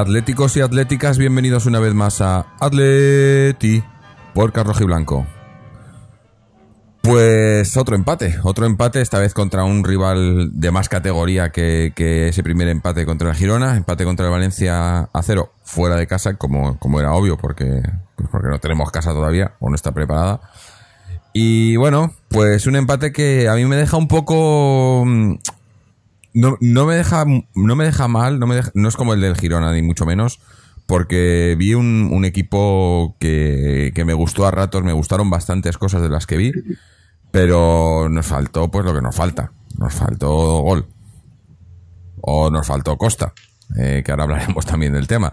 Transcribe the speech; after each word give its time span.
atléticos 0.00 0.56
y 0.56 0.60
atléticas, 0.60 1.18
bienvenidos 1.18 1.66
una 1.66 1.80
vez 1.80 1.92
más 1.92 2.20
a 2.20 2.46
Atleti 2.60 3.82
por 4.32 4.52
Carlos 4.52 4.78
Blanco. 4.80 5.26
Pues 7.02 7.76
otro 7.76 7.96
empate, 7.96 8.36
otro 8.44 8.66
empate, 8.66 9.00
esta 9.00 9.18
vez 9.18 9.34
contra 9.34 9.64
un 9.64 9.82
rival 9.82 10.50
de 10.52 10.70
más 10.70 10.88
categoría 10.88 11.50
que, 11.50 11.92
que 11.96 12.28
ese 12.28 12.42
primer 12.44 12.68
empate 12.68 13.06
contra 13.06 13.30
el 13.30 13.36
Girona, 13.36 13.76
empate 13.76 14.04
contra 14.04 14.26
el 14.26 14.32
Valencia 14.32 15.08
a 15.12 15.22
cero, 15.22 15.52
fuera 15.64 15.96
de 15.96 16.06
casa, 16.06 16.34
como, 16.34 16.78
como 16.78 17.00
era 17.00 17.12
obvio, 17.12 17.36
porque, 17.36 17.82
pues 18.14 18.28
porque 18.30 18.48
no 18.48 18.60
tenemos 18.60 18.90
casa 18.92 19.12
todavía, 19.12 19.54
o 19.58 19.68
no 19.68 19.74
está 19.74 19.92
preparada. 19.92 20.40
Y 21.32 21.76
bueno, 21.76 22.14
pues 22.28 22.66
un 22.66 22.76
empate 22.76 23.10
que 23.10 23.48
a 23.48 23.54
mí 23.54 23.64
me 23.64 23.76
deja 23.76 23.96
un 23.96 24.08
poco... 24.08 25.04
mm, 26.38 26.40
No, 26.40 26.56
no 26.60 26.86
me 26.86 26.94
deja 26.94 27.24
no 27.54 27.76
me 27.76 27.84
deja 27.84 28.08
mal, 28.08 28.38
no, 28.38 28.46
me 28.46 28.56
deja- 28.56 28.70
no 28.74 28.88
es 28.88 28.96
como 28.96 29.14
el 29.14 29.20
del 29.20 29.36
Girona, 29.36 29.72
ni 29.72 29.82
mucho 29.82 30.06
menos, 30.06 30.40
porque 30.86 31.54
vi 31.58 31.74
un, 31.74 32.24
equipo 32.24 33.16
que, 33.20 33.92
que 33.94 34.04
me 34.04 34.14
gustó 34.14 34.46
a 34.46 34.50
ratos, 34.50 34.82
me 34.82 34.92
gustaron 34.92 35.30
bastantes 35.30 35.76
cosas 35.78 36.02
de 36.02 36.08
las 36.08 36.26
que 36.26 36.36
vi, 36.36 36.52
pero 37.30 38.08
nos 38.08 38.26
faltó 38.26 38.70
pues 38.70 38.84
lo 38.84 38.94
que 38.94 39.02
nos 39.02 39.14
falta, 39.14 39.52
nos 39.78 39.92
faltó 39.94 40.28
gol, 40.62 40.86
o 42.20 42.50
nos 42.50 42.66
faltó 42.66 42.96
Costa, 42.96 43.32
eh, 43.78 44.02
que 44.04 44.10
ahora 44.10 44.24
hablaremos 44.24 44.64
también 44.66 44.92
del 44.94 45.06
tema, 45.06 45.32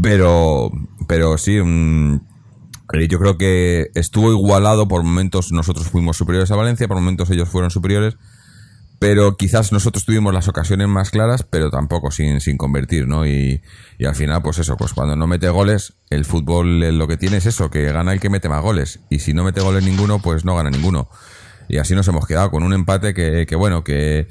pero, 0.00 0.70
pero 1.06 1.36
sí, 1.38 1.56
eh, 1.56 3.08
yo 3.08 3.18
creo 3.18 3.36
que 3.36 3.90
estuvo 3.94 4.32
igualado, 4.32 4.88
por 4.88 5.02
momentos 5.02 5.52
nosotros 5.52 5.88
fuimos 5.88 6.16
superiores 6.16 6.50
a 6.50 6.56
Valencia, 6.56 6.88
por 6.88 6.96
momentos 6.96 7.30
ellos 7.30 7.48
fueron 7.48 7.70
superiores, 7.70 8.16
pero 8.98 9.36
quizás 9.36 9.72
nosotros 9.72 10.04
tuvimos 10.04 10.32
las 10.32 10.48
ocasiones 10.48 10.88
más 10.88 11.10
claras, 11.10 11.42
pero 11.42 11.70
tampoco 11.70 12.10
sin, 12.10 12.40
sin 12.40 12.56
convertir, 12.56 13.06
¿no? 13.06 13.26
Y, 13.26 13.62
y 13.98 14.04
al 14.04 14.14
final, 14.14 14.42
pues 14.42 14.58
eso, 14.58 14.76
pues 14.76 14.94
cuando 14.94 15.16
no 15.16 15.26
mete 15.26 15.48
goles, 15.48 15.94
el 16.10 16.24
fútbol 16.24 16.80
lo 16.96 17.06
que 17.06 17.16
tiene 17.16 17.38
es 17.38 17.46
eso, 17.46 17.70
que 17.70 17.84
gana 17.92 18.12
el 18.12 18.20
que 18.20 18.30
mete 18.30 18.48
más 18.48 18.62
goles. 18.62 19.00
Y 19.10 19.18
si 19.18 19.34
no 19.34 19.44
mete 19.44 19.60
goles 19.60 19.84
ninguno, 19.84 20.20
pues 20.20 20.44
no 20.44 20.56
gana 20.56 20.70
ninguno. 20.70 21.08
Y 21.68 21.78
así 21.78 21.94
nos 21.94 22.08
hemos 22.08 22.26
quedado 22.26 22.50
con 22.50 22.62
un 22.62 22.72
empate 22.72 23.12
que, 23.12 23.56
bueno, 23.56 23.84
que, 23.84 24.28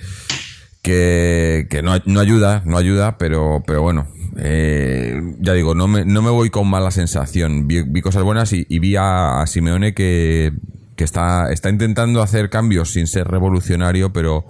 que, 0.81 1.67
que 1.69 1.81
no, 1.83 1.97
no 2.05 2.19
ayuda, 2.19 2.63
no 2.65 2.77
ayuda, 2.77 3.17
pero, 3.17 3.61
pero 3.65 3.81
bueno, 3.81 4.07
eh, 4.37 5.21
ya 5.39 5.53
digo, 5.53 5.75
no 5.75 5.87
me, 5.87 6.05
no 6.05 6.21
me 6.21 6.29
voy 6.29 6.49
con 6.49 6.67
mala 6.67 6.91
sensación. 6.91 7.67
Vi, 7.67 8.01
cosas 8.01 8.23
buenas 8.23 8.53
y, 8.53 8.65
vi 8.79 8.95
a 8.97 9.43
Simeone 9.47 9.93
que, 9.93 10.53
que 10.95 11.03
está, 11.03 11.51
está 11.51 11.69
intentando 11.69 12.22
hacer 12.22 12.50
cambios 12.50 12.91
sin 12.94 13.07
ser 13.07 13.28
revolucionario, 13.28 14.13
pero 14.13 14.45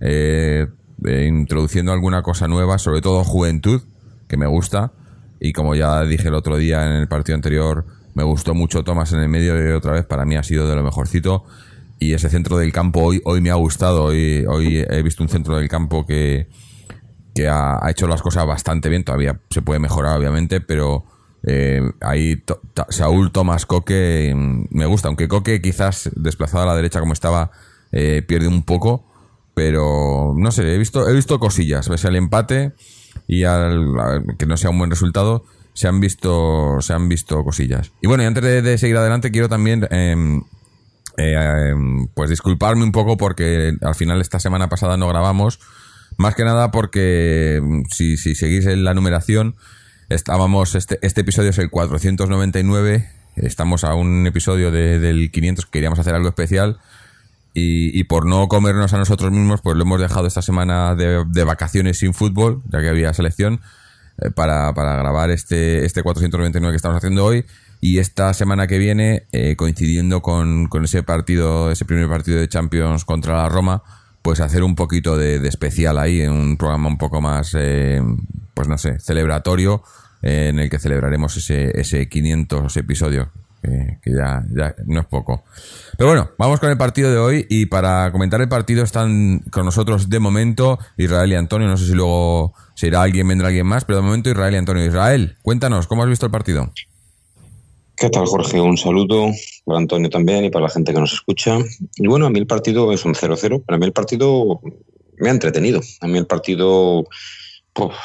eh, 0.00 0.66
eh, 1.04 1.26
introduciendo 1.26 1.92
alguna 1.92 2.22
cosa 2.22 2.48
nueva, 2.48 2.78
sobre 2.78 3.00
todo 3.00 3.22
juventud, 3.24 3.82
que 4.28 4.36
me 4.36 4.46
gusta. 4.46 4.92
Y 5.40 5.52
como 5.52 5.74
ya 5.74 6.02
dije 6.02 6.28
el 6.28 6.34
otro 6.34 6.56
día 6.56 6.86
en 6.86 6.92
el 6.92 7.08
partido 7.08 7.36
anterior, 7.36 7.86
me 8.14 8.24
gustó 8.24 8.54
mucho 8.54 8.82
Tomás 8.82 9.12
en 9.12 9.20
el 9.20 9.28
medio 9.28 9.56
y 9.56 9.72
otra 9.72 9.92
vez 9.92 10.04
para 10.04 10.24
mí 10.24 10.36
ha 10.36 10.42
sido 10.42 10.68
de 10.68 10.74
lo 10.74 10.82
mejorcito. 10.82 11.44
Y 11.98 12.14
ese 12.14 12.30
centro 12.30 12.56
del 12.56 12.72
campo 12.72 13.00
hoy, 13.00 13.20
hoy 13.24 13.42
me 13.42 13.50
ha 13.50 13.54
gustado. 13.54 14.04
Hoy, 14.04 14.44
hoy 14.48 14.84
he 14.88 15.02
visto 15.02 15.22
un 15.22 15.28
centro 15.28 15.56
del 15.58 15.68
campo 15.68 16.06
que, 16.06 16.48
que 17.34 17.46
ha, 17.46 17.78
ha 17.84 17.90
hecho 17.90 18.06
las 18.06 18.22
cosas 18.22 18.46
bastante 18.46 18.88
bien. 18.88 19.04
Todavía 19.04 19.38
se 19.50 19.60
puede 19.60 19.80
mejorar, 19.80 20.18
obviamente, 20.18 20.62
pero 20.62 21.04
eh, 21.46 21.82
ahí 22.00 22.42
Saúl 22.90 23.32
Tomás 23.32 23.66
Coque 23.66 24.32
mm, 24.34 24.66
me 24.70 24.86
gusta. 24.86 25.08
Aunque 25.08 25.28
Coque 25.28 25.60
quizás 25.60 26.10
desplazado 26.14 26.64
a 26.64 26.66
la 26.66 26.76
derecha 26.76 27.00
como 27.00 27.12
estaba 27.12 27.50
eh, 27.92 28.22
pierde 28.26 28.48
un 28.48 28.62
poco, 28.62 29.04
pero 29.54 30.34
no 30.36 30.52
sé, 30.52 30.74
he 30.74 30.78
visto, 30.78 31.08
he 31.08 31.14
visto 31.14 31.38
cosillas. 31.38 31.88
Ves 31.88 32.04
el 32.04 32.16
empate 32.16 32.72
y 33.26 33.44
al, 33.44 33.96
que 34.38 34.46
no 34.46 34.56
sea 34.56 34.70
un 34.70 34.78
buen 34.78 34.90
resultado. 34.90 35.44
Se 35.72 35.88
han 35.88 36.00
visto, 36.00 36.80
se 36.80 36.92
han 36.92 37.08
visto 37.08 37.42
cosillas. 37.44 37.92
Y 38.02 38.08
bueno, 38.08 38.22
y 38.22 38.26
antes 38.26 38.42
de, 38.42 38.60
de 38.60 38.76
seguir 38.76 38.96
adelante, 38.96 39.30
quiero 39.30 39.48
también 39.48 39.86
em, 39.90 40.42
eh, 41.16 41.70
em, 41.70 42.08
pues 42.08 42.30
disculparme 42.30 42.82
un 42.82 42.92
poco 42.92 43.16
porque 43.16 43.72
al 43.80 43.94
final 43.94 44.20
esta 44.20 44.40
semana 44.40 44.68
pasada 44.68 44.96
no 44.96 45.08
grabamos. 45.08 45.60
Más 46.16 46.34
que 46.34 46.44
nada 46.44 46.70
porque 46.70 47.60
mm, 47.62 47.82
si, 47.90 48.16
si 48.16 48.34
seguís 48.34 48.66
en 48.66 48.84
la 48.84 48.94
numeración, 48.94 49.56
estábamos, 50.10 50.74
este, 50.74 50.98
este 51.02 51.22
episodio 51.22 51.50
es 51.50 51.58
el 51.58 51.70
499, 51.70 53.08
estamos 53.36 53.84
a 53.84 53.94
un 53.94 54.26
episodio 54.26 54.70
de- 54.70 54.98
del 54.98 55.30
500, 55.30 55.66
queríamos 55.66 55.98
hacer 55.98 56.14
algo 56.14 56.28
especial 56.28 56.78
y, 57.54 57.98
y 57.98 58.04
por 58.04 58.26
no 58.26 58.48
comernos 58.48 58.92
a 58.92 58.98
nosotros 58.98 59.30
mismos, 59.32 59.60
pues 59.62 59.76
lo 59.76 59.82
hemos 59.84 60.00
dejado 60.00 60.26
esta 60.26 60.42
semana 60.42 60.94
de, 60.94 61.44
vacaciones 61.44 61.98
sin 61.98 62.12
fútbol, 62.14 62.62
ya 62.70 62.80
que 62.80 62.88
había 62.88 63.14
selección, 63.14 63.60
eh, 64.18 64.30
para, 64.30 64.74
para 64.74 64.96
grabar 64.96 65.30
este, 65.30 65.84
este 65.84 66.02
499 66.02 66.72
que 66.72 66.76
estamos 66.76 66.96
haciendo 66.96 67.24
hoy. 67.24 67.44
Y 67.82 67.98
esta 67.98 68.34
semana 68.34 68.66
que 68.66 68.76
viene, 68.76 69.22
eh, 69.32 69.56
coincidiendo 69.56 70.20
con, 70.20 70.66
con 70.66 70.84
ese 70.84 71.02
partido, 71.02 71.70
ese 71.70 71.86
primer 71.86 72.08
partido 72.08 72.38
de 72.38 72.46
Champions 72.46 73.06
contra 73.06 73.38
la 73.38 73.48
Roma, 73.48 73.82
pues 74.22 74.40
hacer 74.40 74.62
un 74.62 74.74
poquito 74.74 75.16
de, 75.16 75.38
de 75.38 75.48
especial 75.48 75.98
ahí, 75.98 76.20
en 76.20 76.32
un 76.32 76.56
programa 76.56 76.88
un 76.88 76.98
poco 76.98 77.20
más, 77.20 77.54
eh, 77.58 78.02
pues 78.54 78.68
no 78.68 78.78
sé, 78.78 78.98
celebratorio, 79.00 79.82
eh, 80.22 80.48
en 80.48 80.58
el 80.58 80.68
que 80.68 80.78
celebraremos 80.78 81.36
ese, 81.36 81.78
ese 81.80 82.08
500 82.08 82.76
episodio, 82.76 83.30
que, 83.62 83.98
que 84.02 84.10
ya, 84.12 84.44
ya 84.50 84.74
no 84.86 85.00
es 85.00 85.06
poco. 85.06 85.44
Pero 85.96 86.10
bueno, 86.10 86.30
vamos 86.38 86.60
con 86.60 86.70
el 86.70 86.76
partido 86.76 87.10
de 87.10 87.18
hoy 87.18 87.46
y 87.48 87.66
para 87.66 88.10
comentar 88.12 88.40
el 88.40 88.48
partido 88.48 88.84
están 88.84 89.40
con 89.50 89.64
nosotros 89.64 90.08
de 90.10 90.18
momento 90.18 90.78
Israel 90.96 91.32
y 91.32 91.34
Antonio, 91.36 91.68
no 91.68 91.76
sé 91.76 91.86
si 91.86 91.94
luego 91.94 92.54
se 92.74 92.88
irá 92.88 93.02
alguien, 93.02 93.28
vendrá 93.28 93.48
alguien 93.48 93.66
más, 93.66 93.84
pero 93.84 93.98
de 93.98 94.04
momento 94.04 94.30
Israel 94.30 94.54
y 94.54 94.56
Antonio. 94.58 94.84
Israel, 94.84 95.36
cuéntanos, 95.42 95.86
¿cómo 95.86 96.02
has 96.02 96.08
visto 96.08 96.26
el 96.26 96.32
partido? 96.32 96.72
¿Qué 98.00 98.08
tal, 98.08 98.24
Jorge? 98.24 98.58
Un 98.58 98.78
saludo 98.78 99.30
para 99.66 99.78
Antonio 99.78 100.08
también 100.08 100.42
y 100.42 100.48
para 100.48 100.62
la 100.62 100.70
gente 100.70 100.94
que 100.94 101.00
nos 101.00 101.12
escucha. 101.12 101.58
Y 101.96 102.06
bueno, 102.06 102.24
a 102.24 102.30
mí 102.30 102.38
el 102.38 102.46
partido 102.46 102.94
es 102.94 103.04
un 103.04 103.12
0-0. 103.12 103.62
Para 103.62 103.76
mí 103.76 103.84
el 103.84 103.92
partido 103.92 104.62
me 105.18 105.28
ha 105.28 105.32
entretenido. 105.32 105.82
A 106.00 106.06
mí 106.06 106.16
el 106.16 106.26
partido, 106.26 107.04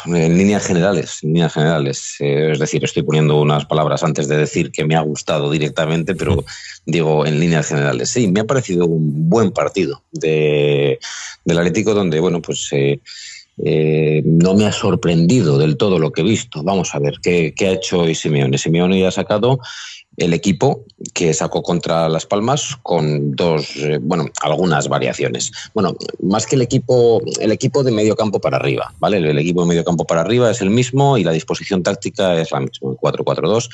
en 0.07 0.37
líneas 0.37 0.67
generales, 0.67 1.19
en 1.23 1.29
líneas 1.29 1.53
generales. 1.53 2.15
Eh, 2.19 2.51
es 2.51 2.59
decir, 2.59 2.83
estoy 2.83 3.03
poniendo 3.03 3.39
unas 3.39 3.63
palabras 3.67 4.03
antes 4.03 4.27
de 4.27 4.35
decir 4.35 4.69
que 4.69 4.83
me 4.83 4.97
ha 4.97 5.01
gustado 5.01 5.49
directamente, 5.49 6.13
pero 6.13 6.43
digo 6.85 7.25
en 7.25 7.39
líneas 7.39 7.69
generales. 7.69 8.09
Sí, 8.09 8.27
me 8.27 8.41
ha 8.41 8.45
parecido 8.45 8.87
un 8.87 9.29
buen 9.29 9.51
partido 9.51 10.03
de, 10.11 10.99
del 11.45 11.57
Atlético 11.57 11.93
donde, 11.93 12.19
bueno, 12.19 12.41
pues... 12.41 12.67
eh, 12.73 12.99
eh, 13.63 14.21
no 14.25 14.53
me 14.53 14.65
ha 14.65 14.71
sorprendido 14.71 15.57
del 15.57 15.77
todo 15.77 15.97
lo 15.99 16.11
que 16.11 16.21
he 16.21 16.25
visto. 16.25 16.63
Vamos 16.63 16.93
a 16.93 16.99
ver 16.99 17.15
qué, 17.21 17.53
qué 17.55 17.67
ha 17.67 17.71
hecho 17.71 17.99
hoy 17.99 18.15
Simeone. 18.15 18.57
Simeone 18.57 18.99
ya 18.99 19.07
ha 19.07 19.11
sacado 19.11 19.59
el 20.17 20.33
equipo 20.33 20.85
que 21.13 21.33
sacó 21.33 21.61
contra 21.61 22.07
Las 22.09 22.25
Palmas 22.25 22.77
con 22.83 23.35
dos, 23.35 23.75
eh, 23.75 23.99
bueno, 24.01 24.25
algunas 24.41 24.87
variaciones. 24.87 25.51
Bueno, 25.73 25.95
más 26.21 26.45
que 26.45 26.55
el 26.55 26.61
equipo, 26.61 27.21
el 27.39 27.51
equipo 27.51 27.83
de 27.83 27.91
medio 27.91 28.15
campo 28.15 28.39
para 28.39 28.57
arriba, 28.57 28.93
¿vale? 28.99 29.17
El, 29.17 29.37
equipo 29.37 29.61
de 29.61 29.67
medio 29.67 29.83
campo 29.83 30.05
para 30.05 30.21
arriba 30.21 30.49
es 30.49 30.61
el 30.61 30.69
mismo 30.69 31.17
y 31.17 31.23
la 31.23 31.31
disposición 31.31 31.83
táctica 31.83 32.39
es 32.39 32.51
la 32.51 32.61
misma, 32.61 32.91
el 32.91 32.97
4-4-2, 32.97 33.69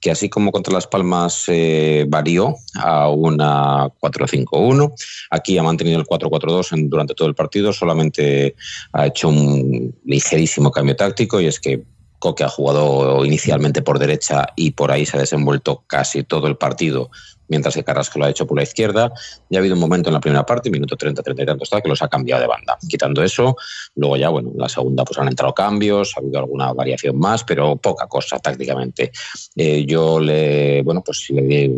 que 0.00 0.10
así 0.10 0.28
como 0.28 0.52
contra 0.52 0.74
Las 0.74 0.86
Palmas 0.86 1.44
eh, 1.48 2.04
varió 2.08 2.56
a 2.76 3.08
una 3.08 3.88
4-5-1, 4.00 4.92
aquí 5.30 5.56
ha 5.58 5.62
mantenido 5.62 5.98
el 5.98 6.06
4-4-2 6.06 6.72
en- 6.72 6.90
durante 6.90 7.14
todo 7.14 7.28
el 7.28 7.34
partido, 7.34 7.72
solamente 7.72 8.54
ha 8.92 9.06
hecho 9.06 9.28
un 9.28 9.94
ligerísimo 10.04 10.70
cambio 10.70 10.96
táctico 10.96 11.40
y 11.40 11.46
es 11.46 11.58
que 11.58 11.82
Coque 12.18 12.44
ha 12.44 12.48
jugado 12.48 13.24
inicialmente 13.24 13.82
por 13.82 13.98
derecha 13.98 14.46
y 14.56 14.72
por 14.72 14.90
ahí 14.90 15.06
se 15.06 15.16
ha 15.16 15.20
desenvuelto 15.20 15.84
casi 15.86 16.24
todo 16.24 16.46
el 16.48 16.56
partido, 16.56 17.10
mientras 17.46 17.74
que 17.74 17.84
Carrasco 17.84 18.18
lo 18.18 18.24
ha 18.24 18.30
hecho 18.30 18.46
por 18.46 18.56
la 18.56 18.64
izquierda. 18.64 19.12
Ya 19.48 19.58
ha 19.58 19.60
habido 19.60 19.74
un 19.74 19.80
momento 19.80 20.10
en 20.10 20.14
la 20.14 20.20
primera 20.20 20.44
parte, 20.44 20.70
minuto 20.70 20.96
30, 20.96 21.22
30 21.22 21.42
y 21.42 21.46
tanto 21.46 21.64
está, 21.64 21.80
que 21.80 21.88
los 21.88 22.02
ha 22.02 22.08
cambiado 22.08 22.42
de 22.42 22.48
banda. 22.48 22.76
Quitando 22.88 23.22
eso, 23.22 23.56
luego 23.94 24.16
ya, 24.16 24.28
bueno, 24.28 24.50
en 24.52 24.58
la 24.58 24.68
segunda 24.68 25.04
pues 25.04 25.18
han 25.18 25.28
entrado 25.28 25.54
cambios, 25.54 26.12
ha 26.16 26.20
habido 26.20 26.38
alguna 26.40 26.72
variación 26.72 27.18
más, 27.18 27.44
pero 27.44 27.76
poca 27.76 28.06
cosa 28.06 28.38
tácticamente. 28.38 29.12
Eh, 29.56 29.84
yo 29.86 30.18
le, 30.20 30.82
bueno, 30.82 31.02
pues 31.04 31.26
le- 31.30 31.64
eh, 31.64 31.70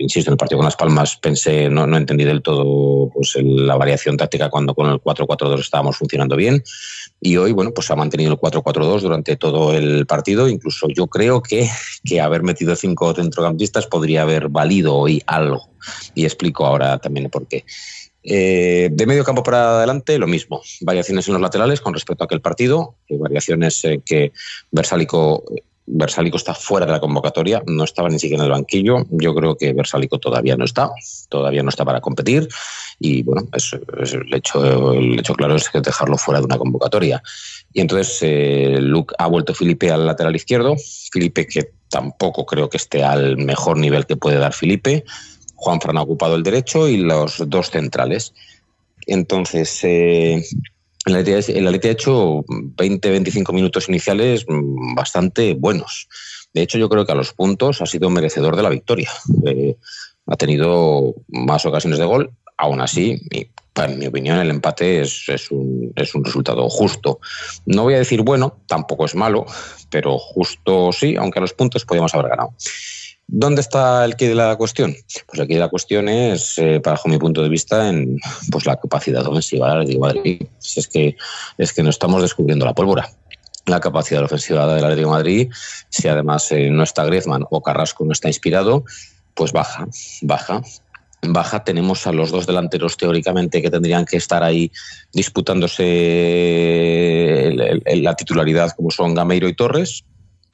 insisto, 0.00 0.30
en 0.30 0.34
el 0.34 0.38
partido 0.38 0.58
con 0.58 0.64
Las 0.64 0.76
Palmas 0.76 1.16
pensé, 1.16 1.68
no, 1.68 1.86
no 1.86 1.96
entendí 1.96 2.24
del 2.24 2.42
todo 2.42 3.10
pues 3.12 3.36
la 3.42 3.76
variación 3.76 4.16
táctica 4.16 4.48
cuando 4.48 4.74
con 4.74 4.90
el 4.90 5.00
4-4-2 5.00 5.60
estábamos 5.60 5.96
funcionando 5.96 6.34
bien 6.36 6.62
y 7.20 7.36
hoy, 7.36 7.52
bueno, 7.52 7.72
pues 7.72 7.90
ha 7.90 7.96
mantenido 7.96 8.32
el 8.32 8.38
4-4-2 8.38 9.00
durante 9.00 9.36
todo 9.36 9.74
el 9.74 10.06
partido. 10.06 10.48
Incluso 10.48 10.88
yo 10.88 11.06
creo 11.06 11.42
que, 11.42 11.68
que 12.04 12.20
haber 12.20 12.42
metido 12.42 12.74
cinco 12.74 13.12
centrocampistas 13.14 13.86
podría 13.86 14.22
haber 14.22 14.48
valido 14.48 14.96
hoy 14.96 15.22
algo. 15.26 15.68
Y 16.14 16.24
explico 16.24 16.64
ahora 16.64 16.98
también 16.98 17.28
por 17.28 17.46
qué. 17.46 17.64
Eh, 18.22 18.90
de 18.92 19.06
medio 19.06 19.24
campo 19.24 19.42
para 19.42 19.78
adelante, 19.78 20.18
lo 20.18 20.26
mismo. 20.26 20.62
Variaciones 20.80 21.26
en 21.28 21.34
los 21.34 21.42
laterales 21.42 21.82
con 21.82 21.92
respecto 21.92 22.24
a 22.24 22.26
aquel 22.26 22.40
partido. 22.40 22.96
variaciones 23.10 23.84
eh, 23.84 24.00
que 24.04 24.32
Versálico, 24.70 25.44
Versálico 25.92 26.36
está 26.36 26.54
fuera 26.54 26.86
de 26.86 26.92
la 26.92 27.00
convocatoria, 27.00 27.62
no 27.66 27.84
estaba 27.84 28.08
ni 28.08 28.18
siquiera 28.18 28.44
en 28.44 28.46
el 28.46 28.52
banquillo. 28.52 29.06
Yo 29.10 29.34
creo 29.34 29.56
que 29.56 29.72
Versálico 29.72 30.18
todavía 30.18 30.56
no 30.56 30.64
está, 30.64 30.90
todavía 31.28 31.62
no 31.62 31.68
está 31.68 31.84
para 31.84 32.00
competir. 32.00 32.48
Y 33.00 33.22
bueno, 33.22 33.48
es, 33.52 33.72
el, 34.12 34.34
hecho, 34.34 34.92
el 34.92 35.18
hecho 35.18 35.34
claro 35.34 35.56
es 35.56 35.68
dejarlo 35.72 36.16
fuera 36.16 36.40
de 36.40 36.46
una 36.46 36.58
convocatoria. 36.58 37.22
Y 37.72 37.80
entonces 37.80 38.18
eh, 38.22 38.78
Luke 38.80 39.14
ha 39.18 39.26
vuelto 39.26 39.54
Felipe 39.54 39.90
al 39.90 40.06
lateral 40.06 40.36
izquierdo. 40.36 40.76
Felipe 41.12 41.46
que 41.46 41.72
tampoco 41.88 42.46
creo 42.46 42.70
que 42.70 42.76
esté 42.76 43.02
al 43.02 43.36
mejor 43.36 43.76
nivel 43.76 44.06
que 44.06 44.16
puede 44.16 44.38
dar 44.38 44.52
Felipe. 44.52 45.04
Juan 45.56 45.80
Fran 45.80 45.98
ha 45.98 46.02
ocupado 46.02 46.36
el 46.36 46.42
derecho 46.42 46.88
y 46.88 46.98
los 46.98 47.42
dos 47.48 47.70
centrales. 47.70 48.32
Entonces, 49.06 49.80
eh, 49.82 50.44
el 51.10 51.66
Atleti 51.66 51.88
ha 51.88 51.92
hecho 51.92 52.44
20-25 52.44 53.52
minutos 53.52 53.88
iniciales 53.88 54.44
bastante 54.94 55.54
buenos. 55.54 56.08
De 56.52 56.62
hecho, 56.62 56.78
yo 56.78 56.88
creo 56.88 57.06
que 57.06 57.12
a 57.12 57.16
los 57.16 57.32
puntos 57.32 57.80
ha 57.80 57.86
sido 57.86 58.10
merecedor 58.10 58.56
de 58.56 58.62
la 58.62 58.68
victoria. 58.70 59.10
Eh, 59.46 59.76
ha 60.26 60.36
tenido 60.36 61.14
más 61.28 61.64
ocasiones 61.66 61.98
de 61.98 62.04
gol. 62.04 62.32
Aún 62.56 62.80
así, 62.80 63.20
en 63.76 63.98
mi 63.98 64.06
opinión, 64.06 64.38
el 64.38 64.50
empate 64.50 65.00
es, 65.00 65.26
un, 65.50 65.92
es, 65.96 66.14
un, 66.14 66.24
resultado 66.24 66.68
justo. 66.68 67.20
No 67.66 67.84
voy 67.84 67.94
a 67.94 67.98
decir 67.98 68.22
bueno, 68.22 68.58
tampoco 68.66 69.06
es 69.06 69.14
malo, 69.14 69.46
pero 69.90 70.18
justo 70.18 70.92
sí, 70.92 71.16
aunque 71.16 71.38
a 71.38 71.42
los 71.42 71.54
puntos 71.54 71.84
podíamos 71.84 72.14
haber 72.14 72.28
ganado. 72.28 72.54
¿Dónde 73.32 73.60
está 73.60 74.04
el 74.04 74.16
quid 74.16 74.30
de 74.30 74.34
la 74.34 74.56
cuestión? 74.56 74.96
Pues 75.28 75.40
aquí 75.40 75.54
la 75.54 75.68
cuestión 75.68 76.08
es, 76.08 76.58
eh, 76.58 76.80
bajo 76.84 77.08
mi 77.08 77.16
punto 77.16 77.44
de 77.44 77.48
vista, 77.48 77.88
en 77.88 78.18
pues 78.50 78.66
la 78.66 78.74
capacidad 78.74 79.24
ofensiva 79.24 79.76
del 79.76 79.86
de 79.86 79.98
Madrid. 80.00 80.42
Si 80.58 80.80
es 80.80 80.88
que 80.88 81.16
es 81.56 81.72
que 81.72 81.84
no 81.84 81.90
estamos 81.90 82.22
descubriendo 82.22 82.66
la 82.66 82.74
pólvora. 82.74 83.08
La 83.66 83.78
capacidad 83.78 84.24
ofensiva 84.24 84.66
del 84.74 84.84
Atlético 84.84 85.10
de 85.10 85.14
Madrid, 85.14 85.48
si 85.90 86.08
además 86.08 86.50
eh, 86.50 86.70
no 86.70 86.82
está 86.82 87.04
Griezmann 87.04 87.44
o 87.50 87.62
Carrasco 87.62 88.04
no 88.04 88.10
está 88.10 88.26
inspirado, 88.26 88.84
pues 89.34 89.52
baja, 89.52 89.86
baja 90.22 90.62
baja 91.22 91.62
tenemos 91.62 92.06
a 92.06 92.12
los 92.12 92.30
dos 92.30 92.46
delanteros 92.46 92.96
teóricamente 92.96 93.60
que 93.60 93.70
tendrían 93.70 94.06
que 94.06 94.16
estar 94.16 94.42
ahí 94.42 94.72
disputándose 95.12 97.52
la 97.54 98.16
titularidad 98.16 98.70
como 98.74 98.90
son 98.90 99.14
Gameiro 99.14 99.46
y 99.46 99.54
Torres 99.54 100.02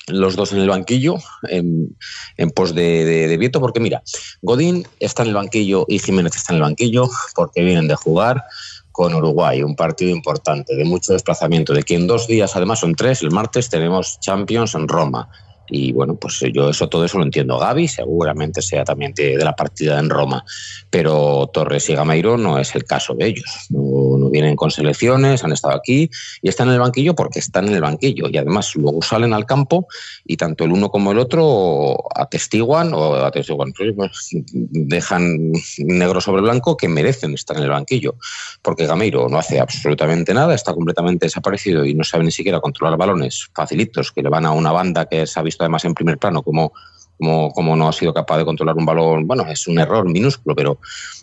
los 0.07 0.37
dos 0.37 0.53
en 0.53 0.61
el 0.61 0.69
banquillo 0.69 1.17
en, 1.49 2.51
pos 2.55 2.75
de, 2.75 3.05
de, 3.05 3.37
Vieto, 3.37 3.61
porque 3.61 3.81
mira, 3.81 4.03
Godín 4.43 4.87
está 5.01 5.23
en 5.23 5.29
el 5.31 5.35
banquillo 5.35 5.85
y 5.89 5.99
Jiménez 5.99 6.37
está 6.37 6.53
en 6.53 6.57
el 6.59 6.63
banquillo 6.63 7.09
porque 7.35 7.63
vienen 7.63 7.89
de 7.89 7.97
jugar 7.97 8.45
con 8.93 9.15
Uruguay, 9.15 9.63
un 9.63 9.77
partido 9.77 10.11
importante, 10.11 10.75
de 10.75 10.85
mucho 10.87 11.13
desplazamiento, 11.13 11.75
de 11.75 11.83
que 11.83 11.95
en 11.95 12.07
dos 12.07 12.27
días, 12.27 12.57
además 12.57 12.81
son 12.81 12.95
tres, 12.95 13.21
el 13.21 13.31
martes 13.31 13.69
tenemos 13.69 14.19
Champions 14.21 14.75
en 14.75 14.89
Roma. 14.89 15.29
Y 15.69 15.93
bueno, 15.93 16.17
pues 16.17 16.41
yo 16.53 16.71
eso 16.71 16.89
todo 16.89 17.05
eso 17.05 17.19
lo 17.19 17.25
entiendo. 17.25 17.59
Gaby 17.59 17.89
seguramente 17.89 18.63
sea 18.63 18.85
también 18.85 19.13
de, 19.15 19.37
la 19.37 19.55
partida 19.55 19.99
en 19.99 20.11
Roma, 20.11 20.45
pero 20.91 21.49
Torres 21.53 21.89
y 21.91 21.95
Gameiro 21.95 22.37
no 22.37 22.59
es 22.59 22.75
el 22.75 22.85
caso 22.85 23.15
de 23.15 23.27
ellos. 23.27 23.67
No, 23.71 24.31
vienen 24.31 24.57
con 24.57 24.71
selecciones, 24.71 25.45
han 25.45 25.53
estado 25.53 25.75
aquí 25.75 26.11
y 26.43 26.49
están 26.49 26.69
en 26.69 26.75
el 26.75 26.81
banquillo 26.81 27.15
porque 27.15 27.39
están 27.39 27.69
en 27.69 27.75
el 27.75 27.81
banquillo. 27.81 28.29
Y 28.31 28.37
además 28.37 28.75
luego 28.75 29.03
salen 29.03 29.33
al 29.33 29.47
campo 29.47 29.87
y 30.25 30.37
tanto 30.37 30.65
el 30.65 30.73
uno 30.73 30.91
como 30.91 31.13
el 31.13 31.19
otro 31.19 31.97
atestiguan 32.15 32.93
o 32.95 33.15
atestiguan, 33.15 33.73
pues, 33.73 34.31
dejan 34.53 35.53
negro 35.79 36.21
sobre 36.21 36.43
blanco 36.43 36.77
que 36.77 36.89
merecen 36.89 37.35
estar 37.35 37.57
en 37.57 37.65
el 37.65 37.71
banquillo. 37.71 38.17
Porque 38.63 38.87
Gameiro 38.87 39.29
no 39.29 39.39
hace 39.39 39.61
absolutamente 39.61 40.35
nada, 40.35 40.55
está 40.55 40.75
completamente 40.75 41.27
desaparecido 41.27 41.85
y 41.85 41.95
no 41.95 42.05
sabe 42.05 42.25
ni 42.25 42.33
siquiera 42.33 42.61
controlar 42.61 42.99
balones 42.99 43.49
facilitos 43.55 44.13
que 44.13 44.23
le 44.23 44.29
van 44.29 44.47
a 44.47 44.53
una 44.53 44.73
banda 44.73 45.07
que 45.07 45.27
se 45.27 45.41
ha 45.41 45.43
visto 45.43 45.56
además 45.65 45.85
en 45.85 45.95
primer 45.95 46.19
plano 46.19 46.43
como, 46.43 46.73
como, 47.19 47.77
no 47.77 47.89
ha 47.89 47.93
sido 47.93 48.13
capaz 48.13 48.39
de 48.39 48.45
controlar 48.45 48.77
un 48.77 48.87
balón. 48.87 49.27
Bueno, 49.27 49.47
es 49.49 49.67
un 49.67 49.79
error 49.79 50.09
minúsculo, 50.09 50.55
pero 50.55 50.79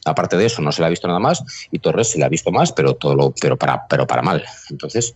aparte 0.06 0.38
de 0.38 0.46
eso 0.46 0.62
no 0.62 0.72
se 0.72 0.82
le 0.82 0.88
ha 0.88 0.90
visto 0.90 1.08
nada 1.08 1.20
más 1.20 1.44
y 1.72 1.80
Torres 1.80 2.10
se 2.10 2.20
le 2.20 2.26
ha 2.26 2.30
visto 2.30 2.52
más, 2.52 2.72
pero 2.72 2.96
todo 2.96 3.16
lo, 3.16 3.34
pero 3.40 3.58
para, 3.58 3.88
pero 3.88 4.08
para 4.08 4.22
mal. 4.22 4.44
Entonces, 4.70 5.16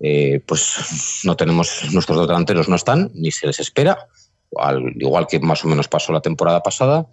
eh, 0.00 0.40
pues 0.46 1.20
no 1.24 1.36
tenemos, 1.36 1.84
nuestros 1.92 2.18
dos 2.18 2.28
delanteros 2.28 2.68
no 2.68 2.76
están, 2.76 3.10
ni 3.14 3.30
se 3.30 3.46
les 3.46 3.60
espera, 3.60 4.08
al, 4.56 4.82
igual 5.00 5.26
que 5.26 5.40
más 5.40 5.64
o 5.64 5.68
menos 5.68 5.88
pasó 5.88 6.12
la 6.12 6.20
temporada 6.20 6.62
pasada. 6.62 7.06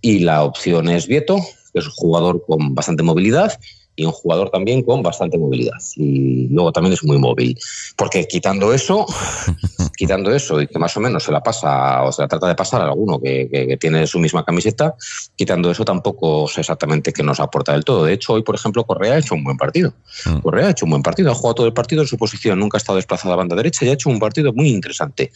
Y 0.00 0.20
la 0.20 0.42
opción 0.42 0.88
es 0.88 1.06
Vieto, 1.06 1.36
que 1.72 1.78
es 1.78 1.86
un 1.86 1.92
jugador 1.92 2.44
con 2.44 2.74
bastante 2.74 3.02
movilidad 3.02 3.58
y 3.94 4.04
un 4.04 4.12
jugador 4.12 4.50
también 4.50 4.82
con 4.82 5.02
bastante 5.02 5.38
movilidad. 5.38 5.78
Y 5.96 6.48
luego 6.48 6.72
también 6.72 6.94
es 6.94 7.04
muy 7.04 7.18
móvil. 7.18 7.58
Porque 7.96 8.26
quitando 8.26 8.72
eso, 8.72 9.06
quitando 9.96 10.34
eso 10.34 10.60
y 10.60 10.66
que 10.66 10.78
más 10.78 10.96
o 10.96 11.00
menos 11.00 11.24
se 11.24 11.32
la 11.32 11.42
pasa 11.42 12.02
o 12.02 12.12
se 12.12 12.22
la 12.22 12.28
trata 12.28 12.48
de 12.48 12.54
pasar 12.54 12.80
a 12.80 12.84
alguno 12.84 13.20
que, 13.20 13.48
que, 13.50 13.76
tiene 13.76 14.06
su 14.06 14.18
misma 14.18 14.44
camiseta, 14.44 14.94
quitando 15.36 15.70
eso 15.70 15.84
tampoco 15.84 16.48
sé 16.48 16.60
exactamente 16.60 17.12
qué 17.12 17.22
nos 17.22 17.40
aporta 17.40 17.72
del 17.72 17.84
todo. 17.84 18.04
De 18.04 18.14
hecho, 18.14 18.34
hoy, 18.34 18.42
por 18.42 18.54
ejemplo, 18.54 18.84
Correa 18.84 19.14
ha 19.14 19.18
hecho 19.18 19.34
un 19.34 19.44
buen 19.44 19.56
partido. 19.56 19.92
Mm. 20.24 20.38
Correa 20.38 20.68
ha 20.68 20.70
hecho 20.70 20.86
un 20.86 20.90
buen 20.92 21.02
partido, 21.02 21.30
ha 21.30 21.34
jugado 21.34 21.54
todo 21.56 21.66
el 21.66 21.72
partido 21.74 22.02
en 22.02 22.08
su 22.08 22.16
posición, 22.16 22.58
nunca 22.58 22.76
ha 22.76 22.80
estado 22.80 22.96
desplazado 22.96 23.34
a 23.34 23.36
banda 23.36 23.56
derecha 23.56 23.84
y 23.84 23.88
ha 23.88 23.92
hecho 23.92 24.08
un 24.08 24.18
partido 24.18 24.52
muy 24.52 24.68
interesante. 24.68 25.32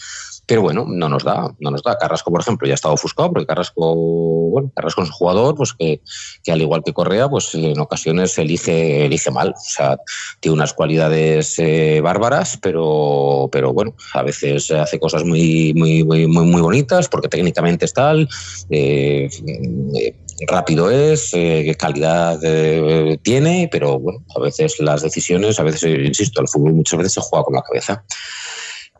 Pero 0.46 0.62
bueno, 0.62 0.86
no 0.88 1.08
nos 1.08 1.24
da, 1.24 1.52
no 1.58 1.70
nos 1.72 1.82
da. 1.82 1.98
Carrasco, 1.98 2.30
por 2.30 2.40
ejemplo, 2.40 2.68
ya 2.68 2.74
ha 2.74 2.76
estado 2.76 2.94
ofuscado, 2.94 3.32
porque 3.32 3.46
Carrasco, 3.46 3.94
bueno, 3.94 4.70
Carrasco 4.74 5.02
es 5.02 5.08
un 5.08 5.14
jugador, 5.14 5.56
pues 5.56 5.72
que, 5.72 6.00
que 6.44 6.52
al 6.52 6.62
igual 6.62 6.82
que 6.84 6.92
Correa, 6.92 7.28
pues 7.28 7.52
en 7.54 7.78
ocasiones 7.80 8.38
elige, 8.38 9.04
elige 9.04 9.32
mal. 9.32 9.50
O 9.50 9.60
sea, 9.60 9.98
tiene 10.38 10.54
unas 10.54 10.72
cualidades 10.72 11.58
eh, 11.58 12.00
bárbaras, 12.00 12.58
pero, 12.62 13.48
pero 13.50 13.72
bueno, 13.72 13.96
a 14.14 14.22
veces 14.22 14.70
hace 14.70 15.00
cosas 15.00 15.24
muy, 15.24 15.74
muy, 15.74 16.04
muy, 16.04 16.28
muy, 16.28 16.60
bonitas, 16.60 17.08
porque 17.08 17.28
técnicamente 17.28 17.84
es 17.84 17.92
tal, 17.92 18.28
eh, 18.70 19.28
rápido 20.46 20.90
es, 20.90 21.30
eh, 21.34 21.74
calidad 21.76 22.38
tiene, 23.22 23.68
pero 23.72 23.98
bueno, 23.98 24.24
a 24.36 24.40
veces 24.40 24.78
las 24.78 25.02
decisiones, 25.02 25.58
a 25.58 25.64
veces, 25.64 25.82
insisto, 26.06 26.40
el 26.40 26.48
fútbol 26.48 26.74
muchas 26.74 26.98
veces 26.98 27.14
se 27.14 27.20
juega 27.20 27.44
con 27.44 27.54
la 27.54 27.62
cabeza. 27.62 28.04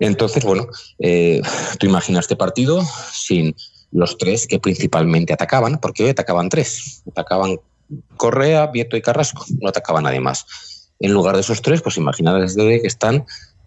Entonces, 0.01 0.45
bueno, 0.45 0.67
eh, 0.99 1.41
tú 1.79 1.87
imaginas 1.87 2.25
este 2.25 2.37
partido 2.37 2.83
sin 3.13 3.55
los 3.93 4.19
tres 4.19 4.47
que 4.47 4.59
principalmente 4.59 5.33
atacaban, 5.33 5.79
porque 5.79 6.05
hoy 6.05 6.11
atacaban 6.11 6.49
tres. 6.49 7.03
Atacaban 7.11 7.59
Correa, 8.17 8.67
Vieto 8.67 8.97
y 8.97 9.03
Carrasco, 9.03 9.45
no 9.61 9.69
atacaba 9.69 10.01
nadie 10.01 10.21
más. 10.21 10.47
En 10.99 11.13
lugar 11.13 11.35
de 11.35 11.43
esos 11.43 11.63
tres, 11.63 11.83
pues 11.83 11.97
imagina 11.97 12.35
desde 12.35 12.81
que 12.81 12.87
están 12.87 13.25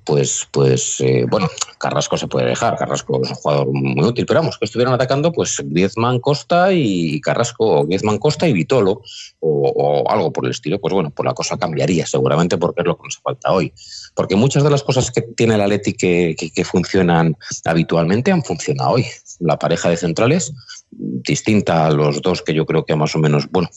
pues, 0.10 0.48
pues 0.52 1.00
eh, 1.02 1.26
bueno, 1.30 1.48
Carrasco 1.78 2.18
se 2.18 2.28
puede 2.28 2.48
dejar, 2.48 2.78
Carrasco 2.78 3.22
es 3.22 3.30
un 3.30 3.36
jugador 3.36 3.68
muy 3.72 4.04
útil, 4.04 4.26
pero 4.26 4.40
vamos, 4.40 4.58
que 4.58 4.66
estuvieran 4.66 4.96
atacando 4.96 5.32
pues 5.32 5.62
Griezmann 5.64 6.20
Costa 6.20 6.74
y 6.74 7.22
Carrasco, 7.22 7.82
o 7.82 7.86
Griezmann 7.86 8.18
Costa 8.18 8.48
y 8.48 8.54
Vitolo, 8.54 9.04
o, 9.40 10.04
algo 10.10 10.34
por 10.34 10.46
el 10.46 10.52
estilo, 10.52 10.80
pues 10.80 10.96
bueno, 10.96 11.12
pues 11.12 11.26
la 11.26 11.36
cosa 11.36 11.58
cambiaría 11.58 12.08
seguramente 12.08 12.58
porque 12.58 12.82
es 12.82 12.88
lo 12.88 12.98
que 12.98 13.04
nos 13.04 13.20
falta 13.20 13.52
hoy. 13.52 13.72
Porque 14.16 14.36
muchas 14.36 14.64
de 14.64 14.70
las 14.70 14.84
cosas 14.84 15.12
que 15.12 15.22
tiene 15.22 15.56
el 15.56 15.62
Atleti 15.62 15.94
que, 15.94 16.66
funcionan 16.66 17.38
habitualmente 17.66 18.32
han 18.32 18.44
funcionado 18.44 18.92
hoy. 18.92 19.06
La 19.40 19.58
pareja 19.58 19.90
de 19.90 19.98
centrales, 19.98 20.54
distinta 20.92 21.88
a 21.88 21.92
los 21.92 22.22
dos 22.22 22.42
que 22.42 22.54
yo 22.54 22.66
creo 22.66 22.86
que 22.86 22.96
más 22.96 23.16
o 23.16 23.20
menos, 23.20 23.50
bueno, 23.50 23.70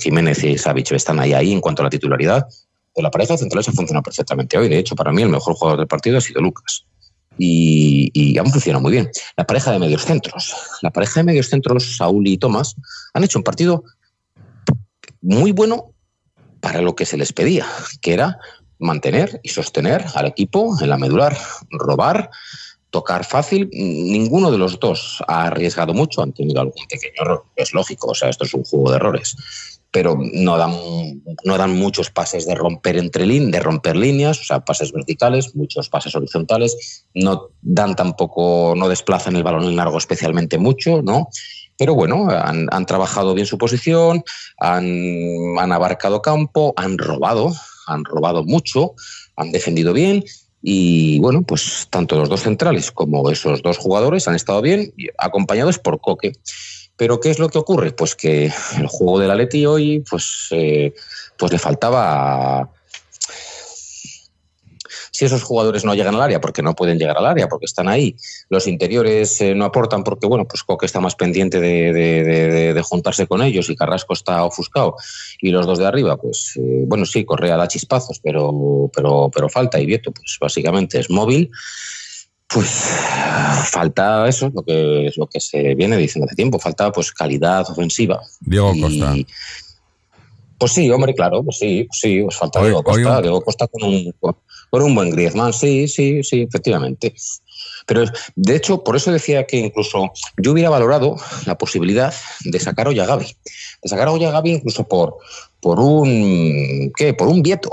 Jiménez 0.00 0.42
y 0.44 0.56
Savic 0.56 0.92
están 0.92 1.20
ahí, 1.20 1.34
ahí 1.34 1.52
en 1.52 1.60
cuanto 1.60 1.82
a 1.82 1.84
la 1.84 1.90
titularidad, 1.90 2.46
la 2.96 3.10
pareja 3.10 3.36
central 3.36 3.62
se 3.62 3.70
ha 3.70 3.74
funcionado 3.74 4.02
perfectamente 4.02 4.56
hoy. 4.58 4.68
De 4.68 4.78
hecho, 4.78 4.96
para 4.96 5.12
mí 5.12 5.22
el 5.22 5.28
mejor 5.28 5.54
jugador 5.54 5.78
del 5.78 5.88
partido 5.88 6.18
ha 6.18 6.20
sido 6.20 6.40
Lucas. 6.40 6.84
Y, 7.40 8.10
y, 8.14 8.36
han 8.36 8.50
funcionado 8.50 8.82
muy 8.82 8.90
bien. 8.90 9.08
La 9.36 9.46
pareja 9.46 9.70
de 9.70 9.78
medios 9.78 10.04
centros. 10.04 10.54
La 10.82 10.90
pareja 10.90 11.20
de 11.20 11.24
medios 11.24 11.48
centros, 11.48 11.96
Saúl 11.96 12.26
y 12.26 12.36
Tomás, 12.36 12.74
han 13.14 13.22
hecho 13.22 13.38
un 13.38 13.44
partido 13.44 13.84
muy 15.20 15.52
bueno 15.52 15.92
para 16.60 16.82
lo 16.82 16.96
que 16.96 17.06
se 17.06 17.16
les 17.16 17.32
pedía, 17.32 17.66
que 18.00 18.12
era 18.12 18.38
mantener 18.78 19.40
y 19.42 19.48
sostener 19.48 20.04
al 20.14 20.26
equipo 20.26 20.76
en 20.80 20.88
la 20.88 20.98
medular, 20.98 21.36
robar, 21.70 22.30
tocar 22.90 23.24
fácil. 23.24 23.68
Ninguno 23.72 24.50
de 24.50 24.58
los 24.58 24.78
dos 24.80 25.22
ha 25.26 25.44
arriesgado 25.44 25.94
mucho, 25.94 26.22
han 26.22 26.32
tenido 26.32 26.60
algún 26.60 26.86
pequeño 26.86 27.22
error, 27.22 27.44
es 27.56 27.72
lógico, 27.72 28.08
o 28.08 28.14
sea, 28.14 28.28
esto 28.28 28.44
es 28.44 28.54
un 28.54 28.64
juego 28.64 28.90
de 28.90 28.96
errores 28.96 29.36
pero 29.90 30.18
no 30.20 30.58
dan, 30.58 30.72
no 31.44 31.56
dan 31.56 31.74
muchos 31.76 32.10
pases 32.10 32.46
de 32.46 32.54
romper 32.54 32.98
entre 32.98 33.26
de 33.26 33.60
romper 33.60 33.96
líneas, 33.96 34.40
o 34.40 34.44
sea, 34.44 34.60
pases 34.60 34.92
verticales, 34.92 35.54
muchos 35.56 35.88
pases 35.88 36.14
horizontales, 36.14 37.04
no 37.14 37.50
dan 37.62 37.96
tampoco, 37.96 38.74
no 38.76 38.88
desplazan 38.88 39.36
el 39.36 39.42
balón 39.44 39.64
en 39.64 39.76
largo 39.76 39.98
especialmente 39.98 40.58
mucho, 40.58 41.02
¿no? 41.02 41.28
Pero 41.78 41.94
bueno, 41.94 42.28
han, 42.28 42.86
trabajado 42.86 43.34
bien 43.34 43.46
su 43.46 43.56
posición, 43.56 44.24
han, 44.58 45.72
abarcado 45.72 46.20
campo, 46.22 46.74
han 46.76 46.98
robado, 46.98 47.54
han 47.88 48.04
robado 48.04 48.44
mucho, 48.44 48.94
han 49.36 49.50
defendido 49.52 49.92
bien 49.92 50.24
y 50.62 51.20
bueno, 51.20 51.42
pues 51.42 51.86
tanto 51.90 52.16
los 52.16 52.28
dos 52.28 52.42
centrales 52.42 52.90
como 52.90 53.30
esos 53.30 53.62
dos 53.62 53.78
jugadores 53.78 54.28
han 54.28 54.34
estado 54.34 54.60
bien, 54.60 54.92
acompañados 55.16 55.78
por 55.78 56.00
Coque. 56.00 56.32
Pero 56.96 57.20
¿qué 57.20 57.30
es 57.30 57.38
lo 57.38 57.48
que 57.48 57.58
ocurre? 57.58 57.92
Pues 57.92 58.16
que 58.16 58.52
el 58.76 58.86
juego 58.88 59.20
del 59.20 59.30
Atleti 59.30 59.66
hoy, 59.66 60.04
pues, 60.10 60.48
eh, 60.50 60.92
pues 61.36 61.52
le 61.52 61.58
faltaba 61.58 62.70
si 65.10 65.24
esos 65.24 65.42
jugadores 65.42 65.84
no 65.84 65.94
llegan 65.94 66.14
al 66.14 66.22
área, 66.22 66.40
porque 66.40 66.62
no 66.62 66.74
pueden 66.74 66.98
llegar 66.98 67.16
al 67.18 67.26
área, 67.26 67.48
porque 67.48 67.66
están 67.66 67.88
ahí, 67.88 68.16
los 68.48 68.66
interiores 68.66 69.40
eh, 69.40 69.54
no 69.54 69.64
aportan 69.64 70.04
porque, 70.04 70.26
bueno, 70.26 70.46
pues 70.46 70.62
Coque 70.62 70.86
está 70.86 71.00
más 71.00 71.14
pendiente 71.14 71.60
de, 71.60 72.82
juntarse 72.84 73.26
con 73.26 73.42
ellos 73.42 73.68
y 73.68 73.76
Carrasco 73.76 74.14
está 74.14 74.44
ofuscado, 74.44 74.96
y 75.40 75.50
los 75.50 75.66
dos 75.66 75.78
de 75.78 75.86
arriba, 75.86 76.16
pues, 76.16 76.52
eh, 76.56 76.84
bueno, 76.86 77.04
sí, 77.04 77.24
Correa 77.24 77.56
da 77.56 77.68
chispazos, 77.68 78.20
pero, 78.20 78.90
pero, 78.94 79.30
pero 79.32 79.48
falta, 79.48 79.80
y 79.80 79.86
Vieto, 79.86 80.12
pues 80.12 80.38
básicamente 80.40 80.98
es 80.98 81.10
móvil 81.10 81.50
pues 82.48 82.66
falta 83.70 84.26
eso, 84.26 84.50
lo 84.54 84.62
que 84.62 85.06
es 85.06 85.18
lo 85.18 85.26
que 85.26 85.38
se 85.38 85.74
viene 85.74 85.96
diciendo 85.98 86.26
hace 86.26 86.34
tiempo, 86.34 86.58
falta 86.58 86.90
pues 86.90 87.12
calidad 87.12 87.70
ofensiva. 87.70 88.22
Diego 88.40 88.72
Costa. 88.80 89.14
Pues 90.56 90.72
sí, 90.72 90.90
hombre, 90.90 91.14
claro, 91.14 91.44
pues 91.44 91.58
sí, 91.58 91.84
pues 91.84 92.00
sí, 92.00 92.22
pues 92.22 92.36
falta 92.36 92.62
Diego 92.62 92.82
Costa, 92.82 93.20
Diego 93.20 93.42
Costa 93.42 93.68
con 93.68 93.84
un, 93.84 94.14
por 94.70 94.82
un 94.82 94.94
buen 94.94 95.10
Griezmann, 95.10 95.52
sí, 95.52 95.88
sí, 95.88 96.22
sí, 96.22 96.42
efectivamente. 96.42 97.14
Pero 97.86 98.04
de 98.36 98.56
hecho, 98.56 98.84
por 98.84 98.96
eso 98.96 99.10
decía 99.10 99.46
que 99.46 99.56
incluso 99.56 100.12
yo 100.36 100.52
hubiera 100.52 100.68
valorado 100.68 101.16
la 101.46 101.56
posibilidad 101.56 102.14
de 102.44 102.60
sacar 102.60 102.86
hoy 102.86 103.00
a 103.00 103.06
Gaby. 103.06 103.26
De 103.82 103.88
sacar 103.88 104.08
hoy 104.08 104.24
a 104.24 104.30
Gaby 104.30 104.50
incluso 104.52 104.86
por, 104.86 105.16
por 105.60 105.80
un 105.80 106.92
¿qué? 106.96 107.14
Por 107.14 107.28
un 107.28 107.42
vieto. 107.42 107.70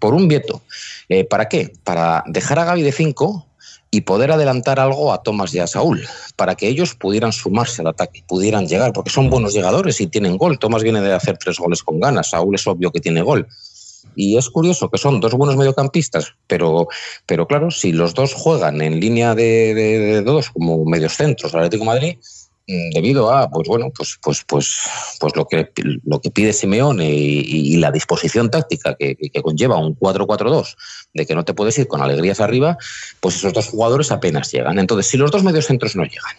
Por 0.00 0.12
un 0.12 0.26
vieto. 0.26 0.62
Eh, 1.08 1.24
¿Para 1.24 1.48
qué? 1.48 1.72
Para 1.84 2.24
dejar 2.26 2.58
a 2.58 2.64
Gaby 2.64 2.82
de 2.82 2.92
5 2.92 3.46
y 3.94 4.00
poder 4.00 4.32
adelantar 4.32 4.80
algo 4.80 5.12
a 5.12 5.22
Tomás 5.22 5.54
y 5.54 5.60
a 5.60 5.68
Saúl, 5.68 6.04
para 6.34 6.56
que 6.56 6.66
ellos 6.66 6.96
pudieran 6.96 7.32
sumarse 7.32 7.80
al 7.80 7.86
ataque, 7.86 8.24
pudieran 8.26 8.66
llegar, 8.66 8.92
porque 8.92 9.10
son 9.10 9.30
buenos 9.30 9.54
llegadores 9.54 10.00
y 10.00 10.08
tienen 10.08 10.36
gol. 10.36 10.58
Tomás 10.58 10.82
viene 10.82 11.00
de 11.00 11.12
hacer 11.12 11.38
tres 11.38 11.60
goles 11.60 11.84
con 11.84 12.00
ganas, 12.00 12.30
Saúl 12.30 12.56
es 12.56 12.66
obvio 12.66 12.90
que 12.90 12.98
tiene 12.98 13.22
gol. 13.22 13.46
Y 14.16 14.36
es 14.36 14.48
curioso 14.48 14.90
que 14.90 14.98
son 14.98 15.20
dos 15.20 15.34
buenos 15.34 15.56
mediocampistas, 15.56 16.34
pero, 16.46 16.88
pero 17.26 17.46
claro, 17.46 17.70
si 17.70 17.92
los 17.92 18.14
dos 18.14 18.32
juegan 18.32 18.80
en 18.80 19.00
línea 19.00 19.34
de, 19.34 20.22
dos 20.24 20.50
como 20.50 20.84
medios 20.84 21.14
centros 21.14 21.54
Atlético 21.54 21.84
de 21.84 21.86
Madrid, 21.86 22.18
mm, 22.68 22.90
debido 22.90 23.32
a 23.32 23.50
pues 23.50 23.68
bueno 23.68 23.90
pues 23.94 24.18
pues 24.22 24.44
pues 24.46 24.78
pues 25.20 25.36
lo 25.36 25.46
que 25.46 25.70
lo 26.04 26.20
que 26.20 26.30
pide 26.30 26.52
Simeone 26.52 27.10
y, 27.10 27.76
la 27.76 27.90
disposición 27.90 28.50
táctica 28.50 28.94
que, 28.94 29.16
que 29.16 29.42
conlleva 29.42 29.78
un 29.78 29.98
4-4-2 29.98 30.76
de 31.14 31.26
que 31.26 31.34
no 31.34 31.44
te 31.44 31.54
puedes 31.54 31.78
ir 31.78 31.88
con 31.88 32.02
alegrías 32.02 32.40
arriba 32.40 32.76
pues 33.20 33.36
esos 33.36 33.52
dos 33.52 33.68
jugadores 33.68 34.12
apenas 34.12 34.52
llegan 34.52 34.78
entonces 34.78 35.06
si 35.06 35.16
los 35.16 35.30
dos 35.30 35.42
medios 35.42 35.66
centros 35.66 35.96
no 35.96 36.04
llegan 36.04 36.36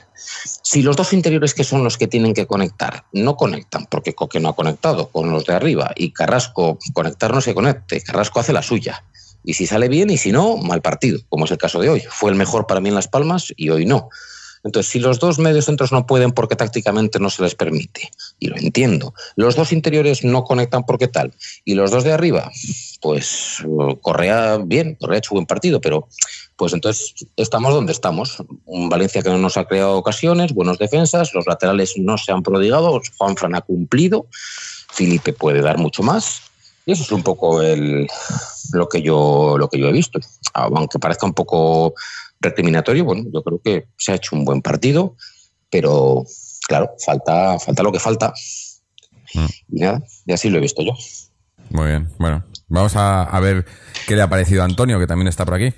si 0.61 0.81
los 0.81 0.95
dos 0.95 1.13
interiores 1.13 1.53
que 1.53 1.63
son 1.63 1.83
los 1.83 1.97
que 1.97 2.07
tienen 2.07 2.33
que 2.33 2.45
conectar 2.45 3.05
no 3.13 3.35
conectan, 3.35 3.85
porque 3.85 4.13
Coque 4.13 4.39
no 4.39 4.49
ha 4.49 4.55
conectado 4.55 5.09
con 5.09 5.31
los 5.31 5.45
de 5.45 5.53
arriba 5.53 5.91
y 5.95 6.11
Carrasco 6.11 6.77
conectar 6.93 7.33
no 7.33 7.41
se 7.41 7.53
conecte, 7.53 8.01
Carrasco 8.01 8.39
hace 8.39 8.53
la 8.53 8.61
suya. 8.61 9.03
Y 9.43 9.53
si 9.53 9.67
sale 9.67 9.89
bien 9.89 10.09
y 10.09 10.17
si 10.17 10.31
no, 10.31 10.57
mal 10.57 10.81
partido, 10.81 11.19
como 11.29 11.45
es 11.45 11.51
el 11.51 11.59
caso 11.59 11.79
de 11.79 11.89
hoy. 11.89 12.03
Fue 12.09 12.31
el 12.31 12.35
mejor 12.35 12.65
para 12.65 12.81
mí 12.81 12.89
en 12.89 12.95
Las 12.95 13.07
Palmas 13.07 13.53
y 13.55 13.69
hoy 13.69 13.85
no. 13.85 14.09
Entonces, 14.65 14.91
si 14.91 14.99
los 14.99 15.19
dos 15.19 15.37
medios 15.37 15.65
centros 15.65 15.91
no 15.91 16.07
pueden 16.07 16.31
porque 16.31 16.55
tácticamente 16.55 17.19
no 17.19 17.29
se 17.29 17.43
les 17.43 17.53
permite, 17.53 18.09
y 18.39 18.47
lo 18.47 18.57
entiendo, 18.57 19.13
los 19.35 19.55
dos 19.55 19.71
interiores 19.71 20.23
no 20.23 20.43
conectan 20.43 20.85
porque 20.85 21.07
tal, 21.07 21.33
y 21.63 21.75
los 21.75 21.91
dos 21.91 22.03
de 22.03 22.11
arriba, 22.11 22.51
pues 22.99 23.63
Correa 24.01 24.57
bien, 24.57 24.95
Correa 24.95 25.17
ha 25.17 25.19
hecho 25.19 25.35
buen 25.35 25.45
partido, 25.45 25.79
pero 25.79 26.07
pues 26.55 26.73
entonces 26.73 27.13
estamos 27.35 27.75
donde 27.75 27.91
estamos. 27.91 28.37
Un 28.65 28.89
Valencia 28.89 29.21
que 29.21 29.29
no 29.29 29.37
nos 29.37 29.55
ha 29.57 29.65
creado 29.65 29.97
ocasiones, 29.97 30.53
buenos 30.53 30.79
defensas, 30.79 31.33
los 31.35 31.45
laterales 31.45 31.93
no 31.97 32.17
se 32.17 32.31
han 32.31 32.41
prodigado, 32.41 32.99
Juan 33.17 33.37
Fran 33.37 33.53
ha 33.53 33.61
cumplido, 33.61 34.25
Felipe 34.89 35.31
puede 35.31 35.61
dar 35.61 35.77
mucho 35.77 36.01
más. 36.01 36.41
Y 36.87 36.91
eso 36.91 37.03
es 37.03 37.11
un 37.11 37.23
poco 37.23 37.61
el, 37.61 38.07
lo, 38.73 38.87
que 38.87 39.01
yo, 39.01 39.57
lo 39.57 39.69
que 39.69 39.79
yo 39.79 39.87
he 39.87 39.91
visto. 39.91 40.19
Aunque 40.53 40.99
parezca 40.99 41.25
un 41.25 41.33
poco 41.33 41.95
recriminatorio, 42.45 43.05
bueno, 43.05 43.23
yo 43.33 43.43
creo 43.43 43.61
que 43.63 43.87
se 43.97 44.11
ha 44.11 44.15
hecho 44.15 44.35
un 44.35 44.45
buen 44.45 44.61
partido, 44.61 45.15
pero 45.69 46.23
claro, 46.67 46.91
falta, 47.03 47.59
falta 47.59 47.83
lo 47.83 47.91
que 47.91 47.99
falta. 47.99 48.33
Mm. 49.33 49.45
Y 49.75 49.79
nada, 49.81 50.03
y 50.25 50.33
así 50.33 50.49
lo 50.49 50.57
he 50.57 50.61
visto 50.61 50.81
yo. 50.81 50.93
Muy 51.69 51.87
bien, 51.87 52.09
bueno, 52.17 52.43
vamos 52.67 52.95
a, 52.95 53.23
a 53.23 53.39
ver 53.39 53.65
qué 54.07 54.15
le 54.15 54.21
ha 54.21 54.29
parecido 54.29 54.61
a 54.61 54.65
Antonio, 54.65 54.99
que 54.99 55.07
también 55.07 55.27
está 55.27 55.45
por 55.45 55.55
aquí. 55.55 55.73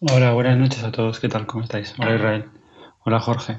Hola, 0.00 0.32
buenas 0.32 0.56
noches 0.56 0.84
a 0.84 0.92
todos. 0.92 1.18
¿Qué 1.18 1.28
tal? 1.28 1.46
¿Cómo 1.46 1.64
estáis? 1.64 1.92
Hola 1.98 2.14
Israel. 2.14 2.44
Hola 3.04 3.18
Jorge. 3.18 3.58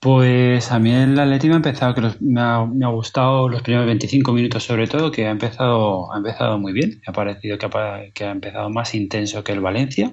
Pues 0.00 0.72
a 0.72 0.80
mí 0.80 0.92
el 0.92 1.18
Atleti 1.18 1.46
me 1.46 1.54
ha 1.54 1.56
empezado, 1.56 1.94
que 1.94 2.02
me, 2.20 2.40
ha, 2.40 2.88
gustado 2.88 3.48
los 3.48 3.62
primeros 3.62 3.86
25 3.86 4.32
minutos 4.32 4.64
sobre 4.64 4.88
todo, 4.88 5.12
que 5.12 5.26
ha 5.26 5.30
empezado, 5.30 6.12
ha 6.12 6.16
empezado 6.16 6.58
muy 6.58 6.72
bien. 6.72 6.90
Me 6.90 7.02
ha 7.06 7.12
parecido 7.12 7.56
que 7.56 7.66
ha, 7.66 8.12
que 8.12 8.24
ha 8.24 8.32
empezado 8.32 8.68
más 8.68 8.96
intenso 8.96 9.44
que 9.44 9.52
el 9.52 9.60
Valencia, 9.60 10.12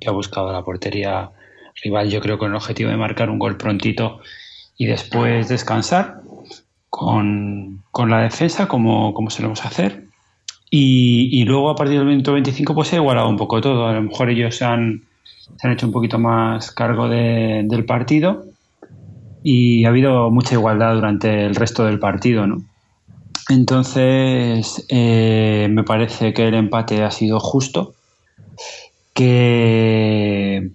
que 0.00 0.08
ha 0.08 0.12
buscado 0.12 0.52
la 0.52 0.62
portería 0.62 1.30
rival, 1.82 2.10
yo 2.10 2.20
creo, 2.20 2.38
con 2.38 2.50
el 2.50 2.56
objetivo 2.56 2.90
de 2.90 2.96
marcar 2.96 3.30
un 3.30 3.38
gol 3.38 3.56
prontito 3.56 4.20
y 4.76 4.86
después 4.86 5.48
descansar 5.48 6.20
con, 6.90 7.82
la 8.08 8.20
defensa, 8.20 8.68
como, 8.68 9.14
como 9.14 9.30
solemos 9.30 9.64
hacer. 9.64 10.04
Y, 10.70 11.44
luego 11.44 11.70
a 11.70 11.76
partir 11.76 11.98
del 11.98 12.08
minuto 12.08 12.32
25 12.32 12.74
pues 12.74 12.88
se 12.88 12.96
ha 12.96 12.98
igualado 12.98 13.28
un 13.28 13.36
poco 13.36 13.60
todo. 13.60 13.86
A 13.86 13.92
lo 13.92 14.02
mejor 14.02 14.30
ellos 14.30 14.60
han, 14.62 15.02
se 15.56 15.66
han 15.66 15.72
hecho 15.72 15.86
un 15.86 15.92
poquito 15.92 16.18
más 16.18 16.72
cargo 16.72 17.08
del 17.08 17.84
partido 17.84 18.44
y 19.44 19.84
ha 19.84 19.88
habido 19.88 20.30
mucha 20.30 20.54
igualdad 20.54 20.94
durante 20.94 21.44
el 21.44 21.54
resto 21.54 21.84
del 21.84 21.98
partido, 21.98 22.46
¿no? 22.46 22.62
Entonces, 23.50 24.86
eh, 24.88 25.68
me 25.70 25.84
parece 25.84 26.32
que 26.32 26.48
el 26.48 26.54
empate 26.54 27.02
ha 27.04 27.10
sido 27.10 27.38
justo, 27.38 27.94
que 29.14 30.70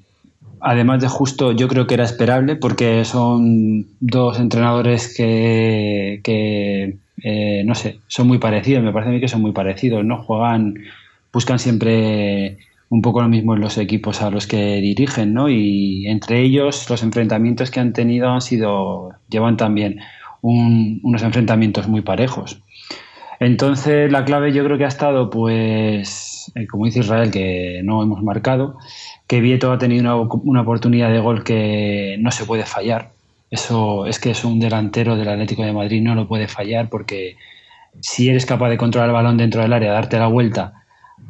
además 0.62 1.02
de 1.02 1.08
justo, 1.08 1.52
yo 1.52 1.68
creo 1.68 1.88
que 1.88 1.94
era 1.94 2.04
esperable 2.04 2.56
porque 2.56 3.06
son 3.06 3.88
dos 4.00 4.40
entrenadores 4.40 5.14
que, 5.16 6.22
eh, 7.24 7.64
no 7.66 7.76
sé, 7.76 8.00
son 8.08 8.28
muy 8.28 8.40
parecidos, 8.40 8.84
me 8.84 8.92
parece 8.92 9.10
a 9.10 9.14
mí 9.14 9.20
que 9.20 9.28
son 9.28 9.42
muy 9.42 9.52
parecidos, 9.52 10.04
¿no? 10.06 10.24
Juegan, 10.24 10.76
buscan 11.32 11.60
siempre 11.60 12.58
un 12.90 13.02
poco 13.02 13.22
lo 13.22 13.30
mismo 13.30 13.54
en 13.54 13.62
los 13.62 13.78
equipos 13.78 14.22
a 14.22 14.32
los 14.32 14.48
que 14.48 14.78
dirigen, 14.82 15.34
¿no? 15.34 15.50
Y 15.50 16.08
entre 16.08 16.42
ellos 16.42 16.90
los 16.90 17.04
enfrentamientos 17.04 17.72
que 17.72 17.80
han 17.80 17.94
tenido 17.94 18.30
han 18.30 18.42
sido, 18.42 19.12
llevan 19.30 19.58
también 19.58 20.00
unos 20.42 21.22
enfrentamientos 21.22 21.88
muy 21.88 22.02
parejos. 22.02 22.62
Entonces 23.40 24.12
la 24.12 24.26
clave 24.26 24.54
yo 24.54 24.64
creo 24.64 24.78
que 24.78 24.86
ha 24.86 24.90
estado, 24.90 25.30
pues, 25.30 26.39
eh, 26.56 26.68
como 26.68 26.86
dice 26.86 27.00
Israel, 27.00 27.32
que 27.32 27.82
no 27.84 28.02
hemos 28.04 28.24
marcado, 28.24 28.78
que 29.28 29.42
Vieto 29.42 29.72
ha 29.72 29.78
tenido 29.78 30.02
una, 30.02 30.16
una 30.44 30.62
oportunidad 30.62 31.12
de 31.12 31.20
gol 31.20 31.44
que 31.44 32.18
no 32.20 32.32
se 32.32 32.46
puede 32.46 32.66
fallar, 32.66 33.12
eso 33.52 34.06
es 34.06 34.20
que 34.20 34.32
es 34.32 34.44
un 34.44 34.60
delantero 34.60 35.16
del 35.16 35.30
Atlético 35.30 35.64
de 35.64 35.74
Madrid, 35.74 36.02
no 36.02 36.16
lo 36.16 36.28
puede 36.28 36.48
fallar 36.48 36.90
porque 36.90 37.36
si 38.00 38.30
eres 38.30 38.46
capaz 38.46 38.70
de 38.70 38.78
controlar 38.78 39.10
el 39.10 39.14
balón 39.14 39.38
dentro 39.38 39.62
del 39.62 39.74
área, 39.74 39.92
darte 39.92 40.20
la 40.20 40.28
vuelta 40.28 40.74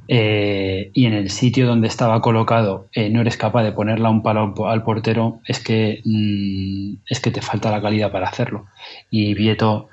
eh, 0.08 0.92
y 0.94 1.06
en 1.06 1.14
el 1.14 1.30
sitio 1.30 1.68
donde 1.68 1.88
estaba 1.88 2.22
colocado 2.22 2.88
eh, 2.94 3.10
no 3.10 3.22
eres 3.22 3.38
capaz 3.38 3.64
de 3.64 3.72
ponerla 3.72 4.10
un 4.10 4.24
palo 4.24 4.54
al 4.68 4.84
portero, 4.84 5.40
es 5.46 5.60
que, 5.60 6.02
mm, 6.04 6.96
es 7.08 7.20
que 7.20 7.32
te 7.32 7.42
falta 7.42 7.72
la 7.72 7.82
calidad 7.82 8.12
para 8.12 8.28
hacerlo. 8.28 8.66
Y 9.10 9.34
Vieto, 9.36 9.90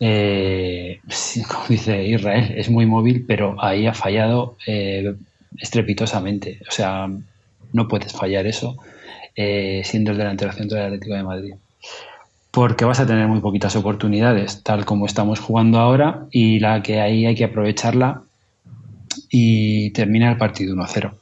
eh, 0.00 1.00
como 1.48 1.66
dice 1.68 2.04
Israel, 2.04 2.54
es 2.56 2.70
muy 2.70 2.86
móvil, 2.86 3.24
pero 3.26 3.56
ahí 3.62 3.86
ha 3.86 3.94
fallado 3.94 4.56
estrepitosamente. 5.58 6.60
O 6.68 6.72
sea, 6.72 7.08
no 7.72 7.88
puedes 7.88 8.12
fallar 8.12 8.46
eso 8.46 8.76
siendo 9.36 10.12
el 10.12 10.18
delantero 10.18 10.52
centro 10.52 10.76
del 10.76 10.86
Atlético 10.86 11.14
de 11.14 11.22
Madrid 11.22 11.54
porque 12.54 12.84
vas 12.84 13.00
a 13.00 13.06
tener 13.06 13.26
muy 13.26 13.40
poquitas 13.40 13.74
oportunidades, 13.74 14.62
tal 14.62 14.84
como 14.84 15.06
estamos 15.06 15.40
jugando 15.40 15.80
ahora, 15.80 16.26
y 16.30 16.60
la 16.60 16.82
que 16.82 17.00
ahí 17.00 17.26
hay 17.26 17.34
que 17.34 17.44
aprovecharla 17.44 18.22
y 19.28 19.90
termina 19.90 20.30
el 20.30 20.38
partido 20.38 20.76
1-0. 20.76 21.12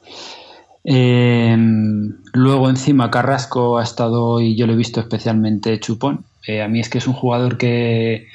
Em, 0.83 2.17
luego 2.33 2.69
encima 2.69 3.09
Carrasco 3.09 3.77
ha 3.77 3.83
estado 3.83 4.41
y 4.41 4.55
yo 4.55 4.67
lo 4.67 4.73
he 4.73 4.77
visto 4.77 4.99
especialmente 4.99 5.79
chupón. 5.79 6.25
Eh, 6.47 6.61
a 6.61 6.67
mí 6.67 6.79
es 6.79 6.89
que 6.89 6.97
es 6.97 7.07
un 7.07 7.13
jugador 7.13 7.57
que, 7.57 8.27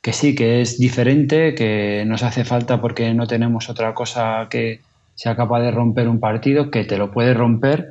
que 0.00 0.12
sí, 0.12 0.34
que 0.34 0.62
es 0.62 0.78
diferente, 0.78 1.54
que 1.54 2.04
nos 2.06 2.22
hace 2.22 2.44
falta 2.44 2.80
porque 2.80 3.12
no 3.14 3.26
tenemos 3.26 3.68
otra 3.68 3.94
cosa 3.94 4.46
que 4.50 4.80
sea 5.14 5.36
capaz 5.36 5.60
de 5.60 5.70
romper 5.70 6.08
un 6.08 6.20
partido, 6.20 6.70
que 6.70 6.84
te 6.84 6.96
lo 6.96 7.10
puede 7.10 7.34
romper, 7.34 7.88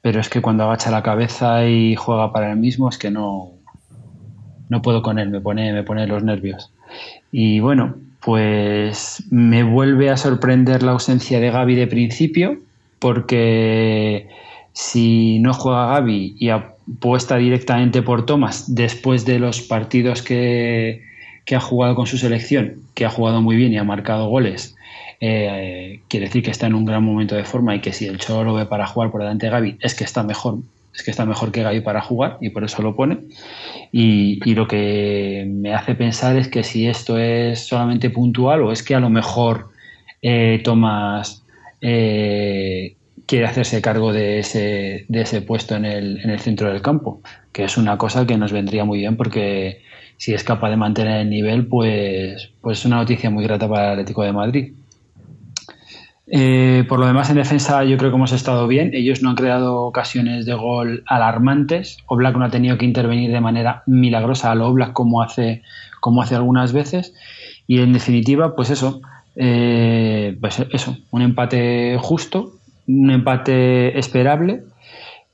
pero 0.00 0.20
es 0.20 0.28
que 0.28 0.40
cuando 0.40 0.64
agacha 0.64 0.92
la 0.92 1.02
cabeza 1.02 1.66
y 1.66 1.96
juega 1.96 2.32
para 2.32 2.52
él 2.52 2.58
mismo 2.58 2.88
es 2.88 2.98
que 2.98 3.10
no, 3.10 3.50
no 4.68 4.82
puedo 4.82 5.02
con 5.02 5.18
él, 5.18 5.30
me 5.30 5.40
pone, 5.40 5.72
me 5.72 5.82
pone 5.82 6.06
los 6.06 6.22
nervios. 6.22 6.72
Y 7.32 7.58
bueno, 7.58 7.96
pues 8.20 9.24
me 9.30 9.64
vuelve 9.64 10.10
a 10.10 10.16
sorprender 10.16 10.84
la 10.84 10.92
ausencia 10.92 11.40
de 11.40 11.50
Gaby 11.50 11.74
de 11.74 11.86
principio, 11.88 12.60
porque 12.98 14.28
si 14.72 15.38
no 15.40 15.52
juega 15.52 15.94
Gaby 15.94 16.36
y 16.38 16.50
apuesta 16.50 17.36
directamente 17.36 18.02
por 18.02 18.26
Thomas 18.26 18.74
después 18.74 19.24
de 19.24 19.38
los 19.38 19.60
partidos 19.60 20.22
que, 20.22 21.02
que 21.44 21.56
ha 21.56 21.60
jugado 21.60 21.94
con 21.94 22.06
su 22.06 22.18
selección, 22.18 22.82
que 22.94 23.04
ha 23.04 23.10
jugado 23.10 23.42
muy 23.42 23.56
bien 23.56 23.72
y 23.72 23.78
ha 23.78 23.84
marcado 23.84 24.28
goles, 24.28 24.76
eh, 25.20 26.00
quiere 26.08 26.26
decir 26.26 26.42
que 26.42 26.50
está 26.50 26.66
en 26.66 26.74
un 26.74 26.84
gran 26.84 27.02
momento 27.02 27.34
de 27.34 27.44
forma 27.44 27.74
y 27.74 27.80
que 27.80 27.92
si 27.92 28.06
el 28.06 28.18
Cholo 28.18 28.44
lo 28.44 28.54
ve 28.54 28.66
para 28.66 28.86
jugar 28.86 29.10
por 29.10 29.20
delante 29.20 29.46
de 29.46 29.52
Gaby, 29.52 29.78
es 29.80 29.94
que 29.94 30.04
está 30.04 30.22
mejor, 30.22 30.58
es 30.94 31.02
que 31.02 31.10
está 31.10 31.24
mejor 31.24 31.50
que 31.50 31.62
Gaby 31.62 31.80
para 31.80 32.00
jugar 32.00 32.38
y 32.40 32.50
por 32.50 32.64
eso 32.64 32.82
lo 32.82 32.94
pone. 32.94 33.18
Y, 33.90 34.38
lo 34.54 34.68
que 34.68 35.44
me 35.48 35.74
hace 35.74 35.94
pensar 35.94 36.36
es 36.36 36.48
que 36.48 36.62
si 36.62 36.86
esto 36.86 37.18
es 37.18 37.66
solamente 37.66 38.10
puntual 38.10 38.62
o 38.62 38.72
es 38.72 38.82
que 38.82 38.94
a 38.94 39.00
lo 39.00 39.10
mejor 39.10 39.70
eh, 40.22 40.60
Tomás 40.62 41.42
eh, 41.80 42.96
quiere 43.26 43.46
hacerse 43.46 43.82
cargo 43.82 44.12
de 44.12 44.38
ese, 44.38 45.04
de 45.08 45.20
ese 45.20 45.42
puesto 45.42 45.76
en 45.76 45.84
el, 45.84 46.20
en 46.20 46.30
el 46.30 46.40
centro 46.40 46.70
del 46.70 46.82
campo, 46.82 47.20
que 47.52 47.64
es 47.64 47.76
una 47.76 47.98
cosa 47.98 48.26
que 48.26 48.38
nos 48.38 48.52
vendría 48.52 48.84
muy 48.84 48.98
bien 48.98 49.16
porque 49.16 49.82
si 50.16 50.34
es 50.34 50.44
capaz 50.44 50.70
de 50.70 50.76
mantener 50.76 51.20
el 51.20 51.30
nivel, 51.30 51.66
pues, 51.66 52.50
pues 52.60 52.80
es 52.80 52.84
una 52.84 52.96
noticia 52.96 53.30
muy 53.30 53.44
grata 53.44 53.68
para 53.68 53.86
el 53.86 53.92
Atlético 53.92 54.22
de 54.22 54.32
Madrid. 54.32 54.72
Eh, 56.30 56.84
por 56.88 56.98
lo 56.98 57.06
demás, 57.06 57.30
en 57.30 57.36
defensa 57.36 57.84
yo 57.84 57.96
creo 57.96 58.10
que 58.10 58.16
hemos 58.16 58.32
estado 58.32 58.66
bien. 58.66 58.90
Ellos 58.92 59.22
no 59.22 59.30
han 59.30 59.36
creado 59.36 59.82
ocasiones 59.82 60.44
de 60.44 60.54
gol 60.54 61.04
alarmantes. 61.06 61.98
Oblak 62.06 62.36
no 62.36 62.44
ha 62.44 62.50
tenido 62.50 62.76
que 62.76 62.84
intervenir 62.84 63.30
de 63.30 63.40
manera 63.40 63.82
milagrosa 63.86 64.50
a 64.50 64.54
lo 64.54 64.66
Oblak 64.66 64.92
como 64.92 65.22
hace, 65.22 65.62
como 66.00 66.20
hace 66.20 66.34
algunas 66.34 66.72
veces. 66.72 67.14
Y 67.66 67.80
en 67.80 67.92
definitiva, 67.92 68.56
pues 68.56 68.70
eso, 68.70 69.00
eh, 69.40 70.36
pues 70.40 70.58
eso, 70.72 70.98
un 71.12 71.22
empate 71.22 71.96
justo, 72.00 72.54
un 72.88 73.12
empate 73.12 73.96
esperable 73.96 74.62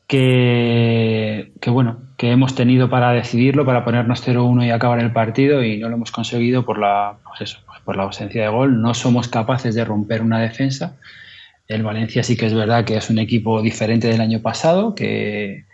que, 0.06 1.52
que, 1.58 1.70
bueno, 1.70 2.02
que 2.18 2.30
hemos 2.30 2.54
tenido 2.54 2.90
para 2.90 3.12
decidirlo, 3.12 3.64
para 3.64 3.82
ponernos 3.82 4.26
0-1 4.26 4.66
y 4.66 4.70
acabar 4.70 5.00
el 5.00 5.11
partido 5.11 5.64
y 5.64 5.78
no 5.78 5.88
lo 5.88 5.96
hemos 5.96 6.12
conseguido 6.12 6.66
por 6.66 6.78
la, 6.78 7.16
pues 7.26 7.40
eso, 7.40 7.61
por 7.87 7.96
la 7.96 8.02
ausencia 8.02 8.42
de 8.42 8.49
gol. 8.49 8.82
No 8.82 8.92
somos 8.92 9.28
capaces 9.28 9.75
de 9.75 9.87
romper 9.87 10.20
una 10.20 10.38
defensa. 10.38 10.96
El 11.66 11.82
Valencia 11.82 12.23
sí 12.23 12.37
que 12.37 12.44
es 12.44 12.52
verdad 12.52 12.84
que 12.84 12.99
es 12.99 13.08
un 13.08 13.18
equipo 13.18 13.62
diferente 13.62 14.08
del 14.08 14.20
año 14.20 14.42
pasado, 14.42 14.94
que 14.94 15.64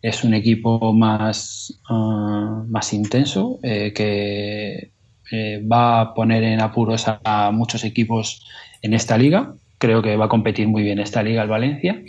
es 0.00 0.24
un 0.24 0.32
equipo 0.32 0.94
más, 0.94 1.80
ah, 1.90 2.64
más 2.66 2.94
intenso, 2.94 3.58
eh, 3.62 3.92
que 3.92 4.93
eh, 5.30 5.62
va 5.66 6.00
a 6.00 6.14
poner 6.14 6.42
en 6.44 6.60
apuros 6.60 7.06
a, 7.06 7.50
muchos 7.52 7.84
equipos 7.84 8.46
en 8.82 8.94
esta 8.94 9.18
liga. 9.18 9.54
Creo 9.78 10.02
que 10.02 10.16
va 10.16 10.26
a 10.26 10.28
competir 10.28 10.68
muy 10.68 10.82
bien 10.82 10.98
esta 10.98 11.22
liga 11.22 11.42
el 11.42 11.48
Valencia. 11.48 12.02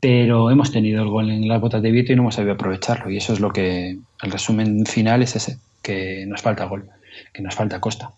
Pero 0.00 0.50
hemos 0.50 0.72
tenido 0.72 1.02
el 1.02 1.08
gol 1.08 1.30
en 1.30 1.46
las 1.46 1.60
botas 1.60 1.82
de 1.82 1.90
Vito 1.90 2.12
y 2.12 2.16
no 2.16 2.22
hemos 2.22 2.34
sabido 2.34 2.54
aprovecharlo. 2.54 3.10
Y 3.10 3.18
eso 3.18 3.32
es 3.32 3.40
lo 3.40 3.52
que 3.52 3.98
el 4.22 4.30
resumen 4.30 4.84
final 4.84 5.22
es 5.22 5.36
ese, 5.36 5.58
que 5.82 6.26
nos 6.26 6.42
falta 6.42 6.64
gol 6.64 6.88
que 7.32 7.42
nos 7.42 7.54
falta 7.54 7.80
Costa. 7.80 8.10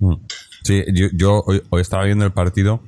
Mm. 0.00 0.14
Sí, 0.62 0.82
yo, 1.14 1.42
hoy, 1.46 1.62
estaba 1.80 2.04
viendo 2.04 2.24
el 2.24 2.32
partido 2.32 2.80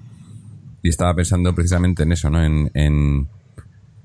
y 0.83 0.89
estaba 0.89 1.15
pensando 1.15 1.55
precisamente 1.55 2.05
en 2.05 2.13
eso, 2.13 2.31
¿no? 2.31 2.43
En, 2.43 3.29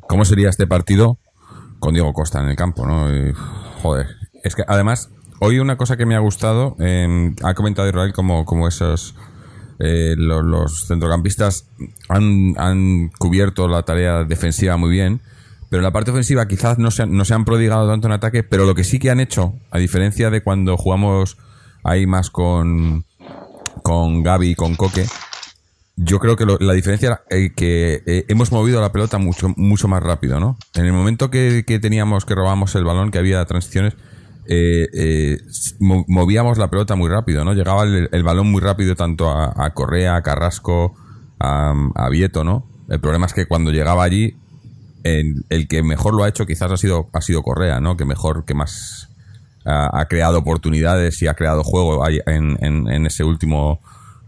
cómo 0.08 0.26
sería 0.26 0.50
este 0.50 0.68
partido 0.68 1.18
con 1.80 1.94
Diego 1.94 2.12
Costa 2.12 2.42
en 2.42 2.50
el 2.50 2.56
campo, 2.58 2.86
¿no? 2.86 3.08
joder, 3.82 4.08
es 4.44 4.56
que 4.56 4.64
además, 4.68 5.10
hoy 5.42 5.60
una 5.60 5.76
cosa 5.76 5.98
que 5.98 6.06
me 6.06 6.16
ha 6.16 6.20
gustado, 6.20 6.78
ha 7.44 7.54
comentado 7.54 7.90
Israel 7.90 8.14
como, 8.14 8.46
como 8.46 8.68
esos... 8.68 9.16
Eh, 9.84 10.14
los, 10.16 10.86
centrocampistas 10.86 11.66
han, 12.08 12.54
han, 12.58 13.10
cubierto 13.18 13.68
la 13.68 13.82
tarea 13.82 14.26
defensiva 14.26 14.78
muy 14.78 14.92
bien, 14.92 15.22
pero 15.72 15.80
en 15.80 15.86
la 15.86 15.92
parte 15.92 16.12
ofensiva 16.12 16.48
quizás 16.48 16.78
no 16.78 16.92
se, 16.92 17.08
no 17.08 17.26
se 17.26 17.34
han 17.34 17.46
prodigado 17.46 17.90
tanto 17.90 18.06
en 18.06 18.14
ataque, 18.14 18.44
pero 18.44 18.66
lo 18.66 18.76
que 18.76 18.84
sí 18.84 19.00
que 19.00 19.10
han 19.10 19.20
hecho, 19.20 19.56
a 19.72 19.80
diferencia 19.80 20.30
de 20.30 20.44
cuando 20.44 20.78
jugamos 20.78 21.40
ahí 21.84 22.06
más 22.06 22.30
con, 22.30 23.06
con 23.82 24.22
Gaby 24.22 24.52
y 24.52 24.56
con 24.56 24.76
Coque, 24.76 25.08
yo 25.96 26.20
creo 26.20 26.36
que 26.36 26.46
la 26.46 26.74
diferencia 26.74 27.22
es 27.30 27.54
que 27.54 28.04
eh, 28.06 28.26
hemos 28.28 28.52
movido 28.52 28.82
la 28.82 28.92
pelota 28.92 29.18
mucho, 29.18 29.54
mucho 29.56 29.88
más 29.88 30.02
rápido, 30.02 30.40
¿no? 30.40 30.58
En 30.76 30.86
el 30.86 30.94
momento 30.94 31.30
que, 31.30 31.64
teníamos, 31.82 32.26
que 32.26 32.36
robamos 32.36 32.76
el 32.76 32.84
balón, 32.84 33.12
que 33.12 33.18
había 33.18 33.44
transiciones, 33.46 33.96
eh, 34.54 34.90
eh, 34.94 35.38
movíamos 35.80 36.58
la 36.58 36.70
pelota 36.70 36.98
muy 36.98 37.10
rápido, 37.10 37.46
¿no? 37.46 37.54
Llegaba 37.54 37.84
el, 37.84 38.24
balón 38.24 38.52
muy 38.52 38.60
rápido 38.60 38.96
tanto 38.96 39.30
a, 39.30 39.70
Correa, 39.74 40.18
a 40.18 40.22
Carrasco, 40.22 40.94
a, 41.40 41.74
a 41.96 42.10
Vieto, 42.10 42.44
¿no? 42.44 42.66
El 42.90 43.00
problema 43.00 43.28
es 43.28 43.34
que 43.34 43.46
cuando 43.46 43.72
llegaba 43.72 44.04
allí 44.04 44.36
el 45.04 45.68
que 45.70 45.84
mejor 45.84 46.14
lo 46.14 46.26
ha 46.26 46.28
hecho 46.28 46.46
quizás 46.46 46.70
ha 46.70 46.76
sido, 46.76 47.10
ha 47.14 47.22
sido 47.22 47.44
Correa, 47.44 47.80
¿no? 47.80 47.96
Que 47.96 48.04
mejor, 48.04 48.44
que 48.44 48.54
más 48.54 49.10
ha, 49.64 50.06
creado 50.10 50.40
oportunidades 50.40 51.22
y 51.22 51.28
ha 51.28 51.34
creado 51.34 51.64
juego 51.64 52.06
en, 52.08 52.58
en, 52.62 53.06
ese 53.06 53.24
último 53.24 53.80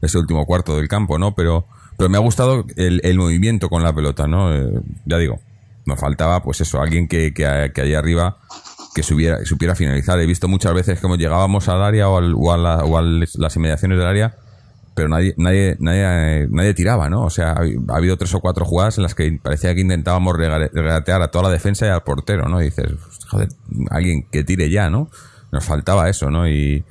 ese 0.01 0.17
último 0.17 0.45
cuarto 0.45 0.77
del 0.77 0.87
campo, 0.87 1.19
¿no? 1.19 1.35
Pero, 1.35 1.65
pero 1.97 2.09
me 2.09 2.17
ha 2.17 2.21
gustado 2.21 2.65
el, 2.77 3.01
el 3.03 3.17
movimiento 3.17 3.69
con 3.69 3.83
la 3.83 3.93
pelota, 3.93 4.25
¿no? 4.25 4.55
Eh, 4.55 4.81
ya 5.05 5.17
digo, 5.17 5.41
nos 5.85 5.99
faltaba, 5.99 6.41
pues 6.41 6.61
eso, 6.61 6.81
alguien 6.81 7.09
que, 7.09 7.33
que, 7.33 7.71
que 7.73 7.81
allá 7.81 7.99
arriba 7.99 8.37
que 8.93 9.03
supiera, 9.03 9.43
supiera 9.45 9.75
finalizar. 9.75 10.19
He 10.19 10.25
visto 10.25 10.47
muchas 10.47 10.73
veces 10.73 10.99
como 10.99 11.15
llegábamos 11.15 11.67
al 11.69 11.83
área 11.83 12.09
o, 12.09 12.17
al, 12.17 12.33
o, 12.35 12.51
a, 12.51 12.57
la, 12.57 12.83
o 12.85 13.01
las 13.01 13.55
inmediaciones 13.55 13.97
del 13.97 14.07
área 14.07 14.35
pero 14.95 15.09
nadie, 15.09 15.33
nadie, 15.37 15.75
nadie, 15.79 16.47
nadie 16.49 16.73
tiraba, 16.73 17.09
¿no? 17.09 17.23
O 17.23 17.29
sea, 17.29 17.53
ha, 17.53 17.95
habido 17.95 18.17
tres 18.17 18.33
o 18.35 18.39
cuatro 18.39 18.65
jugadas 18.65 18.97
en 18.97 19.03
las 19.03 19.15
que 19.15 19.39
parecía 19.41 19.73
que 19.73 19.81
intentábamos 19.81 20.37
regatear 20.37 21.21
a 21.21 21.31
toda 21.31 21.45
la 21.45 21.49
defensa 21.49 21.87
y 21.87 21.89
al 21.89 22.03
portero, 22.03 22.47
¿no? 22.47 22.61
Y 22.61 22.65
dices, 22.65 22.87
joder, 23.27 23.49
alguien 23.89 24.27
que 24.31 24.43
tire 24.43 24.69
ya, 24.69 24.89
¿no? 24.89 25.09
Nos 25.51 25.65
faltaba 25.65 26.09
eso, 26.09 26.29
¿no? 26.29 26.47
Y, 26.47 26.83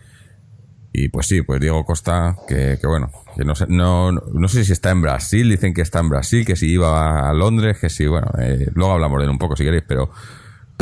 y 0.93 1.09
pues 1.11 1.27
sí, 1.27 1.43
pues 1.43 1.61
Diego 1.61 1.85
Costa, 1.85 2.37
que, 2.49 2.79
que 2.81 2.87
bueno, 2.87 3.11
que 3.37 3.45
no 3.45 3.55
sé, 3.55 3.67
no, 3.69 4.11
no 4.11 4.49
sé 4.49 4.65
si 4.65 4.73
está 4.73 4.91
en 4.91 5.01
Brasil, 5.01 5.49
dicen 5.49 5.73
que 5.73 5.83
está 5.83 6.01
en 6.01 6.09
Brasil, 6.09 6.45
que 6.45 6.57
si 6.57 6.73
iba 6.73 7.29
a 7.29 7.33
Londres, 7.33 7.79
que 7.79 7.88
si, 7.88 8.07
bueno, 8.07 8.29
eh, 8.38 8.67
luego 8.75 8.93
hablamos 8.93 9.19
de 9.19 9.25
él 9.25 9.31
un 9.31 9.38
poco 9.38 9.55
si 9.55 9.65
queréis, 9.65 9.85
pero, 9.87 10.11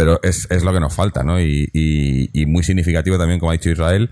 pero 0.00 0.18
es, 0.22 0.46
es 0.50 0.64
lo 0.64 0.72
que 0.72 0.80
nos 0.80 0.94
falta, 0.94 1.22
¿no? 1.22 1.38
Y, 1.38 1.68
y, 1.74 2.30
y 2.32 2.46
muy 2.46 2.62
significativo 2.62 3.18
también, 3.18 3.38
como 3.38 3.50
ha 3.50 3.52
dicho 3.52 3.68
Israel, 3.68 4.08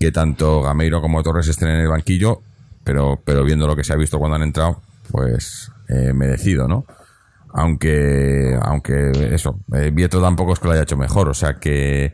que 0.00 0.10
tanto 0.10 0.60
Gameiro 0.60 1.00
como 1.00 1.22
Torres 1.22 1.46
estén 1.46 1.68
en 1.68 1.76
el 1.82 1.86
banquillo, 1.86 2.42
pero, 2.82 3.22
pero 3.24 3.44
viendo 3.44 3.68
lo 3.68 3.76
que 3.76 3.84
se 3.84 3.92
ha 3.92 3.96
visto 3.96 4.18
cuando 4.18 4.34
han 4.34 4.42
entrado, 4.42 4.82
pues 5.12 5.70
eh, 5.88 6.12
merecido, 6.12 6.66
¿no? 6.66 6.84
Aunque, 7.54 8.58
aunque 8.60 9.12
eso, 9.32 9.60
eh, 9.72 9.92
Vieto 9.94 10.20
tampoco 10.20 10.52
es 10.52 10.58
que 10.58 10.66
lo 10.66 10.72
haya 10.72 10.82
hecho 10.82 10.96
mejor, 10.96 11.28
o 11.28 11.34
sea 11.34 11.60
que, 11.60 12.12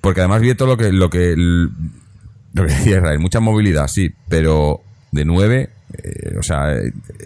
porque 0.00 0.20
además 0.20 0.40
Vieto 0.40 0.64
lo 0.64 0.78
que, 0.78 0.90
lo 0.90 1.10
que, 1.10 1.34
lo 1.36 2.62
que 2.66 2.72
decía 2.72 2.96
Israel, 2.96 3.18
mucha 3.18 3.40
movilidad, 3.40 3.88
sí, 3.88 4.14
pero 4.30 4.80
de 5.12 5.26
nueve, 5.26 5.68
eh, 6.02 6.34
o 6.38 6.42
sea, 6.42 6.74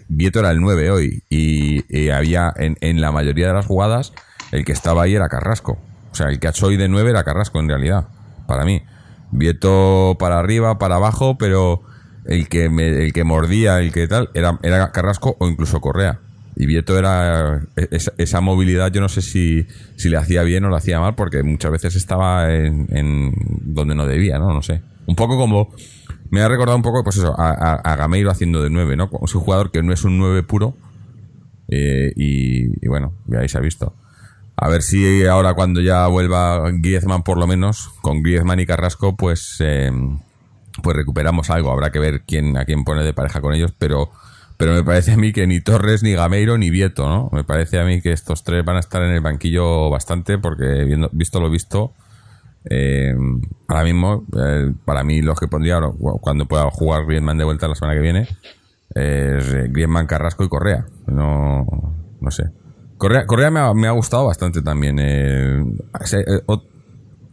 Vieto 0.08 0.40
era 0.40 0.50
el 0.50 0.61
9 0.61 0.90
hoy 0.90 1.22
y, 1.30 2.11
había 2.11 2.52
en, 2.56 2.76
en, 2.80 3.00
la 3.00 3.12
mayoría 3.12 3.46
de 3.46 3.54
las 3.54 3.66
jugadas 3.66 4.12
el 4.52 4.64
que 4.64 4.72
estaba 4.72 5.02
ahí 5.02 5.14
era 5.14 5.28
Carrasco. 5.28 5.78
O 6.12 6.14
sea, 6.14 6.28
el 6.28 6.38
que 6.38 6.46
ha 6.46 6.50
hecho 6.50 6.66
hoy 6.66 6.76
de 6.76 6.88
9 6.88 7.10
era 7.10 7.24
Carrasco 7.24 7.58
en 7.58 7.68
realidad, 7.68 8.06
para 8.46 8.64
mí. 8.64 8.82
Vieto 9.30 10.16
para 10.18 10.38
arriba, 10.38 10.78
para 10.78 10.96
abajo, 10.96 11.38
pero 11.38 11.82
el 12.26 12.48
que 12.48 12.66
el 12.66 13.12
que 13.12 13.24
mordía, 13.24 13.80
el 13.80 13.92
que 13.92 14.06
tal, 14.06 14.30
era, 14.34 14.58
era 14.62 14.92
Carrasco 14.92 15.36
o 15.40 15.48
incluso 15.48 15.80
Correa. 15.80 16.20
Y 16.54 16.66
Vieto 16.66 16.98
era 16.98 17.62
esa, 18.18 18.40
movilidad, 18.42 18.92
yo 18.92 19.00
no 19.00 19.08
sé 19.08 19.22
si, 19.22 19.66
si 19.96 20.10
le 20.10 20.18
hacía 20.18 20.42
bien 20.42 20.64
o 20.64 20.70
le 20.70 20.76
hacía 20.76 21.00
mal, 21.00 21.14
porque 21.14 21.42
muchas 21.42 21.72
veces 21.72 21.96
estaba 21.96 22.52
en, 22.54 23.32
donde 23.62 23.94
no 23.94 24.06
debía, 24.06 24.38
¿no? 24.38 24.52
No 24.52 24.60
sé. 24.60 24.82
Un 25.06 25.16
poco 25.16 25.38
como, 25.38 25.70
me 26.30 26.42
ha 26.42 26.48
recordado 26.48 26.76
un 26.76 26.82
poco, 26.82 27.02
pues 27.02 27.16
eso, 27.16 27.34
a, 27.38 27.96
Gameiro 27.96 28.30
haciendo 28.30 28.62
de 28.62 28.68
nueve, 28.68 28.96
¿no? 28.96 29.08
Es 29.24 29.34
un 29.34 29.40
jugador 29.40 29.70
que 29.70 29.82
no 29.82 29.94
es 29.94 30.04
un 30.04 30.18
nueve 30.18 30.42
puro, 30.42 30.76
eh, 31.68 32.12
y, 32.16 32.86
bueno, 32.86 33.14
ya 33.26 33.48
se 33.48 33.56
ha 33.56 33.62
visto. 33.62 33.94
A 34.56 34.68
ver 34.68 34.82
si 34.82 35.24
ahora 35.26 35.54
cuando 35.54 35.80
ya 35.80 36.06
vuelva 36.06 36.70
Griezmann 36.72 37.22
por 37.22 37.38
lo 37.38 37.46
menos, 37.46 37.88
con 38.02 38.22
Griezmann 38.22 38.60
y 38.60 38.66
Carrasco, 38.66 39.16
pues, 39.16 39.56
eh, 39.60 39.90
pues 40.82 40.96
recuperamos 40.96 41.50
algo. 41.50 41.72
Habrá 41.72 41.90
que 41.90 41.98
ver 41.98 42.22
quién, 42.26 42.56
a 42.56 42.64
quién 42.64 42.84
pone 42.84 43.02
de 43.02 43.14
pareja 43.14 43.40
con 43.40 43.54
ellos, 43.54 43.74
pero, 43.76 44.10
pero 44.58 44.72
me 44.72 44.84
parece 44.84 45.12
a 45.12 45.16
mí 45.16 45.32
que 45.32 45.46
ni 45.46 45.60
Torres, 45.60 46.02
ni 46.02 46.12
Gameiro, 46.12 46.58
ni 46.58 46.70
Vieto, 46.70 47.08
¿no? 47.08 47.30
Me 47.32 47.44
parece 47.44 47.80
a 47.80 47.84
mí 47.84 48.00
que 48.02 48.12
estos 48.12 48.44
tres 48.44 48.64
van 48.64 48.76
a 48.76 48.80
estar 48.80 49.02
en 49.02 49.10
el 49.10 49.20
banquillo 49.20 49.90
bastante, 49.90 50.38
porque 50.38 50.84
viendo, 50.84 51.08
visto 51.12 51.40
lo 51.40 51.50
visto, 51.50 51.94
eh, 52.70 53.14
ahora 53.68 53.84
mismo, 53.84 54.26
eh, 54.38 54.72
para 54.84 55.02
mí 55.02 55.22
los 55.22 55.40
que 55.40 55.48
pondría 55.48 55.80
cuando 56.20 56.46
pueda 56.46 56.70
jugar 56.70 57.06
Griezmann 57.06 57.38
de 57.38 57.44
vuelta 57.44 57.68
la 57.68 57.74
semana 57.74 57.94
que 57.94 58.02
viene, 58.02 58.28
es 58.94 59.72
Griezmann, 59.72 60.06
Carrasco 60.06 60.44
y 60.44 60.48
Correa. 60.48 60.86
No, 61.06 61.66
no 62.20 62.30
sé. 62.30 62.50
Correa, 63.02 63.50
me, 63.50 63.88
ha, 63.88 63.90
gustado 63.90 64.26
bastante 64.26 64.62
también. 64.62 65.00
Eh, 65.00 65.64
eh, 66.12 66.42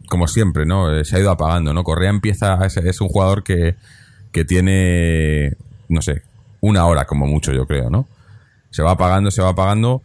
como 0.08 0.26
siempre, 0.26 0.66
¿no? 0.66 0.92
Eh, 0.92 1.04
se 1.04 1.16
ha 1.16 1.20
ido 1.20 1.30
apagando, 1.30 1.72
¿no? 1.72 1.84
Correa 1.84 2.10
empieza, 2.10 2.58
es, 2.66 3.00
un 3.00 3.08
jugador 3.08 3.44
que, 3.44 3.76
que 4.32 4.44
tiene, 4.44 5.56
no 5.88 6.02
sé, 6.02 6.22
una 6.60 6.86
hora 6.86 7.04
como 7.04 7.28
mucho, 7.28 7.52
yo 7.52 7.66
creo, 7.68 7.88
¿no? 7.88 8.08
Se 8.70 8.82
va 8.82 8.92
apagando, 8.92 9.30
se 9.30 9.42
va 9.42 9.50
apagando, 9.50 10.02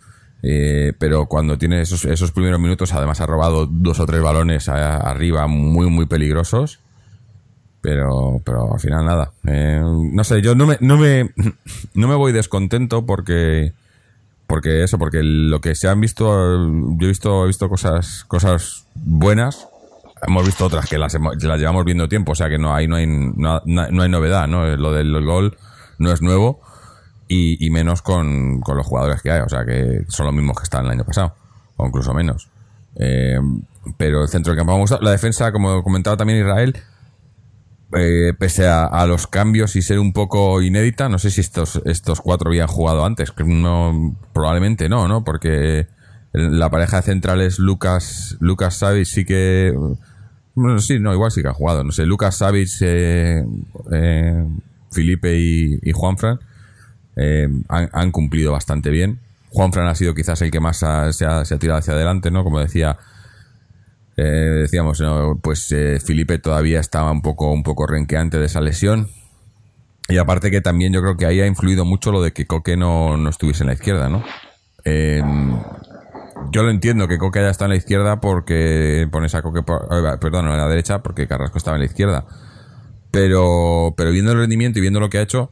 pero 0.99 1.25
cuando 1.25 1.57
tiene 1.57 1.81
esos, 1.81 2.05
esos 2.05 2.31
primeros 2.31 2.59
minutos, 2.59 2.93
además 2.93 3.19
ha 3.21 3.25
robado 3.25 3.65
dos 3.65 3.99
o 3.99 4.05
tres 4.05 4.21
balones 4.21 4.69
arriba 4.69 5.47
muy, 5.47 5.89
muy 5.89 6.05
peligrosos. 6.05 6.79
Pero, 7.81 8.41
pero 8.43 8.73
al 8.73 8.79
final 8.79 9.05
nada. 9.05 9.31
No 9.43 10.23
sé, 10.23 10.41
yo 10.43 10.53
no 10.53 10.67
me, 10.67 10.77
no 10.79 10.97
me, 10.97 11.31
no 11.95 12.07
me 12.07 12.15
voy 12.15 12.33
descontento 12.33 13.05
porque, 13.07 13.73
porque 14.47 14.83
eso, 14.83 14.97
porque 14.97 15.21
lo 15.23 15.59
que 15.61 15.75
se 15.75 15.87
han 15.87 15.99
visto, 16.01 16.25
yo 16.25 17.05
he 17.05 17.07
visto, 17.07 17.43
he 17.43 17.47
visto 17.47 17.69
cosas, 17.69 18.25
cosas 18.25 18.85
buenas. 18.95 19.67
Hemos 20.25 20.45
visto 20.45 20.65
otras 20.65 20.87
que 20.87 20.97
las, 20.97 21.13
las 21.13 21.59
llevamos 21.59 21.85
viendo 21.85 22.07
tiempo, 22.07 22.31
o 22.31 22.35
sea 22.35 22.49
que 22.49 22.57
no, 22.57 22.73
ahí 22.73 22.87
no 22.87 22.95
hay, 22.95 23.05
no, 23.05 23.61
no 23.65 24.03
hay 24.03 24.09
novedad, 24.09 24.47
¿no? 24.47 24.65
Lo 24.77 24.93
del 24.93 25.25
gol 25.25 25.57
no 25.97 26.11
es 26.11 26.21
nuevo 26.21 26.61
y, 27.27 27.65
y 27.65 27.69
menos 27.69 28.01
con, 28.01 28.61
con 28.61 28.77
los 28.77 28.85
jugadores 28.85 29.21
que 29.21 29.31
hay, 29.31 29.41
o 29.41 29.49
sea 29.49 29.65
que 29.65 30.05
son 30.07 30.25
los 30.27 30.35
mismos 30.35 30.57
que 30.57 30.63
estaban 30.63 30.85
el 30.85 30.93
año 30.93 31.03
pasado, 31.03 31.35
o 31.77 31.87
incluso 31.87 32.13
menos. 32.13 32.49
Eh, 32.95 33.39
pero 33.97 34.23
el 34.23 34.29
centro 34.29 34.51
del 34.51 34.57
campo 34.57 34.73
me 34.73 34.77
ha 34.77 34.81
gustado. 34.81 35.01
La 35.01 35.11
defensa, 35.11 35.51
como 35.51 35.83
comentaba 35.83 36.17
también 36.17 36.39
Israel, 36.39 36.75
eh, 37.95 38.33
pese 38.37 38.67
a, 38.67 38.85
a 38.85 39.05
los 39.07 39.27
cambios 39.27 39.75
y 39.75 39.81
ser 39.81 39.99
un 39.99 40.13
poco 40.13 40.61
inédita, 40.61 41.09
no 41.09 41.19
sé 41.19 41.31
si 41.31 41.41
estos, 41.41 41.81
estos 41.85 42.21
cuatro 42.21 42.49
habían 42.49 42.67
jugado 42.67 43.05
antes, 43.05 43.33
no, 43.45 44.15
probablemente 44.33 44.89
no, 44.89 45.07
¿no? 45.07 45.23
Porque 45.23 45.87
la 46.33 46.69
pareja 46.69 46.97
de 46.97 47.03
centrales 47.03 47.59
Lucas, 47.59 48.37
Lucas 48.39 48.75
Savic 48.77 49.05
sí 49.05 49.25
que, 49.25 49.73
bueno, 50.55 50.79
sí, 50.79 50.99
no, 50.99 51.13
igual 51.13 51.31
sí 51.31 51.41
que 51.41 51.47
ha 51.49 51.53
jugado, 51.53 51.83
no 51.83 51.91
sé, 51.91 52.05
Lucas 52.05 52.35
Savic, 52.37 52.69
eh, 52.81 53.43
eh, 53.91 54.45
Felipe 54.91 55.37
y, 55.37 55.79
y 55.81 55.91
Juanfran 55.91 56.39
eh, 57.15 57.47
han, 57.69 57.89
han 57.93 58.11
cumplido 58.11 58.51
bastante 58.51 58.89
bien. 58.89 59.19
Juanfran 59.51 59.87
ha 59.87 59.95
sido 59.95 60.13
quizás 60.13 60.41
el 60.41 60.51
que 60.51 60.59
más 60.59 60.83
ha- 60.83 61.11
se, 61.13 61.25
ha, 61.25 61.45
se 61.45 61.55
ha 61.55 61.59
tirado 61.59 61.79
hacia 61.79 61.93
adelante, 61.93 62.31
¿no? 62.31 62.43
Como 62.43 62.59
decía, 62.59 62.97
eh, 64.17 64.21
decíamos, 64.23 65.03
pues 65.41 65.71
eh, 65.71 65.99
Felipe 66.03 66.39
todavía 66.39 66.79
estaba 66.79 67.11
un 67.11 67.21
poco, 67.21 67.51
un 67.51 67.63
poco 67.63 67.87
renqueante 67.87 68.37
de 68.39 68.45
esa 68.45 68.61
lesión. 68.61 69.09
Y 70.07 70.17
aparte 70.17 70.51
que 70.51 70.61
también 70.61 70.93
yo 70.93 71.01
creo 71.01 71.17
que 71.17 71.25
ahí 71.25 71.41
ha 71.41 71.47
influido 71.47 71.83
mucho 71.83 72.11
lo 72.11 72.21
de 72.21 72.31
que 72.31 72.45
Coque 72.45 72.77
no, 72.77 73.17
no 73.17 73.29
estuviese 73.29 73.63
en 73.63 73.67
la 73.67 73.73
izquierda, 73.73 74.07
¿no? 74.07 74.23
Eh, 74.83 75.23
yo 76.51 76.63
lo 76.63 76.69
entiendo 76.69 77.07
que 77.07 77.17
Coque 77.17 77.39
haya 77.39 77.49
estado 77.49 77.67
en 77.67 77.71
la 77.71 77.77
izquierda 77.77 78.21
porque 78.21 79.07
pones 79.11 79.33
a 79.33 79.41
Coque, 79.41 79.61
eh, 79.61 80.17
perdón, 80.21 80.47
en 80.47 80.57
la 80.57 80.67
derecha 80.67 81.01
porque 81.01 81.27
Carrasco 81.27 81.57
estaba 81.57 81.75
en 81.77 81.81
la 81.81 81.87
izquierda. 81.87 82.25
Pero, 83.11 83.93
pero 83.97 84.11
viendo 84.11 84.31
el 84.33 84.37
rendimiento 84.39 84.77
y 84.77 84.81
viendo 84.81 84.99
lo 84.99 85.09
que 85.09 85.17
ha 85.17 85.21
hecho, 85.21 85.49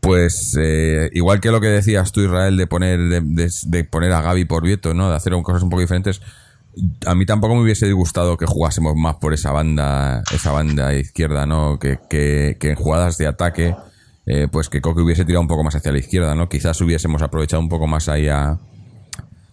pues 0.00 0.56
eh, 0.60 1.08
igual 1.12 1.40
que 1.40 1.50
lo 1.50 1.60
que 1.60 1.68
decías 1.68 2.12
tú, 2.12 2.20
Israel, 2.20 2.56
de 2.56 2.66
poner, 2.66 2.98
de, 2.98 3.20
de- 3.22 3.50
de 3.66 3.84
poner 3.84 4.12
a 4.12 4.20
Gaby 4.20 4.44
por 4.44 4.64
Vieto, 4.64 4.92
¿no? 4.94 5.08
De 5.08 5.16
hacer 5.16 5.32
cosas 5.42 5.62
un 5.62 5.70
poco 5.70 5.80
diferentes. 5.80 6.20
A 7.06 7.14
mí 7.14 7.26
tampoco 7.26 7.54
me 7.54 7.62
hubiese 7.62 7.90
gustado 7.92 8.36
que 8.36 8.46
jugásemos 8.46 8.94
más 8.96 9.16
por 9.16 9.34
esa 9.34 9.52
banda, 9.52 10.22
esa 10.32 10.52
banda 10.52 10.94
izquierda, 10.94 11.44
¿no? 11.44 11.78
Que, 11.78 11.98
que, 12.08 12.56
que 12.58 12.70
en 12.70 12.76
jugadas 12.76 13.18
de 13.18 13.26
ataque, 13.26 13.76
eh, 14.26 14.48
pues 14.50 14.68
que 14.68 14.80
Coque 14.80 15.02
hubiese 15.02 15.24
tirado 15.24 15.42
un 15.42 15.48
poco 15.48 15.64
más 15.64 15.74
hacia 15.74 15.92
la 15.92 15.98
izquierda, 15.98 16.34
¿no? 16.34 16.48
Quizás 16.48 16.80
hubiésemos 16.80 17.20
aprovechado 17.20 17.60
un 17.60 17.68
poco 17.68 17.86
más 17.86 18.08
ahí 18.08 18.28
a, 18.28 18.58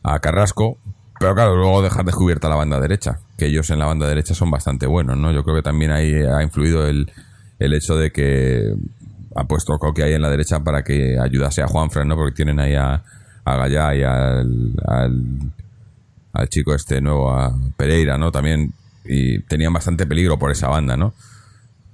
a 0.04 0.20
Carrasco, 0.20 0.78
pero 1.20 1.36
claro, 1.36 1.56
luego 1.58 1.82
dejar 1.82 2.06
descubierta 2.06 2.48
la 2.48 2.56
banda 2.56 2.80
derecha, 2.80 3.20
que 3.38 3.48
ellos 3.48 3.70
en 3.70 3.80
la 3.80 3.86
banda 3.86 4.08
derecha 4.08 4.34
son 4.34 4.50
bastante 4.50 4.88
buenos, 4.88 5.18
¿no? 5.18 5.34
Yo 5.34 5.44
creo 5.44 5.58
que 5.58 5.62
también 5.62 5.92
ahí 5.92 6.14
ha 6.14 6.42
influido 6.42 6.88
el, 6.88 7.12
el 7.60 7.74
hecho 7.74 7.98
de 7.98 8.12
que 8.12 8.74
ha 9.36 9.44
puesto 9.44 9.78
Coque 9.78 10.04
ahí 10.04 10.14
en 10.14 10.22
la 10.22 10.30
derecha 10.30 10.62
para 10.62 10.84
que 10.84 11.18
ayudase 11.20 11.62
a 11.62 11.68
Juanfran, 11.68 12.08
¿no? 12.08 12.16
Porque 12.16 12.36
tienen 12.36 12.60
ahí 12.60 12.76
a, 12.76 13.04
a 13.44 13.56
Gallá 13.58 13.96
y 13.96 14.04
al, 14.04 14.74
al, 14.88 15.52
al 16.34 16.50
chico 16.50 16.74
este 16.74 17.02
nuevo, 17.02 17.32
a 17.32 17.54
Pereira, 17.78 18.18
¿no? 18.18 18.32
También, 18.32 18.74
y 19.06 19.40
tenían 19.44 19.74
bastante 19.74 20.06
peligro 20.06 20.38
por 20.38 20.52
esa 20.52 20.68
banda, 20.68 20.98
¿no? 20.98 21.14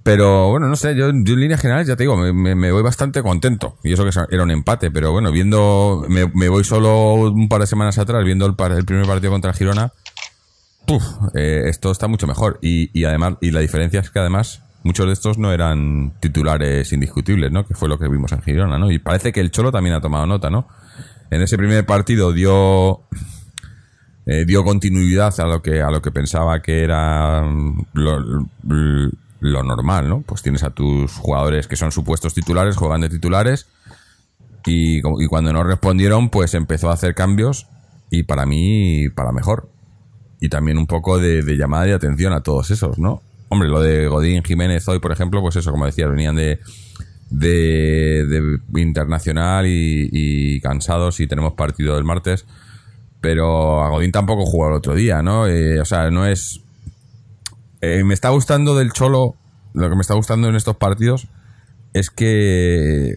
Pero 0.04 0.52
bueno, 0.52 0.68
no 0.68 0.76
sé, 0.76 0.96
yo, 0.96 1.10
en 1.10 1.24
líneas 1.24 1.60
generales 1.60 1.88
ya 1.88 1.96
te 1.96 2.04
digo, 2.04 2.16
me, 2.16 2.72
voy 2.72 2.84
bastante 2.84 3.24
contento. 3.24 3.80
Y 3.84 3.92
eso 3.92 4.06
que 4.06 4.12
era 4.30 4.44
un 4.44 4.52
empate, 4.52 4.92
pero 4.92 5.12
bueno, 5.12 5.32
viendo, 5.32 6.06
me, 6.08 6.48
voy 6.48 6.64
solo 6.64 7.16
un 7.16 7.50
par 7.50 7.62
de 7.62 7.66
semanas 7.66 7.98
atrás, 7.98 8.24
viendo 8.24 8.46
el, 8.46 8.54
el 8.78 8.86
primer 8.86 9.08
partido 9.08 9.32
contra 9.32 9.52
Girona, 9.52 9.94
puf, 10.86 11.04
eh, 11.34 11.64
esto 11.66 11.92
está 11.92 12.08
mucho 12.08 12.28
mejor. 12.28 12.60
Y, 12.62 12.92
y 12.94 13.06
además, 13.06 13.38
y 13.42 13.50
la 13.50 13.62
diferencia 13.62 14.00
es 14.00 14.12
que 14.12 14.20
además 14.20 14.62
muchos 14.84 15.08
de 15.08 15.14
estos 15.14 15.40
no 15.40 15.52
eran 15.52 16.14
titulares 16.20 16.94
indiscutibles, 16.94 17.52
¿no? 17.52 17.66
Que 17.66 17.74
fue 17.74 17.90
lo 17.90 17.98
que 17.98 18.08
vimos 18.08 18.32
en 18.32 18.44
Girona, 18.44 18.78
¿no? 18.78 18.92
Y 18.92 19.00
parece 19.00 19.34
que 19.34 19.40
el 19.40 19.50
Cholo 19.50 19.72
también 19.72 19.96
ha 19.96 20.02
tomado 20.02 20.28
nota, 20.28 20.52
¿no? 20.52 20.68
En 21.32 21.42
ese 21.42 21.58
primer 21.58 21.84
partido 21.88 22.32
dio 22.32 23.02
eh, 24.26 24.46
dio 24.46 24.64
continuidad 24.64 25.34
a 25.40 25.46
lo 25.46 25.62
que 25.62 25.82
a 25.82 25.92
lo 25.92 26.02
que 26.02 26.12
pensaba 26.12 26.62
que 26.62 26.84
era 26.84 27.44
mm, 27.44 27.86
lo, 27.94 28.20
lo- 28.20 29.64
normal, 29.64 30.10
¿no? 30.10 30.22
Pues 30.22 30.42
tienes 30.42 30.64
a 30.64 30.72
tus 30.72 31.12
jugadores 31.14 31.68
que 31.68 31.76
son 31.76 31.92
supuestos 31.92 32.34
titulares, 32.34 32.78
juegan 32.78 33.02
de 33.02 33.10
titulares 33.10 33.68
y, 34.66 35.02
cuando 35.30 35.54
no 35.54 35.64
respondieron, 35.64 36.30
pues 36.30 36.56
empezó 36.56 36.90
a 36.90 36.94
hacer 36.94 37.14
cambios 37.14 37.68
y 38.10 38.24
para 38.24 38.46
mí, 38.48 39.10
para 39.10 39.32
mejor. 39.32 39.70
Y 40.42 40.50
también 40.50 40.78
un 40.80 40.88
poco 40.88 41.20
de, 41.20 41.44
de 41.44 41.58
llamada 41.58 41.86
de 41.86 41.94
atención 41.94 42.34
a 42.34 42.42
todos 42.42 42.72
esos, 42.72 42.98
¿no? 42.98 43.22
Hombre, 43.50 43.70
lo 43.70 43.80
de 43.82 44.08
Godín 44.08 44.44
Jiménez 44.44 44.88
hoy, 44.88 45.00
por 45.00 45.12
ejemplo, 45.12 45.42
pues 45.42 45.56
eso, 45.58 45.72
como 45.72 45.86
decía, 45.86 46.08
venían 46.08 46.36
de, 46.36 46.60
de, 47.30 48.26
de 48.68 48.82
internacional 48.82 49.68
y, 49.68 50.10
y 50.12 50.60
cansados 50.62 51.20
y 51.20 51.28
tenemos 51.28 51.54
partido 51.54 51.98
el 51.98 52.04
martes. 52.04 52.46
Pero 53.26 53.82
a 53.84 53.90
Godín 53.90 54.12
tampoco 54.12 54.46
jugó 54.46 54.68
el 54.68 54.76
otro 54.76 54.94
día, 54.94 55.24
¿no? 55.24 55.48
Eh, 55.48 55.80
o 55.82 55.86
sea, 55.86 56.12
no 56.12 56.28
es. 56.28 56.62
eh, 57.82 58.04
me 58.04 58.14
está 58.14 58.30
gustando 58.30 58.76
del 58.78 58.92
Cholo. 58.94 59.34
Lo 59.74 59.90
que 59.90 59.96
me 59.96 60.02
está 60.02 60.14
gustando 60.14 60.48
en 60.48 60.56
estos 60.56 60.76
partidos 60.76 61.28
es 61.94 62.12
que 62.12 63.16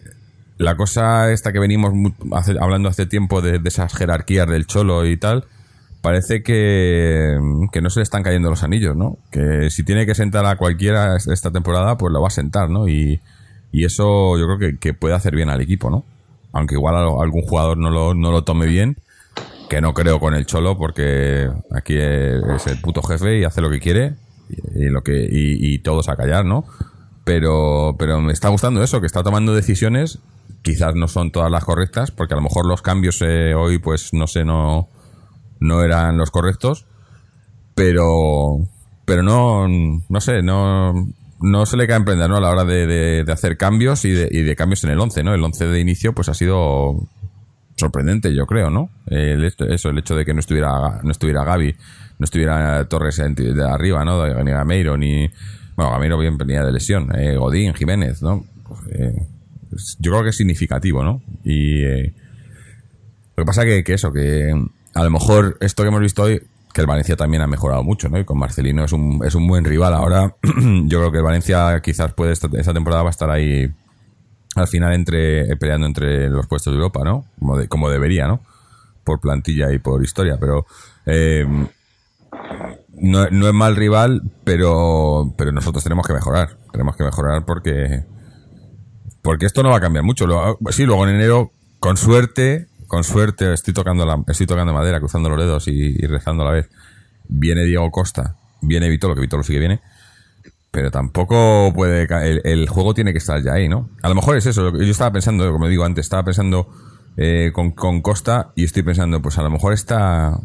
la 0.57 0.75
cosa 0.75 1.31
esta 1.31 1.53
que 1.53 1.59
venimos 1.59 1.93
hablando 2.59 2.89
hace 2.89 3.05
tiempo 3.05 3.43
de, 3.43 3.61
esas 3.65 3.93
jerarquías 3.93 4.47
del 4.49 4.65
Cholo 4.65 5.05
y 5.05 5.15
tal, 5.15 5.45
parece 6.01 6.41
que, 6.41 7.37
que 7.71 7.81
no 7.81 7.91
se 7.91 7.99
le 7.99 8.03
están 8.03 8.23
cayendo 8.23 8.49
los 8.49 8.63
anillos, 8.63 8.95
¿no? 8.95 9.19
Que 9.29 9.69
si 9.69 9.83
tiene 9.83 10.07
que 10.07 10.15
sentar 10.15 10.43
a 10.47 10.55
cualquiera 10.55 11.17
es- 11.17 11.27
esta 11.27 11.51
temporada, 11.51 11.99
pues 11.99 12.11
lo 12.11 12.19
va 12.19 12.29
a 12.29 12.31
sentar, 12.31 12.71
¿no? 12.71 12.87
Y, 12.87 13.19
y 13.71 13.85
eso 13.85 14.39
yo 14.39 14.45
creo 14.47 14.57
que, 14.57 14.77
que 14.79 14.95
puede 14.95 15.13
hacer 15.13 15.35
bien 15.35 15.51
al 15.51 15.61
equipo, 15.61 15.91
¿no? 15.91 16.03
Aunque 16.51 16.73
igual 16.73 16.95
algún 16.95 17.43
jugador 17.43 17.77
no 17.77 17.91
lo, 17.91 18.15
no 18.15 18.31
lo 18.31 18.43
tome 18.43 18.65
bien, 18.65 18.97
que 19.69 19.81
no 19.81 19.93
creo 19.93 20.19
con 20.19 20.33
el 20.33 20.45
Cholo, 20.45 20.77
porque 20.77 21.49
aquí 21.75 21.95
es 21.97 22.67
el 22.67 22.81
puto 22.81 23.01
jefe 23.03 23.39
y 23.39 23.43
hace 23.43 23.61
lo 23.61 23.69
que 23.69 23.79
quiere 23.79 24.15
y, 24.49 24.85
y 24.85 24.89
lo 24.89 25.01
que 25.03 25.27
y, 25.29 25.77
todos 25.79 26.09
a 26.09 26.15
callar, 26.15 26.43
¿no? 26.45 26.65
Pero, 27.23 27.95
pero 27.99 28.19
me 28.19 28.33
está 28.33 28.49
gustando 28.49 28.81
eso, 28.83 28.99
que 28.99 29.05
está 29.05 29.21
tomando 29.21 29.53
decisiones, 29.53 30.19
quizás 30.63 30.95
no 30.95 31.07
son 31.07 31.31
todas 31.31 31.51
las 31.51 31.63
correctas, 31.63 32.09
porque 32.11 32.33
a 32.33 32.37
lo 32.37 32.41
mejor 32.43 32.65
los 32.65 32.81
cambios 32.81 33.21
eh, 33.21 33.53
hoy, 33.53 33.77
pues 33.77 34.13
no 34.13 34.25
sé, 34.25 34.43
no, 34.43 34.89
no 35.59 35.83
eran 35.83 36.17
los 36.17 36.31
correctos, 36.31 36.87
pero, 37.75 38.57
pero 39.05 39.21
no, 39.23 39.67
no 39.67 40.21
sé, 40.21 40.41
no, 40.41 40.93
no 41.39 41.65
se 41.65 41.77
le 41.77 41.87
cae 41.87 41.97
emprender, 41.97 42.29
¿no? 42.29 42.37
A 42.37 42.41
la 42.41 42.49
hora 42.49 42.65
de, 42.65 42.87
de- 42.87 43.23
de 43.23 43.31
hacer 43.31 43.57
cambios 43.57 44.03
y 44.05 44.11
de, 44.11 44.27
y 44.31 44.41
de 44.41 44.55
cambios 44.55 44.83
en 44.83 44.89
el 44.91 44.99
11, 44.99 45.23
¿no? 45.23 45.33
El 45.33 45.43
11 45.43 45.67
de 45.67 45.79
inicio, 45.79 46.13
pues 46.13 46.29
ha 46.29 46.33
sido 46.33 46.95
sorprendente, 47.79 48.33
yo 48.33 48.45
creo, 48.45 48.69
¿no? 48.69 48.89
El 49.07 49.43
eso, 49.45 49.89
el 49.89 49.97
hecho 49.97 50.15
de 50.15 50.25
que 50.25 50.33
no 50.33 50.39
estuviera, 50.39 51.01
no 51.03 51.11
estuviera 51.11 51.43
Gaby, 51.43 51.75
no 52.19 52.23
estuviera 52.23 52.85
Torres 52.87 53.17
de 53.17 53.63
arriba, 53.67 54.05
¿no? 54.05 54.25
Ni 54.43 54.51
Gameiro, 54.51 54.97
ni. 54.97 55.29
Bueno, 55.75 55.91
Gameiro 55.91 56.17
bien 56.17 56.37
venía 56.37 56.63
de 56.63 56.71
lesión, 56.71 57.09
eh, 57.17 57.37
Godín, 57.37 57.73
Jiménez, 57.73 58.21
¿no? 58.21 58.45
Eh, 58.91 59.25
yo 59.99 60.11
creo 60.11 60.23
que 60.23 60.29
es 60.29 60.37
significativo, 60.37 61.03
¿no? 61.03 61.21
Y. 61.43 61.83
eh, 61.83 62.13
lo 63.35 63.43
que 63.43 63.47
pasa 63.47 63.63
que, 63.63 63.85
que 63.85 63.93
eso, 63.93 64.11
que 64.11 64.53
a 64.93 65.03
lo 65.03 65.09
mejor 65.09 65.57
esto 65.61 65.83
que 65.83 65.87
hemos 65.87 66.01
visto 66.01 66.23
hoy, 66.23 66.41
que 66.73 66.81
el 66.81 66.87
Valencia 66.87 67.15
también 67.15 67.41
ha 67.41 67.47
mejorado 67.47 67.83
mucho, 67.83 68.09
¿no? 68.09 68.19
Y 68.19 68.25
con 68.25 68.37
Marcelino 68.37 68.83
es 68.83 68.91
un, 68.91 69.21
es 69.25 69.33
un 69.33 69.47
buen 69.47 69.63
rival. 69.63 69.93
Ahora, 69.93 70.35
yo 70.43 70.99
creo 70.99 71.11
que 71.11 71.19
el 71.19 71.23
Valencia 71.23 71.79
quizás 71.81 72.13
puede, 72.13 72.33
esta, 72.33 72.49
esta 72.53 72.73
temporada 72.73 73.03
va 73.03 73.09
a 73.09 73.11
estar 73.11 73.29
ahí 73.29 73.71
al 74.59 74.67
final 74.67 74.93
entre 74.93 75.55
peleando 75.57 75.87
entre 75.87 76.29
los 76.29 76.47
puestos 76.47 76.71
de 76.73 76.77
Europa, 76.77 77.01
¿no? 77.03 77.25
Como, 77.39 77.57
de- 77.57 77.67
como 77.67 77.89
debería, 77.89 78.27
¿no? 78.27 78.41
Por 79.03 79.19
plantilla 79.19 79.71
y 79.71 79.79
por 79.79 80.03
historia, 80.03 80.37
pero 80.39 80.65
eh, 81.05 81.45
no, 82.95 83.27
no 83.29 83.47
es 83.47 83.53
mal 83.53 83.75
rival, 83.75 84.21
pero, 84.43 85.33
pero 85.37 85.51
nosotros 85.51 85.83
tenemos 85.83 86.05
que 86.05 86.13
mejorar. 86.13 86.57
Tenemos 86.71 86.95
que 86.95 87.03
mejorar 87.03 87.45
porque 87.45 88.03
porque 89.21 89.45
esto 89.45 89.63
no 89.63 89.69
va 89.69 89.77
a 89.77 89.81
cambiar 89.81 90.03
mucho. 90.03 90.27
Lo- 90.27 90.57
sí, 90.71 90.85
luego 90.85 91.07
en 91.07 91.15
enero, 91.15 91.51
con 91.79 91.97
suerte, 91.97 92.67
con 92.87 93.03
suerte, 93.03 93.51
estoy 93.53 93.73
tocando 93.73 94.05
la, 94.05 94.21
estoy 94.27 94.47
tocando 94.47 94.73
madera, 94.73 94.99
cruzando 94.99 95.29
los 95.29 95.37
dedos 95.39 95.67
y, 95.67 95.93
rezando 96.07 96.43
a 96.43 96.47
la 96.47 96.51
vez. 96.53 96.69
Viene 97.27 97.63
Diego 97.65 97.89
Costa 97.91 98.35
viene 98.61 98.89
Vito, 98.89 99.07
lo 99.07 99.15
que 99.15 99.21
Vito 99.21 99.37
lo 99.37 99.43
sigue 99.43 99.59
viene. 99.59 99.79
Pero 100.71 100.91
tampoco 100.91 101.71
puede. 101.73 102.03
El, 102.29 102.41
el, 102.43 102.69
juego 102.69 102.93
tiene 102.93 103.11
que 103.11 103.17
estar 103.17 103.41
ya 103.41 103.53
ahí, 103.53 103.67
¿no? 103.67 103.89
A 104.03 104.09
lo 104.09 104.15
mejor 104.15 104.37
es 104.37 104.45
eso. 104.45 104.71
Yo 104.71 104.91
estaba 104.91 105.11
pensando, 105.11 105.51
como 105.51 105.67
digo 105.67 105.83
antes, 105.83 106.05
estaba 106.05 106.23
pensando 106.23 106.67
eh, 107.17 107.51
con, 107.53 107.71
con, 107.71 108.01
Costa 108.01 108.51
y 108.55 108.63
estoy 108.63 108.83
pensando, 108.83 109.21
pues 109.21 109.37
a 109.37 109.43
lo 109.43 109.49
mejor 109.49 109.73
está. 109.73 110.39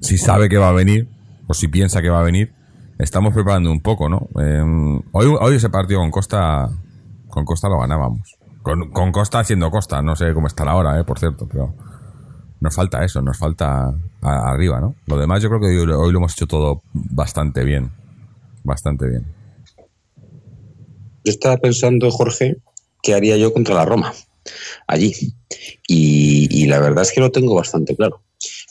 Si 0.00 0.18
sabe 0.18 0.48
que 0.48 0.58
va 0.58 0.68
a 0.68 0.72
venir, 0.72 1.08
o 1.46 1.54
si 1.54 1.68
piensa 1.68 2.02
que 2.02 2.10
va 2.10 2.20
a 2.20 2.22
venir, 2.22 2.52
estamos 2.98 3.34
preparando 3.34 3.72
un 3.72 3.80
poco, 3.80 4.08
¿no? 4.08 4.28
Eh, 4.40 5.00
hoy, 5.12 5.36
hoy 5.40 5.56
ese 5.56 5.70
partido 5.70 6.00
con 6.00 6.10
Costa. 6.10 6.68
Con 7.28 7.44
Costa 7.44 7.68
lo 7.68 7.80
ganábamos. 7.80 8.36
Con, 8.62 8.90
con 8.90 9.12
Costa 9.12 9.40
haciendo 9.40 9.70
Costa. 9.70 10.02
No 10.02 10.14
sé 10.14 10.34
cómo 10.34 10.46
estará 10.46 10.72
ahora, 10.72 11.00
eh, 11.00 11.04
por 11.04 11.18
cierto, 11.18 11.48
pero. 11.50 11.74
Nos 12.60 12.74
falta 12.74 13.02
eso, 13.02 13.22
nos 13.22 13.38
falta 13.38 13.90
arriba, 14.20 14.80
¿no? 14.80 14.94
Lo 15.06 15.16
demás 15.16 15.42
yo 15.42 15.48
creo 15.48 15.60
que 15.62 15.68
hoy, 15.68 15.90
hoy 15.90 16.12
lo 16.12 16.18
hemos 16.18 16.32
hecho 16.34 16.46
todo 16.46 16.82
bastante 16.92 17.64
bien. 17.64 17.90
Bastante 18.62 19.08
bien. 19.08 19.39
Yo 21.24 21.32
estaba 21.32 21.56
pensando, 21.58 22.10
Jorge, 22.10 22.56
qué 23.02 23.14
haría 23.14 23.36
yo 23.36 23.52
contra 23.52 23.74
la 23.74 23.84
Roma, 23.84 24.14
allí. 24.86 25.14
Y, 25.86 26.66
la 26.66 26.78
verdad 26.78 27.02
es 27.02 27.12
que 27.12 27.20
lo 27.20 27.30
tengo 27.30 27.54
bastante 27.54 27.96
claro. 27.96 28.22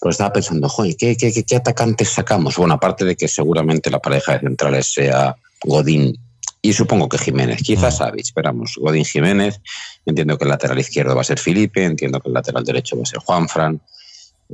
Pero 0.02 0.12
estaba 0.12 0.34
pensando, 0.34 0.70
joder, 0.70 0.96
¿qué, 0.96 1.16
qué, 1.16 1.56
atacantes 1.56 2.10
sacamos? 2.10 2.56
Bueno, 2.56 2.76
aparte 2.76 3.06
de 3.06 3.16
que 3.16 3.28
seguramente 3.28 3.92
la 3.92 4.00
pareja 4.00 4.34
de 4.34 4.40
centrales 4.40 4.94
sea 4.94 5.36
Godín 5.64 6.18
y 6.62 6.74
supongo 6.74 7.08
que 7.08 7.18
Jiménez, 7.18 7.62
quizás 7.64 8.02
mm. 8.02 8.20
esperamos, 8.20 8.76
Godín 8.78 9.06
Jiménez, 9.06 9.62
entiendo 10.06 10.38
que 10.38 10.44
el 10.44 10.50
lateral 10.50 10.80
izquierdo 10.80 11.16
va 11.16 11.22
a 11.22 11.26
ser 11.26 11.40
Felipe, 11.40 11.84
entiendo 11.84 12.20
que 12.20 12.28
el 12.28 12.34
lateral 12.34 12.64
derecho 12.64 12.98
va 12.98 13.04
a 13.04 13.06
ser 13.06 13.20
Juanfran. 13.20 13.82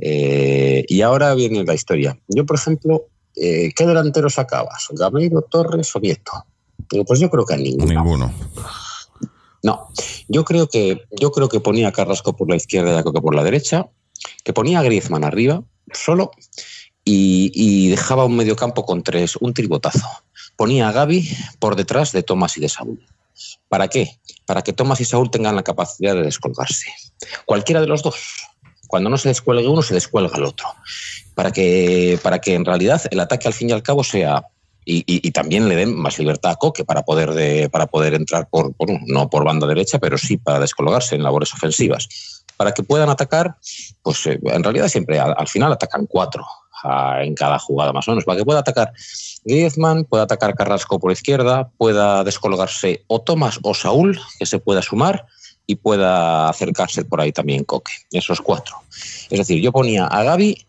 Eh, 0.00 0.84
y 0.88 1.00
ahora 1.00 1.34
viene 1.34 1.64
la 1.64 1.74
historia. 1.74 2.16
Yo, 2.28 2.44
por 2.46 2.56
ejemplo, 2.56 3.06
eh, 3.34 3.72
¿qué 3.74 3.86
delantero 3.86 4.30
sacabas? 4.30 4.86
¿Gameiro, 4.90 5.42
Torres 5.42 5.94
o 5.96 6.00
Pues 7.06 7.20
yo 7.20 7.30
creo 7.30 7.44
que 7.44 7.54
a 7.54 7.56
ninguno. 7.56 7.92
Ninguno. 7.92 8.32
No, 9.62 9.88
yo 10.28 10.44
creo 10.44 10.68
que 10.68 11.02
yo 11.10 11.32
creo 11.32 11.48
que 11.48 11.60
ponía 11.60 11.88
a 11.88 11.92
Carrasco 11.92 12.36
por 12.36 12.48
la 12.48 12.56
izquierda 12.56 12.94
y 12.94 12.96
a 12.98 13.02
Coque 13.02 13.20
por 13.20 13.34
la 13.34 13.42
derecha, 13.42 13.88
que 14.44 14.52
ponía 14.52 14.78
a 14.78 14.82
Griezmann 14.82 15.24
arriba 15.24 15.62
solo 15.92 16.30
y, 17.04 17.88
dejaba 17.88 18.24
un 18.24 18.36
mediocampo 18.36 18.84
con 18.84 19.02
tres, 19.02 19.36
un 19.36 19.54
tribotazo. 19.54 20.06
Ponía 20.56 20.88
a 20.88 20.92
Gaby 20.92 21.28
por 21.58 21.76
detrás 21.76 22.12
de 22.12 22.22
Tomás 22.22 22.56
y 22.56 22.60
de 22.60 22.68
Saúl. 22.68 23.04
¿Para 23.68 23.88
qué? 23.88 24.18
Para 24.44 24.62
que 24.62 24.72
Tomás 24.72 25.00
y 25.00 25.04
Saúl 25.04 25.30
tengan 25.30 25.54
la 25.54 25.62
capacidad 25.62 26.14
de 26.14 26.22
descolgarse. 26.22 26.90
Cualquiera 27.44 27.80
de 27.80 27.86
los 27.86 28.02
dos. 28.02 28.16
Cuando 28.88 29.10
no 29.10 29.18
se 29.18 29.28
descuelgue 29.28 29.68
uno, 29.68 29.82
se 29.82 29.94
descuelga 29.94 30.36
el 30.36 30.44
otro. 30.44 30.66
Para 31.34 31.52
que, 31.52 32.18
para 32.22 32.40
que 32.40 32.54
en 32.54 32.64
realidad 32.64 33.02
el 33.10 33.20
ataque 33.20 33.46
al 33.48 33.54
fin 33.54 33.70
y 33.70 33.72
al 33.72 33.82
cabo 33.82 34.02
sea 34.02 34.46
y, 34.88 35.30
también 35.32 35.68
le 35.68 35.74
den 35.74 35.96
más 35.96 36.18
libertad 36.18 36.52
a 36.52 36.56
Coque 36.56 36.84
para 36.84 37.02
poder, 37.02 37.32
de, 37.32 37.68
para 37.68 37.86
poder 37.86 38.14
entrar 38.14 38.48
por, 38.48 38.72
no 39.06 39.28
por 39.28 39.44
banda 39.44 39.66
derecha, 39.66 39.98
pero 39.98 40.16
sí 40.16 40.36
para 40.36 40.60
descolgarse 40.60 41.16
en 41.16 41.24
labores 41.24 41.52
ofensivas. 41.52 42.08
Para 42.56 42.72
que 42.72 42.84
puedan 42.84 43.10
atacar, 43.10 43.56
pues 44.02 44.24
eh, 44.26 44.38
en 44.44 44.62
realidad 44.62 44.88
siempre 44.88 45.18
al, 45.18 45.48
final 45.48 45.72
atacan 45.72 46.06
cuatro 46.06 46.46
en 47.20 47.34
cada 47.34 47.58
jugada 47.58 47.92
más 47.92 48.06
o 48.06 48.12
menos. 48.12 48.24
Para 48.24 48.38
que 48.38 48.44
pueda 48.44 48.60
atacar 48.60 48.92
Griezmann, 49.44 50.04
pueda 50.04 50.22
atacar 50.22 50.54
Carrasco 50.54 51.00
por 51.00 51.10
izquierda, 51.10 51.68
pueda 51.76 52.22
descolgarse 52.22 53.02
o 53.08 53.20
Tomás 53.20 53.58
o 53.62 53.74
Saúl, 53.74 54.20
que 54.38 54.46
se 54.46 54.60
pueda 54.60 54.82
sumar, 54.82 55.26
y 55.66 55.76
pueda 55.76 56.48
acercarse 56.48 57.04
por 57.04 57.20
ahí 57.20 57.32
también 57.32 57.64
Coque. 57.64 57.92
Esos 58.12 58.40
cuatro. 58.40 58.76
Es 59.30 59.38
decir, 59.38 59.60
yo 59.60 59.72
ponía 59.72 60.06
a 60.06 60.22
Gaby 60.22 60.65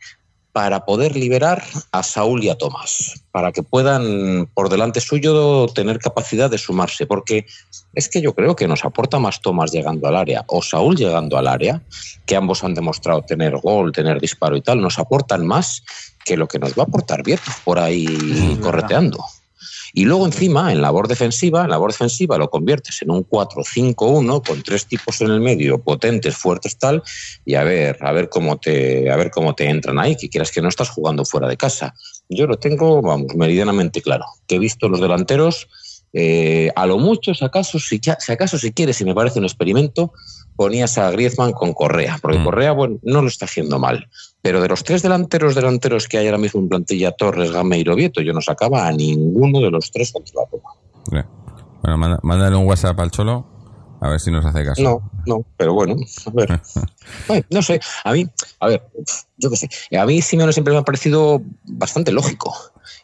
para 0.58 0.86
poder 0.86 1.16
liberar 1.16 1.64
a 1.92 2.02
Saúl 2.02 2.44
y 2.44 2.50
a 2.50 2.56
Tomás, 2.56 3.22
para 3.32 3.52
que 3.52 3.62
puedan 3.62 4.50
por 4.56 4.70
delante 4.70 5.02
suyo 5.02 5.68
tener 5.68 6.00
capacidad 6.00 6.50
de 6.50 6.58
sumarse, 6.58 7.06
porque 7.06 7.46
es 7.94 8.10
que 8.10 8.22
yo 8.22 8.34
creo 8.34 8.56
que 8.56 8.68
nos 8.68 8.84
aporta 8.84 9.20
más 9.20 9.40
Tomás 9.40 9.72
llegando 9.72 10.08
al 10.08 10.16
área 10.16 10.44
o 10.48 10.64
Saúl 10.64 10.96
llegando 10.96 11.38
al 11.38 11.48
área, 11.48 11.84
que 12.26 12.36
ambos 12.36 12.64
han 12.64 12.74
demostrado 12.74 13.22
tener 13.22 13.56
gol, 13.58 13.92
tener 13.92 14.20
disparo 14.20 14.58
y 14.58 14.62
tal, 14.62 14.82
nos 14.82 14.98
aportan 14.98 15.46
más 15.46 15.84
que 16.26 16.36
lo 16.36 16.48
que 16.48 16.58
nos 16.58 16.72
va 16.72 16.82
a 16.82 16.86
aportar 16.88 17.22
Vieto 17.22 17.52
por 17.64 17.78
ahí 17.78 18.58
correteando. 18.60 19.24
Y 19.94 20.06
luego 20.06 20.26
encima, 20.26 20.72
en 20.72 20.82
labor 20.82 21.08
defensiva, 21.08 21.64
en 21.64 21.70
labor 21.70 21.92
defensiva 21.92 22.38
lo 22.38 22.50
conviertes 22.50 23.02
en 23.02 23.12
un 23.12 23.28
4-5-1 23.28 24.46
con 24.46 24.64
tres 24.64 24.86
tipos 24.86 25.22
en 25.22 25.32
el 25.32 25.42
medio, 25.42 25.80
potentes, 25.82 26.36
fuertes, 26.36 26.78
tal, 26.78 27.04
y 27.46 27.56
a 27.56 27.64
ver, 27.64 27.98
a 28.02 28.12
ver 28.12 28.30
cómo 28.30 28.58
te, 28.58 29.10
a 29.10 29.16
ver 29.16 29.32
cómo 29.32 29.56
te 29.56 29.70
entran 29.70 30.00
ahí, 30.00 30.16
que 30.16 30.30
quieras 30.30 30.52
que 30.52 30.62
no 30.62 30.70
estás 30.70 30.90
jugando 30.90 31.26
fuera 31.26 31.48
de 31.48 31.58
casa. 31.58 31.94
Yo 32.30 32.48
lo 32.48 32.58
tengo, 32.58 33.02
vamos, 33.02 33.36
meridianamente 33.36 34.02
claro, 34.02 34.26
que 34.48 34.56
he 34.56 34.60
visto 34.60 34.90
los 34.90 35.02
delanteros, 35.02 35.68
eh, 36.14 36.72
a 36.76 36.86
lo 36.86 36.98
mucho, 36.98 37.34
si 37.34 37.44
acaso, 37.44 37.80
si, 37.80 38.00
si 38.02 38.32
acaso, 38.32 38.58
si 38.58 38.72
quieres, 38.72 38.98
si 38.98 39.06
me 39.06 39.14
parece 39.14 39.40
un 39.40 39.46
experimento, 39.46 40.14
ponías 40.56 40.98
a 40.98 41.12
Griezmann 41.12 41.52
con 41.52 41.74
Correa, 41.74 42.18
porque 42.22 42.40
mm. 42.40 42.44
Correa, 42.44 42.72
bueno, 42.72 43.00
no 43.04 43.22
lo 43.22 43.28
está 43.28 43.46
haciendo 43.46 43.78
mal. 43.78 44.10
Pero 44.48 44.62
de 44.62 44.70
los 44.70 44.82
tres 44.82 45.02
delanteros 45.04 45.56
delanteros 45.56 46.08
que 46.08 46.18
hay 46.18 46.28
ahora 46.28 46.38
mismo 46.38 46.62
en 46.62 46.70
plantilla, 46.70 47.12
Torres, 47.12 47.52
Gameiro, 47.52 47.96
Vieto, 47.96 48.22
yo 48.22 48.32
no 48.32 48.40
sacaba 48.40 48.88
a 48.88 48.94
ninguno 48.94 49.60
de 49.60 49.70
los 49.70 49.92
tres 49.92 50.14
contra 50.14 50.42
la 50.42 50.48
toma. 50.50 51.28
Bueno, 51.82 52.18
mándale 52.24 52.56
un 52.56 52.66
WhatsApp 52.66 52.98
al 53.02 53.12
Cholo, 53.12 53.46
a 54.00 54.08
ver 54.08 54.22
si 54.22 54.32
nos 54.32 54.46
hace 54.46 54.64
caso. 54.64 54.82
No, 54.82 55.12
no, 55.26 55.46
pero 55.58 55.74
bueno, 55.74 55.98
a 56.26 56.30
ver. 56.32 56.62
no 57.50 57.62
sé, 57.62 57.82
a 58.06 58.14
mí, 58.14 58.26
a 58.62 58.68
ver, 58.68 58.84
yo 59.36 59.50
qué 59.50 59.58
sé. 59.58 59.70
A 59.98 60.06
mí 60.06 60.22
Simeone 60.22 60.54
siempre 60.54 60.74
me 60.74 60.80
ha 60.80 60.84
parecido 60.84 61.42
bastante 61.66 62.14
lógico. 62.14 62.56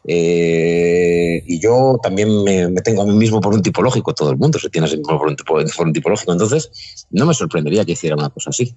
Eh, 0.06 1.43
y 1.45 1.60
yo 1.60 1.99
también 2.01 2.45
me, 2.45 2.71
tengo 2.84 3.01
a 3.01 3.06
mí 3.06 3.15
mismo 3.15 3.41
por 3.41 3.53
un 3.53 3.62
tipo 3.62 3.82
lógico, 3.82 4.13
todo 4.13 4.32
el 4.32 4.38
mundo 4.38 4.60
se 4.60 4.69
tiene 4.69 4.88
a 4.88 4.89
sí 4.89 4.95
mismo 4.95 5.17
por 5.17 5.27
un 5.27 5.36
tipo, 5.36 5.56
por 5.75 5.88
un 5.88 5.91
tipo 5.91 6.10
lógico. 6.10 6.32
Entonces, 6.32 7.06
no 7.10 7.25
me 7.25 7.34
sorprendería 7.34 7.84
que 7.84 7.91
hiciera 7.91 8.15
una 8.15 8.29
cosa 8.29 8.51
así. 8.51 8.73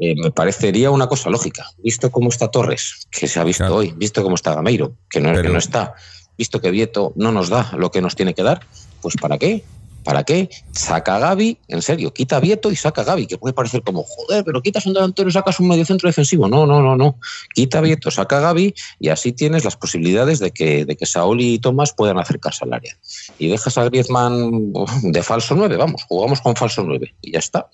Eh, 0.00 0.14
me 0.16 0.30
parecería 0.30 0.90
una 0.90 1.06
cosa 1.08 1.28
lógica. 1.28 1.66
Visto 1.76 2.10
cómo 2.10 2.30
está 2.30 2.50
Torres, 2.50 3.06
que 3.10 3.28
se 3.28 3.38
ha 3.38 3.44
visto 3.44 3.74
hoy, 3.74 3.92
visto 3.96 4.22
cómo 4.22 4.34
está 4.34 4.54
Gameiro, 4.54 4.94
que 5.10 5.20
no, 5.20 5.30
que 5.40 5.48
no 5.48 5.58
está, 5.58 5.94
visto 6.38 6.58
que 6.60 6.70
Vieto 6.70 7.12
no 7.16 7.32
nos 7.32 7.50
da 7.50 7.70
lo 7.76 7.90
que 7.90 8.00
nos 8.00 8.16
tiene 8.16 8.32
que 8.32 8.42
dar, 8.42 8.62
pues 9.02 9.16
¿para 9.16 9.36
qué? 9.36 9.62
¿Para 10.02 10.24
qué? 10.24 10.48
Saca 10.72 11.16
a 11.16 11.18
Gaby, 11.18 11.58
en 11.68 11.82
serio, 11.82 12.14
quita 12.14 12.38
a 12.38 12.40
Vieto 12.40 12.72
y 12.72 12.76
saca 12.76 13.02
a 13.02 13.04
Gaby, 13.04 13.26
que 13.26 13.36
puede 13.36 13.52
parecer 13.52 13.82
como, 13.82 14.02
joder, 14.02 14.42
pero 14.44 14.62
quitas 14.62 14.86
un 14.86 14.94
delantero 14.94 15.28
y 15.28 15.32
sacas 15.32 15.60
un 15.60 15.68
medio 15.68 15.84
centro 15.84 16.08
defensivo. 16.08 16.48
No, 16.48 16.64
no, 16.64 16.80
no, 16.80 16.96
no. 16.96 17.18
Quita 17.54 17.78
a 17.78 17.80
Vieto, 17.82 18.10
saca 18.10 18.38
a 18.38 18.40
Gaby 18.40 18.74
y 18.98 19.08
así 19.10 19.32
tienes 19.32 19.64
las 19.66 19.76
posibilidades 19.76 20.38
de 20.38 20.50
que, 20.52 20.86
de 20.86 20.96
que 20.96 21.04
Saúl 21.04 21.42
y 21.42 21.58
Tomás 21.58 21.92
puedan 21.92 22.18
acercarse 22.18 22.64
al 22.64 22.72
área. 22.72 22.96
Y 23.38 23.48
dejas 23.48 23.76
a 23.76 23.84
Griezmann 23.84 24.72
de 25.02 25.22
falso 25.22 25.54
9, 25.54 25.76
vamos, 25.76 26.04
jugamos 26.04 26.40
con 26.40 26.56
falso 26.56 26.82
9 26.82 27.14
y 27.20 27.32
ya 27.32 27.38
está. 27.40 27.68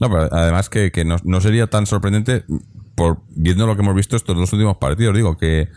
No, 0.00 0.10
pero 0.10 0.28
además 0.32 0.68
que, 0.68 0.90
no, 1.04 1.40
sería 1.40 1.68
tan 1.68 1.86
sorprendente, 1.86 2.44
por 2.94 3.20
viendo 3.28 3.66
lo 3.66 3.76
que 3.76 3.82
hemos 3.82 3.94
visto 3.94 4.16
estos 4.16 4.36
dos 4.36 4.52
últimos 4.52 4.76
partidos, 4.76 5.14
digo, 5.14 5.36
que, 5.36 5.68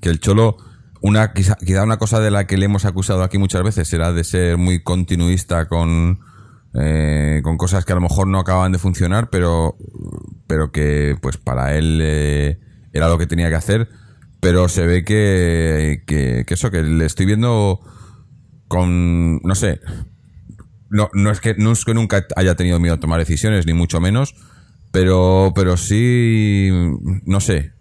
que 0.00 0.08
el 0.08 0.20
Cholo 0.20 0.56
una 1.02 1.32
quizá, 1.32 1.56
una 1.82 1.98
cosa 1.98 2.20
de 2.20 2.30
la 2.30 2.46
que 2.46 2.56
le 2.56 2.64
hemos 2.64 2.84
acusado 2.84 3.22
aquí 3.22 3.38
muchas 3.38 3.62
veces 3.62 3.86
será 3.86 4.12
de 4.12 4.24
ser 4.24 4.56
muy 4.56 4.82
continuista 4.82 5.68
con 5.68 6.20
eh, 6.74 7.40
con 7.44 7.58
cosas 7.58 7.84
que 7.84 7.92
a 7.92 7.96
lo 7.96 8.00
mejor 8.00 8.26
no 8.26 8.40
acaban 8.40 8.72
de 8.72 8.78
funcionar 8.78 9.28
pero 9.30 9.76
pero 10.46 10.72
que 10.72 11.16
pues 11.20 11.36
para 11.36 11.76
él 11.76 12.00
eh, 12.02 12.58
era 12.96 13.08
lo 13.08 13.18
que 13.18 13.26
tenía 13.26 13.48
que 13.48 13.56
hacer. 13.56 13.88
Pero 14.40 14.68
se 14.68 14.86
ve 14.86 15.04
que, 15.04 16.02
que, 16.06 16.44
que 16.46 16.54
eso 16.54 16.70
que 16.70 16.82
le 16.82 17.06
estoy 17.06 17.26
viendo 17.26 17.80
con 18.68 19.38
no 19.42 19.54
sé 19.54 19.80
no, 20.90 21.10
no, 21.12 21.30
es 21.30 21.40
que, 21.40 21.54
no 21.54 21.72
es 21.72 21.84
que 21.84 21.94
nunca 21.94 22.26
haya 22.36 22.54
tenido 22.54 22.78
miedo 22.78 22.94
a 22.94 23.00
tomar 23.00 23.18
decisiones, 23.18 23.66
ni 23.66 23.72
mucho 23.72 24.00
menos, 24.00 24.34
pero, 24.92 25.52
pero 25.54 25.76
sí, 25.76 26.70
no 27.24 27.40
sé. 27.40 27.72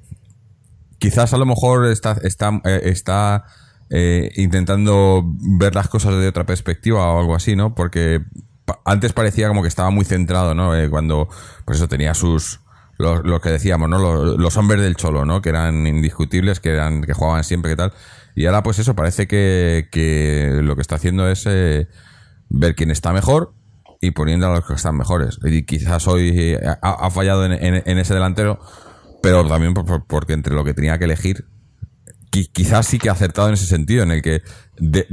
Quizás 0.98 1.34
a 1.34 1.38
lo 1.38 1.46
mejor 1.46 1.86
está, 1.88 2.18
está, 2.24 2.62
eh, 2.66 2.82
está 2.86 3.46
eh, 3.90 4.32
intentando 4.36 5.24
ver 5.24 5.76
las 5.76 5.88
cosas 5.88 6.20
de 6.20 6.28
otra 6.28 6.46
perspectiva 6.46 7.08
o 7.12 7.20
algo 7.20 7.36
así, 7.36 7.56
¿no? 7.56 7.76
Porque 7.76 8.22
antes 8.84 9.14
parecía 9.14 9.48
como 9.48 9.62
que 9.62 9.68
estaba 9.68 9.92
muy 9.92 10.06
centrado, 10.06 10.56
¿no? 10.56 10.76
Eh, 10.76 10.90
cuando, 10.90 11.30
pues 11.66 11.78
eso, 11.78 11.88
tenía 11.88 12.16
sus, 12.16 12.62
lo, 12.98 13.40
que 13.40 13.50
decíamos, 13.50 13.88
¿no? 13.88 14.00
Los, 14.38 14.58
hombres 14.58 14.82
del 14.82 14.96
cholo, 14.96 15.26
¿no? 15.26 15.42
Que 15.42 15.50
eran 15.50 15.86
indiscutibles, 15.86 16.60
que 16.60 16.72
eran, 16.72 17.04
que 17.04 17.14
jugaban 17.14 17.44
siempre, 17.44 17.72
que 17.72 17.78
tal. 17.78 17.94
Y 18.36 18.48
ahora, 18.48 18.64
pues 18.64 18.80
eso, 18.80 18.96
parece 18.96 19.28
que, 19.28 19.90
que 19.92 20.60
lo 20.64 20.76
que 20.76 20.82
está 20.82 20.96
haciendo 20.96 21.30
es 21.30 21.46
ver 22.56 22.76
quién 22.76 22.90
está 22.90 23.14
mejor 23.14 23.54
y 24.02 24.12
poniendo 24.12 24.48
a 24.48 24.54
los 24.54 24.66
que 24.66 24.74
están 24.74 24.98
mejores. 24.98 25.40
Y 25.44 25.64
quizás 25.64 26.08
hoy 26.08 26.32
eh, 26.36 26.60
ha, 26.82 27.10
fallado 27.10 27.46
en, 27.46 27.98
ese 27.98 28.14
delantero, 28.14 28.60
pero 29.22 29.46
también 29.48 29.74
porque 29.74 30.34
entre 30.34 30.56
lo 30.56 30.64
que 30.64 30.74
tenía 30.74 30.98
que 30.98 31.06
elegir, 31.06 31.46
quizás 32.30 32.88
sí 32.88 32.98
que 32.98 33.10
ha 33.10 33.14
acertado 33.14 33.48
en 33.48 33.56
ese 33.56 33.66
sentido, 33.66 34.04
en 34.04 34.12
el 34.12 34.22
que 34.22 34.42
de, 34.78 35.06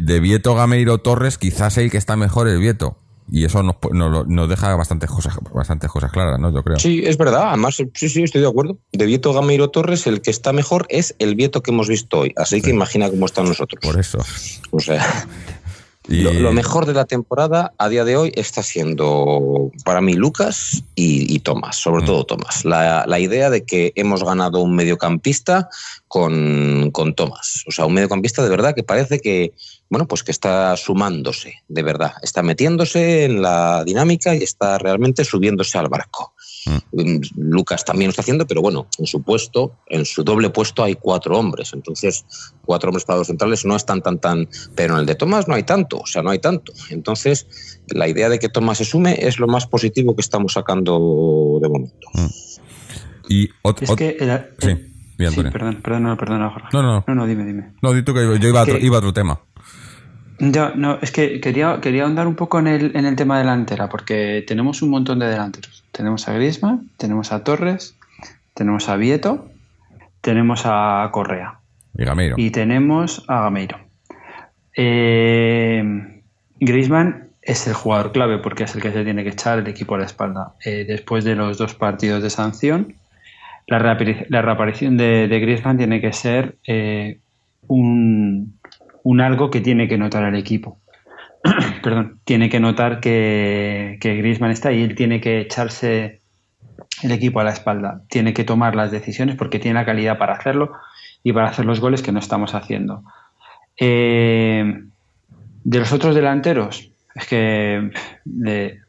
de, 0.00 0.20
Vieto, 0.20 0.54
Gameiro, 0.54 0.98
Torres, 0.98 1.38
quizás 1.38 1.76
el 1.78 1.90
que 1.90 1.98
está 1.98 2.16
mejor 2.16 2.48
es 2.48 2.58
Vieto. 2.58 2.98
Y 3.30 3.44
eso 3.44 3.62
nos, 3.62 3.76
nos, 3.92 4.26
nos 4.26 4.48
deja 4.48 4.74
bastantes 4.74 5.08
cosas, 5.08 5.34
bastantes 5.54 5.90
cosas 5.90 6.10
claras, 6.10 6.38
¿no? 6.38 6.52
Yo 6.52 6.62
creo. 6.62 6.78
Sí, 6.78 7.02
es 7.04 7.16
verdad. 7.16 7.48
Además, 7.48 7.76
sí, 7.76 8.08
sí, 8.08 8.24
estoy 8.24 8.42
de 8.42 8.48
acuerdo. 8.48 8.78
De 8.92 9.06
Vieto 9.06 9.32
Gameiro 9.32 9.70
Torres, 9.70 10.06
el 10.06 10.20
que 10.20 10.30
está 10.30 10.52
mejor 10.52 10.86
es 10.90 11.14
el 11.18 11.34
Vieto 11.34 11.62
que 11.62 11.70
hemos 11.70 11.88
visto 11.88 12.18
hoy. 12.18 12.34
Así 12.36 12.60
que 12.60 12.70
imagina 12.70 13.08
cómo 13.08 13.24
están 13.24 13.46
nosotros. 13.46 13.80
Por 13.80 13.98
eso. 13.98 14.18
O 14.70 14.80
sea, 14.80 15.26
Y- 16.08 16.22
lo, 16.22 16.32
lo 16.32 16.52
mejor 16.52 16.86
de 16.86 16.94
la 16.94 17.04
temporada 17.04 17.72
a 17.78 17.88
día 17.88 18.04
de 18.04 18.16
hoy 18.16 18.32
está 18.34 18.62
siendo 18.62 19.70
para 19.84 20.00
mí 20.00 20.14
Lucas 20.14 20.82
y, 20.96 21.32
y 21.32 21.38
Tomás, 21.38 21.76
sobre 21.76 22.02
Mm. 22.02 22.06
todo 22.06 22.24
Tomás. 22.24 22.64
La, 22.64 23.04
la 23.06 23.18
idea 23.20 23.50
de 23.50 23.64
que 23.64 23.92
hemos 23.94 24.24
ganado 24.24 24.60
un 24.60 24.74
mediocampista 24.74 25.68
con, 26.08 26.90
con 26.92 27.14
Tomás. 27.14 27.62
O 27.68 27.70
sea, 27.70 27.86
un 27.86 27.94
mediocampista 27.94 28.42
de 28.42 28.50
verdad 28.50 28.74
que 28.74 28.82
parece 28.82 29.20
que, 29.20 29.52
bueno, 29.88 30.06
pues 30.08 30.22
que 30.24 30.32
está 30.32 30.76
sumándose, 30.76 31.54
de 31.68 31.82
verdad. 31.82 32.12
Está 32.22 32.42
metiéndose 32.42 33.24
en 33.24 33.40
la 33.40 33.84
dinámica 33.84 34.34
y 34.34 34.42
está 34.42 34.78
realmente 34.78 35.24
subiéndose 35.24 35.78
al 35.78 35.88
barco. 35.88 36.34
Mm, 36.92 37.16
Lucas 37.36 37.84
también 37.84 38.08
lo 38.08 38.10
está 38.10 38.22
haciendo, 38.22 38.46
pero 38.46 38.62
bueno, 38.62 38.86
en 38.98 39.06
su 39.06 39.22
puesto, 39.22 39.78
en 39.88 40.04
su 40.04 40.22
doble 40.22 40.50
puesto 40.50 40.82
hay 40.84 40.94
cuatro 40.94 41.38
hombres. 41.38 41.72
Entonces, 41.72 42.24
cuatro 42.64 42.90
hombres 42.90 43.04
para 43.04 43.18
los 43.18 43.26
centrales 43.26 43.64
no 43.64 43.74
están 43.76 44.00
tan, 44.02 44.18
tan. 44.18 44.48
Pero 44.74 44.94
en 44.94 45.00
el 45.00 45.06
de 45.06 45.14
Tomás 45.14 45.48
no 45.48 45.54
hay 45.54 45.64
tanto, 45.64 45.98
o 45.98 46.06
sea, 46.06 46.22
no 46.22 46.30
hay 46.30 46.38
tanto. 46.38 46.72
Entonces, 46.90 47.80
la 47.88 48.06
idea 48.08 48.28
de 48.28 48.38
que 48.38 48.48
Tomás 48.48 48.78
se 48.78 48.84
sume 48.84 49.16
es 49.26 49.38
lo 49.38 49.46
más 49.48 49.66
positivo 49.66 50.14
que 50.14 50.20
estamos 50.22 50.52
sacando 50.52 51.58
de 51.60 51.68
momento. 51.68 52.08
Y 53.28 53.48
ot- 53.62 53.78
Es 53.82 53.90
que 53.96 54.10
el- 54.20 54.30
el- 54.30 54.44
Sí, 54.58 54.92
bien, 55.18 55.32
sí, 55.32 55.42
perdón, 55.42 55.80
perdón, 55.82 56.16
perdón, 56.16 56.50
Jorge. 56.50 56.68
No, 56.72 56.82
no. 56.82 57.04
No, 57.06 57.14
no, 57.14 57.26
dime, 57.26 57.44
dime. 57.44 57.72
No, 57.82 57.92
di 57.92 58.02
tú 58.02 58.12
que 58.14 58.20
yo 58.20 58.48
iba 58.48 58.60
a, 58.60 58.62
otro, 58.62 58.78
que- 58.78 58.84
iba 58.84 58.96
a 58.96 58.98
otro 58.98 59.12
tema. 59.12 59.40
Ya, 60.38 60.72
no, 60.74 60.98
es 61.00 61.12
que 61.12 61.40
quería, 61.40 61.80
quería 61.80 62.02
ahondar 62.02 62.26
un 62.26 62.34
poco 62.34 62.58
en 62.58 62.66
el, 62.66 62.96
en 62.96 63.04
el 63.06 63.14
tema 63.14 63.38
delantera, 63.38 63.88
porque 63.88 64.44
tenemos 64.46 64.82
un 64.82 64.90
montón 64.90 65.18
de 65.20 65.26
delanteros. 65.26 65.81
Tenemos 65.92 66.28
a 66.28 66.32
Griezmann, 66.32 66.90
tenemos 66.96 67.32
a 67.32 67.44
Torres, 67.44 67.96
tenemos 68.54 68.88
a 68.88 68.96
Vieto, 68.96 69.50
tenemos 70.20 70.62
a 70.64 71.08
Correa 71.12 71.58
Y 71.96 72.04
Gameiro. 72.04 72.34
y 72.38 72.50
tenemos 72.50 73.24
a 73.28 73.42
Gameiro. 73.42 73.78
Eh, 74.74 75.82
Griezmann 76.60 77.28
es 77.42 77.66
el 77.66 77.74
jugador 77.74 78.12
clave 78.12 78.38
porque 78.38 78.64
es 78.64 78.74
el 78.74 78.82
que 78.82 78.92
se 78.92 79.04
tiene 79.04 79.22
que 79.24 79.30
echar 79.30 79.58
el 79.58 79.66
equipo 79.66 79.94
a 79.94 79.98
la 79.98 80.06
espalda. 80.06 80.54
Eh, 80.64 80.84
después 80.86 81.24
de 81.24 81.34
los 81.34 81.58
dos 81.58 81.74
partidos 81.74 82.22
de 82.22 82.30
sanción, 82.30 82.94
la, 83.66 83.78
reapari- 83.78 84.26
la 84.28 84.42
reaparición 84.42 84.96
de, 84.96 85.28
de 85.28 85.40
Griezmann 85.40 85.76
tiene 85.76 86.00
que 86.00 86.12
ser 86.12 86.56
eh, 86.66 87.18
un, 87.66 88.58
un 89.02 89.20
algo 89.20 89.50
que 89.50 89.60
tiene 89.60 89.88
que 89.88 89.98
notar 89.98 90.24
el 90.24 90.36
equipo. 90.36 90.78
Perdón, 91.82 92.20
tiene 92.24 92.48
que 92.48 92.60
notar 92.60 93.00
que, 93.00 93.98
que 94.00 94.16
Griezmann 94.16 94.50
está 94.50 94.72
y 94.72 94.82
él 94.82 94.94
tiene 94.94 95.20
que 95.20 95.40
echarse 95.40 96.20
el 97.02 97.12
equipo 97.12 97.40
a 97.40 97.44
la 97.44 97.52
espalda. 97.52 98.02
Tiene 98.08 98.32
que 98.32 98.44
tomar 98.44 98.76
las 98.76 98.90
decisiones 98.90 99.36
porque 99.36 99.58
tiene 99.58 99.78
la 99.78 99.86
calidad 99.86 100.18
para 100.18 100.34
hacerlo 100.34 100.72
y 101.24 101.32
para 101.32 101.48
hacer 101.48 101.64
los 101.64 101.80
goles 101.80 102.02
que 102.02 102.12
no 102.12 102.18
estamos 102.18 102.54
haciendo. 102.54 103.02
Eh, 103.78 104.82
de 105.64 105.78
los 105.78 105.92
otros 105.92 106.14
delanteros, 106.14 106.90
es 107.14 107.26
que 107.26 107.90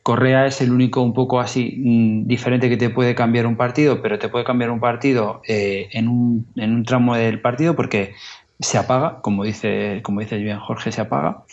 Correa 0.01 0.45
es 0.45 0.61
el 0.61 0.71
único 0.71 1.01
un 1.01 1.13
poco 1.13 1.39
así 1.39 1.75
mm, 1.77 2.27
diferente 2.27 2.69
que 2.69 2.77
te 2.77 2.89
puede 2.89 3.15
cambiar 3.15 3.45
un 3.47 3.57
partido, 3.57 4.01
pero 4.01 4.17
te 4.17 4.29
puede 4.29 4.45
cambiar 4.45 4.71
un 4.71 4.79
partido 4.79 5.41
eh, 5.47 5.89
en, 5.91 6.07
un, 6.07 6.47
en 6.55 6.73
un 6.73 6.85
tramo 6.85 7.15
del 7.15 7.41
partido 7.41 7.75
porque 7.75 8.13
se 8.59 8.77
apaga, 8.77 9.19
como 9.21 9.43
dice, 9.43 9.99
como 10.03 10.21
dice 10.21 10.37
bien 10.37 10.59
Jorge, 10.59 10.91
se 10.91 11.01
apaga. 11.01 11.43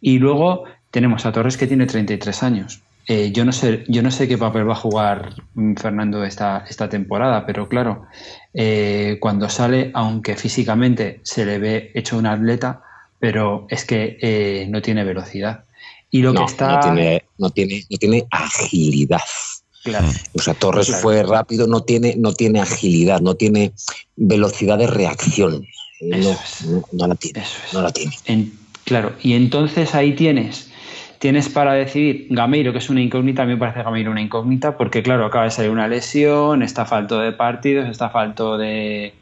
Y 0.00 0.18
luego 0.18 0.64
tenemos 0.90 1.26
a 1.26 1.32
Torres 1.32 1.56
que 1.56 1.66
tiene 1.66 1.86
33 1.86 2.42
años. 2.42 2.80
Eh, 3.08 3.30
yo, 3.32 3.44
no 3.44 3.52
sé, 3.52 3.84
yo 3.86 4.02
no 4.02 4.10
sé 4.10 4.26
qué 4.26 4.36
papel 4.36 4.68
va 4.68 4.72
a 4.72 4.76
jugar 4.76 5.34
mm, 5.54 5.74
Fernando 5.76 6.24
esta, 6.24 6.64
esta 6.68 6.88
temporada, 6.88 7.46
pero 7.46 7.68
claro, 7.68 8.06
eh, 8.52 9.18
cuando 9.20 9.48
sale, 9.48 9.92
aunque 9.94 10.36
físicamente 10.36 11.20
se 11.22 11.46
le 11.46 11.58
ve 11.58 11.92
hecho 11.94 12.16
un 12.18 12.26
atleta, 12.26 12.82
pero 13.20 13.66
es 13.70 13.84
que 13.84 14.18
eh, 14.20 14.66
no 14.68 14.82
tiene 14.82 15.04
velocidad. 15.04 15.64
Y 16.10 16.22
lo 16.22 16.32
no, 16.32 16.40
que 16.40 16.52
está. 16.52 16.68
no, 16.72 16.80
tiene, 16.80 17.24
no, 17.38 17.50
tiene, 17.50 17.84
no 17.90 17.96
tiene 17.98 18.26
agilidad. 18.30 19.20
Claro. 19.84 20.08
O 20.34 20.40
sea, 20.40 20.54
Torres 20.54 20.86
Claro. 20.88 21.02
fue 21.02 21.22
rápido, 21.22 21.68
no 21.68 21.82
tiene, 21.82 22.14
no 22.16 22.32
tiene 22.32 22.60
agilidad, 22.60 23.20
no 23.20 23.34
tiene 23.34 23.72
velocidad 24.16 24.78
de 24.78 24.88
reacción. 24.88 25.64
No, 26.00 26.36
no, 26.66 26.82
no 26.92 27.06
la 27.06 27.14
tiene. 27.14 27.40
Eso 27.40 27.56
es. 27.66 27.72
No 27.72 27.82
la 27.82 27.92
tiene. 27.92 28.12
En- 28.24 28.65
claro, 28.86 29.12
y 29.22 29.34
entonces 29.34 29.94
ahí 29.94 30.12
tienes, 30.14 30.72
tienes 31.18 31.50
para 31.50 31.74
decidir 31.74 32.28
Gameiro, 32.30 32.72
que 32.72 32.78
es 32.78 32.88
una 32.88 33.02
incógnita, 33.02 33.42
a 33.42 33.44
mí 33.44 33.52
me 33.52 33.58
parece 33.58 33.82
Gameiro 33.82 34.10
una 34.10 34.22
incógnita, 34.22 34.78
porque 34.78 35.02
claro, 35.02 35.26
acaba 35.26 35.44
de 35.44 35.50
salir 35.50 35.70
una 35.70 35.88
lesión, 35.88 36.62
está 36.62 36.86
falto 36.86 37.20
de 37.20 37.32
partidos, 37.32 37.88
está 37.90 38.08
falto 38.08 38.56
de, 38.56 39.12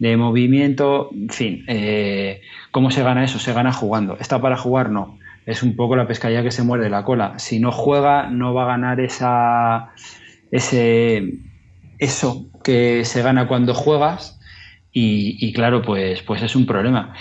de 0.00 0.16
movimiento, 0.16 1.10
en 1.12 1.28
fin, 1.28 1.64
eh, 1.68 2.40
¿cómo 2.70 2.90
se 2.90 3.02
gana 3.02 3.22
eso? 3.22 3.38
Se 3.38 3.52
gana 3.52 3.72
jugando. 3.72 4.16
¿Está 4.18 4.40
para 4.40 4.56
jugar? 4.56 4.90
No. 4.90 5.18
Es 5.44 5.62
un 5.62 5.76
poco 5.76 5.94
la 5.94 6.06
pescadilla 6.06 6.42
que 6.42 6.50
se 6.50 6.62
muerde 6.62 6.88
la 6.88 7.04
cola. 7.04 7.38
Si 7.38 7.60
no 7.60 7.70
juega, 7.70 8.28
no 8.30 8.54
va 8.54 8.64
a 8.64 8.68
ganar 8.68 8.98
esa, 9.00 9.90
ese, 10.50 11.34
eso 11.98 12.46
que 12.64 13.04
se 13.04 13.22
gana 13.22 13.46
cuando 13.46 13.74
juegas. 13.74 14.40
Y, 14.92 15.36
y 15.38 15.52
claro, 15.52 15.82
pues, 15.82 16.22
pues 16.22 16.42
es 16.42 16.56
un 16.56 16.64
problema. 16.64 17.14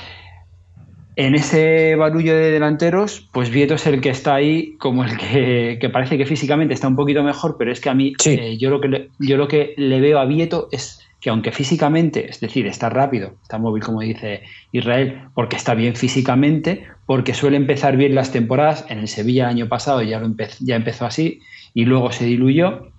En 1.15 1.35
ese 1.35 1.95
barullo 1.95 2.33
de 2.35 2.51
delanteros, 2.51 3.29
pues 3.33 3.49
Vieto 3.49 3.73
es 3.73 3.85
el 3.87 3.99
que 3.99 4.09
está 4.09 4.35
ahí 4.35 4.77
como 4.77 5.03
el 5.03 5.17
que, 5.17 5.77
que 5.81 5.89
parece 5.89 6.17
que 6.17 6.25
físicamente 6.25 6.73
está 6.73 6.87
un 6.87 6.95
poquito 6.95 7.23
mejor, 7.23 7.55
pero 7.59 7.71
es 7.71 7.81
que 7.81 7.89
a 7.89 7.93
mí 7.93 8.13
Sí. 8.19 8.37
eh, 8.39 8.57
yo, 8.57 8.69
lo 8.69 8.79
que 8.79 8.87
le, 8.87 9.09
yo 9.19 9.35
lo 9.35 9.47
que 9.47 9.73
le 9.75 9.99
veo 9.99 10.19
a 10.19 10.25
Vieto 10.25 10.69
es 10.71 11.01
que 11.19 11.29
aunque 11.29 11.51
físicamente, 11.51 12.29
es 12.29 12.39
decir, 12.39 12.65
está 12.67 12.89
rápido, 12.89 13.35
está 13.41 13.57
móvil 13.57 13.83
como 13.83 13.99
dice 13.99 14.43
Israel, 14.71 15.23
porque 15.35 15.57
está 15.57 15.73
bien 15.75 15.97
físicamente, 15.97 16.85
porque 17.05 17.33
suele 17.33 17.57
empezar 17.57 17.97
bien 17.97 18.15
las 18.15 18.31
temporadas, 18.31 18.85
en 18.87 18.99
el 18.99 19.09
Sevilla 19.09 19.43
el 19.43 19.49
año 19.49 19.67
pasado 19.67 20.01
ya, 20.01 20.19
lo 20.21 20.27
empe- 20.27 20.55
ya 20.61 20.77
empezó 20.77 21.05
así 21.05 21.41
y 21.73 21.83
luego 21.83 22.13
se 22.13 22.23
diluyó, 22.23 22.93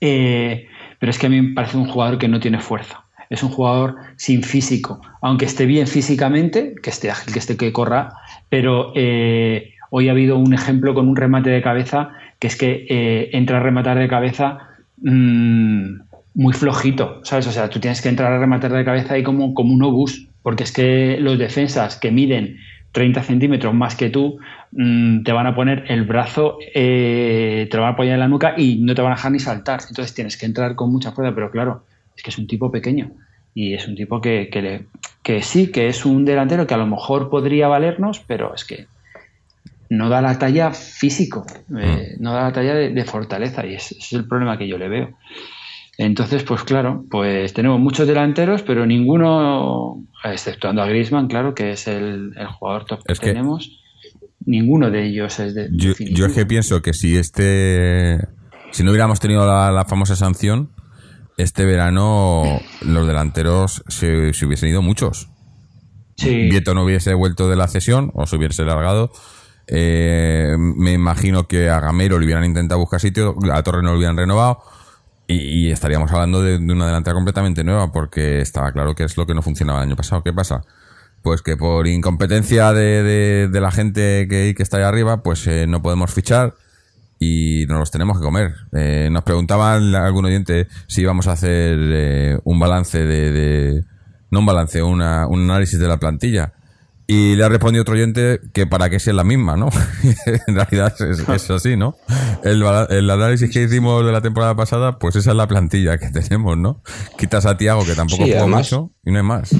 eh, 0.00 0.66
pero 0.98 1.10
es 1.10 1.18
que 1.20 1.26
a 1.26 1.30
mí 1.30 1.40
me 1.40 1.54
parece 1.54 1.76
un 1.76 1.86
jugador 1.86 2.18
que 2.18 2.26
no 2.26 2.40
tiene 2.40 2.58
fuerza. 2.58 2.99
Es 3.30 3.42
un 3.42 3.50
jugador 3.50 3.96
sin 4.16 4.42
físico, 4.42 5.00
aunque 5.22 5.46
esté 5.46 5.64
bien 5.64 5.86
físicamente, 5.86 6.74
que 6.82 6.90
esté 6.90 7.10
ágil, 7.10 7.32
que 7.32 7.38
esté 7.38 7.56
que 7.56 7.72
corra, 7.72 8.12
pero 8.48 8.92
eh, 8.96 9.74
hoy 9.90 10.08
ha 10.08 10.12
habido 10.12 10.36
un 10.36 10.52
ejemplo 10.52 10.94
con 10.94 11.08
un 11.08 11.16
remate 11.16 11.48
de 11.48 11.62
cabeza 11.62 12.10
que 12.40 12.48
es 12.48 12.56
que 12.56 12.86
eh, 12.88 13.30
entra 13.32 13.58
a 13.58 13.60
rematar 13.60 13.98
de 13.98 14.08
cabeza 14.08 14.58
mm, 15.00 16.00
muy 16.34 16.52
flojito, 16.52 17.20
¿sabes? 17.22 17.46
O 17.46 17.52
sea, 17.52 17.70
tú 17.70 17.80
tienes 17.80 18.00
que 18.00 18.08
entrar 18.08 18.32
a 18.32 18.38
rematar 18.38 18.72
de 18.72 18.84
cabeza 18.84 19.14
ahí 19.14 19.22
como, 19.22 19.54
como 19.54 19.74
un 19.74 19.82
obús, 19.82 20.26
porque 20.42 20.64
es 20.64 20.72
que 20.72 21.18
los 21.20 21.38
defensas 21.38 21.96
que 21.96 22.10
miden 22.10 22.56
30 22.92 23.22
centímetros 23.22 23.74
más 23.74 23.94
que 23.94 24.10
tú 24.10 24.38
mm, 24.72 25.22
te 25.22 25.32
van 25.32 25.46
a 25.46 25.54
poner 25.54 25.84
el 25.88 26.04
brazo, 26.04 26.58
eh, 26.74 27.68
te 27.70 27.76
lo 27.76 27.82
van 27.82 27.92
a 27.92 27.94
apoyar 27.94 28.14
en 28.14 28.20
la 28.20 28.28
nuca 28.28 28.54
y 28.56 28.78
no 28.80 28.94
te 28.94 29.02
van 29.02 29.12
a 29.12 29.16
dejar 29.16 29.32
ni 29.32 29.38
saltar. 29.38 29.80
Entonces 29.88 30.14
tienes 30.14 30.36
que 30.36 30.46
entrar 30.46 30.74
con 30.74 30.90
mucha 30.90 31.12
fuerza, 31.12 31.34
pero 31.34 31.50
claro, 31.50 31.84
es 32.20 32.22
que 32.22 32.30
es 32.30 32.38
un 32.38 32.46
tipo 32.46 32.70
pequeño 32.70 33.12
y 33.54 33.72
es 33.74 33.88
un 33.88 33.94
tipo 33.96 34.20
que, 34.20 34.48
que, 34.52 34.62
le- 34.62 34.86
que 35.22 35.42
sí, 35.42 35.70
que 35.72 35.88
es 35.88 36.04
un 36.04 36.24
delantero 36.24 36.66
que 36.66 36.74
a 36.74 36.76
lo 36.76 36.86
mejor 36.86 37.30
podría 37.30 37.66
valernos, 37.66 38.20
pero 38.26 38.54
es 38.54 38.64
que 38.64 38.86
no 39.88 40.08
da 40.08 40.20
la 40.22 40.38
talla 40.38 40.70
físico, 40.72 41.44
eh, 41.80 42.14
no 42.20 42.32
da 42.32 42.42
la 42.44 42.52
talla 42.52 42.74
de, 42.74 42.90
de 42.90 43.04
fortaleza 43.04 43.66
y 43.66 43.74
ese, 43.74 43.94
ese 43.96 44.04
es 44.04 44.12
el 44.12 44.28
problema 44.28 44.56
que 44.56 44.68
yo 44.68 44.78
le 44.78 44.88
veo. 44.88 45.18
Entonces, 45.98 46.44
pues 46.44 46.62
claro, 46.62 47.04
pues 47.10 47.52
tenemos 47.52 47.80
muchos 47.80 48.06
delanteros, 48.06 48.62
pero 48.62 48.86
ninguno, 48.86 50.04
exceptuando 50.24 50.82
a 50.82 50.86
Griezmann, 50.86 51.26
claro, 51.28 51.54
que 51.54 51.72
es 51.72 51.86
el, 51.88 52.32
el 52.36 52.46
jugador 52.46 52.84
top 52.86 53.02
que, 53.04 53.12
Es 53.12 53.20
que- 53.20 53.26
tenemos, 53.26 53.80
ninguno 54.46 54.90
de 54.90 55.06
ellos 55.06 55.38
es 55.40 55.54
de 55.54 55.68
Yo, 55.72 55.92
yo 55.98 56.26
es 56.26 56.32
que 56.34 56.46
pienso 56.46 56.80
que 56.82 56.92
si 56.94 57.16
este. 57.16 58.18
Si 58.72 58.84
no 58.84 58.92
hubiéramos 58.92 59.18
tenido 59.18 59.44
la, 59.44 59.72
la 59.72 59.84
famosa 59.84 60.14
sanción, 60.14 60.70
este 61.42 61.64
verano 61.64 62.60
los 62.82 63.06
delanteros 63.06 63.82
se, 63.88 64.32
se 64.34 64.46
hubiesen 64.46 64.70
ido 64.70 64.82
muchos. 64.82 65.28
Sí. 66.16 66.48
Vieto 66.48 66.74
no 66.74 66.84
hubiese 66.84 67.14
vuelto 67.14 67.48
de 67.48 67.56
la 67.56 67.66
cesión 67.68 68.10
o 68.14 68.26
se 68.26 68.36
hubiese 68.36 68.64
largado. 68.64 69.10
Eh, 69.66 70.54
me 70.58 70.92
imagino 70.92 71.46
que 71.46 71.70
a 71.70 71.80
Gamero 71.80 72.18
le 72.18 72.24
hubieran 72.26 72.44
intentado 72.44 72.80
buscar 72.80 73.00
sitio, 73.00 73.36
a 73.52 73.62
Torre 73.62 73.82
no 73.82 73.92
lo 73.92 73.98
hubieran 73.98 74.16
renovado 74.16 74.62
y, 75.28 75.36
y 75.66 75.70
estaríamos 75.70 76.10
hablando 76.10 76.42
de, 76.42 76.58
de 76.58 76.72
una 76.72 76.86
delantera 76.86 77.14
completamente 77.14 77.62
nueva 77.62 77.92
porque 77.92 78.40
estaba 78.40 78.72
claro 78.72 78.94
que 78.94 79.04
es 79.04 79.16
lo 79.16 79.26
que 79.26 79.34
no 79.34 79.42
funcionaba 79.42 79.78
el 79.80 79.86
año 79.88 79.96
pasado. 79.96 80.22
¿Qué 80.22 80.32
pasa? 80.32 80.62
Pues 81.22 81.42
que 81.42 81.56
por 81.56 81.86
incompetencia 81.86 82.72
de, 82.72 83.02
de- 83.02 83.48
de 83.48 83.60
la 83.60 83.70
gente 83.70 84.26
que, 84.28 84.54
que 84.56 84.62
está 84.62 84.78
ahí 84.78 84.82
arriba, 84.82 85.22
pues 85.22 85.46
eh, 85.46 85.66
no 85.68 85.82
podemos 85.82 86.12
fichar 86.12 86.54
y 87.22 87.66
nos 87.68 87.78
los 87.78 87.90
tenemos 87.90 88.18
que 88.18 88.24
comer. 88.24 88.54
Eh, 88.72 89.08
nos 89.12 89.22
preguntaban 89.22 89.94
algún 89.94 90.24
oyente 90.24 90.66
si 90.86 91.02
íbamos 91.02 91.28
a 91.28 91.32
hacer 91.32 91.78
eh, 91.78 92.38
un 92.44 92.58
balance 92.58 92.98
de, 92.98 93.30
de- 93.30 93.84
no 94.30 94.40
un 94.40 94.46
balance, 94.46 94.82
una, 94.82 95.26
un 95.26 95.42
análisis 95.42 95.78
de 95.78 95.86
la 95.86 95.98
plantilla. 95.98 96.54
Y 97.06 97.34
le 97.34 97.44
ha 97.44 97.48
respondido 97.48 97.82
otro 97.82 97.94
oyente 97.94 98.40
que 98.54 98.66
para 98.66 98.88
qué 98.88 99.00
sea 99.00 99.12
la 99.12 99.24
misma, 99.24 99.56
¿no? 99.56 99.68
en 100.46 100.54
realidad 100.54 100.94
es, 101.00 101.28
es, 101.28 101.50
así, 101.50 101.76
¿no? 101.76 101.96
El, 102.42 102.62
el, 102.88 103.10
análisis 103.10 103.50
que 103.50 103.64
hicimos 103.64 104.06
de 104.06 104.12
la 104.12 104.20
temporada 104.22 104.54
pasada, 104.54 104.98
pues 104.98 105.16
esa 105.16 105.30
es 105.30 105.36
la 105.36 105.48
plantilla 105.48 105.98
que 105.98 106.08
tenemos, 106.12 106.56
¿no? 106.56 106.82
Quitas 107.18 107.44
a 107.46 107.58
Tiago, 107.58 107.84
que 107.84 107.94
tampoco 107.94 108.24
sí, 108.24 108.30
juega 108.30 108.46
mucho, 108.46 108.92
y 109.04 109.10
no 109.10 109.18
hay 109.18 109.24
más. 109.24 109.50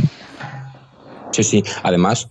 Sí, 1.33 1.43
sí. 1.43 1.65
Además, 1.83 2.29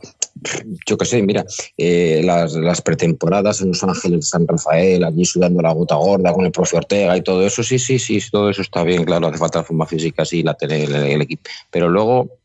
yo 0.86 0.98
qué 0.98 1.06
sé, 1.06 1.22
mira, 1.22 1.46
eh, 1.78 2.22
las, 2.24 2.82
pretemporadas 2.82 3.62
en 3.62 3.70
Los 3.70 3.84
Ángeles, 3.84 4.30
San 4.30 4.48
Rafael, 4.48 5.04
allí 5.04 5.26
sudando 5.26 5.62
la 5.62 5.74
gota 5.74 5.96
gorda 5.96 6.34
con 6.34 6.46
el 6.46 6.52
profe 6.52 6.78
Ortega 6.78 7.18
y 7.18 7.22
todo 7.22 7.46
eso, 7.46 7.64
sí, 7.64 7.80
sí, 7.80 8.00
sí, 8.00 8.20
todo 8.32 8.50
eso 8.50 8.62
está 8.62 8.84
bien, 8.84 9.04
claro, 9.06 9.28
hace 9.28 9.38
falta 9.38 9.60
la 9.60 9.66
forma 9.66 9.86
física, 9.86 10.26
sí, 10.26 10.44
la 10.44 10.56
el, 10.62 10.96
el 10.96 11.22
equipo. 11.22 11.50
Pero 11.72 11.90
luego, 11.90 12.40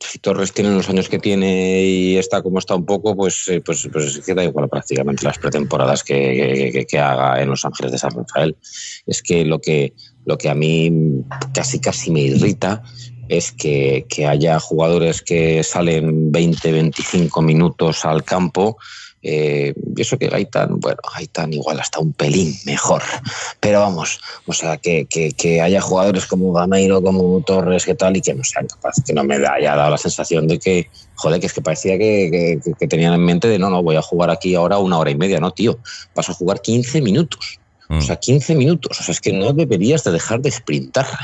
si 0.00 0.18
Torres 0.18 0.52
tiene 0.52 0.70
los 0.70 0.88
años 0.88 1.08
que 1.08 1.18
tiene 1.18 1.84
y 1.84 2.16
está 2.16 2.42
como 2.42 2.58
está 2.58 2.74
un 2.74 2.86
poco, 2.86 3.14
pues, 3.16 3.48
eh, 3.48 3.60
pues, 3.60 3.88
pues 3.92 4.20
queda 4.20 4.44
igual 4.44 4.68
prácticamente 4.68 5.24
las 5.24 5.38
pretemporadas 5.38 6.02
que, 6.02 6.70
que, 6.72 6.86
que, 6.86 6.98
haga 6.98 7.42
en 7.42 7.50
Los 7.50 7.64
Ángeles 7.64 7.92
de 7.92 7.98
San 7.98 8.12
Rafael. 8.12 8.56
Es 9.06 9.22
que 9.22 9.44
lo 9.44 9.60
que, 9.60 9.92
lo 10.24 10.38
que 10.38 10.48
a 10.48 10.54
mí 10.54 11.24
casi 11.52 11.80
casi 11.80 12.10
me 12.10 12.20
irrita 12.20 12.82
es 13.28 13.52
que, 13.52 14.06
que 14.08 14.26
haya 14.26 14.58
jugadores 14.58 15.22
que 15.22 15.62
salen 15.62 16.32
20, 16.32 16.72
25 16.72 17.42
minutos 17.42 18.04
al 18.04 18.24
campo 18.24 18.78
eh, 19.20 19.74
eso 19.96 20.16
que 20.16 20.28
Gaitán, 20.28 20.78
bueno, 20.78 20.98
Gaitán 21.14 21.52
igual 21.52 21.80
hasta 21.80 21.98
un 21.98 22.12
pelín 22.12 22.54
mejor. 22.64 23.02
Pero 23.60 23.80
vamos, 23.80 24.20
o 24.46 24.52
sea, 24.52 24.76
que, 24.76 25.06
que, 25.06 25.32
que 25.32 25.60
haya 25.60 25.80
jugadores 25.80 26.26
como 26.26 26.52
Gameiro, 26.52 27.02
como 27.02 27.40
Torres, 27.42 27.84
que 27.84 27.94
tal, 27.94 28.16
y 28.16 28.20
que 28.20 28.34
no 28.34 28.44
sean 28.44 28.66
capaces, 28.66 29.04
que 29.04 29.12
no 29.12 29.24
me 29.24 29.36
haya 29.36 29.74
dado 29.74 29.90
la 29.90 29.98
sensación 29.98 30.46
de 30.46 30.58
que, 30.58 30.88
joder, 31.16 31.40
que 31.40 31.46
es 31.46 31.52
que 31.52 31.62
parecía 31.62 31.98
que, 31.98 32.60
que, 32.64 32.72
que 32.78 32.88
tenían 32.88 33.14
en 33.14 33.24
mente 33.24 33.48
de 33.48 33.58
no, 33.58 33.70
no, 33.70 33.82
voy 33.82 33.96
a 33.96 34.02
jugar 34.02 34.30
aquí 34.30 34.54
ahora 34.54 34.78
una 34.78 34.98
hora 34.98 35.10
y 35.10 35.16
media, 35.16 35.40
no, 35.40 35.50
tío, 35.50 35.78
vas 36.14 36.28
a 36.28 36.34
jugar 36.34 36.60
15 36.60 37.00
minutos. 37.02 37.58
O 37.90 38.00
sea, 38.02 38.16
15 38.16 38.54
minutos. 38.54 39.00
O 39.00 39.02
sea, 39.02 39.12
es 39.12 39.20
que 39.20 39.32
no 39.32 39.52
deberías 39.52 40.04
de 40.04 40.12
dejar 40.12 40.40
de 40.40 40.50
sprintar. 40.50 41.06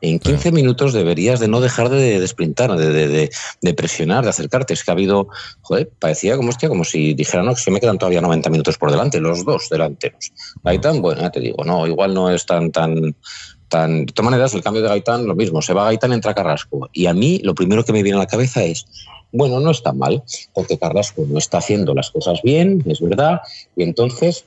En 0.00 0.18
15 0.18 0.52
minutos 0.52 0.92
deberías 0.92 1.40
de 1.40 1.48
no 1.48 1.62
dejar 1.62 1.88
de, 1.88 2.20
de 2.20 2.28
sprintar, 2.28 2.76
de, 2.76 3.08
de, 3.08 3.30
de, 3.62 3.74
presionar, 3.74 4.22
de 4.22 4.28
acercarte. 4.28 4.74
Es 4.74 4.84
que 4.84 4.90
ha 4.90 4.92
habido, 4.92 5.28
joder, 5.62 5.90
parecía 5.98 6.36
como, 6.36 6.50
hostia, 6.50 6.68
como 6.68 6.84
si 6.84 7.14
dijeran, 7.14 7.46
no, 7.46 7.54
que 7.54 7.70
me 7.70 7.80
quedan 7.80 7.96
todavía 7.96 8.20
90 8.20 8.50
minutos 8.50 8.76
por 8.76 8.90
delante, 8.90 9.18
los 9.18 9.46
dos 9.46 9.70
delanteros. 9.70 10.32
Gaitán, 10.62 11.00
bueno, 11.00 11.22
ya 11.22 11.30
te 11.30 11.40
digo, 11.40 11.64
no, 11.64 11.86
igual 11.86 12.12
no 12.12 12.28
es 12.28 12.44
tan, 12.44 12.70
tan, 12.70 13.16
tan... 13.70 14.04
De 14.04 14.12
todas 14.12 14.30
maneras, 14.30 14.52
el 14.52 14.62
cambio 14.62 14.82
de 14.82 14.88
Gaitán, 14.88 15.26
lo 15.26 15.34
mismo, 15.34 15.62
se 15.62 15.72
va 15.72 15.84
Gaitán, 15.84 16.12
entra 16.12 16.34
Carrasco. 16.34 16.90
Y 16.92 17.06
a 17.06 17.14
mí 17.14 17.40
lo 17.42 17.54
primero 17.54 17.82
que 17.82 17.94
me 17.94 18.02
viene 18.02 18.18
a 18.18 18.22
la 18.22 18.26
cabeza 18.26 18.62
es, 18.62 18.84
bueno, 19.32 19.58
no 19.58 19.70
está 19.70 19.92
mal, 19.92 20.22
porque 20.52 20.78
Carrasco 20.78 21.24
no 21.26 21.38
está 21.38 21.58
haciendo 21.58 21.92
las 21.92 22.10
cosas 22.10 22.40
bien, 22.42 22.84
es 22.86 23.00
verdad, 23.00 23.40
y 23.74 23.82
entonces, 23.82 24.44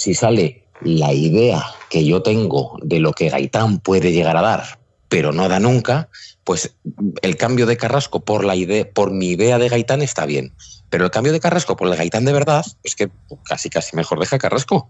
si 0.00 0.14
sale 0.14 0.64
la 0.80 1.12
idea 1.12 1.62
que 1.90 2.06
yo 2.06 2.22
tengo 2.22 2.78
de 2.82 3.00
lo 3.00 3.12
que 3.12 3.28
Gaitán 3.28 3.80
puede 3.80 4.12
llegar 4.12 4.38
a 4.38 4.40
dar 4.42 4.80
pero 5.10 5.32
no 5.32 5.48
da 5.48 5.58
nunca, 5.58 6.08
pues 6.44 6.76
el 7.20 7.36
cambio 7.36 7.66
de 7.66 7.76
Carrasco 7.76 8.20
por, 8.20 8.44
la 8.44 8.54
idea, 8.54 8.88
por 8.88 9.10
mi 9.10 9.30
idea 9.30 9.58
de 9.58 9.68
Gaitán 9.68 10.02
está 10.02 10.24
bien. 10.24 10.54
Pero 10.88 11.04
el 11.04 11.10
cambio 11.10 11.32
de 11.32 11.40
Carrasco 11.40 11.76
por 11.76 11.88
el 11.88 11.96
Gaitán 11.96 12.24
de 12.24 12.32
verdad, 12.32 12.64
es 12.84 12.94
que 12.94 13.10
casi 13.44 13.68
casi 13.68 13.96
mejor 13.96 14.20
deja 14.20 14.38
Carrasco. 14.38 14.88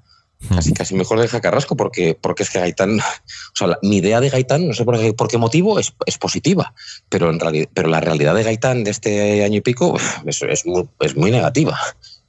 Casi 0.48 0.72
casi 0.72 0.94
mejor 0.94 1.20
deja 1.20 1.40
Carrasco 1.40 1.74
porque, 1.74 2.16
porque 2.20 2.42
es 2.42 2.50
que 2.50 2.60
Gaitán, 2.60 3.00
o 3.00 3.56
sea, 3.56 3.66
la, 3.66 3.78
mi 3.82 3.96
idea 3.96 4.20
de 4.20 4.28
Gaitán, 4.28 4.68
no 4.68 4.74
sé 4.74 4.84
por 4.84 4.98
qué, 4.98 5.14
por 5.14 5.28
qué 5.28 5.38
motivo, 5.38 5.78
es, 5.78 5.94
es, 6.04 6.18
positiva, 6.18 6.74
pero, 7.08 7.30
en 7.30 7.40
realidad, 7.40 7.68
pero 7.72 7.88
la 7.88 8.00
realidad 8.00 8.34
de 8.34 8.42
Gaitán 8.42 8.84
de 8.84 8.90
este 8.90 9.42
año 9.42 9.56
y 9.56 9.60
pico 9.62 9.96
es, 10.26 10.42
es, 10.42 10.66
muy, 10.66 10.86
es 11.00 11.16
muy 11.16 11.30
negativa. 11.30 11.78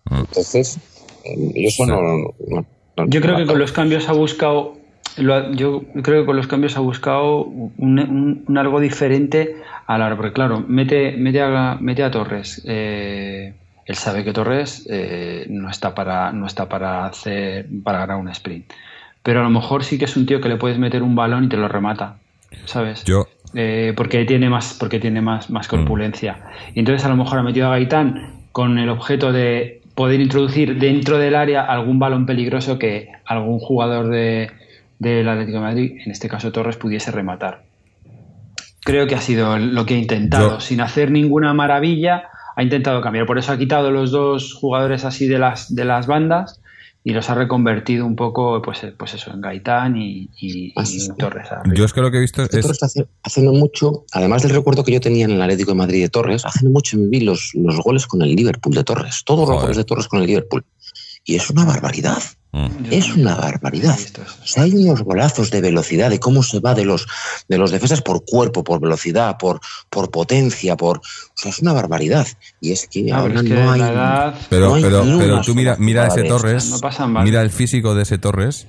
Entonces, 0.10 0.78
eso 1.55 1.86
no, 1.86 2.01
no, 2.01 2.65
no 2.97 3.07
Yo 3.07 3.22
creo 3.22 3.38
que 3.38 3.45
con 3.45 3.59
los 3.59 3.72
cambios 3.72 4.09
ha 4.09 4.13
buscado 4.13 4.82
lo, 5.17 5.51
yo 5.53 5.84
creo 6.03 6.22
que 6.22 6.26
con 6.26 6.38
los 6.38 6.47
cambios 6.47 6.78
ha 6.78 6.80
buscado 6.80 7.43
un, 7.43 7.74
un, 7.78 8.45
un 8.47 8.57
algo 8.57 8.80
diferente 8.80 9.55
a 9.88 9.97
la 9.97 10.05
hora, 10.07 10.15
porque 10.15 10.34
claro, 10.34 10.63
mete, 10.67 11.11
mete, 11.17 11.41
a, 11.41 11.78
mete 11.80 12.03
a 12.03 12.11
Torres. 12.11 12.61
Eh, 12.65 13.53
él 13.86 13.95
sabe 13.95 14.24
que 14.24 14.32
Torres 14.32 14.88
eh, 14.89 15.45
no 15.49 15.69
está 15.69 15.93
para 15.93 16.32
no 16.32 16.45
está 16.45 16.69
para 16.69 17.05
hacer 17.05 17.67
para 17.84 17.99
ganar 17.99 18.17
un 18.17 18.30
sprint, 18.30 18.72
pero 19.24 19.41
a 19.41 19.43
lo 19.43 19.49
mejor 19.49 19.84
sí 19.84 19.97
que 19.97 20.05
es 20.05 20.15
un 20.15 20.26
tío 20.26 20.39
que 20.39 20.49
le 20.49 20.57
puedes 20.57 20.78
meter 20.78 21.03
un 21.03 21.15
balón 21.15 21.45
y 21.45 21.49
te 21.49 21.57
lo 21.57 21.67
remata, 21.67 22.17
¿sabes? 22.65 23.03
Yo 23.03 23.28
eh, 23.53 23.93
porque 23.97 24.24
tiene 24.24 24.49
más 24.49 24.78
porque 24.80 24.99
tiene 24.99 25.22
más 25.22 25.49
más 25.49 25.67
corpulencia. 25.67 26.34
Mm. 26.34 26.72
Y 26.76 26.80
entonces 26.80 27.03
a 27.05 27.09
lo 27.09 27.17
mejor 27.17 27.39
ha 27.39 27.43
metido 27.43 27.67
a 27.67 27.72
Gaitán 27.72 28.47
con 28.51 28.78
el 28.78 28.89
objeto 28.89 29.34
de 29.34 29.81
poder 30.02 30.20
introducir 30.20 30.80
dentro 30.80 31.20
del 31.20 31.36
área 31.36 31.64
algún 31.64 31.99
balón 31.99 32.26
peligroso 32.26 32.80
que 32.80 33.12
algún 33.24 33.60
jugador 33.60 34.10
de 34.10 34.49
del 34.97 35.30
Atlético 35.30 35.60
de 35.60 35.64
Madrid, 35.64 35.91
en 36.04 36.12
este 36.12 36.28
caso 36.28 36.52
Torres, 36.52 36.76
pudiese 36.76 37.12
rematar. 37.12 37.62
Creo 38.84 39.06
que 39.06 39.14
ha 39.14 39.22
sido 39.22 39.60
lo 39.60 39.86
que 39.86 39.93
ha 39.93 39.97
intentado, 39.97 40.54
Yo... 40.54 40.60
sin 40.60 40.82
hacer 40.82 41.12
ninguna 41.12 41.54
maravilla, 41.54 42.24
ha 42.56 42.64
intentado 42.64 42.99
cambiar. 43.02 43.28
Por 43.28 43.38
eso 43.38 43.52
ha 43.52 43.60
quitado 43.60 43.91
los 43.91 44.10
dos 44.10 44.56
jugadores 44.56 45.06
así 45.06 45.28
de 45.28 45.38
las, 45.38 45.76
de 45.76 45.86
las 45.86 46.08
bandas 46.08 46.61
y 47.04 47.14
los 47.14 47.30
ha 47.30 47.36
reconvertido 47.36 48.06
un 48.06 48.16
poco, 48.16 48.62
pues, 48.62 48.86
pues 48.97 49.16
eso, 49.16 49.32
en 49.34 49.41
Gaitán 49.41 49.97
y, 49.97 50.30
y, 50.39 50.74
y 50.76 51.08
Torres. 51.18 51.52
Arriba. 51.52 51.76
Yo 51.76 51.86
es 51.86 51.93
que 51.93 52.02
lo 52.02 52.12
que 52.12 52.18
he 52.18 52.22
visto 52.22 52.43
es... 52.43 52.49
Torres 52.49 52.84
hace, 52.84 53.08
hace 53.24 53.41
no 53.41 53.54
mucho, 53.54 54.06
además 54.12 54.43
del 54.43 54.52
recuerdo 54.52 54.84
que 54.84 54.91
yo 54.91 54.99
tenía 54.99 55.26
en 55.26 55.32
el 55.32 55.41
Atlético 55.41 55.72
de 55.72 55.78
Madrid 55.78 56.02
de 56.04 56.10
Torres, 56.10 56.45
hace 56.45 56.64
no 56.64 56.70
mucho 56.70 56.97
me 56.97 57.08
vi 57.08 57.22
los, 57.22 57.52
los 57.56 57.80
goles 57.80 58.06
con 58.06 58.22
el 58.22 58.36
Liverpool 58.36 58.76
de 58.76 58.84
Torres, 58.84 59.24
todos 59.26 59.45
Joder. 59.45 59.56
los 59.56 59.62
goles 59.64 59.78
de 59.78 59.84
Torres 59.84 60.08
con 60.08 60.22
el 60.22 60.28
Liverpool. 60.28 60.64
Y 61.24 61.36
es 61.36 61.49
una 61.49 61.65
barbaridad. 61.65 62.22
Mm. 62.53 62.67
Es 62.91 63.13
una 63.15 63.36
barbaridad. 63.36 63.97
O 64.43 64.45
sea, 64.45 64.63
hay 64.63 64.74
unos 64.74 65.03
golazos 65.03 65.51
de 65.51 65.61
velocidad, 65.61 66.09
de 66.09 66.19
cómo 66.19 66.43
se 66.43 66.59
va 66.59 66.74
de 66.74 66.84
los, 66.84 67.07
de 67.47 67.57
los 67.57 67.72
defensas 67.72 68.01
por 68.01 68.26
cuerpo, 68.26 68.63
por 68.63 68.82
velocidad, 68.82 69.38
por, 69.38 69.61
por 69.89 70.11
potencia, 70.11 70.76
por. 70.76 70.97
O 70.97 71.01
sea, 71.36 71.51
es 71.51 71.59
una 71.59 71.74
barbaridad. 71.74 72.28
Y 72.59 72.72
es 72.72 72.88
que 72.88 73.11
ah, 73.11 73.19
ahora 73.19 73.36
es 73.36 73.43
que 73.43 73.53
no, 73.53 73.72
hay, 73.72 73.82
edad... 73.82 74.36
pero, 74.49 74.69
no 74.69 74.76
hay. 74.76 74.84
pero, 74.84 75.03
pero 75.17 75.41
tú 75.41 75.55
mira, 75.55 75.78
mira 75.80 76.07
ese 76.07 76.24
Torres, 76.24 76.69
No 76.69 76.80
pasan 76.80 77.13
mal. 77.13 77.24
mira 77.24 77.41
el 77.41 77.51
físico 77.51 77.95
de 77.95 78.03
ese 78.03 78.17
Torres 78.17 78.67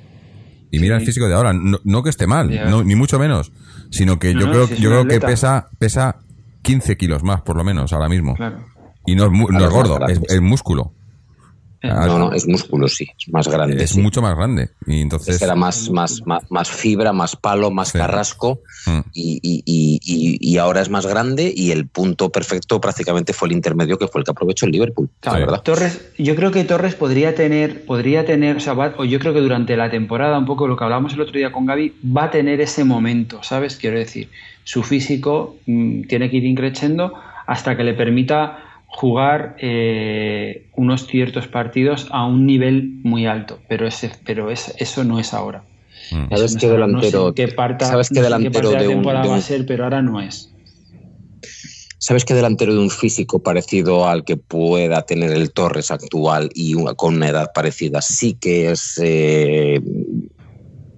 y 0.71 0.79
mira 0.79 0.97
el 0.97 1.05
físico 1.05 1.27
de 1.27 1.35
ahora. 1.35 1.53
No, 1.53 1.79
no 1.83 2.03
que 2.03 2.11
esté 2.11 2.27
mal, 2.27 2.51
no, 2.71 2.85
ni 2.85 2.95
mucho 2.95 3.19
menos, 3.19 3.51
sino 3.91 4.19
que 4.19 4.33
No, 4.33 4.41
yo 4.41 4.47
no, 4.47 4.53
creo, 4.53 4.67
si 4.69 4.77
yo 4.77 4.91
creo 4.91 5.07
que 5.07 5.21
pesa, 5.21 5.71
pesa 5.79 6.19
15 6.63 6.97
kilos 6.97 7.25
más, 7.25 7.43
por 7.43 7.57
lo 7.57 7.65
menos, 7.65 7.93
ahora 7.93 8.09
mismo. 8.09 8.35
Claro. 8.37 8.65
Y 9.07 9.17
no 9.17 9.27
es, 9.27 9.33
no 9.33 9.65
es 9.65 9.71
gordo, 9.71 9.99
es, 10.07 10.21
es 10.29 10.41
músculo. 10.41 10.95
Ah, 11.85 12.07
No, 12.07 12.19
no, 12.19 12.33
es 12.33 12.47
músculo, 12.47 12.87
sí. 12.89 13.07
Es 13.19 13.33
más 13.33 13.49
grande. 13.49 13.83
es 13.83 13.91
sí. 13.91 14.01
mucho 14.01 14.23
más 14.23 14.37
grande. 14.37 14.71
Y 14.87 15.01
entonces. 15.01 15.41
Era 15.43 15.55
más, 15.57 15.91
más, 15.91 16.23
más, 16.27 16.49
más 16.51 16.71
fibra, 16.71 17.13
más 17.13 17.35
palo, 17.37 17.71
más 17.71 17.89
Sí. 17.89 17.99
carrasco 17.99 18.61
Mm. 18.87 18.99
y, 19.15 19.41
y, 19.43 20.39
y, 20.41 20.59
ahora 20.59 20.81
es 20.81 20.89
más 20.91 21.07
grande 21.07 21.53
y 21.55 21.71
el 21.71 21.87
punto 21.87 22.31
perfecto 22.31 22.81
prácticamente 22.81 23.33
fue 23.33 23.47
el 23.49 23.53
intermedio 23.55 23.97
que 23.97 24.09
fue 24.09 24.21
el 24.21 24.25
que 24.25 24.33
aprovechó 24.33 24.67
el 24.67 24.73
Liverpool, 24.73 25.09
Claro, 25.21 25.39
la 25.39 25.47
verdad. 25.47 25.63
Torres, 25.63 26.01
yo 26.19 26.35
creo 26.35 26.51
que 26.51 26.65
Torres 26.65 26.95
podría 26.97 27.35
tener, 27.35 27.85
podría 27.85 28.25
tener, 28.25 28.57
o 28.57 28.61
sea, 28.61 28.73
va- 28.75 28.95
o 28.99 29.05
yo 29.05 29.19
creo 29.21 29.33
que 29.35 29.41
durante 29.41 29.77
la 29.77 29.89
temporada, 29.91 30.37
un 30.39 30.47
poco 30.47 30.67
lo 30.67 30.77
que 30.77 30.83
hablábamos 30.85 31.13
el 31.15 31.21
otro 31.21 31.35
día 31.39 31.53
con 31.53 31.65
Gaby, 31.67 31.95
va 32.17 32.25
a 32.25 32.31
tener 32.31 32.61
ese 32.61 32.83
momento, 32.85 33.41
¿sabes? 33.43 33.77
Quiero 33.77 33.99
decir, 33.99 34.29
su 34.65 34.83
físico 34.83 35.57
mm, 35.67 36.03
tiene 36.09 36.29
que 36.31 36.39
ir 36.39 36.45
increciendo 36.45 37.13
hasta 37.47 37.77
que 37.77 37.85
le 37.85 37.95
permita 37.95 38.59
jugar 38.95 39.57
eh, 39.59 40.69
unos 40.77 41.07
ciertos 41.07 41.49
partidos 41.49 42.07
a 42.11 42.27
un 42.27 42.47
nivel 42.47 43.01
muy 43.03 43.27
alto, 43.27 43.63
pero 43.69 43.87
ese, 43.87 44.13
pero 44.25 44.51
es, 44.51 44.75
eso 44.79 45.03
no 45.05 45.19
es 45.19 45.33
ahora. 45.35 45.65
Mm. 46.11 46.29
¿Sabes 46.35 46.55
no 46.55 46.61
qué. 46.61 46.67
No 46.67 46.73
sé 46.73 46.73
delantero- 46.73 47.35
qué 47.35 47.49
sabes 47.87 48.09
qué 48.09 48.15
no 48.15 48.21
sé 48.21 48.25
de 48.25 48.31
la 48.31 48.37
un- 48.37 48.43
temporada 48.89 49.23
de 49.23 49.29
va 49.29 49.35
a 49.35 49.39
un- 49.39 49.43
ser, 49.43 49.67
pero 49.67 49.85
ahora 49.85 50.03
no 50.03 50.21
es. 50.21 50.55
¿Sabes 51.99 52.25
qué 52.25 52.35
delantero 52.35 52.73
de 52.75 52.81
un 52.81 52.91
físico 52.91 53.43
parecido 53.43 54.09
al 54.09 54.25
que 54.25 54.37
pueda 54.37 55.03
tener 55.03 55.31
el 55.31 55.53
Torres 55.53 55.91
actual 55.93 56.51
y 56.53 56.75
una- 56.75 56.95
con 56.95 57.15
una 57.15 57.29
edad 57.29 57.51
parecida 57.55 58.03
sí 58.03 58.35
que 58.35 58.73
es 58.73 59.01
eh, 59.03 59.81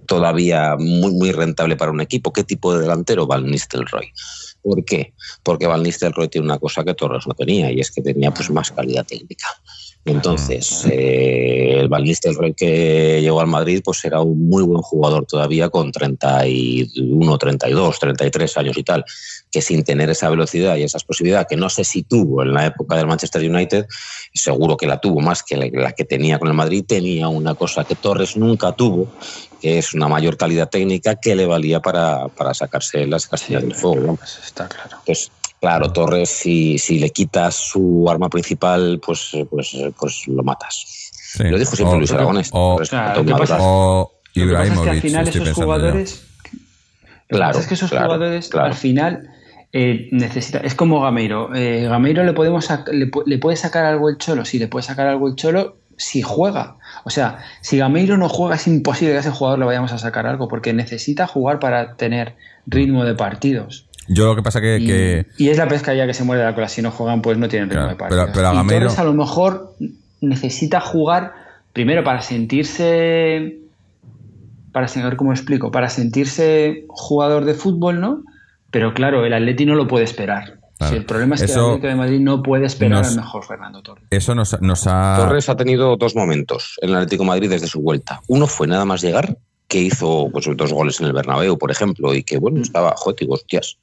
todavía 0.07 0.75
muy, 0.77 1.11
muy 1.13 1.31
rentable 1.31 1.75
para 1.75 1.91
un 1.91 2.01
equipo? 2.01 2.33
¿Qué 2.33 2.43
tipo 2.43 2.73
de 2.73 2.81
delantero? 2.81 3.27
Van 3.27 3.45
Nistelrooy. 3.45 4.11
¿Por 4.65 4.83
qué? 4.83 5.13
Porque 5.43 5.67
Van 5.67 5.83
Nistelrooy 5.83 6.27
tiene 6.27 6.45
una 6.45 6.57
cosa 6.57 6.83
que 6.83 6.95
Torres 6.95 7.27
no 7.27 7.35
tenía 7.35 7.71
y 7.71 7.79
es 7.79 7.91
que 7.91 8.01
tenía 8.01 8.31
pues 8.31 8.49
más 8.49 8.71
calidad 8.71 9.05
técnica. 9.05 9.45
Entonces, 10.05 10.87
eh, 10.89 11.81
el 11.81 11.87
Van 11.87 12.03
Nistelrooy 12.03 12.55
que 12.55 13.21
llegó 13.21 13.41
al 13.41 13.47
Madrid 13.47 13.83
pues 13.85 14.03
era 14.05 14.21
un 14.21 14.49
muy 14.49 14.63
buen 14.63 14.81
jugador 14.81 15.27
todavía 15.27 15.69
con 15.69 15.91
31, 15.91 17.37
32, 17.37 17.99
33 17.99 18.57
años 18.57 18.77
y 18.77 18.83
tal, 18.83 19.05
que 19.51 19.61
sin 19.61 19.83
tener 19.83 20.09
esa 20.09 20.31
velocidad 20.31 20.77
y 20.77 20.83
esa 20.83 20.97
explosividad 20.97 21.45
que 21.47 21.57
no 21.57 21.69
sé 21.69 21.83
si 21.83 22.01
tuvo 22.01 22.41
en 22.41 22.51
la 22.51 22.65
época 22.65 22.97
del 22.97 23.05
Manchester 23.05 23.47
United, 23.47 23.85
seguro 24.33 24.77
que 24.77 24.87
la 24.87 24.99
tuvo 24.99 25.21
más 25.21 25.43
que 25.43 25.57
la, 25.57 25.67
la 25.71 25.91
que 25.91 26.05
tenía 26.05 26.39
con 26.39 26.47
el 26.47 26.55
Madrid, 26.55 26.85
tenía 26.87 27.27
una 27.27 27.53
cosa 27.53 27.83
que 27.83 27.93
Torres 27.93 28.35
nunca 28.35 28.71
tuvo, 28.71 29.11
que 29.61 29.77
es 29.77 29.93
una 29.93 30.07
mayor 30.07 30.37
calidad 30.37 30.69
técnica 30.69 31.15
que 31.15 31.35
le 31.35 31.45
valía 31.45 31.79
para, 31.81 32.27
para 32.29 32.53
sacarse 32.53 33.05
las 33.07 33.27
casillas 33.27 33.61
del 33.63 33.75
fuego. 33.75 34.01
¿no? 34.07 34.15
Pues 34.15 34.39
está 34.43 34.67
claro. 34.67 34.97
Pues, 35.05 35.31
Claro, 35.61 35.91
Torres, 35.91 36.29
si, 36.29 36.77
si 36.77 36.99
le 36.99 37.09
quitas 37.09 37.55
su 37.55 38.07
arma 38.07 38.29
principal, 38.29 38.99
pues, 39.03 39.31
pues, 39.49 39.75
pues 39.97 40.27
lo 40.27 40.43
matas. 40.43 40.85
Sí. 41.13 41.43
Lo 41.45 41.57
dijo 41.57 41.75
siempre 41.75 41.95
O- 41.95 41.99
Luis 41.99 42.11
Aragonés. 42.11 42.49
o- 42.51 42.73
Torres, 42.75 42.89
Claro, 42.89 43.21
O 43.21 43.23
Lo 43.23 43.25
que 43.25 43.39
pasa 43.41 43.55
es 43.57 44.31
que 44.33 44.41
Ibrahimovic. 44.41 44.89
al 44.91 45.01
final 45.01 45.27
esos 45.27 45.51
jugadores. 45.53 46.23
Lo 46.51 47.09
que 47.29 47.35
Claro, 47.35 47.47
pasa 47.49 47.59
es 47.61 47.67
que 47.67 47.73
esos 47.73 47.89
claro, 47.89 48.05
jugadores 48.05 48.49
claro. 48.49 48.67
al 48.67 48.73
final 48.75 49.29
eh, 49.73 50.07
necesita. 50.11 50.59
Es 50.59 50.75
como 50.75 51.01
Gameiro. 51.01 51.55
Eh, 51.55 51.87
Gameiro 51.89 52.23
le 52.23 52.33
podemos 52.33 52.67
le, 52.91 53.09
le 53.25 53.37
puede 53.39 53.57
sacar 53.57 53.85
algo 53.85 54.09
el 54.09 54.17
cholo. 54.19 54.45
Sí, 54.45 54.59
le 54.59 54.67
puede 54.67 54.83
sacar 54.83 55.07
algo 55.07 55.27
el 55.27 55.35
cholo 55.35 55.77
si 55.97 56.21
juega. 56.21 56.75
O 57.03 57.09
sea, 57.09 57.39
si 57.61 57.77
Gameiro 57.77 58.17
no 58.17 58.29
juega, 58.29 58.55
es 58.55 58.67
imposible 58.67 59.13
que 59.13 59.17
a 59.17 59.21
ese 59.21 59.31
jugador 59.31 59.59
le 59.59 59.65
vayamos 59.65 59.91
a 59.93 59.97
sacar 59.97 60.25
algo, 60.27 60.47
porque 60.47 60.73
necesita 60.73 61.27
jugar 61.27 61.59
para 61.59 61.95
tener 61.95 62.35
ritmo 62.67 63.05
de 63.05 63.15
partidos. 63.15 63.87
Yo 64.07 64.25
lo 64.27 64.35
que 64.35 64.43
pasa 64.43 64.61
que, 64.61 64.77
Y, 64.77 64.85
que 64.85 65.25
y 65.37 65.49
es 65.49 65.57
la 65.57 65.67
pesca 65.67 65.93
ya 65.93 66.05
que 66.05 66.13
se 66.13 66.23
muere 66.23 66.41
de 66.43 66.47
la 66.49 66.55
cola. 66.55 66.67
Si 66.69 66.81
no 66.81 66.91
juegan, 66.91 67.21
pues 67.21 67.37
no 67.37 67.47
tienen 67.47 67.69
ritmo 67.69 67.85
Claro, 67.85 67.95
de 67.95 67.99
partidos. 67.99 68.23
pero- 68.25 68.33
pero 68.33 68.47
a 68.49 68.53
Y 68.53 68.57
Gameiro- 68.57 68.79
Torres 68.85 68.99
a 68.99 69.03
lo 69.03 69.13
mejor 69.13 69.75
necesita 70.21 70.79
jugar 70.79 71.33
primero 71.73 72.03
para 72.03 72.21
sentirse. 72.21 73.57
Para 74.71 74.87
saber 74.87 75.15
cómo 75.15 75.31
explico. 75.31 75.71
Para 75.71 75.89
sentirse 75.89 76.85
jugador 76.89 77.45
de 77.45 77.53
fútbol, 77.53 77.99
¿no? 78.01 78.23
Pero 78.71 78.93
claro, 78.93 79.25
el 79.25 79.33
Atleti 79.33 79.65
no 79.65 79.75
lo 79.75 79.87
puede 79.87 80.03
esperar. 80.03 80.59
Claro. 80.77 80.91
Si 80.93 80.97
el 80.97 81.05
problema 81.05 81.35
es 81.35 81.41
que 81.41 81.45
Eso 81.45 81.59
el 81.59 81.65
Atlético 81.67 81.87
de 81.87 81.95
Madrid 81.95 82.19
no 82.19 82.43
puede 82.43 82.65
esperar 82.65 82.99
nos- 82.99 83.07
al 83.09 83.15
mejor 83.15 83.45
Fernando 83.45 83.81
Torres. 83.81 84.05
eso 84.09 84.35
nos, 84.35 84.61
nos 84.61 84.87
ha. 84.87 85.15
Torres 85.17 85.47
ha 85.49 85.55
tenido 85.55 85.95
dos 85.95 86.15
momentos 86.15 86.77
en 86.81 86.89
el 86.89 86.95
Atlético 86.95 87.23
de 87.23 87.27
Madrid 87.29 87.49
desde 87.49 87.67
su 87.67 87.81
vuelta. 87.81 88.21
Uno 88.27 88.45
fue 88.47 88.67
nada 88.67 88.83
más 88.85 89.01
llegar, 89.01 89.37
que 89.67 89.79
hizo 89.79 90.29
pues, 90.31 90.45
dos 90.55 90.71
goles 90.73 90.99
en 90.99 91.07
el 91.07 91.13
Bernabéu, 91.13 91.57
por 91.57 91.71
ejemplo, 91.71 92.13
y 92.13 92.23
que 92.23 92.37
bueno, 92.37 92.61
estaba, 92.61 92.93
joder, 92.97 93.25
hostias, 93.29 93.77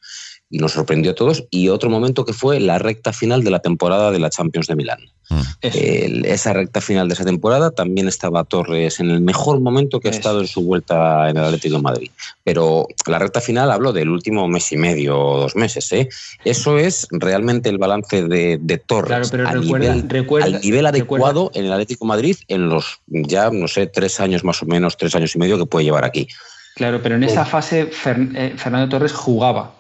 nos 0.61 0.73
sorprendió 0.73 1.13
a 1.13 1.15
todos. 1.15 1.45
Y 1.51 1.69
otro 1.69 1.91
momento 1.91 2.25
que 2.25 2.33
fue 2.33 2.61
la 2.61 2.79
recta 2.79 3.13
final 3.13 3.43
de 3.43 3.51
la 3.51 3.59
temporada 3.61 4.11
de 4.11 4.19
la 4.19 4.31
Champions 4.31 4.67
de 4.67 4.77
Milán. 4.77 5.01
Mm. 5.31 5.41
El- 5.63 6.25
esa 6.27 6.53
recta 6.53 6.81
final 6.81 7.09
de 7.09 7.15
esa 7.15 7.25
temporada 7.25 7.71
también 7.71 8.07
estaba 8.09 8.45
Torres 8.45 9.01
en 9.01 9.09
el 9.11 9.21
mejor 9.21 9.61
momento 9.61 9.99
que 10.01 10.09
ha 10.09 10.11
estado 10.11 10.41
en 10.41 10.47
su 10.47 10.63
vuelta 10.63 11.31
en 11.31 11.37
el 11.39 11.45
Atlético 11.45 11.77
de 11.77 11.83
Madrid. 11.83 12.11
Pero 12.45 12.87
la 13.07 13.19
recta 13.19 13.41
final 13.41 13.71
hablo 13.71 13.93
del 13.93 14.11
último 14.11 14.47
mes 14.49 14.71
y 14.73 14.77
medio 14.77 15.19
o 15.19 15.41
dos 15.41 15.57
meses. 15.57 15.91
¿eh? 15.93 16.09
Eso 16.45 16.77
es 16.79 17.07
realmente 17.11 17.69
el 17.71 17.79
balance 17.79 18.23
de, 18.29 18.59
de 18.61 18.79
Torres 18.79 19.09
Claro, 19.09 19.27
pero 19.31 19.49
al, 19.49 19.63
recuerda, 19.63 19.95
nivel, 19.95 20.09
recuerda- 20.11 20.47
al 20.47 20.53
nivel 20.61 20.85
recuerda- 20.85 20.89
adecuado 20.91 21.51
en 21.55 21.65
el 21.65 21.73
Atlético 21.73 22.05
de 22.05 22.09
Madrid 22.09 22.37
en 22.49 22.69
los 22.69 23.01
ya, 23.07 23.51
no 23.51 23.69
sé, 23.69 23.87
tres 23.87 24.21
años 24.21 24.45
más 24.45 24.63
o 24.63 24.67
menos, 24.67 24.97
tres 24.99 25.15
años 25.15 25.35
y 25.35 25.39
medio 25.39 25.57
que 25.57 25.67
puede 25.67 25.85
llevar 25.87 26.05
aquí. 26.05 26.29
Claro, 26.75 27.01
pero 27.03 27.15
en 27.17 27.25
esa 27.25 27.45
fase 27.45 27.91
Fer- 27.91 28.33
eh, 28.35 28.55
Fernando 28.57 28.89
Torres 28.89 29.13
jugaba. 29.13 29.75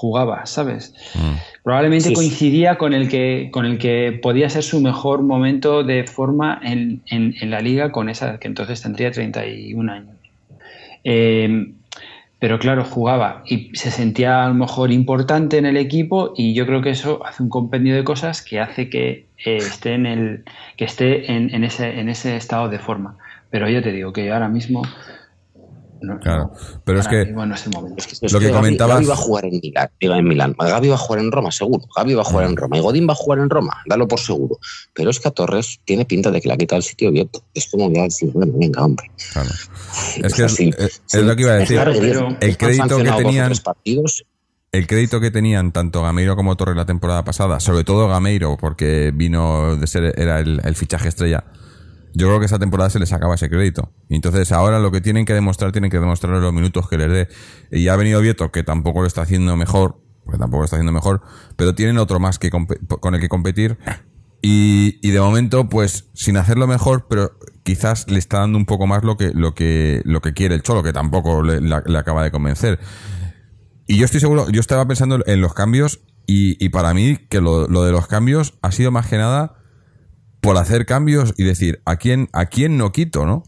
Jugaba, 0.00 0.46
¿sabes? 0.46 0.94
Mm. 1.16 1.34
Probablemente 1.64 2.04
Sí, 2.04 2.08
sí. 2.10 2.14
coincidía 2.14 2.78
con 2.78 2.94
el 2.94 3.08
que 3.08 3.48
con 3.50 3.64
el 3.66 3.78
que 3.78 4.16
podía 4.22 4.48
ser 4.48 4.62
su 4.62 4.80
mejor 4.80 5.22
momento 5.22 5.82
de 5.82 6.04
forma 6.04 6.60
en, 6.62 7.02
en- 7.10 7.34
en 7.40 7.50
la 7.50 7.60
liga 7.60 7.90
con 7.90 8.08
esa 8.08 8.38
que 8.38 8.46
entonces 8.46 8.80
tendría 8.80 9.10
31 9.10 9.88
años. 9.92 10.16
Eh, 11.04 11.72
pero 12.38 12.60
claro, 12.60 12.84
jugaba 12.84 13.42
y 13.46 13.70
se 13.74 13.90
sentía 13.90 14.44
a 14.44 14.48
lo 14.48 14.54
mejor 14.54 14.92
importante 14.92 15.58
en 15.58 15.66
el 15.66 15.76
equipo 15.76 16.32
y 16.36 16.54
yo 16.54 16.64
creo 16.66 16.80
que 16.80 16.90
eso 16.90 17.20
hace 17.26 17.42
un 17.42 17.48
compendio 17.48 17.96
de 17.96 18.04
cosas 18.04 18.42
que 18.42 18.60
hace 18.60 18.88
que 18.88 19.26
eh, 19.44 19.56
esté 19.56 19.94
en 19.94 20.06
el 20.06 20.44
que 20.76 20.84
esté 20.84 21.32
en, 21.32 21.52
en 21.52 21.64
ese 21.64 21.98
en 21.98 22.08
ese 22.08 22.36
estado 22.36 22.68
de 22.68 22.78
forma. 22.78 23.16
Pero 23.50 23.68
yo 23.68 23.82
te 23.82 23.90
digo 23.90 24.12
que 24.12 24.30
ahora 24.30 24.48
mismo 24.48 24.82
no, 26.00 26.18
Claro, 26.20 26.52
pero 26.84 27.00
es 27.00 27.08
que- 27.08 27.24
mismo 27.26 27.44
no 27.46 27.54
es 27.54 27.66
el 27.66 27.72
momento. 27.72 27.96
Es 27.98 28.06
que, 28.06 28.26
es 28.26 28.32
Lo 28.32 28.38
que 28.40 28.50
Gavi- 28.50 28.54
comentabas- 28.54 29.08
va 29.08 29.12
a 29.12 29.16
jugar 29.16 29.44
en 29.46 29.60
Milán, 29.62 29.90
iba 30.00 30.18
en 30.18 30.24
Milán. 30.28 30.54
Gavi 30.58 30.88
va 30.88 30.94
a 30.94 30.98
jugar 30.98 31.20
en 31.22 31.32
Roma, 31.32 31.50
seguro. 31.50 31.84
Gavi 31.96 32.14
va 32.14 32.22
a 32.22 32.24
jugar 32.24 32.46
en 32.46 32.56
Roma. 32.56 32.76
Y 32.78 32.80
Godín 32.80 33.08
va 33.08 33.12
a 33.12 33.16
jugar 33.16 33.38
en 33.40 33.50
Roma, 33.50 33.82
dalo 33.86 34.06
por 34.08 34.20
seguro. 34.20 34.58
Pero 34.94 35.10
es 35.10 35.20
que 35.20 35.28
a 35.28 35.30
Torres 35.30 35.80
tiene 35.84 36.04
pinta 36.04 36.30
de 36.30 36.40
que 36.40 36.48
le 36.48 36.54
ha 36.54 36.56
quitado 36.56 36.78
el 36.78 36.82
sitio 36.84 37.08
abierto. 37.08 37.42
Es 37.54 37.68
como 37.70 37.92
ya 37.92 38.02
decir, 38.02 38.30
bueno, 38.32 38.52
venga, 38.56 38.84
hombre. 38.84 39.10
Claro. 39.32 39.50
Es 40.22 40.34
que 40.34 40.48
sí, 40.48 40.70
lo 41.22 41.36
que 41.36 41.42
iba 41.42 41.52
a 41.52 41.56
decir. 41.56 41.76
Claro, 41.76 41.92
que 41.92 41.98
el 42.46 42.56
crédito 42.56 42.98
que 42.98 43.10
tenían- 43.12 43.52
partidos, 43.64 44.24
El 44.70 44.86
crédito 44.86 45.18
que 45.20 45.30
tenían 45.30 45.72
tanto 45.72 46.02
Gameiro 46.02 46.36
como 46.36 46.54
Torres 46.56 46.76
la 46.76 46.84
temporada 46.84 47.24
pasada, 47.24 47.58
sobre 47.58 47.84
todo 47.84 48.06
Gameiro, 48.06 48.56
porque 48.58 49.12
vino 49.14 49.76
de 49.76 49.86
ser, 49.86 50.12
era 50.20 50.40
el, 50.40 50.60
el 50.62 50.74
fichaje 50.74 51.08
estrella. 51.08 51.44
Yo 52.14 52.26
creo 52.26 52.40
que 52.40 52.46
esa 52.46 52.58
temporada 52.58 52.90
se 52.90 52.98
les 52.98 53.12
acaba 53.12 53.34
ese 53.34 53.48
crédito. 53.48 53.92
Y 54.08 54.16
entonces 54.16 54.52
ahora 54.52 54.78
lo 54.78 54.90
que 54.90 55.00
tienen 55.00 55.24
que 55.24 55.34
demostrar, 55.34 55.72
tienen 55.72 55.90
que 55.90 55.98
demostrar 55.98 56.40
los 56.40 56.52
minutos 56.52 56.88
que 56.88 56.98
les 56.98 57.10
dé. 57.10 57.28
Y 57.70 57.88
ha 57.88 57.96
venido 57.96 58.20
Vieto, 58.20 58.50
que 58.50 58.62
tampoco 58.62 59.00
lo 59.00 59.06
está 59.06 59.22
haciendo 59.22 59.56
mejor, 59.56 60.00
porque 60.24 60.38
tampoco 60.38 60.60
lo 60.60 60.64
está 60.64 60.76
haciendo 60.76 60.92
mejor, 60.92 61.22
pero 61.56 61.74
tienen 61.74 61.98
otro 61.98 62.20
más 62.20 62.38
que 62.38 62.50
con 62.50 63.14
el 63.14 63.20
que 63.20 63.28
competir. 63.28 63.78
Y, 64.40 65.10
de 65.10 65.20
momento, 65.20 65.68
pues, 65.68 66.10
sin 66.14 66.36
hacerlo 66.36 66.66
mejor, 66.66 67.06
pero 67.08 67.32
quizás 67.64 68.08
le 68.08 68.18
está 68.18 68.38
dando 68.38 68.56
un 68.56 68.66
poco 68.66 68.86
más 68.86 69.02
lo 69.02 69.16
que, 69.16 69.32
lo 69.34 69.54
que, 69.54 70.00
lo 70.04 70.20
que 70.20 70.32
quiere 70.32 70.54
el 70.54 70.62
Cholo, 70.62 70.82
que 70.82 70.92
tampoco 70.92 71.42
le 71.42 71.98
acaba 71.98 72.22
de 72.22 72.30
convencer. 72.30 72.78
Y 73.86 73.96
yo 73.96 74.04
estoy 74.04 74.20
seguro, 74.20 74.48
yo 74.50 74.60
estaba 74.60 74.86
pensando 74.86 75.18
en 75.26 75.40
los 75.40 75.54
cambios 75.54 76.00
y, 76.26 76.62
y 76.64 76.68
para 76.68 76.94
mí 76.94 77.16
que 77.28 77.40
lo, 77.40 77.66
lo 77.68 77.84
de 77.84 77.90
los 77.90 78.06
cambios 78.06 78.54
ha 78.62 78.70
sido 78.70 78.90
más 78.90 79.06
que 79.06 79.16
nada 79.16 79.57
por 80.40 80.56
hacer 80.56 80.86
cambios 80.86 81.34
y 81.36 81.44
decir, 81.44 81.80
¿a 81.84 81.96
quién, 81.96 82.28
a 82.32 82.46
quién 82.46 82.76
no 82.78 82.92
quito, 82.92 83.26
no? 83.26 83.44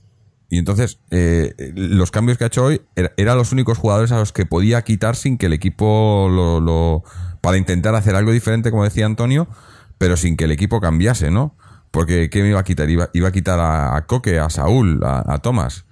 Y 0.48 0.58
entonces, 0.58 0.98
eh, 1.12 1.54
los 1.76 2.10
cambios 2.10 2.36
que 2.36 2.44
ha 2.44 2.46
hecho 2.48 2.64
hoy 2.64 2.82
er- 2.96 3.12
eran 3.16 3.36
los 3.38 3.52
únicos 3.52 3.78
jugadores 3.78 4.10
a 4.10 4.18
los 4.18 4.32
que 4.32 4.46
podía 4.46 4.82
quitar 4.82 5.14
sin 5.14 5.38
que 5.38 5.46
el 5.46 5.52
equipo 5.52 6.28
lo, 6.28 6.60
lo- 6.60 7.04
para 7.40 7.56
intentar 7.56 7.94
hacer 7.94 8.16
algo 8.16 8.32
diferente, 8.32 8.70
como 8.72 8.82
decía 8.84 9.06
Antonio, 9.06 9.48
pero 9.98 10.16
sin 10.16 10.36
que 10.36 10.44
el 10.44 10.50
equipo 10.50 10.80
cambiase, 10.80 11.30
¿no? 11.30 11.56
Porque, 11.92 12.30
¿qué 12.30 12.42
me 12.42 12.48
iba 12.50 12.60
a 12.60 12.64
quitar? 12.64 12.90
Iba, 12.90 13.10
iba 13.14 13.28
a 13.28 13.32
quitar 13.32 13.60
a, 13.60 13.96
a 13.96 14.06
Coque, 14.06 14.38
a 14.40 14.50
Saúl, 14.50 15.00
a, 15.04 15.22
a 15.32 15.38
Tomás. 15.38 15.84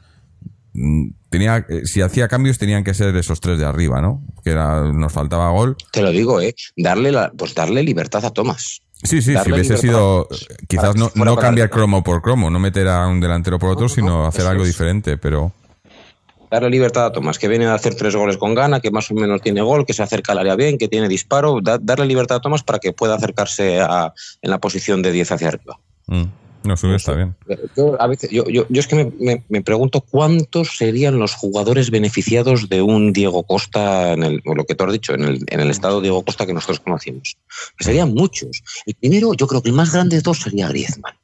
Mm, 0.75 1.11
Tenía, 1.31 1.59
eh, 1.69 1.83
si 1.85 2.01
hacía 2.01 2.27
cambios 2.27 2.57
tenían 2.57 2.85
que 2.85 2.95
ser 2.95 3.15
esos 3.15 3.41
tres 3.41 3.59
de 3.59 3.67
arriba, 3.67 4.01
¿no? 4.01 4.25
Que 4.43 4.51
era, 4.51 4.91
nos 4.93 5.13
faltaba 5.13 5.51
gol. 5.51 5.77
te 5.93 6.01
lo 6.01 6.11
digo, 6.11 6.41
¿eh? 6.41 6.55
Darle, 6.75 7.13
la, 7.13 7.31
pues 7.37 7.55
darle 7.55 7.83
libertad 7.83 8.25
a 8.25 8.31
Tomás. 8.31 8.81
Sí, 9.03 9.23
sí, 9.23 9.35
si 9.43 9.53
hubiese 9.53 9.77
sido, 9.77 10.29
quizás 10.67 10.95
Para 10.95 11.09
que 11.11 11.19
no, 11.19 11.25
no 11.25 11.37
cambiar 11.37 11.71
cromo 11.71 12.03
por 12.03 12.21
cromo, 12.21 12.51
no 12.51 12.59
meter 12.59 12.89
a 12.89 13.07
un 13.07 13.21
delantero 13.21 13.59
por 13.59 13.71
otro, 13.71 13.83
No, 13.83 13.89
no, 13.89 13.95
sino 13.95 14.09
no, 14.09 14.27
hacer 14.27 14.47
algo 14.47 14.63
es. 14.63 14.69
diferente, 14.69 15.17
pero 15.17 15.53
Darle 16.51 16.71
libertad 16.71 17.05
a 17.05 17.13
Tomás, 17.13 17.39
que 17.39 17.47
viene 17.47 17.67
a 17.67 17.75
hacer 17.75 17.95
tres 17.95 18.17
goles 18.17 18.39
con 18.39 18.55
gana, 18.55 18.81
que 18.81 18.91
más 18.91 19.11
o 19.11 19.15
menos 19.15 19.43
tiene 19.43 19.61
gol, 19.61 19.85
que 19.85 19.93
se 19.93 20.03
acerca 20.03 20.33
al 20.33 20.39
área 20.39 20.57
bien, 20.57 20.79
que 20.79 20.89
tiene 20.89 21.07
disparo. 21.07 21.61
Da- 21.63 21.77
darle 21.79 22.07
libertad 22.07 22.39
a 22.39 22.41
Tomás 22.41 22.63
para 22.63 22.79
que 22.79 22.95
pueda 22.95 23.15
acercarse 23.17 23.81
a- 23.83 24.15
en 24.41 24.51
la 24.51 24.57
posición 24.59 25.03
de 25.03 25.13
10 25.13 25.31
hacia 25.31 25.49
arriba. 25.49 25.79
mm, 26.07 26.25
no 26.69 26.77
sube, 26.77 26.95
está 26.95 27.15
bien. 27.15 27.35
Yo, 27.77 28.01
a 28.01 28.07
veces, 28.07 28.31
yo, 28.31 28.45
yo, 28.49 28.65
yo 28.69 28.81
es 28.81 28.87
que 28.87 28.95
me, 28.95 29.13
me- 29.19 29.43
me 29.49 29.63
pregunto 29.63 30.01
cuántos 30.01 30.77
serían 30.77 31.19
los 31.19 31.35
jugadores 31.35 31.91
beneficiados 31.91 32.69
de 32.69 32.81
un 32.83 33.13
Diego 33.13 33.43
Costa, 33.43 34.13
en 34.13 34.23
el, 34.23 34.43
o 34.47 34.55
lo 34.55 34.65
que 34.65 34.77
tú 34.77 34.85
has 34.85 34.93
dicho, 34.93 35.15
en 35.15 35.23
el, 35.25 35.45
en 35.49 35.59
el 35.61 35.71
estado 35.71 36.01
Diego 36.01 36.23
Costa 36.25 36.47
que 36.47 36.55
nosotros 36.55 36.79
conocimos. 36.81 37.37
Que 37.77 37.85
serían 37.85 38.15
muchos. 38.15 38.63
El 38.87 38.95
primero, 38.95 39.35
yo 39.35 39.47
creo 39.49 39.63
que 39.63 39.71
el 39.71 39.75
más 39.75 39.93
grande 39.93 40.15
de 40.17 40.23
todos 40.23 40.39
sería 40.39 40.69
Griezmann. 40.69 41.15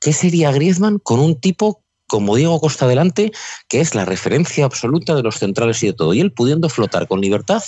¿Qué 0.00 0.12
sería 0.14 0.50
Griezmann 0.52 0.98
con 0.98 1.20
un 1.20 1.38
tipo 1.38 1.82
como 2.06 2.36
Diego 2.36 2.60
Costa 2.60 2.86
delante, 2.86 3.32
que 3.68 3.80
es 3.80 3.94
la 3.94 4.04
referencia 4.04 4.66
absoluta 4.66 5.14
de 5.14 5.22
los 5.22 5.36
centrales 5.38 5.82
y 5.82 5.86
de 5.86 5.92
todo, 5.94 6.12
y 6.12 6.20
él 6.20 6.30
pudiendo 6.30 6.68
flotar 6.68 7.08
con 7.08 7.22
libertad 7.22 7.62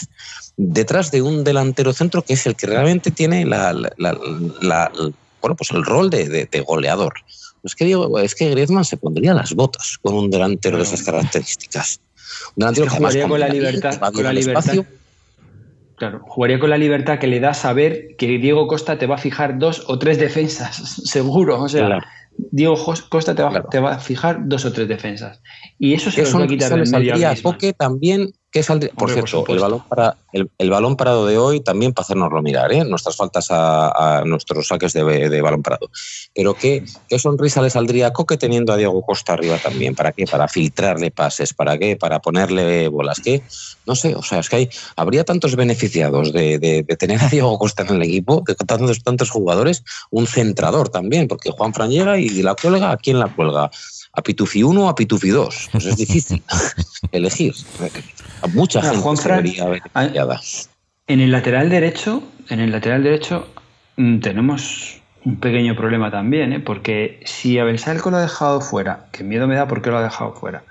detrás 0.59 1.11
de 1.11 1.23
un 1.23 1.45
delantero 1.45 1.95
centro 1.95 2.21
que 2.23 2.35
es 2.35 2.45
el 2.47 2.55
que 2.55 2.67
realmente 2.67 3.11
tiene 3.11 3.47
la, 3.47 3.73
la- 3.73 3.91
la- 3.97 4.19
la- 4.61 4.93
bueno, 5.45 5.57
pues 5.57 5.71
el 5.73 5.85
rol 5.85 6.09
de, 6.09 6.27
de- 6.29 6.47
de 6.51 6.61
goleador. 6.63 7.13
Es 7.63 7.75
que, 7.75 7.85
Diego- 7.85 8.19
es 8.19 8.35
que 8.35 8.49
Griezmann 8.51 8.85
se 8.87 8.97
pondría 8.97 9.35
las 9.35 9.55
botas 9.55 9.99
con 10.01 10.15
un 10.15 10.31
delantero 10.31 10.79
de 10.79 10.85
esas 10.85 11.03
características. 11.03 12.01
Un 12.57 12.61
delantero 12.63 12.87
que 12.87 12.97
jugaría 12.97 13.29
con 13.29 13.41
la 13.41 13.49
libertad- 13.49 14.01
con 14.13 14.25
la 14.25 14.33
libertad. 14.33 14.75
Claro, 15.97 16.21
jugaría 16.27 16.59
con 16.59 16.71
la 16.71 16.79
libertad 16.79 17.19
que 17.19 17.27
le 17.27 17.41
da 17.41 17.53
saber 17.55 18.17
que 18.19 18.27
Diego 18.39 18.67
Costa 18.67 18.99
te 18.99 19.07
va 19.07 19.15
a 19.17 19.19
fijar 19.19 19.59
dos 19.59 19.85
o 19.87 19.99
tres 19.99 20.19
defensas, 20.19 20.77
seguro. 21.05 21.61
O 21.63 21.69
sea, 21.69 21.87
Claro. 21.87 22.07
Diego 22.37 22.75
Costa 23.11 23.35
te 23.35 23.43
va, 23.43 23.51
Claro. 23.51 23.69
te 23.71 23.79
va 23.81 23.95
a 23.95 23.99
fijar 24.01 24.41
dos 24.49 24.65
o 24.65 24.73
tres 24.73 24.89
defensas. 24.89 25.41
Y 25.79 25.95
eso 25.95 26.11
se 26.11 26.23
eso 26.23 26.39
va 26.39 26.45
a 26.45 26.49
quitar 26.49 26.71
del 26.75 26.91
medio 26.91 27.15
también, 27.77 28.33
que 28.55 28.63
saldría, 28.63 28.93
por 28.93 29.09
Hombre, 29.11 29.23
por 29.23 29.29
cierto, 29.29 29.53
el 29.53 29.59
balón, 29.59 29.83
para, 29.89 30.17
el, 30.33 30.49
el 30.59 30.71
balón 30.71 30.97
parado 30.97 31.27
de 31.27 31.37
hoy 31.37 31.59
también 31.59 31.93
para 31.93 32.05
hacernoslo 32.05 32.41
mirar, 32.41 32.71
¿eh? 32.73 32.85
nuestras 32.85 33.17
faltas 33.17 33.51
a, 33.51 34.21
a 34.21 34.25
nuestros 34.25 34.69
saques 34.69 34.93
de, 34.93 35.29
de 35.29 35.43
balón 35.43 35.61
parado. 35.61 35.91
Pero 36.33 36.55
¿qué, 36.55 36.85
qué 37.09 37.19
sonrisa 37.19 37.61
le 37.63 37.69
saldría 37.71 38.07
a 38.07 38.13
Coque 38.13 38.37
teniendo 38.37 38.73
a 38.73 38.77
Diego 38.77 39.03
Costa 39.03 39.33
arriba 39.33 39.59
también? 39.59 39.97
¿Para 39.97 40.13
qué? 40.13 40.27
Para 40.29 40.47
filtrarle 40.47 41.11
pases, 41.11 41.53
¿para 41.53 41.77
qué? 41.79 41.97
Para 41.97 42.21
ponerle 42.21 42.87
bolas, 42.87 43.19
¿qué? 43.19 43.43
No 43.87 43.97
sé, 43.97 44.15
o 44.15 44.23
sea, 44.23 44.39
es 44.39 44.49
que 44.49 44.55
hay, 44.57 44.71
habría 44.95 45.25
tantos 45.25 45.57
beneficiados 45.57 46.33
de, 46.33 46.61
de- 46.61 46.85
de 46.85 46.97
tener 46.97 47.21
a 47.25 47.29
Diego 47.29 47.59
Costa 47.59 47.83
en 47.83 47.97
el 47.97 48.03
equipo, 48.03 48.45
de 48.47 48.55
tantos, 48.55 49.03
tantos 49.03 49.31
jugadores, 49.31 49.83
un 50.11 50.29
centrador 50.29 50.91
también, 50.91 51.27
porque 51.27 51.51
Juan 51.51 51.75
Fran 51.75 51.91
llega 51.91 52.21
y 52.21 52.29
la 52.43 52.55
cuelga, 52.55 52.93
¿a 52.93 52.97
quién 52.99 53.19
la 53.19 53.27
cuelga? 53.35 53.69
¿A 54.17 54.23
Pitufi 54.23 54.63
1 54.63 54.81
o 54.85 54.89
a 54.89 54.95
Pitufi 54.95 55.29
2? 55.31 55.69
Pues 55.73 55.87
es 55.87 55.97
difícil 55.97 56.43
elegir. 57.13 57.53
A 58.43 58.47
mucha 58.49 58.81
gente 58.83 58.99
Juan 58.99 59.17
se 59.17 59.23
Fran-. 59.25 59.45
En 61.07 61.21
el 61.21 61.31
lateral 61.33 61.69
derecho 61.69 62.23
en 62.51 62.61
el 62.61 62.71
lateral 62.71 63.03
derecho 63.03 63.49
mm, 63.97 64.19
tenemos 64.21 65.01
un 65.25 65.37
pequeño 65.41 65.75
problema 65.75 66.11
también, 66.11 66.53
¿eh? 66.53 66.61
porque 66.61 67.21
si 67.25 67.59
Abel 67.59 67.79
Salco 67.79 68.11
lo 68.11 68.19
ha 68.19 68.23
dejado 68.23 68.61
fuera, 68.61 69.07
que 69.13 69.25
miedo 69.25 69.47
me 69.49 69.55
da 69.57 69.67
porque 69.67 69.91
lo 69.91 69.97
ha 69.97 70.03
dejado 70.03 70.35
fuera, 70.35 70.63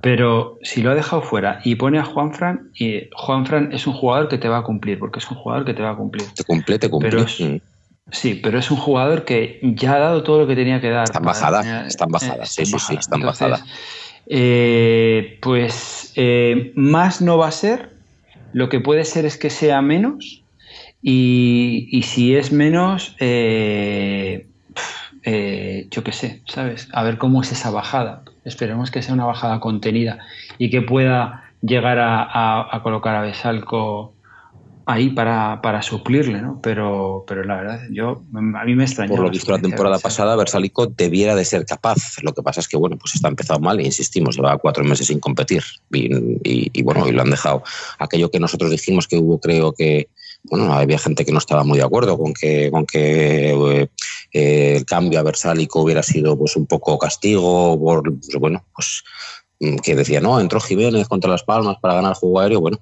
pero 0.00 0.58
si 0.62 0.80
lo 0.82 0.92
ha 0.92 0.94
dejado 0.94 1.22
fuera 1.22 1.60
y 1.64 1.74
pone 1.74 1.98
a 1.98 2.04
Juanfran, 2.04 2.70
y 2.78 3.08
Juanfran 3.14 3.72
es 3.72 3.86
un 3.88 3.92
jugador 3.94 4.28
que 4.28 4.38
te 4.38 4.48
va 4.48 4.58
a 4.58 4.62
cumplir, 4.62 4.98
porque 5.00 5.18
es 5.18 5.28
un 5.30 5.36
jugador 5.36 5.64
que 5.64 5.74
te 5.74 5.82
va 5.82 5.90
a 5.90 5.96
cumplir. 5.96 6.24
Te 6.34 6.44
cumple, 6.44 6.78
te 6.78 6.88
cumple. 6.88 7.10
Pero 7.10 7.22
es- 7.24 7.40
Mm. 7.40 7.56
Sí, 8.12 8.34
pero 8.42 8.58
es 8.58 8.70
un 8.70 8.76
jugador 8.76 9.24
que 9.24 9.60
ya 9.62 9.94
ha 9.94 9.98
dado 9.98 10.22
todo 10.22 10.40
lo 10.40 10.46
que 10.46 10.56
tenía 10.56 10.80
que 10.80 10.90
dar. 10.90 11.04
Está 11.04 11.18
en 11.18 11.24
para- 11.24 11.38
bajada, 11.38 11.86
está 11.86 12.04
en 12.04 12.10
bajada, 12.10 12.46
sí, 12.46 12.66
sí, 12.66 12.78
sí, 12.78 12.94
está 12.94 13.16
eh, 14.26 15.38
pues 15.42 16.12
eh, 16.16 16.72
más 16.76 17.20
no 17.20 17.38
va 17.38 17.48
a 17.48 17.52
ser. 17.52 17.90
Lo 18.52 18.68
que 18.68 18.80
puede 18.80 19.04
ser 19.04 19.24
es 19.26 19.36
que 19.36 19.50
sea 19.50 19.80
menos. 19.82 20.42
Y, 21.02 21.88
y 21.90 22.02
si 22.02 22.34
es 22.36 22.52
menos, 22.52 23.16
eh, 23.20 24.46
eh, 25.22 25.86
yo 25.90 26.04
qué 26.04 26.12
sé, 26.12 26.42
¿sabes? 26.46 26.88
A 26.92 27.02
ver 27.02 27.16
cómo 27.18 27.42
es 27.42 27.52
esa 27.52 27.70
bajada. 27.70 28.22
Esperemos 28.44 28.90
que 28.90 29.02
sea 29.02 29.14
una 29.14 29.24
bajada 29.24 29.60
contenida 29.60 30.18
y 30.58 30.70
que 30.70 30.82
pueda 30.82 31.44
llegar 31.62 31.98
a, 31.98 32.22
a- 32.22 32.76
a 32.76 32.82
colocar 32.82 33.14
a 33.16 33.22
Besalco 33.22 34.14
ahí 34.86 35.10
para, 35.10 35.60
para 35.62 35.82
suplirle, 35.82 36.40
¿no? 36.40 36.60
Pero, 36.62 37.24
pero 37.26 37.44
la 37.44 37.56
verdad, 37.56 37.80
yo 37.90 38.22
a 38.34 38.64
mí 38.64 38.74
me 38.74 38.84
extrañó. 38.84 39.10
Por 39.14 39.20
lo 39.20 39.30
visto 39.30 39.52
la 39.52 39.60
temporada 39.60 39.98
pasada, 39.98 40.36
Versalico 40.36 40.86
debiera 40.86 41.34
de 41.34 41.44
ser 41.44 41.64
capaz. 41.64 41.98
Lo 42.22 42.32
que 42.32 42.42
pasa 42.42 42.60
es 42.60 42.68
que, 42.68 42.76
bueno, 42.76 42.96
pues 42.98 43.14
está 43.14 43.28
empezado 43.28 43.60
mal 43.60 43.78
e 43.80 43.84
insistimos, 43.84 44.36
lleva 44.36 44.58
cuatro 44.58 44.82
meses 44.84 45.06
sin 45.06 45.20
competir. 45.20 45.62
Y, 45.92 46.14
y- 46.44 46.70
y, 46.72 46.82
bueno, 46.82 47.06
y 47.08 47.12
lo 47.12 47.22
han 47.22 47.30
dejado. 47.30 47.62
Aquello 47.98 48.30
que 48.30 48.40
nosotros 48.40 48.70
dijimos 48.70 49.06
que 49.06 49.18
hubo, 49.18 49.38
creo 49.40 49.72
que, 49.72 50.08
bueno, 50.44 50.72
había 50.72 50.98
gente 50.98 51.24
que 51.24 51.32
no 51.32 51.38
estaba 51.38 51.64
muy 51.64 51.78
de 51.78 51.84
acuerdo 51.84 52.18
con 52.18 52.32
que, 52.32 52.70
con 52.70 52.86
que 52.86 53.50
eh, 53.52 53.88
eh, 54.32 54.76
el 54.78 54.84
cambio 54.86 55.20
a 55.20 55.22
Versálico 55.22 55.82
hubiera 55.82 56.02
sido 56.02 56.38
pues 56.38 56.56
un 56.56 56.66
poco 56.66 56.98
castigo, 56.98 57.78
por, 57.78 58.02
pues, 58.02 58.36
bueno, 58.38 58.64
pues 58.74 59.02
mm, 59.60 59.76
que 59.76 59.94
decía, 59.94 60.20
no, 60.20 60.40
entró 60.40 60.60
Jiménez 60.60 61.08
contra 61.08 61.30
Las 61.30 61.42
Palmas 61.44 61.76
para 61.80 61.94
ganar 61.94 62.14
juego 62.14 62.40
aéreo, 62.40 62.60
bueno, 62.60 62.78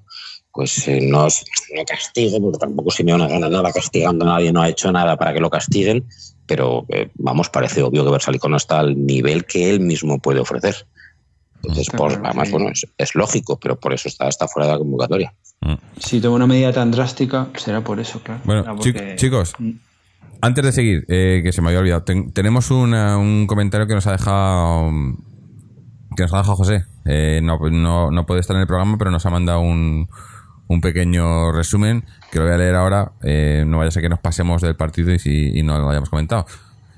pues 0.58 0.88
eh, 0.88 0.98
no, 1.08 1.28
es- 1.28 1.44
no 1.72 1.84
castigo, 1.84 2.40
porque 2.40 2.58
tampoco 2.58 2.90
Simeone 2.90 3.28
gana 3.28 3.48
nada 3.48 3.70
castigando 3.72 4.24
a 4.24 4.28
nadie, 4.34 4.52
no 4.52 4.60
ha 4.60 4.68
hecho 4.68 4.90
nada 4.90 5.16
para 5.16 5.32
que 5.32 5.38
lo 5.38 5.50
castiguen, 5.50 6.04
pero 6.46 6.84
eh, 6.88 7.10
vamos, 7.14 7.48
parece 7.48 7.80
obvio 7.84 8.04
que 8.04 8.10
Versalico 8.10 8.48
no 8.48 8.56
está 8.56 8.80
al 8.80 9.06
nivel 9.06 9.44
que 9.44 9.70
él 9.70 9.78
mismo 9.78 10.18
puede 10.18 10.40
ofrecer. 10.40 10.74
Entonces, 11.62 11.88
por, 11.90 12.08
claro, 12.10 12.24
además, 12.26 12.48
sí. 12.48 12.52
bueno, 12.54 12.70
es, 12.70 12.86
es 12.98 13.14
lógico, 13.14 13.56
pero 13.60 13.78
por 13.78 13.92
eso 13.92 14.08
está, 14.08 14.26
está 14.26 14.48
fuera 14.48 14.66
de 14.66 14.72
la 14.72 14.78
convocatoria. 14.80 15.32
Si 15.98 16.20
toma 16.20 16.34
una 16.34 16.46
medida 16.48 16.72
tan 16.72 16.90
drástica, 16.90 17.48
será 17.56 17.82
por 17.82 18.00
eso, 18.00 18.20
claro. 18.20 18.40
Bueno, 18.44 18.64
porque- 18.76 19.14
chicos, 19.14 19.54
Mm. 19.60 19.70
antes 20.40 20.64
de 20.64 20.72
seguir, 20.72 21.04
eh, 21.08 21.40
que 21.44 21.52
se 21.52 21.62
me 21.62 21.68
había 21.68 21.78
olvidado, 21.78 22.02
ten- 22.02 22.32
tenemos 22.32 22.72
una- 22.72 23.16
un 23.16 23.46
comentario 23.46 23.86
que 23.86 23.94
nos 23.94 24.08
ha 24.08 24.12
dejado 24.12 24.90
que 26.16 26.22
nos 26.24 26.34
ha 26.34 26.38
dejado 26.38 26.56
José. 26.56 26.84
Eh, 27.04 27.38
no, 27.44 27.58
no, 27.70 28.10
no 28.10 28.26
puede 28.26 28.40
estar 28.40 28.56
en 28.56 28.62
el 28.62 28.66
programa, 28.66 28.96
pero 28.98 29.12
nos 29.12 29.24
ha 29.24 29.30
mandado 29.30 29.60
un, 29.60 30.08
un 30.68 30.80
pequeño 30.80 31.50
resumen 31.50 32.04
que 32.30 32.38
lo 32.38 32.44
voy 32.44 32.54
a 32.54 32.58
leer 32.58 32.74
ahora. 32.76 33.12
Eh, 33.22 33.64
no 33.66 33.78
vaya 33.78 33.88
a 33.88 33.90
ser 33.90 34.02
que 34.02 34.08
nos 34.08 34.20
pasemos 34.20 34.62
del 34.62 34.76
partido 34.76 35.12
y, 35.12 35.62
no 35.62 35.78
lo 35.78 35.90
hayamos 35.90 36.10
comentado. 36.10 36.46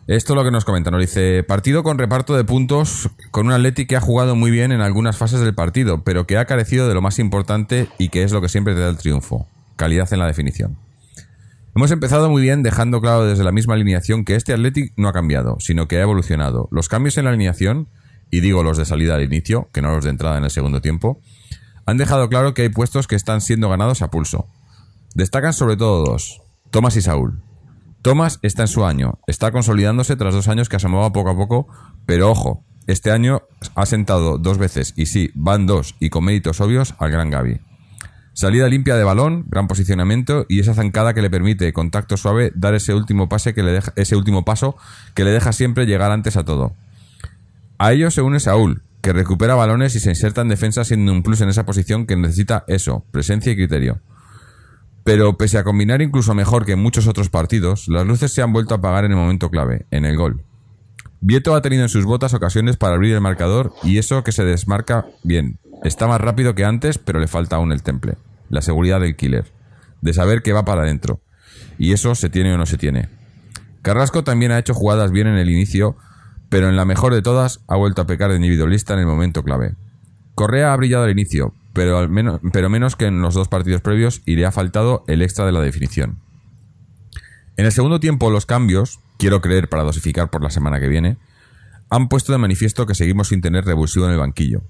Esto 0.07 0.33
es 0.33 0.37
lo 0.37 0.45
que 0.45 0.51
nos 0.51 0.65
comenta. 0.65 0.91
Nos 0.91 1.01
dice: 1.01 1.45
Partido 1.45 1.83
con 1.83 1.97
reparto 1.97 2.37
de 2.37 2.45
puntos 2.45 3.11
con 3.31 3.47
un 3.47 3.53
Atleti 3.53 3.87
que 3.87 3.97
ha 3.97 4.01
jugado 4.01 4.35
muy 4.35 4.51
bien 4.51 4.73
en 4.73 4.81
algunas 4.81 5.17
fases 5.17 5.41
del 5.41 5.55
partido, 5.55 6.03
pero 6.03 6.27
que 6.27 6.37
ha 6.37 6.45
carecido 6.45 6.89
de 6.89 6.95
lo 6.95 7.01
más 7.01 7.19
importante 7.19 7.89
y 7.99 8.09
que 8.09 8.25
es 8.25 8.33
lo 8.33 8.41
que 8.41 8.49
siempre 8.49 8.75
te 8.75 8.81
da 8.81 8.91
el 8.91 8.99
triunfo: 8.99 9.47
calidad 9.77 10.13
en 10.13 10.19
la 10.19 10.27
definición. 10.27 10.77
Hemos 11.77 11.93
empezado 11.93 12.29
muy 12.29 12.43
bien 12.43 12.65
dejando 12.65 13.01
claro 13.01 13.25
desde 13.25 13.45
la 13.45 13.53
misma 13.53 13.75
alineación 13.75 14.25
que 14.25 14.35
este 14.35 14.53
Athletic 14.53 14.93
no 14.97 15.09
ha 15.09 15.13
cambiado, 15.13 15.57
sino 15.61 15.87
que 15.87 15.99
ha 15.99 16.03
evolucionado. 16.03 16.69
Los 16.73 16.89
cambios 16.89 17.17
en 17.17 17.27
la 17.27 17.31
alineación, 17.31 17.87
y 18.29 18.41
digo 18.41 18.65
los 18.65 18.77
de 18.77 18.85
salida 18.85 19.15
al 19.15 19.23
inicio, 19.23 19.69
que 19.73 19.81
no 19.81 19.93
los 19.93 20.03
de 20.03 20.11
entrada 20.11 20.37
en 20.37 20.43
el 20.43 20.51
segundo 20.51 20.81
tiempo, 20.81 21.21
han 21.91 21.97
dejado 21.97 22.29
claro 22.29 22.55
que 22.55 22.63
hay 22.63 22.69
puestos 22.69 23.09
que 23.09 23.17
están 23.17 23.41
siendo 23.41 23.69
ganados 23.69 24.01
a 24.01 24.11
pulso. 24.11 24.47
Destacan 25.15 25.53
sobre 25.53 25.77
todo 25.77 26.05
dos, 26.05 26.41
Tomás 26.71 26.97
y 26.97 27.03
Saúl. 27.03 27.43
Tomás 28.01 28.39
está 28.43 28.63
en 28.63 28.69
su 28.69 28.85
año, 28.85 29.19
está 29.27 29.51
consolidándose 29.51 30.15
tras 30.15 30.33
dos 30.33 30.47
años 30.47 30.69
que 30.69 30.77
asomaba 30.77 31.13
poco 31.13 31.31
a 31.31 31.37
poco, 31.37 31.67
pero 32.07 32.31
ojo, 32.31 32.65
este 32.87 33.11
año 33.11 33.43
ha 33.75 33.87
sentado 33.87 34.39
dos 34.39 34.57
veces, 34.57 34.95
y 34.97 35.07
sí, 35.07 35.33
van 35.35 35.67
dos, 35.67 35.97
y 35.99 36.11
con 36.11 36.25
méritos 36.25 36.61
obvios, 36.61 36.95
al 36.99 37.11
gran 37.11 37.29
Gaby. 37.29 37.61
Salida 38.35 38.69
limpia 38.69 38.95
de 38.95 39.03
balón, 39.03 39.47
gran 39.49 39.67
posicionamiento 39.67 40.47
y 40.49 40.61
esa 40.61 40.75
zancada 40.75 41.13
que 41.13 41.23
le 41.23 41.29
permite, 41.29 41.73
contacto 41.73 42.17
suave, 42.17 42.53
dar 42.55 42.75
ese 42.75 42.95
último 42.95 43.29
pase 43.29 43.53
que 43.53 43.65
le 43.65 43.73
deja, 43.73 43.93
ese 43.97 44.15
último 44.15 44.45
paso 44.45 44.77
que 45.15 45.25
le 45.25 45.33
deja 45.33 45.53
siempre 45.53 45.87
llegar 45.87 46.13
antes 46.13 46.37
a 46.37 46.45
todo. 46.45 46.73
A 47.79 47.93
ello 47.93 48.13
se 48.13 48.23
une 48.23 48.39
Saúl, 48.39 48.83
que 49.01 49.13
recupera 49.13 49.55
balones 49.55 49.95
y 49.95 50.01
se 50.01 50.11
inserta 50.11 50.43
en 50.43 50.49
defensa 50.49 50.85
siendo 50.85 51.13
un 51.13 51.23
plus 51.23 51.41
en 51.41 51.49
esa 51.49 51.65
posición 51.65 52.07
que 52.07 52.17
necesita 52.17 52.65
eso, 52.69 53.05
presencia 53.11 53.53
y 53.53 53.57
criterio. 53.57 54.01
Pero 55.05 55.37
pese 55.37 55.59
a 55.59 55.65
combinar 55.65 56.03
incluso 56.03 56.35
mejor 56.35 56.67
que 56.67 56.73
en 56.73 56.83
muchos 56.83 57.07
otros 57.07 57.31
partidos, 57.31 57.89
las 57.89 58.07
luces 58.07 58.33
se 58.33 58.43
han 58.43 58.53
vuelto 58.53 58.75
a 58.75 58.79
apagar 58.79 59.05
en 59.05 59.13
el 59.13 59.17
momento 59.17 59.51
clave, 59.51 59.87
en 59.91 60.05
el 60.05 60.17
gol. 60.17 60.45
Vieto 61.23 61.55
ha 61.55 61.63
tenido 61.63 61.83
en 61.83 61.89
sus 61.89 62.05
botas 62.05 62.35
ocasiones 62.35 62.77
para 62.77 62.95
abrir 62.95 63.15
el 63.15 63.21
marcador 63.21 63.73
y 63.83 63.99
eso 63.99 64.23
que 64.25 64.33
se 64.33 64.45
desmarca 64.45 65.07
bien. 65.23 65.59
Está 65.83 66.07
más 66.07 66.21
rápido 66.21 66.55
que 66.55 66.65
antes, 66.65 66.99
pero 66.99 67.21
le 67.21 67.29
falta 67.29 67.57
aún 67.57 67.73
el 67.73 67.83
temple. 67.83 68.15
La 68.49 68.63
seguridad 68.63 69.01
del 69.01 69.17
killer. 69.17 69.53
De 70.01 70.13
saber 70.13 70.43
que 70.43 70.53
va 70.53 70.65
para 70.65 70.83
adentro. 70.83 71.21
Y 71.79 71.93
eso 71.93 72.15
se 72.15 72.31
tiene 72.31 72.55
o 72.55 72.59
no 72.59 72.67
se 72.67 72.79
tiene. 72.79 73.09
Carrasco 73.83 74.25
también 74.25 74.53
ha 74.53 74.59
hecho 74.59 74.75
jugadas 74.75 75.11
bien 75.11 75.27
en 75.27 75.37
el 75.37 75.49
inicio, 75.49 75.97
pero 76.51 76.69
en 76.69 76.77
la 76.77 76.85
mejor 76.85 77.15
de 77.15 77.23
todas 77.23 77.61
ha 77.69 77.77
vuelto 77.77 78.03
a 78.03 78.07
pecar 78.07 78.29
de 78.29 78.37
individualista 78.37 78.93
en 78.93 79.01
el 79.01 79.07
momento 79.07 79.43
clave. 79.43 79.77
Correa 80.35 80.75
ha 80.75 80.77
brillado 80.77 81.05
al 81.05 81.11
inicio, 81.11 81.55
pero, 81.73 81.97
al 81.97 82.11
menos, 82.11 82.41
pero 82.53 82.69
menos 82.69 82.97
que 82.97 83.07
en 83.07 83.23
los 83.23 83.35
dos 83.35 83.49
partidos 83.49 83.81
previos 83.81 84.21
y 84.27 84.37
le 84.37 84.45
ha 84.45 84.53
faltado 84.53 85.05
el 85.07 85.23
extra 85.23 85.47
de 85.47 85.53
la 85.53 85.61
definición. 85.61 86.19
En 87.57 87.65
el 87.67 87.73
segundo 87.73 88.01
tiempo 88.01 88.31
los 88.31 88.47
cambios, 88.47 89.01
quiero 89.19 89.41
creer 89.41 89.69
para 89.69 89.85
dosificar 89.85 90.29
por 90.29 90.43
la 90.43 90.51
semana 90.51 90.81
que 90.81 90.89
viene, 90.89 91.17
han 91.89 92.09
puesto 92.09 92.33
de 92.33 92.39
manifiesto 92.39 92.87
que 92.87 92.95
seguimos 92.95 93.29
sin 93.29 93.41
tener 93.41 93.65
revulsivo 93.65 94.07
en 94.07 94.13
el 94.13 94.19
banquillo. 94.19 94.63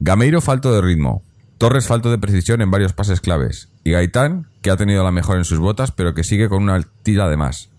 Gameiro 0.00 0.40
falto 0.40 0.72
de 0.72 0.80
ritmo, 0.80 1.22
Torres 1.58 1.86
falto 1.86 2.10
de 2.10 2.18
precisión 2.18 2.60
en 2.62 2.70
varios 2.70 2.92
pases 2.92 3.20
claves, 3.20 3.68
y 3.84 3.92
Gaitán, 3.92 4.48
que 4.60 4.70
ha 4.70 4.76
tenido 4.76 5.04
la 5.04 5.12
mejor 5.12 5.38
en 5.38 5.44
sus 5.44 5.60
botas, 5.60 5.92
pero 5.92 6.14
que 6.14 6.24
sigue 6.24 6.48
con 6.48 6.62
una 6.62 6.82
tira 7.02 7.28
de 7.28 7.36
más. 7.36 7.70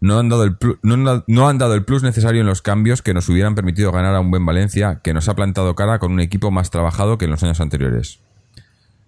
No 0.00 0.18
han, 0.18 0.28
dado 0.30 0.44
el 0.44 0.58
plu- 0.58 0.78
no, 0.82 1.46
han- 1.48 1.58
dado 1.58 1.74
el 1.74 1.84
plus 1.84 2.02
necesario 2.02 2.40
en 2.40 2.46
los 2.46 2.62
cambios 2.62 3.02
que 3.02 3.12
nos 3.12 3.28
hubieran 3.28 3.54
permitido 3.54 3.92
ganar 3.92 4.14
a 4.14 4.20
un 4.20 4.30
buen 4.30 4.46
Valencia 4.46 5.00
que 5.02 5.12
nos 5.12 5.28
ha 5.28 5.34
plantado 5.34 5.74
cara 5.74 5.98
con 5.98 6.12
un 6.12 6.20
equipo 6.20 6.50
más 6.50 6.70
trabajado 6.70 7.18
que 7.18 7.26
en 7.26 7.30
los 7.32 7.42
años 7.42 7.60
anteriores. 7.60 8.20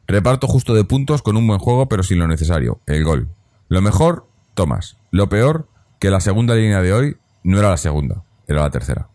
Reparto 0.06 0.46
justo 0.48 0.74
de 0.74 0.84
puntos 0.84 1.22
con 1.22 1.36
un 1.38 1.46
buen 1.46 1.58
juego 1.60 1.88
pero 1.88 2.02
sin 2.02 2.18
lo 2.18 2.28
necesario, 2.28 2.80
el 2.86 3.04
gol. 3.04 3.28
Lo 3.68 3.80
mejor, 3.80 4.26
Tomás. 4.54 4.98
Lo 5.10 5.28
peor, 5.30 5.66
que 5.98 6.10
la 6.10 6.20
segunda 6.20 6.54
línea 6.54 6.82
de 6.82 6.92
hoy 6.92 7.16
no 7.42 7.58
era 7.58 7.70
la 7.70 7.76
segunda, 7.78 8.22
era 8.46 8.60
la 8.60 8.70
tercera. 8.70 9.08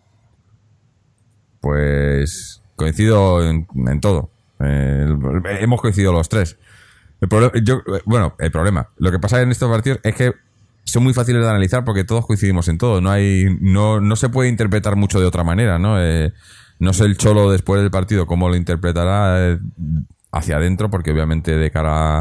Pues 1.62 2.62
coincido 2.76 3.44
en, 3.48 3.68
en 3.88 4.02
todo. 4.02 4.32
Hemos 4.60 5.82
coincidido 5.82 6.14
los 6.14 6.30
tres. 6.30 6.58
El 7.22 7.64
yo- 7.64 7.82
bueno, 8.06 8.36
el 8.40 8.52
problema. 8.52 8.90
Lo 8.98 9.12
que 9.12 9.20
pasa 9.20 9.42
en 9.42 9.52
estos 9.52 9.70
partidos 9.70 10.00
es 10.04 10.16
que 10.16 10.34
son 10.88 11.04
muy 11.04 11.14
fáciles 11.14 11.44
de 11.44 11.50
analizar 11.50 11.84
porque 11.84 12.06
todos 12.06 12.26
coincidimos 12.26 12.68
en 12.70 12.78
todo. 12.78 13.02
No 13.02 13.12
hay, 13.12 13.46
no, 13.60 14.00
no 14.00 14.16
se 14.16 14.30
puede 14.30 14.50
interpretar 14.50 14.96
mucho 14.96 15.20
de 15.20 15.26
otra 15.26 15.44
manera, 15.44 15.78
¿no? 15.78 16.02
Eh, 16.02 16.34
no 16.80 16.94
sé 16.94 17.06
el 17.06 17.18
cholo 17.18 17.52
después 17.52 17.82
del 17.82 17.92
partido 17.92 18.26
cómo 18.26 18.48
lo 18.48 18.56
interpretará 18.56 19.52
eh, 19.52 19.60
hacia 20.32 20.56
adentro, 20.56 20.90
porque 20.90 21.12
obviamente 21.12 21.58
de 21.58 21.72
cara 21.72 22.20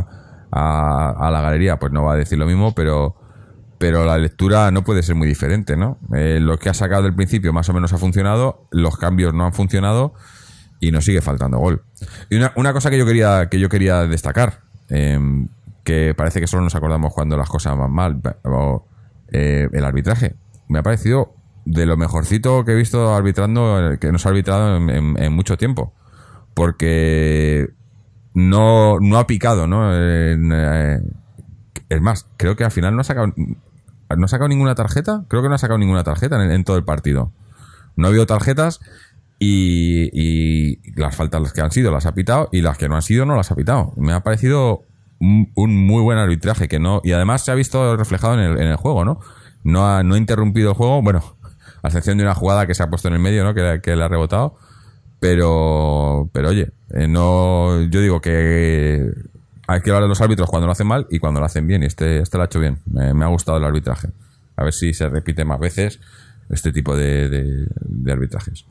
a, 0.50 1.14
a 1.16 1.30
la 1.30 1.40
galería, 1.40 1.78
pues 1.78 1.92
no 1.92 2.02
va 2.02 2.14
a 2.14 2.16
decir 2.16 2.38
lo 2.38 2.46
mismo, 2.46 2.74
pero 2.74 3.16
pero 3.78 4.04
la 4.04 4.18
lectura 4.18 4.70
no 4.70 4.82
puede 4.84 5.02
ser 5.02 5.14
muy 5.14 5.28
diferente, 5.28 5.76
¿no? 5.76 5.98
Eh, 6.14 6.38
lo 6.40 6.58
que 6.58 6.68
ha 6.68 6.74
sacado 6.74 7.02
del 7.02 7.14
principio 7.14 7.52
más 7.52 7.68
o 7.68 7.74
menos 7.74 7.92
ha 7.92 7.98
funcionado, 7.98 8.66
los 8.70 8.96
cambios 8.96 9.34
no 9.34 9.44
han 9.44 9.52
funcionado 9.52 10.14
y 10.80 10.90
nos 10.90 11.04
sigue 11.04 11.20
faltando 11.20 11.58
gol. 11.58 11.84
Y 12.30 12.36
una, 12.36 12.52
una 12.56 12.72
cosa 12.72 12.90
que 12.90 12.98
yo 12.98 13.06
quería 13.06 13.48
que 13.48 13.60
yo 13.60 13.68
quería 13.68 14.06
destacar, 14.06 14.62
eh, 14.88 15.20
que 15.86 16.14
parece 16.14 16.40
que 16.40 16.48
solo 16.48 16.64
nos 16.64 16.74
acordamos 16.74 17.14
cuando 17.14 17.36
las 17.36 17.48
cosas 17.48 17.78
van 17.78 17.92
mal, 17.92 18.20
pero, 18.20 18.88
eh, 19.30 19.68
el 19.72 19.84
arbitraje. 19.84 20.34
Me 20.68 20.80
ha 20.80 20.82
parecido 20.82 21.32
de 21.64 21.86
lo 21.86 21.96
mejorcito 21.96 22.64
que 22.64 22.72
he 22.72 22.74
visto 22.74 23.14
arbitrando, 23.14 23.92
eh, 23.92 23.98
que 24.00 24.10
nos 24.10 24.26
ha 24.26 24.30
arbitrado 24.30 24.76
en, 24.76 25.32
mucho 25.32 25.56
tiempo. 25.56 25.94
Porque 26.54 27.68
no, 28.34 28.98
no 28.98 29.18
ha 29.18 29.28
picado, 29.28 29.68
¿no? 29.68 29.92
Eh, 29.94 30.98
es 31.88 32.02
más, 32.02 32.26
creo 32.36 32.56
que 32.56 32.64
al 32.64 32.72
final 32.72 32.96
no 32.96 33.02
ha 33.02 33.04
sacado, 33.04 33.32
no 33.36 34.24
ha 34.24 34.28
sacado 34.28 34.48
ninguna 34.48 34.74
tarjeta. 34.74 35.24
Creo 35.28 35.40
que 35.40 35.48
no 35.48 35.54
ha 35.54 35.58
sacado 35.58 35.78
ninguna 35.78 36.02
tarjeta 36.02 36.52
en, 36.52 36.64
todo 36.64 36.76
el 36.76 36.84
partido. 36.84 37.30
No 37.94 38.08
ha 38.08 38.10
habido 38.10 38.26
tarjetas 38.26 38.80
y, 39.38 40.10
y 40.12 40.80
las 40.96 41.14
faltas 41.14 41.52
que 41.52 41.60
han 41.60 41.70
sido 41.70 41.92
las 41.92 42.06
ha 42.06 42.14
pitado 42.14 42.48
y 42.50 42.62
las 42.62 42.76
que 42.76 42.88
no 42.88 42.96
han 42.96 43.02
sido 43.02 43.24
no 43.24 43.36
las 43.36 43.52
ha 43.52 43.54
pitado. 43.54 43.92
Me 43.96 44.12
ha 44.14 44.24
parecido 44.24 44.82
un, 45.20 45.86
muy 45.86 46.02
buen 46.02 46.18
arbitraje 46.18 46.68
que 46.68 46.78
no 46.78 47.00
y 47.04 47.12
además 47.12 47.44
se 47.44 47.50
ha 47.50 47.54
visto 47.54 47.96
reflejado 47.96 48.34
en 48.34 48.40
el, 48.40 48.60
en 48.60 48.68
el 48.68 48.76
juego, 48.76 49.04
¿no? 49.04 49.20
No 49.64 49.86
ha, 49.86 50.02
no 50.02 50.14
ha 50.14 50.18
interrumpido 50.18 50.70
el 50.70 50.76
juego, 50.76 51.02
bueno, 51.02 51.36
a 51.82 51.88
excepción 51.88 52.18
de 52.18 52.24
una 52.24 52.34
jugada 52.34 52.66
que 52.66 52.74
se 52.74 52.82
ha 52.82 52.90
puesto 52.90 53.08
en 53.08 53.14
el 53.14 53.20
medio, 53.20 53.44
¿no? 53.44 53.54
Que, 53.54 53.80
que 53.82 53.96
le 53.96 54.04
ha 54.04 54.08
rebotado. 54.08 54.56
Pero, 55.20 56.28
pero 56.32 56.50
oye, 56.50 56.70
eh, 56.90 57.08
no, 57.08 57.82
yo 57.82 58.00
digo 58.00 58.20
que 58.20 59.10
hay 59.66 59.80
que 59.80 59.90
hablar 59.90 60.02
de 60.04 60.08
los 60.08 60.20
árbitros 60.20 60.48
cuando 60.48 60.66
lo 60.66 60.72
hacen 60.72 60.86
mal 60.86 61.06
y 61.10 61.18
cuando 61.18 61.40
lo 61.40 61.46
hacen 61.46 61.66
bien. 61.66 61.82
Y 61.82 61.86
este, 61.86 62.20
este 62.20 62.36
lo 62.36 62.42
ha 62.42 62.46
hecho 62.46 62.60
bien. 62.60 62.78
Me, 62.86 63.12
me 63.14 63.24
ha 63.24 63.28
gustado 63.28 63.58
el 63.58 63.64
arbitraje. 63.64 64.08
A 64.56 64.64
ver 64.64 64.72
si 64.72 64.92
se 64.94 65.08
repite 65.08 65.44
más 65.44 65.58
veces 65.58 66.00
este 66.50 66.70
tipo 66.72 66.96
de, 66.96 67.28
de- 67.28 67.66
de 67.80 68.12
arbitrajes. 68.12 68.66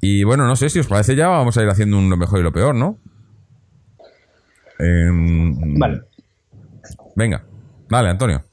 Y 0.00 0.24
bueno, 0.24 0.46
no 0.46 0.56
sé 0.56 0.68
si 0.68 0.78
os 0.78 0.86
parece 0.86 1.16
ya, 1.16 1.28
vamos 1.28 1.56
a 1.56 1.62
ir 1.62 1.68
haciendo 1.68 1.98
un 1.98 2.10
lo 2.10 2.16
mejor 2.16 2.38
y 2.38 2.42
lo 2.42 2.52
peor, 2.52 2.74
¿no? 2.74 2.98
Em, 4.78 5.78
Vale. 5.78 6.02
Venga, 7.14 7.44
dale, 7.88 8.10
Antonio. 8.10 8.44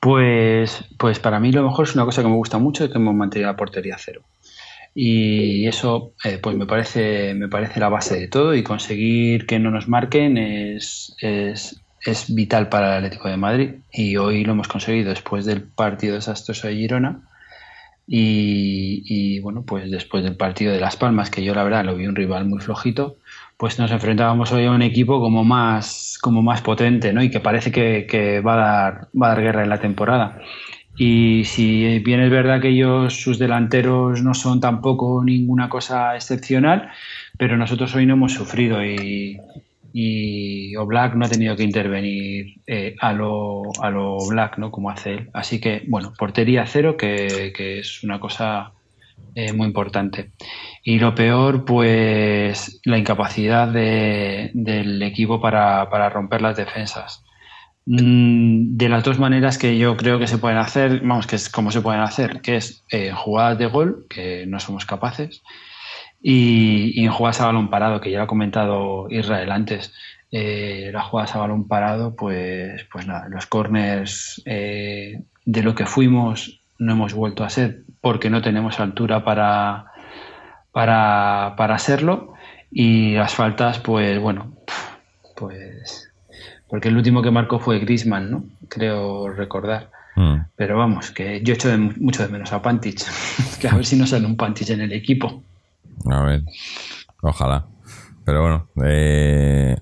Pues, 0.00 0.84
pues 0.98 1.18
para 1.18 1.40
mí 1.40 1.52
lo 1.52 1.62
mejor 1.62 1.86
es 1.86 1.94
una 1.94 2.04
cosa 2.04 2.22
que 2.22 2.28
me 2.28 2.36
gusta 2.36 2.58
mucho 2.58 2.84
y 2.84 2.90
que 2.90 2.98
hemos 2.98 3.14
mantenido 3.14 3.50
la 3.50 3.56
portería 3.56 3.96
cero. 3.98 4.22
Y 4.94 5.66
eso 5.66 6.12
eh, 6.24 6.38
pues 6.42 6.56
me 6.56 6.64
parece, 6.64 7.34
me 7.34 7.48
parece 7.48 7.80
la 7.80 7.88
base 7.88 8.18
de 8.18 8.28
todo 8.28 8.54
y 8.54 8.62
conseguir 8.62 9.46
que 9.46 9.58
no 9.58 9.70
nos 9.70 9.88
marquen 9.88 10.38
es, 10.38 11.14
es, 11.20 11.82
es 12.04 12.34
vital 12.34 12.68
para 12.68 12.92
el 12.92 13.04
Atlético 13.04 13.28
de 13.28 13.36
Madrid. 13.36 13.70
Y 13.92 14.16
hoy 14.16 14.44
lo 14.44 14.52
hemos 14.52 14.68
conseguido 14.68 15.10
después 15.10 15.44
del 15.44 15.62
partido 15.62 16.14
desastroso 16.14 16.68
de 16.68 16.76
Girona. 16.76 17.28
Y, 18.06 19.02
y, 19.04 19.40
bueno, 19.40 19.64
pues 19.64 19.90
después 19.90 20.22
del 20.22 20.36
partido 20.36 20.72
de 20.72 20.80
Las 20.80 20.96
Palmas, 20.96 21.28
que 21.28 21.42
yo 21.42 21.54
la 21.54 21.64
verdad 21.64 21.84
lo 21.84 21.96
vi 21.96 22.06
un 22.06 22.14
rival 22.14 22.46
muy 22.46 22.60
flojito, 22.60 23.16
pues 23.56 23.78
nos 23.78 23.90
enfrentábamos 23.90 24.52
hoy 24.52 24.66
a 24.66 24.70
un 24.70 24.82
equipo 24.82 25.20
como 25.20 25.44
más, 25.44 26.18
como 26.20 26.42
más 26.42 26.60
potente, 26.60 27.12
¿no? 27.12 27.22
Y 27.22 27.30
que 27.30 27.40
parece 27.40 27.72
que, 27.72 28.06
que 28.06 28.40
va, 28.40 28.54
a 28.54 28.56
dar, 28.56 29.08
va 29.20 29.26
a 29.26 29.30
dar 29.30 29.42
guerra 29.42 29.62
en 29.62 29.70
la 29.70 29.80
temporada. 29.80 30.38
Y 30.98 31.44
si 31.44 31.98
bien 32.00 32.20
es 32.20 32.30
verdad 32.30 32.60
que 32.60 32.68
ellos, 32.68 33.14
sus 33.20 33.38
delanteros, 33.38 34.22
no 34.22 34.34
son 34.34 34.60
tampoco 34.60 35.22
ninguna 35.24 35.68
cosa 35.68 36.14
excepcional, 36.14 36.90
pero 37.38 37.56
nosotros 37.56 37.94
hoy 37.94 38.06
no 38.06 38.14
hemos 38.14 38.32
sufrido 38.32 38.84
y, 38.84 39.38
y 39.92 40.72
no 40.74 41.24
ha 41.24 41.28
tenido 41.28 41.56
que 41.56 41.62
intervenir 41.62 42.60
eh, 42.66 42.94
a, 43.00 43.12
lo, 43.12 43.62
a 43.82 43.90
lo 43.90 44.18
Black, 44.28 44.58
¿no? 44.58 44.70
Como 44.70 44.90
hace 44.90 45.14
él. 45.14 45.30
Así 45.32 45.60
que, 45.60 45.84
bueno, 45.88 46.12
portería 46.18 46.66
cero, 46.66 46.96
que, 46.96 47.52
que 47.54 47.80
es 47.80 48.02
una 48.02 48.20
cosa 48.20 48.72
muy 49.54 49.66
importante. 49.66 50.32
Y 50.82 50.98
lo 50.98 51.14
peor, 51.14 51.64
pues 51.64 52.80
la 52.84 52.96
incapacidad 52.98 53.68
de, 53.68 54.50
del 54.54 55.02
equipo 55.02 55.40
para, 55.40 55.90
para 55.90 56.08
romper 56.08 56.40
las 56.40 56.56
defensas. 56.56 57.22
Mm, 57.86 58.76
De 58.76 58.88
las 58.88 59.04
dos 59.04 59.18
maneras 59.18 59.58
que 59.58 59.76
yo 59.78 59.96
creo 59.96 60.18
que 60.18 60.26
se 60.26 60.38
pueden 60.38 60.58
hacer, 60.58 61.00
vamos, 61.00 61.26
que 61.26 61.36
es 61.36 61.48
como 61.48 61.70
se 61.70 61.82
pueden 61.82 62.00
hacer, 62.00 62.40
que 62.40 62.56
es 62.56 62.84
eh, 62.90 63.12
jugadas 63.12 63.58
de 63.58 63.66
gol, 63.66 64.06
que 64.08 64.46
no 64.46 64.58
somos 64.58 64.86
capaces, 64.86 65.42
y, 66.22 66.92
y 67.00 67.04
en 67.04 67.12
jugadas 67.12 67.40
a 67.40 67.46
balón 67.46 67.70
parado, 67.70 68.00
que 68.00 68.10
ya 68.10 68.18
lo 68.18 68.24
ha 68.24 68.26
comentado 68.26 69.06
Israel 69.10 69.52
antes. 69.52 69.92
Eh, 70.32 70.90
las 70.92 71.04
jugadas 71.04 71.34
a 71.36 71.38
balón 71.38 71.68
parado, 71.68 72.16
pues, 72.16 72.84
pues 72.90 73.06
nada, 73.06 73.28
los 73.28 73.46
corners 73.46 74.42
eh, 74.46 75.22
de 75.44 75.62
lo 75.62 75.74
que 75.74 75.86
fuimos 75.86 76.65
no 76.78 76.92
hemos 76.92 77.14
vuelto 77.14 77.44
a 77.44 77.50
ser 77.50 77.82
porque 78.00 78.30
no 78.30 78.42
tenemos 78.42 78.80
altura 78.80 79.24
para, 79.24 79.86
para, 80.72 81.54
para 81.56 81.78
serlo. 81.78 82.34
Y 82.70 83.14
las 83.14 83.34
faltas, 83.34 83.78
pues 83.78 84.20
bueno, 84.20 84.52
pues 85.36 86.12
porque 86.68 86.88
el 86.88 86.96
último 86.96 87.22
que 87.22 87.30
marcó 87.30 87.58
fue 87.58 87.78
Grisman, 87.78 88.30
¿no? 88.30 88.44
Creo 88.68 89.28
recordar. 89.28 89.90
Mm. 90.16 90.36
Pero 90.56 90.78
vamos, 90.78 91.10
que 91.10 91.42
yo 91.42 91.54
echo 91.54 91.68
de, 91.68 91.76
mucho 91.76 92.22
de 92.22 92.28
menos 92.28 92.52
a 92.52 92.62
Pantich. 92.62 93.04
que 93.60 93.68
a 93.68 93.74
ver 93.74 93.86
si 93.86 93.96
no 93.96 94.06
sale 94.06 94.26
un 94.26 94.36
Pantich 94.36 94.70
en 94.70 94.80
el 94.80 94.92
equipo. 94.92 95.42
A 96.10 96.22
ver, 96.22 96.42
ojalá. 97.22 97.66
Pero 98.24 98.40
bueno, 98.42 98.68
eh... 98.84 99.76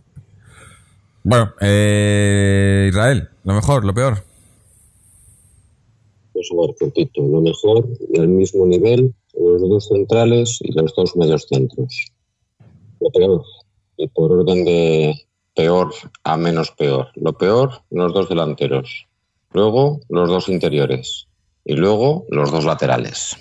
bueno, 1.22 1.54
eh... 1.60 2.86
Israel, 2.90 3.30
lo 3.44 3.54
mejor, 3.54 3.84
lo 3.84 3.94
peor. 3.94 4.24
A 6.52 6.66
ver, 6.66 6.74
cortito, 6.78 7.22
lo 7.22 7.40
mejor 7.40 7.88
y 8.12 8.18
al 8.18 8.28
mismo 8.28 8.66
nivel, 8.66 9.14
los 9.38 9.60
dos 9.62 9.88
centrales 9.88 10.58
y 10.60 10.72
los 10.72 10.94
dos 10.94 11.16
medios 11.16 11.46
centros. 11.48 12.12
Lo 13.00 13.10
peor, 13.10 13.44
y 13.96 14.08
por 14.08 14.32
orden 14.32 14.64
de 14.64 15.14
peor 15.54 15.92
a 16.24 16.36
menos 16.36 16.70
peor. 16.72 17.08
Lo 17.14 17.32
peor, 17.32 17.82
los 17.90 18.12
dos 18.12 18.28
delanteros. 18.28 19.06
Luego, 19.52 20.00
los 20.08 20.28
dos 20.28 20.48
interiores. 20.48 21.26
Y 21.64 21.74
luego, 21.74 22.26
los 22.28 22.50
dos 22.50 22.64
laterales. 22.64 23.36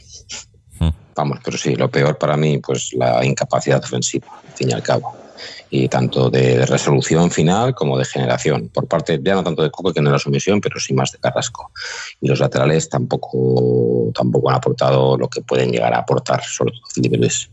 Hmm. 0.79 0.89
Vamos, 1.15 1.39
pero 1.43 1.57
sí, 1.57 1.75
lo 1.75 1.89
peor 1.89 2.17
para 2.17 2.37
mí, 2.37 2.59
pues 2.59 2.93
la 2.93 3.25
incapacidad 3.25 3.83
ofensiva, 3.83 4.27
al 4.47 4.53
fin 4.53 4.69
y 4.69 4.73
al 4.73 4.83
cabo. 4.83 5.22
Y 5.75 5.87
tanto 5.87 6.29
de 6.29 6.67
resolución 6.67 7.31
final 7.31 7.73
como 7.73 7.97
de 7.97 8.05
generación. 8.05 8.69
Por 8.69 8.87
parte, 8.87 9.19
ya 9.23 9.33
no 9.33 9.43
tanto 9.43 9.63
de 9.63 9.71
Coque, 9.71 9.91
que 9.91 10.01
no 10.01 10.09
era 10.11 10.19
su 10.19 10.29
misión, 10.29 10.61
pero 10.61 10.79
sí 10.79 10.93
más 10.93 11.11
de 11.11 11.17
Carrasco. 11.17 11.71
Y 12.21 12.27
los 12.27 12.39
laterales 12.39 12.87
tampoco, 12.89 14.11
tampoco 14.13 14.51
han 14.51 14.57
aportado 14.57 15.17
lo 15.17 15.27
que 15.27 15.41
pueden 15.41 15.71
llegar 15.71 15.91
a 15.95 15.99
aportar, 15.99 16.43
sobre 16.43 16.73
todo 16.73 16.81
Felipe 16.93 17.17
Luis. 17.17 17.49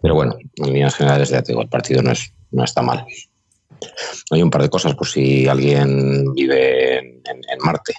Pero 0.00 0.14
bueno, 0.14 0.36
en 0.54 0.66
líneas 0.66 0.94
generales 0.94 1.30
ya 1.30 1.42
te 1.42 1.50
digo, 1.50 1.62
el 1.62 1.68
partido 1.68 2.02
no, 2.02 2.12
es, 2.12 2.32
no 2.52 2.62
está 2.62 2.82
mal. 2.82 3.04
Hay 4.30 4.40
un 4.40 4.50
par 4.50 4.62
de 4.62 4.68
cosas 4.70 4.94
por 4.94 5.08
si 5.08 5.48
alguien 5.48 6.32
vive 6.34 6.98
en, 6.98 7.04
en- 7.24 7.42
en 7.50 7.58
Marte. 7.64 7.94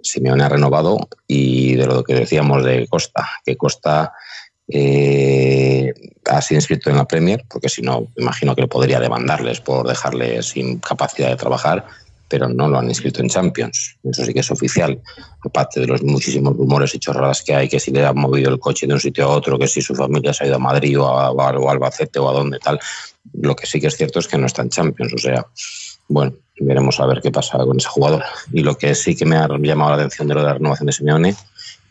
Simeone 0.00 0.44
ha 0.44 0.48
renovado 0.48 0.96
y 1.26 1.74
de 1.74 1.86
lo 1.86 2.04
que 2.04 2.14
decíamos 2.14 2.62
de 2.64 2.86
Costa, 2.86 3.28
que 3.44 3.56
Costa 3.56 4.12
eh, 4.68 5.94
ha 6.24 6.42
sido 6.42 6.58
inscrito 6.58 6.90
en 6.90 6.96
la 6.96 7.06
Premier, 7.06 7.44
porque 7.48 7.68
si 7.68 7.82
no, 7.82 8.08
imagino 8.16 8.54
que 8.56 8.66
podría 8.66 9.00
demandarles 9.00 9.60
por 9.60 9.86
dejarles 9.86 10.46
sin 10.46 10.78
capacidad 10.78 11.28
de 11.28 11.36
trabajar, 11.36 11.86
pero 12.28 12.48
no 12.48 12.68
lo 12.68 12.78
han 12.78 12.88
inscrito 12.88 13.20
en 13.20 13.28
Champions. 13.28 13.96
Eso 14.02 14.24
sí 14.24 14.34
que 14.34 14.40
es 14.40 14.50
oficial, 14.50 15.00
aparte 15.44 15.80
de 15.80 15.86
los 15.86 16.02
muchísimos 16.02 16.56
rumores 16.56 16.94
y 16.94 16.98
chorradas 16.98 17.42
que 17.42 17.54
hay, 17.54 17.68
que 17.68 17.78
si 17.78 17.92
le 17.92 18.04
han 18.04 18.18
movido 18.18 18.50
el 18.50 18.58
coche 18.58 18.86
de 18.86 18.94
un 18.94 19.00
sitio 19.00 19.24
a 19.24 19.28
otro, 19.28 19.58
que 19.58 19.68
si 19.68 19.80
su 19.80 19.94
familia 19.94 20.32
se 20.32 20.44
ha 20.44 20.46
ido 20.48 20.56
a 20.56 20.60
Madrid 20.60 20.98
o 21.00 21.06
a, 21.06 21.30
o 21.30 21.68
a 21.68 21.72
Albacete 21.72 22.18
o 22.18 22.28
a 22.28 22.32
donde 22.32 22.58
tal. 22.58 22.80
Lo 23.32 23.54
que 23.54 23.66
sí 23.66 23.80
que 23.80 23.86
es 23.86 23.96
cierto 23.96 24.18
es 24.18 24.26
que 24.26 24.38
no 24.38 24.46
está 24.46 24.62
en 24.62 24.70
Champions, 24.70 25.12
o 25.14 25.18
sea, 25.18 25.46
bueno, 26.08 26.32
veremos 26.58 26.98
a 27.00 27.06
ver 27.06 27.20
qué 27.20 27.30
pasa 27.30 27.58
con 27.58 27.76
ese 27.76 27.88
jugador. 27.88 28.24
Y 28.52 28.62
lo 28.62 28.76
que 28.76 28.94
sí 28.94 29.14
que 29.14 29.24
me 29.24 29.36
ha 29.36 29.48
llamado 29.48 29.90
la 29.90 29.96
atención 29.96 30.28
de 30.28 30.34
lo 30.34 30.40
de 30.40 30.46
la 30.46 30.54
renovación 30.54 30.86
de 30.86 30.92
Simeone 30.92 31.36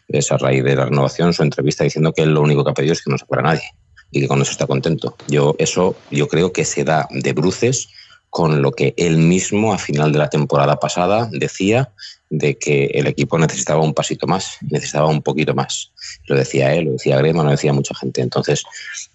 es 0.08 0.32
a 0.32 0.38
raíz 0.38 0.64
de 0.64 0.76
la 0.76 0.86
renovación 0.86 1.34
su 1.34 1.43
entrevista 1.43 1.84
diciendo 1.84 2.14
que 2.14 2.24
él 2.24 2.34
lo 2.34 2.41
único 2.41 2.64
que 2.64 2.72
ha 2.72 2.74
pedido 2.74 2.93
es 2.93 3.01
que 3.03 3.12
no 3.12 3.18
se 3.18 3.26
fuera 3.26 3.43
nadie 3.43 3.70
y 4.12 4.22
que 4.22 4.28
con 4.28 4.41
eso 4.41 4.51
está 4.51 4.68
contento. 4.68 5.16
Yo 5.28 5.56
eso 5.58 5.95
yo 6.12 6.28
creo 6.28 6.53
que 6.53 6.64
se 6.66 6.84
da 6.84 7.08
de 7.12 7.34
bruces 7.34 7.89
con 8.30 8.62
lo 8.62 8.72
que 8.72 8.93
él 8.97 9.18
mismo 9.18 9.74
a 9.74 9.78
final 9.78 10.12
de 10.12 10.20
la 10.20 10.30
temporada 10.30 10.78
pasada 10.78 11.30
decía 11.32 11.91
de 12.30 12.58
que 12.58 12.86
el 12.93 13.08
equipo 13.08 13.38
necesitaba 13.38 13.82
un 13.82 13.93
pasito 13.93 14.28
más, 14.28 14.58
necesitaba 14.70 15.08
un 15.08 15.22
poquito 15.22 15.53
más. 15.56 15.93
Lo 16.28 16.36
decía 16.36 16.74
él, 16.74 16.86
lo 16.86 16.91
decía 16.93 17.18
Grema, 17.18 17.43
lo 17.43 17.51
decía 17.51 17.72
mucha 17.72 17.95
gente. 17.95 18.22
Entonces, 18.22 18.64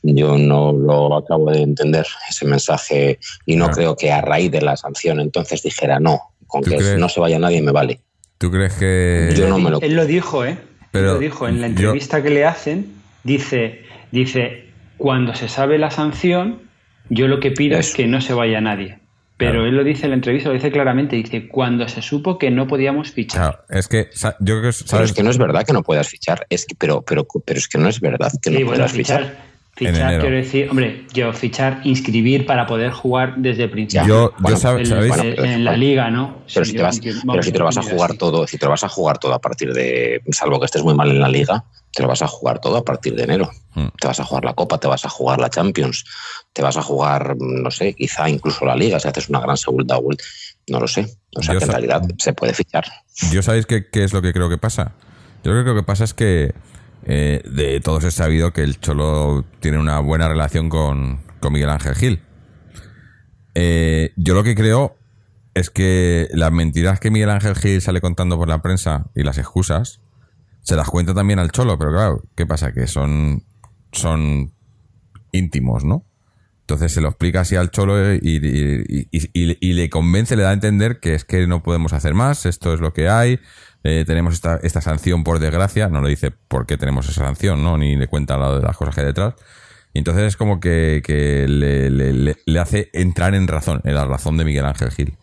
yo 0.03 0.39
no 0.39 0.73
lo 0.73 1.17
acabo 1.17 1.51
de 1.51 1.61
entender, 1.61 2.07
ese 2.31 2.47
mensaje, 2.47 3.19
y 3.45 3.57
no 3.57 3.67
Claro. 3.67 3.77
creo 3.77 3.97
que 3.97 4.11
a 4.11 4.23
raíz 4.23 4.51
de 4.51 4.63
la 4.63 4.77
sanción 4.77 5.21
entonces 5.21 5.63
dijera 5.63 6.01
no, 6.01 6.33
con 6.47 6.63
¿Tú 6.63 6.71
que 6.71 6.77
crees? 6.79 6.99
no 6.99 7.09
se 7.11 7.21
vaya 7.21 7.39
nadie 7.39 7.61
me 7.61 7.73
vale. 7.73 8.01
¿Tú 8.39 8.51
crees 8.51 8.73
que... 8.75 9.35
Yo 9.37 9.49
no 9.49 9.59
me 9.59 9.71
lo 9.71 9.81
Él 9.83 9.95
lo 9.97 10.07
dijo, 10.07 10.47
¿eh? 10.47 10.57
Pero 10.93 11.15
lo 11.15 11.19
dijo 11.19 11.47
en 11.49 11.61
la 11.61 11.69
yo- 11.69 11.73
entrevista 11.73 12.23
que 12.23 12.31
le 12.31 12.45
hacen. 12.45 12.87
Dice, 13.25 13.83
dice, 14.11 14.67
cuando 14.97 15.35
se 15.35 15.49
sabe 15.49 15.79
la 15.79 15.91
sanción, 15.91 16.59
yo 17.09 17.29
lo 17.29 17.39
que 17.41 17.51
pido 17.51 17.79
es 17.79 17.95
que 17.95 18.07
no 18.07 18.21
se 18.21 18.33
vaya 18.35 18.61
nadie. 18.61 18.99
Pero 19.37 19.53
Claro. 19.53 19.67
él 19.67 19.77
lo 19.77 19.85
dice 19.85 20.05
en 20.05 20.11
la 20.11 20.17
entrevista, 20.17 20.49
lo 20.51 20.55
dice 20.55 20.71
claramente. 20.71 21.17
Dice, 21.17 21.49
cuando 21.49 21.89
se 21.89 22.03
supo 22.03 22.39
que 22.39 22.51
no 22.51 22.67
podíamos 22.67 23.11
fichar. 23.13 23.41
Claro, 23.41 23.65
es 23.71 23.89
que 23.89 24.09
yo 24.15 24.61
creo 24.61 24.63
que... 24.63 24.63
Pero 24.63 24.73
¿sabes? 24.73 25.11
es 25.11 25.17
que 25.17 25.23
no 25.23 25.31
es 25.31 25.39
verdad 25.39 25.65
que 25.67 25.73
no 25.73 25.83
puedas 25.83 26.09
fichar, 26.09 26.47
es 26.51 26.67
que, 26.67 26.75
pero, 26.79 27.03
pero, 27.03 27.27
pero 27.45 27.59
es 27.59 27.67
que 27.69 27.79
no 27.79 27.89
es 27.89 28.01
verdad 28.01 28.31
que 28.43 28.51
Sí, 28.51 28.59
no 28.59 28.67
bueno, 28.67 28.71
puedas 28.75 28.93
fichar. 28.93 29.37
Fichar. 29.87 30.15
En 30.15 30.21
quiero 30.21 30.37
decir, 30.37 30.69
hombre, 30.71 31.07
yo 31.13 31.33
fichar, 31.33 31.81
inscribir 31.85 32.47
para 32.47 32.67
poder 32.67 32.91
jugar 32.93 33.35
desde 33.37 33.65
el 33.65 33.71
principio. 33.71 34.07
Yo- 34.07 34.31
yo 34.31 34.37
Bueno, 34.39 34.57
sabe- 34.59 34.81
En- 34.81 34.87
¿sabéis? 34.87 35.17
en, 35.19 35.45
en 35.45 35.65
la 35.65 35.77
liga, 35.77 36.11
¿no? 36.11 36.43
Pero 36.53 36.65
Sí, 36.65 36.73
si, 36.73 36.77
te 36.77 36.83
vas, 36.83 36.97
entiendo- 36.97 37.21
pero 37.23 37.33
vamos, 37.33 37.45
si 37.47 37.53
te 37.53 37.59
lo 37.59 37.65
vas 37.65 37.77
a 37.79 37.83
jugar 37.83 38.15
todo, 38.15 38.47
si 38.47 38.59
te 38.59 38.67
lo 38.67 38.71
vas 38.71 38.85
a 38.85 38.89
jugar 38.89 39.19
todo 39.19 39.35
a 39.35 39.41
partir 39.41 39.73
de, 39.73 40.23
salvo 40.33 40.59
que 40.61 40.67
estés 40.67 40.83
muy 40.83 40.95
mal 40.95 41.11
en 41.11 41.21
la 41.21 41.29
liga, 41.29 41.65
te 41.93 42.03
lo 42.03 42.09
vas 42.09 42.23
a 42.23 42.29
jugar 42.29 42.61
todo 42.61 42.77
a 42.77 42.85
partir 42.85 43.15
de 43.17 43.25
enero. 43.25 43.51
Mm. 43.75 43.89
Te 44.01 44.07
vas 44.07 44.21
a 44.21 44.25
jugar 44.25 44.45
la 44.45 44.55
Copa, 44.55 44.79
te 44.79 44.87
vas 44.89 45.05
a 45.05 45.09
jugar 45.09 45.41
la 45.41 45.51
Champions, 45.51 46.05
te 46.53 46.63
vas 46.63 46.77
a 46.77 46.83
jugar, 46.83 47.37
no 47.39 47.71
sé, 47.71 47.95
quizá 47.95 48.29
incluso 48.29 48.65
la 48.65 48.77
Liga, 48.77 49.01
si 49.01 49.09
haces 49.09 49.29
una 49.29 49.41
gran 49.41 49.57
segunda 49.57 49.97
vuelta, 49.99 50.23
no 50.69 50.79
lo 50.81 50.87
sé. 50.87 51.07
O 51.37 51.43
sea 51.43 51.55
Yo 51.55 51.59
que 51.61 51.65
en 51.65 51.71
realidad 51.71 52.03
se 52.19 52.33
puede 52.33 52.55
fichar. 52.55 52.85
¿Yo 53.33 53.43
sabéis 53.43 53.67
qué, 53.67 53.87
qué 53.91 54.05
es 54.05 54.13
lo 54.13 54.23
que 54.23 54.33
creo 54.33 54.49
que 54.49 54.59
pasa? 54.59 54.93
Yo 55.43 55.53
creo 55.53 55.65
que 55.65 55.71
lo 55.71 55.77
que 55.77 55.83
pasa 55.83 56.05
es 56.05 56.15
que 56.15 56.53
eh, 57.05 57.43
de 57.51 57.81
todos 57.81 58.05
es 58.05 58.15
sabido 58.15 58.53
que 58.53 58.63
el 58.63 58.79
Cholo 58.81 59.45
tiene 59.61 59.79
una 59.79 60.01
buena 60.01 60.29
relación 60.29 60.69
con, 60.69 61.21
con 61.41 61.53
Miguel 61.53 61.71
Ángel 61.71 61.95
Gil. 61.95 62.23
Eh, 63.55 64.13
yo 64.17 64.35
lo 64.35 64.43
que 64.43 64.55
creo 64.55 64.97
es 65.55 65.71
que 65.71 66.29
las 66.33 66.53
mentiras 66.53 67.01
que 67.01 67.11
Miguel 67.11 67.31
Ángel 67.31 67.57
Gil 67.57 67.81
sale 67.81 68.01
contando 68.01 68.37
por 68.37 68.49
la 68.49 68.63
prensa 68.63 69.11
y 69.15 69.23
las 69.23 69.39
excusas 69.39 70.01
se 70.63 70.77
las 70.77 70.89
cuenta 70.89 71.15
también 71.15 71.39
al 71.39 71.51
Cholo, 71.51 71.79
pero 71.79 71.91
claro, 71.91 72.23
¿qué 72.37 72.47
pasa? 72.47 72.73
Que 72.73 72.87
son, 72.87 73.45
son 73.93 74.53
íntimos, 75.33 75.85
¿no? 75.85 76.05
Entonces 76.71 76.93
se 76.93 77.01
lo 77.01 77.09
explica 77.09 77.41
así 77.41 77.57
al 77.57 77.73
Cholo 77.73 78.15
y, 78.15 78.19
y- 78.23 79.09
y- 79.11 79.59
y- 79.61 79.73
le 79.73 79.91
convence, 79.91 80.37
le 80.37 80.45
da 80.45 80.51
a 80.51 80.53
entender 80.53 81.01
que 81.01 81.15
es 81.15 81.25
que 81.25 81.49
no 81.49 81.65
podemos 81.65 81.93
hacer 81.93 82.15
más, 82.15 82.47
esto 82.47 82.73
es 82.73 82.81
lo 82.81 82.93
que 82.93 83.09
hay, 83.09 83.41
eh, 83.83 84.05
tenemos 84.07 84.35
esta, 84.35 84.61
esta 84.63 84.81
sanción 84.81 85.25
por 85.25 85.41
desgracia, 85.41 85.89
no 85.89 86.01
le 86.01 86.11
dice 86.11 86.31
por 86.31 86.67
qué 86.67 86.77
tenemos 86.77 87.09
esa 87.09 87.25
sanción, 87.25 87.65
¿no? 87.65 87.77
Ni 87.77 87.97
le 87.97 88.07
cuenta 88.07 88.37
de 88.55 88.63
las 88.63 88.77
cosas 88.77 88.95
que 88.95 89.01
hay 89.01 89.07
detrás. 89.09 89.35
Y 89.93 89.99
entonces 89.99 90.23
es 90.27 90.37
como 90.37 90.61
que, 90.61 91.03
que 91.05 91.49
le, 91.49 91.91
le- 91.91 92.13
le- 92.13 92.37
le 92.47 92.59
hace 92.61 92.89
entrar 92.93 93.35
en 93.35 93.49
razón, 93.49 93.81
en 93.83 93.97
la 93.97 94.05
razón 94.05 94.37
de 94.37 94.45
Miguel 94.45 94.65
Ángel 94.67 94.93
Gil. 94.93 95.17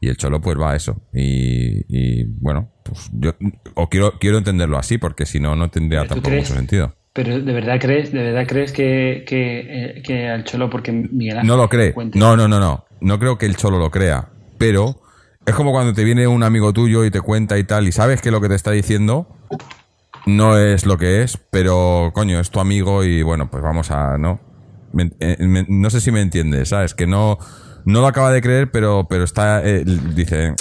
Y 0.00 0.08
el 0.08 0.16
Cholo 0.16 0.40
pues 0.40 0.58
va 0.58 0.72
a 0.72 0.76
eso. 0.76 1.02
Y, 1.12 1.84
y, 1.88 2.24
bueno, 2.40 2.72
pues 2.82 3.10
yo 3.12 3.34
o 3.74 3.90
quiero, 3.90 4.18
quiero 4.18 4.38
entenderlo 4.38 4.78
así, 4.78 4.96
porque 4.96 5.26
si 5.26 5.38
no, 5.38 5.54
no 5.54 5.68
tendría 5.70 6.02
¿Tú 6.04 6.08
tampoco 6.08 6.30
crees? 6.30 6.44
mucho 6.48 6.54
sentido. 6.54 6.94
Pero 7.14 7.40
¿de 7.40 7.52
verdad 7.52 7.76
crees, 7.80 8.12
de 8.12 8.22
verdad 8.24 8.44
crees 8.46 8.72
que, 8.72 9.24
que, 9.26 9.60
eh, 9.98 10.02
que 10.02 10.28
al 10.28 10.42
Cholo, 10.44 10.68
porque 10.68 10.90
Miguel 10.90 11.36
Ángel 11.38 11.48
No 11.48 11.56
lo 11.56 11.68
cree. 11.68 11.94
No, 12.14 12.36
no, 12.36 12.48
no, 12.48 12.58
no. 12.58 12.84
No 13.00 13.18
creo 13.20 13.38
que 13.38 13.46
el 13.46 13.54
cholo 13.56 13.78
lo 13.78 13.90
crea. 13.90 14.30
Pero 14.58 15.00
es 15.46 15.54
como 15.54 15.70
cuando 15.70 15.92
te 15.92 16.02
viene 16.02 16.26
un 16.26 16.42
amigo 16.42 16.72
tuyo 16.72 17.04
y 17.04 17.10
te 17.12 17.20
cuenta 17.20 17.56
y 17.56 17.64
tal, 17.64 17.86
y 17.86 17.92
sabes 17.92 18.20
que 18.20 18.32
lo 18.32 18.40
que 18.40 18.48
te 18.48 18.56
está 18.56 18.72
diciendo 18.72 19.28
no 20.26 20.58
es 20.58 20.86
lo 20.86 20.98
que 20.98 21.22
es, 21.22 21.36
pero 21.50 22.10
coño, 22.14 22.40
es 22.40 22.50
tu 22.50 22.58
amigo 22.60 23.04
y 23.04 23.22
bueno, 23.22 23.48
pues 23.50 23.62
vamos 23.62 23.90
a, 23.92 24.18
¿no? 24.18 24.40
Me- 24.92 25.12
eh, 25.20 25.36
me- 25.40 25.66
no 25.68 25.90
sé 25.90 26.00
si 26.00 26.10
me 26.10 26.20
entiendes, 26.20 26.70
¿sabes? 26.70 26.94
Que 26.94 27.06
no, 27.06 27.38
no 27.84 28.00
lo 28.00 28.06
acaba 28.08 28.32
de 28.32 28.40
creer, 28.40 28.70
pero, 28.72 29.06
pero 29.08 29.22
está, 29.24 29.62
eh, 29.64 29.84
dice, 29.84 30.54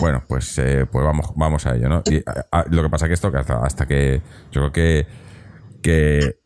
bueno, 0.00 0.22
pues, 0.26 0.56
eh, 0.58 0.86
pues 0.90 1.04
vamos, 1.04 1.32
vamos 1.36 1.66
a 1.66 1.74
ello, 1.74 1.88
¿no? 1.88 2.02
Y 2.10 2.18
a- 2.18 2.60
a- 2.60 2.64
lo 2.70 2.82
que 2.82 2.88
pasa 2.90 3.08
que 3.08 3.14
esto, 3.14 3.30
que 3.32 3.38
hasta, 3.38 3.62
hasta 3.64 3.86
que 3.86 4.22
yo 4.52 4.60
creo 4.60 4.72
que, 4.72 5.06
que 5.82 6.36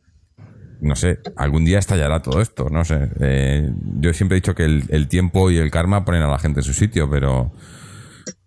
no 0.80 0.97
sé, 0.97 1.20
algún 1.37 1.64
día 1.64 1.78
estallará 1.78 2.20
todo 2.22 2.41
esto, 2.41 2.66
no 2.68 2.85
sé. 2.85 3.09
Eh, 3.20 3.70
yo 4.01 4.12
siempre 4.12 4.37
he 4.37 4.41
dicho 4.41 4.55
que 4.57 4.64
el, 4.64 4.85
el 4.89 5.07
tiempo 5.07 5.49
y 5.51 5.59
el 5.59 5.70
karma 5.70 6.05
ponen 6.05 6.22
a 6.22 6.28
la 6.28 6.41
gente 6.41 6.59
en 6.61 6.64
su 6.64 6.74
sitio, 6.74 7.09
pero 7.09 7.53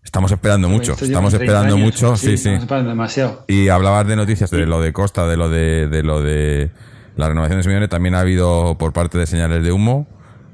estamos 0.04 0.32
esperando 0.34 0.68
mucho, 0.68 0.94
estamos 0.94 1.32
30 1.34 1.38
esperando 1.38 1.76
años. 1.76 1.86
mucho, 1.86 2.18
sí, 2.18 2.28
sí. 2.32 2.34
Estamos 2.50 2.62
esperando 2.64 2.90
demasiado. 2.90 3.46
Y 3.48 3.70
hablabas 3.70 4.06
de 4.08 4.18
noticias 4.18 4.52
de 4.52 4.66
lo 4.66 4.82
de 4.82 4.92
Costa, 4.92 5.28
de 5.28 5.38
lo 5.38 5.50
de, 5.50 5.88
de 5.88 6.04
lo 6.04 6.22
de 6.22 6.72
la 7.16 7.30
renovación 7.30 7.60
de 7.60 7.64
Simeone, 7.64 7.88
también 7.88 8.16
ha 8.16 8.20
habido 8.20 8.78
por 8.78 8.92
parte 8.92 9.18
de 9.18 9.28
señales 9.28 9.64
de 9.64 9.72
humo 9.72 10.06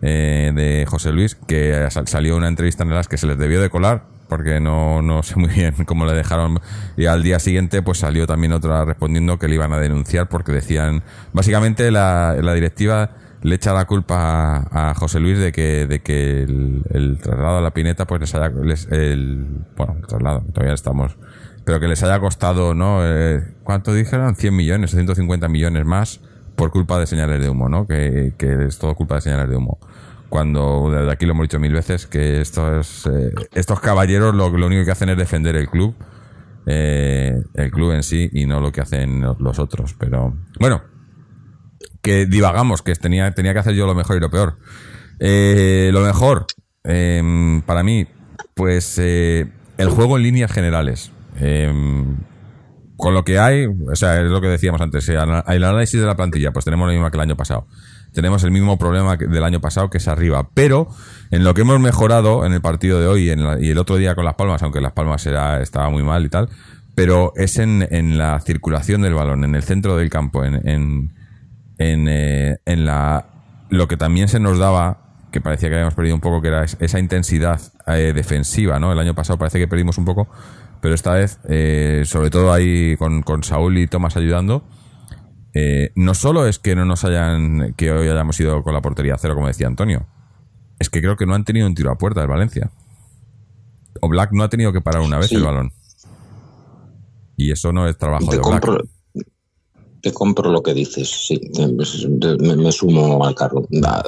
eh, 0.03 0.51
de 0.53 0.86
José 0.88 1.11
Luis, 1.11 1.34
que 1.34 1.88
sal- 1.89 2.07
salió 2.07 2.38
una 2.38 2.47
entrevista 2.47 2.84
en 2.84 2.91
las 2.91 3.07
que 3.07 3.17
se 3.17 3.25
les 3.25 3.39
debió 3.39 3.59
de 3.59 3.71
colar, 3.71 4.05
porque 4.32 4.61
no, 4.61 5.01
no 5.01 5.23
sé 5.23 5.36
muy 5.36 5.49
bien 5.49 5.75
cómo 5.86 6.05
le 6.05 6.13
dejaron. 6.13 6.61
Y 6.95 7.05
al 7.05 7.21
día 7.21 7.38
siguiente, 7.38 7.82
pues 7.82 7.97
salió 7.97 8.25
también 8.25 8.53
otra 8.53 8.86
respondiendo 8.86 9.38
que 9.38 9.49
le 9.49 9.55
iban 9.55 9.73
a 9.73 9.77
denunciar 9.77 10.29
porque 10.29 10.53
decían, 10.53 11.03
básicamente 11.34 11.91
la, 11.91 12.38
la 12.41 12.53
directiva 12.53 13.09
le 13.41 13.55
echa 13.55 13.73
la 13.73 13.84
culpa 13.84 14.69
a, 14.71 14.93
José 14.93 15.19
Luis 15.19 15.38
de 15.38 15.51
que, 15.51 15.86
de 15.86 15.99
que 15.99 16.43
el, 16.43 17.19
traslado 17.21 17.57
a 17.57 17.61
la 17.61 17.71
pineta, 17.71 18.07
pues 18.07 18.21
les 18.21 18.34
haya, 18.34 18.45
el, 18.91 19.47
bueno, 19.75 19.97
el 19.99 20.07
traslado, 20.07 20.45
todavía 20.53 20.75
estamos, 20.75 21.17
pero 21.65 21.82
que 21.82 21.89
les 21.89 22.01
haya 22.01 22.17
costado, 22.21 22.73
¿no? 22.73 23.01
Eh, 23.03 23.43
¿Cuánto 23.63 23.93
dijeron? 23.93 24.38
100 24.38 24.55
millones 24.55 24.93
o 24.93 24.95
150 24.95 25.49
millones 25.49 25.86
más 25.86 26.21
por 26.55 26.71
culpa 26.71 26.97
de 27.01 27.05
señales 27.05 27.41
de 27.41 27.49
humo, 27.49 27.67
¿no? 27.67 27.86
Que, 27.86 28.32
que 28.38 28.65
es 28.65 28.79
todo 28.79 28.95
culpa 28.95 29.15
de 29.15 29.21
señales 29.21 29.49
de 29.49 29.57
humo. 29.57 29.77
Cuando 30.32 30.89
desde 30.89 31.11
aquí 31.11 31.25
lo 31.25 31.34
hemos 31.34 31.43
dicho 31.43 31.59
mil 31.59 31.73
veces 31.73 32.07
que 32.07 32.39
estos, 32.39 33.05
eh, 33.05 33.34
estos 33.53 33.82
caballeros 33.82 34.34
lo, 34.34 34.49
lo 34.49 34.65
único 34.67 34.86
que 34.86 34.91
hacen 34.91 35.09
es 35.09 35.17
defender 35.17 35.57
el 35.57 35.67
club, 35.67 35.93
eh, 36.65 37.36
el 37.53 37.69
club 37.69 37.91
en 37.91 38.01
sí 38.01 38.29
y 38.32 38.45
no 38.45 38.61
lo 38.61 38.71
que 38.71 38.79
hacen 38.79 39.19
los- 39.19 39.59
otros. 39.59 39.93
Pero 39.99 40.34
bueno, 40.57 40.84
que 42.01 42.25
divagamos, 42.27 42.82
que 42.82 42.93
tenía, 42.95 43.29
tenía 43.34 43.51
que 43.51 43.59
hacer 43.59 43.73
yo 43.73 43.86
lo 43.86 43.93
mejor 43.93 44.15
y 44.15 44.19
lo 44.21 44.29
peor. 44.32 44.57
Eh, 45.19 45.89
lo 45.91 45.99
mejor, 45.99 46.45
em, 46.86 47.61
para 47.63 47.84
mí, 47.84 48.07
pues 48.55 48.97
eh, 48.99 49.51
el 49.77 49.89
juego 49.89 50.15
en 50.15 50.23
líneas 50.23 50.53
generales. 50.53 51.11
Em, 51.41 52.15
con 52.95 53.13
lo 53.13 53.25
que 53.25 53.38
hay, 53.38 53.65
o 53.65 53.95
sea, 53.97 54.21
es 54.21 54.29
lo 54.29 54.39
que 54.39 54.47
decíamos 54.47 54.79
antes, 54.79 55.09
el 55.09 55.17
análisis 55.19 55.99
de 55.99 56.05
la 56.07 56.15
plantilla, 56.15 56.53
pues 56.53 56.63
tenemos 56.63 56.88
lo 56.88 56.93
mismo 56.93 57.11
que 57.11 57.17
el 57.17 57.21
año 57.21 57.36
pasado. 57.36 57.67
Tenemos 58.14 58.43
el 58.43 58.51
mismo 58.51 58.78
problema 58.78 59.16
del 59.16 59.43
año 59.43 59.62
pasado 59.62 59.89
que 59.89 59.97
es 59.99 60.07
arriba, 60.07 60.49
pero 60.53 60.88
en 61.32 61.43
lo 61.43 61.53
que 61.53 61.62
hemos 61.62 61.80
mejorado 61.80 62.45
en 62.45 62.53
el 62.53 62.62
partido 62.62 62.99
de 62.99 63.07
hoy 63.07 63.28
y, 63.28 63.30
en 63.30 63.43
la- 63.43 63.59
y 63.59 63.70
el 63.70 63.78
otro 63.78 63.95
día 63.95 64.16
con 64.16 64.26
Las 64.26 64.36
Palmas, 64.36 64.62
aunque 64.64 64.82
Las 64.82 64.91
Palmas 64.91 65.26
era, 65.26 65.62
estaba 65.62 65.89
muy 65.89 66.03
mal 66.03 66.26
y 66.26 66.30
tal, 66.30 66.49
pero 66.93 67.32
es 67.38 67.57
en, 67.57 67.88
en 67.89 68.18
la 68.18 68.39
circulación 68.41 69.01
del 69.01 69.14
balón, 69.14 69.43
en 69.45 69.55
el 69.55 69.64
centro 69.64 69.95
del 69.95 70.09
campo, 70.09 70.43
en, 70.43 70.55
en, 70.68 71.12
en, 71.78 72.07
eh, 72.09 72.57
la 72.66 73.26
lo 73.70 73.88
que 73.88 73.95
también 73.95 74.28
se 74.28 74.39
nos 74.41 74.57
daba 74.59 74.97
que 75.32 75.39
parecía 75.39 75.70
que 75.70 75.76
habíamos 75.76 75.93
perdido 75.93 76.14
un 76.16 76.20
poco 76.22 76.41
que 76.41 76.49
era 76.49 76.66
es- 76.66 76.76
esa 76.82 76.99
intensidad 76.99 77.62
eh, 77.88 78.12
defensiva 78.14 78.78
no 78.82 78.91
el 78.91 78.99
año 78.99 79.16
pasado 79.16 79.39
parece 79.39 79.57
que 79.59 79.68
perdimos 79.70 79.97
un 79.97 80.03
poco 80.03 80.28
pero 80.82 80.93
esta 80.93 81.14
vez 81.14 81.39
eh, 81.47 82.01
sobre 82.05 82.30
todo 82.30 82.51
ahí 82.51 82.97
con, 82.97 83.22
con 83.24 83.41
Saúl 83.43 83.78
y 83.78 83.88
Tomás 83.88 84.18
ayudando 84.18 84.66
eh, 85.54 85.91
no 85.95 86.14
solo 86.14 86.47
es 86.47 86.60
que 86.60 86.76
no 86.76 86.86
nos 86.86 87.04
hayan 87.04 87.74
que 87.78 87.91
hoy 87.91 88.08
hayamos 88.08 88.39
ido 88.39 88.64
con 88.64 88.74
la 88.74 88.82
portería 88.82 89.16
a 89.16 89.18
cero 89.18 89.36
como 89.36 89.47
decía 89.47 89.68
Antonio 89.68 90.08
es 90.80 90.89
que 90.89 91.02
creo 91.02 91.16
que 91.18 91.26
no 91.26 91.36
han 91.36 91.43
tenido 91.45 91.68
un 91.68 91.76
tiro 91.76 91.91
a 91.91 91.97
puerta 91.97 92.22
del 92.22 92.30
Valencia 92.30 92.72
o 93.99 94.08
Black 94.10 94.32
no 94.32 94.43
ha 94.43 94.49
tenido 94.49 94.72
que 94.74 94.82
parar 94.82 95.02
una 95.02 95.18
vez 95.18 95.28
Sí. 95.28 95.36
el 95.36 95.43
balón 95.43 95.72
y 97.38 97.52
eso 97.52 97.72
no 97.74 97.88
es 97.88 97.97
trabajo 97.97 98.26
Te 98.30 98.38
de 98.38 98.41
Black 98.41 98.66
compro, 98.66 98.84
te 100.02 100.12
compro 100.14 100.52
lo 100.52 100.64
que 100.64 100.74
dices, 100.74 101.08
sí. 101.28 101.39
Pues, 101.56 102.06
de- 102.08 102.38
Me, 102.38 102.56
me 102.56 102.72
sumo 102.72 103.24
al 103.24 103.36
carro. 103.36 103.68
Ha, 103.86 104.04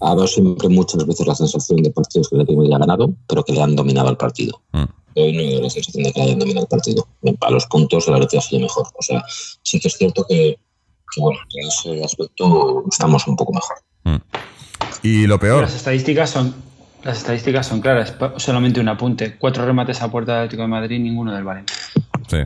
dado 0.00 0.26
siempre 0.26 0.68
muchas 0.68 1.06
veces 1.06 1.24
la 1.26 1.34
sensación 1.36 1.82
de 1.82 1.90
partidos 1.90 2.28
que 2.28 2.34
el 2.36 2.42
Atlético 2.42 2.68
ya 2.68 2.76
ha 2.76 2.80
ganado, 2.80 3.14
pero 3.28 3.44
que 3.44 3.52
le 3.52 3.62
han 3.62 3.76
dominado 3.76 4.10
el 4.10 4.16
partido. 4.16 4.60
Mm. 4.72 4.84
Hoy 5.18 5.32
no 5.32 5.40
hay 5.40 5.62
la 5.62 5.70
sensación 5.70 6.02
de 6.04 6.12
que 6.12 6.18
le 6.20 6.26
hayan 6.26 6.38
dominado 6.40 6.64
el 6.64 6.68
partido. 6.68 7.06
A 7.40 7.50
los 7.52 7.66
puntos 7.66 8.08
el 8.08 8.14
Atlético 8.14 8.40
ha 8.40 8.42
sido 8.42 8.62
mejor. 8.62 8.86
O 8.98 9.02
sea, 9.02 9.24
sí 9.62 9.78
que 9.78 9.86
es 9.88 9.94
cierto 9.96 10.26
que, 10.28 10.58
bueno, 11.16 11.40
en 11.54 11.68
ese 11.68 12.04
aspecto 12.04 12.84
estamos 12.90 13.26
un 13.26 13.36
poco 13.36 13.52
mejor. 13.52 13.76
Mm. 14.04 14.22
y 15.02 15.26
lo 15.26 15.40
peor 15.40 15.62
Las 15.62 15.74
estadísticas 15.74 16.30
son 16.30 16.54
las 17.06 17.18
estadísticas 17.18 17.66
son 17.66 17.80
claras. 17.80 18.14
Solamente 18.36 18.80
un 18.80 18.88
apunte. 18.88 19.36
Cuatro 19.38 19.64
remates 19.64 20.02
a 20.02 20.10
puerta 20.10 20.32
del 20.32 20.40
Atlético 20.40 20.62
de 20.62 20.68
Madrid, 20.68 20.98
ninguno 20.98 21.32
del 21.32 21.44
Valencia. 21.44 21.76
Sí. 22.26 22.38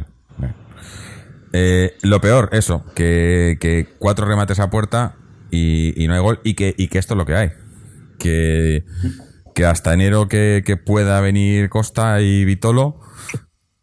Eh, 1.52 1.96
lo 2.02 2.20
peor, 2.20 2.50
eso, 2.52 2.84
que, 2.94 3.56
que 3.58 3.88
cuatro 3.98 4.26
remates 4.26 4.60
a 4.60 4.70
puerta 4.70 5.16
y, 5.50 6.00
y 6.02 6.06
no 6.06 6.14
hay 6.14 6.20
gol 6.20 6.40
y 6.44 6.54
que, 6.54 6.74
y 6.76 6.88
que 6.88 6.98
esto 6.98 7.14
es 7.14 7.18
lo 7.18 7.24
que 7.24 7.34
hay. 7.34 7.50
Que, 8.18 8.84
que 9.54 9.64
hasta 9.64 9.94
enero 9.94 10.28
que, 10.28 10.62
que 10.64 10.76
pueda 10.76 11.20
venir 11.22 11.70
Costa 11.70 12.20
y 12.20 12.44
Vitolo, 12.44 13.00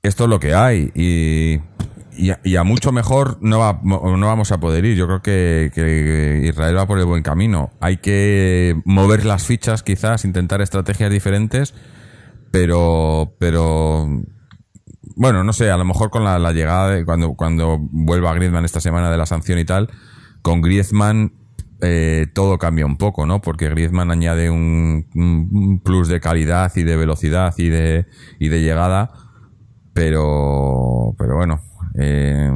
esto 0.03 0.25
es 0.25 0.29
lo 0.29 0.39
que 0.39 0.53
hay. 0.53 0.91
Y, 0.93 1.59
y, 2.17 2.31
a, 2.31 2.39
y 2.43 2.55
a 2.55 2.63
mucho 2.63 2.91
mejor 2.91 3.37
no, 3.41 3.59
va- 3.59 3.79
no 3.83 4.25
vamos 4.27 4.51
a 4.51 4.59
poder 4.59 4.83
ir. 4.85 4.97
Yo 4.97 5.05
creo 5.07 5.21
que, 5.21 6.41
Israel 6.47 6.75
va 6.77 6.87
por 6.87 6.99
el 6.99 7.05
buen 7.05 7.23
camino. 7.23 7.71
Hay 7.79 7.97
que 7.97 8.75
mover 8.85 9.25
las 9.25 9.45
fichas, 9.45 9.83
quizás, 9.83 10.25
intentar 10.25 10.61
estrategias 10.61 11.11
diferentes, 11.11 11.73
pero, 12.51 13.35
pero 13.39 14.07
bueno, 15.15 15.43
no 15.43 15.53
sé, 15.53 15.69
a 15.71 15.77
lo 15.77 15.85
mejor 15.85 16.09
con 16.09 16.23
la, 16.23 16.51
llegada 16.53 16.89
de 16.91 17.05
cuando, 17.05 17.33
cuando 17.35 17.77
vuelva 17.79 18.33
Griezmann 18.33 18.65
esta 18.65 18.81
semana 18.81 19.09
de 19.11 19.17
la 19.17 19.25
sanción 19.25 19.59
y 19.59 19.65
tal, 19.65 19.89
con 20.41 20.61
Griezmann 20.61 21.33
eh, 21.81 22.27
todo 22.33 22.57
cambia 22.57 22.85
un 22.85 22.97
poco, 22.97 23.25
¿no? 23.25 23.41
Porque 23.41 23.69
Griezmann 23.69 24.09
añade 24.11 24.49
un, 24.49 25.07
un- 25.15 25.49
un 25.53 25.79
plus 25.81 26.07
de 26.07 26.19
calidad 26.19 26.71
y 26.75 26.83
de 26.83 26.95
velocidad 26.95 27.53
y 27.57 27.69
de, 27.69 28.07
y 28.39 28.49
de 28.49 28.61
llegada, 28.61 29.11
pero, 29.97 31.15
pero 31.17 31.35
bueno, 31.35 31.59
eh, 31.95 32.51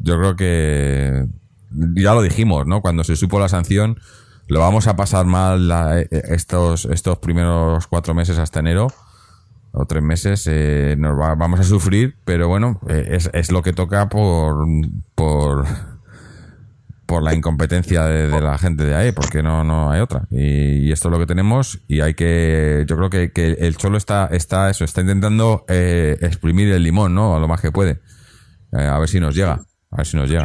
yo 0.00 0.16
creo 0.16 0.36
que 0.36 1.26
ya 1.96 2.14
lo 2.14 2.22
dijimos, 2.22 2.66
¿no? 2.68 2.80
Cuando 2.82 3.02
se 3.02 3.16
supo 3.16 3.40
la 3.40 3.48
sanción, 3.48 3.98
lo 4.46 4.60
vamos 4.60 4.86
a 4.86 4.94
pasar 4.94 5.26
mal 5.26 5.66
la- 5.66 6.00
estos, 6.00 6.84
estos 6.84 7.18
primeros 7.18 7.88
cuatro 7.88 8.14
meses 8.14 8.38
hasta 8.38 8.60
enero 8.60 8.86
o 9.72 9.86
tres 9.86 10.02
meses 10.04 10.46
eh, 10.48 10.94
nos 10.98 11.18
va- 11.18 11.34
vamos 11.34 11.58
a 11.60 11.64
sufrir, 11.64 12.16
pero 12.24 12.46
bueno, 12.48 12.80
eh, 12.88 13.08
es, 13.10 13.28
es 13.32 13.50
lo 13.50 13.62
que 13.62 13.72
toca 13.72 14.08
por, 14.08 14.66
por, 15.16 15.64
por 17.10 17.24
la 17.24 17.34
incompetencia 17.34 18.04
de, 18.04 18.40
la 18.40 18.56
gente 18.56 18.84
de 18.84 18.94
ahí, 18.94 19.10
porque 19.10 19.42
no, 19.42 19.64
no 19.64 19.90
hay 19.90 20.00
otra. 20.00 20.28
Y, 20.30 20.92
esto 20.92 21.08
es 21.08 21.12
lo 21.12 21.18
que 21.18 21.26
tenemos 21.26 21.80
y 21.88 22.02
hay 22.02 22.14
que, 22.14 22.84
yo 22.86 22.96
creo 22.96 23.10
que, 23.10 23.32
que 23.32 23.50
el 23.58 23.76
Cholo 23.76 23.98
está, 23.98 24.28
está 24.30 24.70
eso, 24.70 24.84
está 24.84 25.00
intentando 25.00 25.64
eh, 25.68 26.16
exprimir 26.20 26.68
el 26.68 26.84
limón, 26.84 27.12
¿no? 27.12 27.34
A 27.34 27.40
lo 27.40 27.48
más 27.48 27.60
que 27.60 27.72
puede. 27.72 28.00
Eh, 28.78 28.86
a 28.86 28.96
ver 29.00 29.08
si 29.08 29.18
nos 29.18 29.34
llega, 29.34 29.60
a 29.90 29.96
ver 29.96 30.06
si 30.06 30.16
nos 30.16 30.30
llega. 30.30 30.44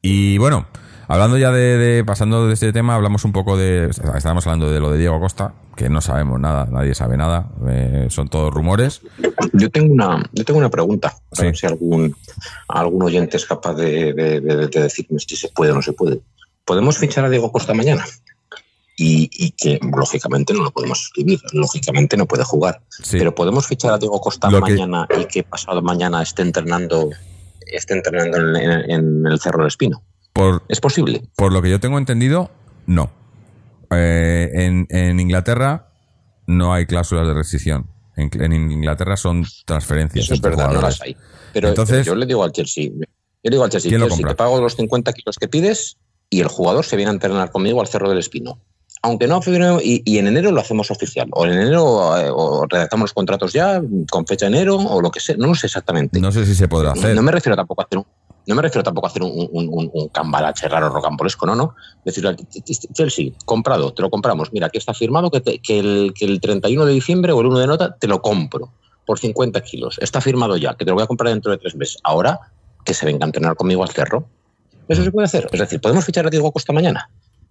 Y 0.00 0.38
bueno, 0.38 0.66
Hablando 1.08 1.38
ya 1.38 1.52
de, 1.52 1.78
de- 1.78 2.04
pasando 2.04 2.48
de 2.48 2.54
este 2.54 2.72
tema, 2.72 2.94
hablamos 2.96 3.24
un 3.24 3.32
poco 3.32 3.56
de, 3.56 3.90
estábamos 3.90 4.44
hablando 4.46 4.70
de 4.72 4.80
lo 4.80 4.90
de 4.90 4.98
Diego 4.98 5.20
Costa, 5.20 5.54
que 5.76 5.88
no 5.88 6.00
sabemos 6.00 6.40
nada, 6.40 6.66
nadie 6.70 6.94
sabe 6.94 7.16
nada, 7.16 7.48
eh, 7.68 8.08
son 8.10 8.28
todos 8.28 8.52
rumores. 8.52 9.02
Yo 9.52 9.70
tengo 9.70 9.92
una, 9.92 10.28
yo 10.32 10.44
tengo 10.44 10.58
una 10.58 10.70
pregunta, 10.70 11.08
a 11.30 11.36
Sí. 11.36 11.42
ver 11.44 11.56
si 11.56 11.66
algún, 11.66 12.16
algún 12.68 13.02
oyente 13.04 13.36
es 13.36 13.46
capaz 13.46 13.74
de, 13.74 14.12
de- 14.14 14.40
de- 14.40 14.66
de 14.68 14.80
decirme 14.82 15.18
si 15.20 15.36
se 15.36 15.48
puede 15.48 15.70
o 15.70 15.76
no 15.76 15.82
se 15.82 15.92
puede. 15.92 16.20
¿Podemos 16.64 16.98
fichar 16.98 17.24
a 17.24 17.30
Diego 17.30 17.52
Costa 17.52 17.72
mañana? 17.72 18.04
Y, 18.98 19.28
y 19.32 19.50
que 19.52 19.78
lógicamente 19.94 20.54
no 20.54 20.64
lo 20.64 20.70
podemos 20.72 21.02
escribir, 21.02 21.38
lógicamente 21.52 22.16
no 22.16 22.26
puede 22.26 22.42
jugar. 22.44 22.80
Sí. 22.88 23.18
Pero 23.18 23.34
podemos 23.34 23.66
fichar 23.66 23.92
a 23.92 23.98
Diego 23.98 24.20
Costa 24.20 24.50
Lo 24.50 24.60
que- 24.62 24.72
mañana 24.72 25.06
y 25.20 25.26
que 25.26 25.44
pasado 25.44 25.82
mañana 25.82 26.22
esté 26.22 26.42
entrenando, 26.42 27.10
esté 27.66 27.94
entrenando 27.94 28.38
en, 28.38 28.56
en- 28.56 28.90
en 28.90 29.26
el 29.26 29.38
Cerro 29.38 29.58
del 29.58 29.68
Espino. 29.68 30.02
Por, 30.36 30.62
¿Es 30.68 30.80
posible? 30.80 31.22
por 31.36 31.52
lo 31.52 31.62
que 31.62 31.70
yo 31.70 31.80
tengo 31.80 31.98
entendido, 31.98 32.50
no. 32.86 33.10
Eh, 33.90 34.50
en, 34.52 34.86
en 34.90 35.18
Inglaterra 35.20 35.88
no 36.46 36.74
hay 36.74 36.86
cláusulas 36.86 37.26
de 37.26 37.34
rescisión. 37.34 37.86
En, 38.16 38.30
en 38.40 38.70
Inglaterra 38.72 39.16
son 39.16 39.44
transferencias. 39.64 40.24
Eso 40.26 40.34
es 40.34 40.40
verdad, 40.40 40.72
no 40.72 40.80
las 40.80 41.00
hay. 41.00 41.16
Pero, 41.52 41.68
Entonces- 41.68 41.98
pero 42.04 42.14
yo 42.14 42.14
le 42.16 42.26
digo 42.26 42.44
al 42.44 42.52
Chelsea, 42.52 42.84
yo 42.90 43.00
le 43.42 43.50
digo 43.50 43.64
al 43.64 43.70
Chelsea, 43.70 43.88
¿Quién 43.88 44.00
lo 44.00 44.08
Chelsea, 44.08 44.26
te 44.28 44.34
pago 44.34 44.60
los 44.60 44.76
50 44.76 45.12
kilos 45.12 45.36
que 45.38 45.48
pides 45.48 45.96
y 46.28 46.40
el 46.40 46.48
jugador 46.48 46.84
se 46.84 46.96
viene 46.96 47.10
a 47.10 47.14
entrenar 47.14 47.50
conmigo 47.50 47.80
al 47.80 47.86
Cerro 47.86 48.08
del 48.08 48.18
Espino. 48.18 48.60
Aunque 49.06 49.28
no, 49.28 49.40
febrero 49.40 49.78
y, 49.82 50.02
y 50.04 50.18
en 50.18 50.26
enero 50.26 50.50
lo 50.50 50.60
hacemos 50.60 50.90
oficial. 50.90 51.28
O 51.32 51.46
en 51.46 51.52
enero 51.52 52.16
eh, 52.18 52.28
o 52.32 52.66
redactamos 52.68 53.04
los 53.04 53.12
contratos 53.14 53.52
ya 53.52 53.80
con 54.10 54.26
fecha 54.26 54.46
de 54.46 54.56
enero 54.56 54.76
o 54.76 55.00
lo 55.00 55.10
que 55.12 55.20
sea. 55.20 55.36
No 55.38 55.46
lo 55.46 55.54
sé 55.54 55.66
exactamente. 55.68 56.20
No 56.20 56.32
sé 56.32 56.44
si 56.44 56.54
se 56.56 56.66
podrá 56.66 56.90
hacer. 56.92 57.14
No 57.14 57.22
me 57.22 57.30
refiero 57.30 57.54
tampoco 57.56 57.82
a 57.82 57.84
hacer 57.84 57.98
un, 57.98 58.06
no 58.48 58.54
me 58.56 58.62
refiero 58.62 58.82
tampoco 58.82 59.06
a 59.06 59.10
hacer 59.10 59.22
un, 59.22 59.30
un, 59.52 59.68
un- 59.70 59.90
un 59.92 60.08
cambalache 60.08 60.66
raro 60.68 60.88
rocambolesco, 60.88 61.46
no, 61.46 61.54
no. 61.54 61.74
Decirle 62.04 62.34
Chelsea, 62.92 63.30
comprado, 63.44 63.92
te 63.92 64.02
lo 64.02 64.10
compramos. 64.10 64.52
Mira, 64.52 64.66
aquí 64.66 64.78
está 64.78 64.92
firmado 64.92 65.30
que, 65.30 65.40
te- 65.40 65.58
que, 65.60 65.78
el, 65.78 66.12
que 66.14 66.24
el 66.24 66.40
31 66.40 66.84
de 66.84 66.92
diciembre 66.92 67.32
o 67.32 67.40
el 67.40 67.46
1 67.46 67.58
de 67.60 67.66
nota 67.68 67.96
te 67.96 68.08
lo 68.08 68.20
compro 68.22 68.72
por 69.04 69.18
50 69.20 69.60
kilos. 69.62 69.98
Está 70.00 70.20
firmado 70.20 70.56
ya, 70.56 70.74
que 70.74 70.84
te 70.84 70.90
lo 70.90 70.94
voy 70.96 71.04
a 71.04 71.06
comprar 71.06 71.32
dentro 71.32 71.52
de 71.52 71.58
tres 71.58 71.76
meses. 71.76 71.98
Ahora 72.02 72.40
que 72.84 72.92
se 72.92 73.06
venga 73.06 73.24
a 73.24 73.28
entrenar 73.28 73.54
conmigo 73.54 73.82
al 73.84 73.90
cerro. 73.90 74.26
Eso 74.88 75.02
se 75.04 75.10
puede 75.12 75.26
hacer. 75.26 75.48
Es 75.52 75.60
decir, 75.60 75.80
¿podemos 75.80 76.04
fichar 76.04 76.26
a 76.26 76.30
Diego 76.30 76.50
Costa 76.52 76.72
mañana? 76.72 77.08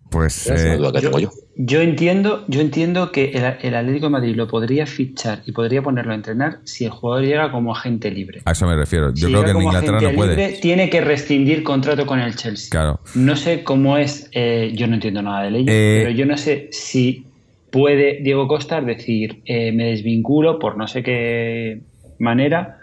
Pues 0.09 0.47
eh, 0.47 0.77
duda 0.77 0.91
que 0.93 1.01
tengo 1.01 1.19
yo. 1.19 1.29
Yo 1.57 1.81
entiendo, 1.81 2.43
yo 2.47 2.59
entiendo 2.61 3.11
que 3.11 3.31
el, 3.31 3.43
el 3.61 3.75
Atlético 3.75 4.07
de 4.07 4.09
Madrid 4.09 4.35
lo 4.35 4.47
podría 4.47 4.85
fichar 4.85 5.41
y 5.45 5.51
podría 5.53 5.81
ponerlo 5.81 6.11
a 6.11 6.15
entrenar 6.15 6.59
si 6.63 6.85
el 6.85 6.91
jugador 6.91 7.25
llega 7.25 7.51
como 7.51 7.73
agente 7.75 8.11
libre. 8.11 8.41
a 8.45 8.51
eso 8.51 8.67
me 8.67 8.75
refiero. 8.75 9.13
Yo 9.13 9.27
Si 9.27 9.33
creo 9.33 9.43
que 9.43 9.49
en 9.51 9.53
como 9.55 9.67
Inglaterra 9.69 9.97
agente 9.97 10.13
no 10.13 10.17
puede. 10.17 10.35
libre, 10.35 10.59
tiene 10.61 10.89
que 10.89 11.01
rescindir 11.01 11.63
contrato 11.63 12.05
con 12.05 12.19
el 12.19 12.35
Chelsea. 12.35 12.69
Claro. 12.69 12.99
No 13.15 13.35
sé 13.35 13.63
cómo 13.63 13.97
es, 13.97 14.29
eh, 14.33 14.71
yo 14.75 14.87
no 14.87 14.95
entiendo 14.95 15.21
nada 15.21 15.43
de 15.43 15.51
leyes, 15.51 15.67
Eh, 15.73 15.99
pero 16.03 16.11
yo 16.11 16.25
no 16.25 16.37
sé 16.37 16.67
si 16.71 17.25
puede 17.71 18.19
Diego 18.21 18.47
Costa 18.47 18.79
decir 18.81 19.41
eh, 19.45 19.71
me 19.71 19.85
desvinculo 19.85 20.59
por 20.59 20.77
no 20.77 20.87
sé 20.87 21.03
qué 21.03 21.81
manera. 22.19 22.79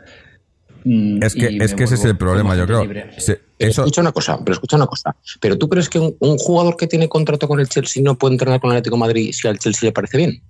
Mm, 0.84 1.22
Es 1.22 1.34
que, 1.34 1.56
es 1.60 1.74
que 1.74 1.84
ese 1.84 1.94
es 1.94 2.04
el 2.04 2.16
problema, 2.16 2.54
yo 2.56 2.66
creo. 2.66 2.82
Se- 3.18 3.40
Pero 3.58 3.70
eso, 3.70 3.82
escucha 3.82 4.00
una 4.00 4.12
cosa, 4.12 4.38
pero 4.44 4.52
escucha 4.54 4.76
una 4.76 4.86
cosa. 4.86 5.14
Pero 5.40 5.56
tú 5.58 5.68
crees 5.68 5.88
que 5.88 5.98
un, 5.98 6.16
un 6.18 6.36
jugador 6.38 6.76
que 6.76 6.86
tiene 6.86 7.08
contrato 7.08 7.46
con 7.48 7.60
el 7.60 7.68
Chelsea 7.68 8.02
no 8.02 8.16
puede 8.18 8.34
entrenar 8.34 8.60
con 8.60 8.70
el 8.70 8.76
Atlético 8.76 8.96
de 8.96 9.00
Madrid 9.00 9.32
si 9.32 9.46
al 9.48 9.58
Chelsea 9.58 9.88
le 9.88 9.92
parece 9.92 10.16
bien? 10.18 10.42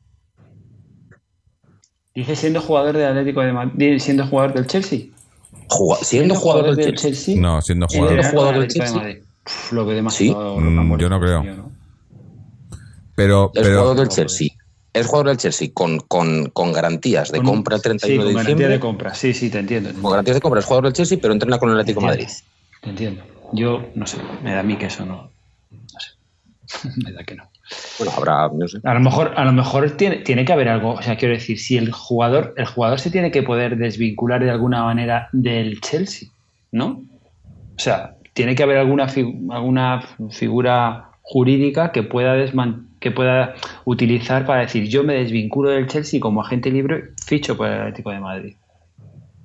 Dice 2.15 2.37
siendo 2.37 2.61
jugador 2.61 2.97
del 2.97 3.07
Atlético 3.07 3.41
de 3.41 3.53
Madrid, 3.53 3.99
siendo 3.99 4.27
jugador 4.27 4.53
del 4.55 4.67
Chelsea. 4.67 5.01
Juga- 5.69 5.97
siendo 6.03 6.35
jugador 6.35 6.77
del 6.77 6.95
Chelsea. 6.97 7.37
no, 7.41 7.63
siendo 7.63 7.89
Siendo 7.89 8.09
jugador. 8.09 8.25
entrenar 8.25 8.31
jugador 8.33 8.55
el 8.55 8.61
del 8.61 8.69
de 8.69 8.75
Chelsea. 8.75 8.97
Madrid. 8.99 9.17
Pff, 9.45 9.73
lo 9.73 9.87
veo 9.87 9.97
demasiado 9.97 10.57
Sí, 10.57 10.61
mm, 10.63 10.99
yo 10.99 11.09
no 11.09 11.21
creo. 11.21 11.43
tío, 11.43 11.55
¿no? 11.57 11.73
Pero, 13.15 13.51
Es 13.55 13.63
pero 13.63 13.79
jugador 13.81 13.97
del 13.99 14.09
Chelsea. 14.09 14.49
Es 14.95 15.07
jugador 15.07 15.29
del 15.29 15.37
Chelsea 15.39 15.69
con, 15.73 16.01
con, 16.01 16.51
con 16.51 16.73
garantías 16.73 17.33
de 17.33 17.39
Con- 17.39 17.47
compra 17.47 17.77
el 17.77 17.83
sí, 17.83 17.89
31 17.89 18.23
con 18.25 18.33
de 18.35 18.39
diciembre. 18.41 18.69
de 18.69 18.81
compra. 18.81 19.15
Sí, 19.15 19.33
sí, 19.33 19.49
te 19.51 19.59
entiendo. 19.59 19.91
te 19.91 20.01
Con 20.01 20.11
garantías 20.11 20.37
de 20.37 20.41
compra. 20.43 20.61
Es 20.61 20.67
jugador 20.67 20.85
del 20.85 20.93
Chelsea, 20.93 21.19
pero 21.21 21.33
entrena 21.33 21.59
con 21.59 21.71
el 21.71 21.77
Atlético 21.81 22.01
Madrid. 22.03 22.29
Te 22.83 22.91
entiendo. 22.91 23.25
Yo 23.53 23.91
no 23.95 24.07
sé, 24.07 24.19
me 24.43 24.53
da 24.53 24.61
a 24.61 24.63
mí 24.63 24.77
que 24.77 24.87
eso 24.87 25.07
no. 25.07 25.33
No 25.71 25.81
sé. 25.99 26.89
me 27.05 27.13
da 27.13 27.25
que 27.25 27.35
no. 27.37 27.51
Bueno, 27.99 28.13
habrá, 28.17 28.49
no 28.53 28.69
sé. 28.69 28.79
A 28.85 28.93
lo 28.95 29.01
mejor, 29.01 29.33
a 29.37 29.45
lo 29.45 29.53
mejor 29.53 29.91
tiene, 29.93 30.17
tiene 30.19 30.45
que 30.45 30.53
haber 30.53 30.69
algo. 30.69 30.93
O 30.95 31.03
sea, 31.03 31.17
quiero 31.17 31.33
decir, 31.35 31.59
si 31.59 31.79
el 31.79 31.91
jugador, 31.91 32.53
el 32.59 32.67
jugador 32.67 33.01
se 33.01 33.11
tiene 33.11 33.31
que 33.31 33.43
poder 33.43 33.77
desvincular 33.79 34.43
de 34.45 34.51
alguna 34.51 34.85
manera 34.85 35.29
del 35.33 35.81
Chelsea, 35.81 36.29
¿no? 36.71 37.03
O 37.77 37.79
sea, 37.79 38.17
tiene 38.35 38.55
que 38.55 38.63
haber 38.63 38.77
alguna, 38.79 39.05
alguna 39.51 40.03
figura 40.31 41.09
jurídica 41.23 41.93
que 41.93 42.03
pueda 42.03 42.37
desman- 42.37 42.89
que 43.03 43.11
pueda 43.11 43.55
utilizar 43.85 44.47
para 44.47 44.63
decir 44.63 44.89
yo 44.89 45.05
me 45.05 45.15
desvinculo 45.15 45.71
del 45.71 45.87
Chelsea 45.87 46.19
como 46.21 46.41
agente 46.41 46.71
libre, 46.71 47.11
ficho 47.27 47.57
por 47.57 47.67
el 47.67 47.81
Atlético 47.81 48.11
de 48.11 48.21
Madrid. 48.21 48.57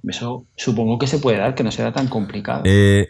Eso 0.08 0.46
supongo 0.56 0.98
que 0.98 1.08
se 1.08 1.20
puede 1.20 1.40
dar, 1.40 1.54
que 1.56 1.64
no 1.64 1.72
será 1.72 1.92
tan 1.92 2.08
complicado. 2.08 2.62
Eh, 2.66 3.10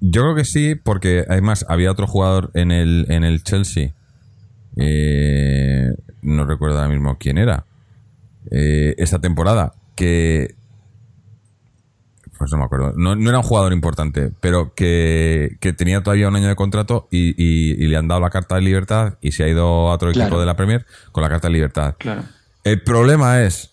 yo 0.00 0.22
creo 0.22 0.34
que 0.34 0.44
sí, 0.44 0.74
porque 0.74 1.24
además 1.26 1.64
había 1.68 1.90
otro 1.90 2.06
jugador 2.06 2.50
en 2.52 2.70
el, 2.70 3.06
en 3.08 3.24
el 3.24 3.42
Chelsea. 3.42 3.94
eh, 4.76 5.88
no 6.20 6.44
recuerdo 6.44 6.76
ahora 6.76 6.90
mismo 6.90 7.16
quién 7.18 7.38
era. 7.38 7.64
eh, 8.50 8.94
esta 8.98 9.18
temporada. 9.20 9.72
Que. 9.94 10.54
Pues 12.38 12.52
no 12.52 12.58
me 12.58 12.64
acuerdo. 12.64 12.92
No, 12.96 13.16
no 13.16 13.28
era 13.30 13.38
un 13.38 13.44
jugador 13.44 13.72
importante, 13.72 14.30
pero 14.40 14.74
que, 14.74 15.56
que 15.60 15.72
tenía 15.72 16.02
todavía 16.02 16.28
un 16.28 16.36
año 16.36 16.48
de 16.48 16.54
contrato 16.56 17.08
y, 17.10 17.30
y- 17.42 17.72
y 17.82 17.88
le 17.88 17.96
han 17.96 18.08
dado 18.08 18.20
la 18.20 18.28
carta 18.30 18.56
de 18.56 18.60
libertad 18.60 19.14
y 19.22 19.32
se 19.32 19.44
ha 19.44 19.48
ido 19.48 19.64
a 19.88 19.94
otro 19.94 20.10
equipo 20.10 20.38
de 20.40 20.46
la 20.46 20.54
Premier 20.56 20.84
con 21.12 21.22
la 21.22 21.30
carta 21.30 21.48
de 21.48 21.54
libertad. 21.54 21.94
Claro. 21.98 22.24
El 22.62 22.82
problema 22.82 23.42
es, 23.42 23.72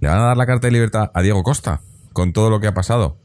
le 0.00 0.08
van 0.08 0.18
a 0.18 0.24
dar 0.24 0.36
la 0.36 0.44
carta 0.46 0.66
de 0.66 0.72
libertad 0.72 1.10
a 1.14 1.22
Diego 1.22 1.42
Costa, 1.42 1.80
con 2.12 2.32
todo 2.32 2.50
lo 2.50 2.60
que 2.60 2.66
ha 2.66 2.74
pasado. 2.74 3.16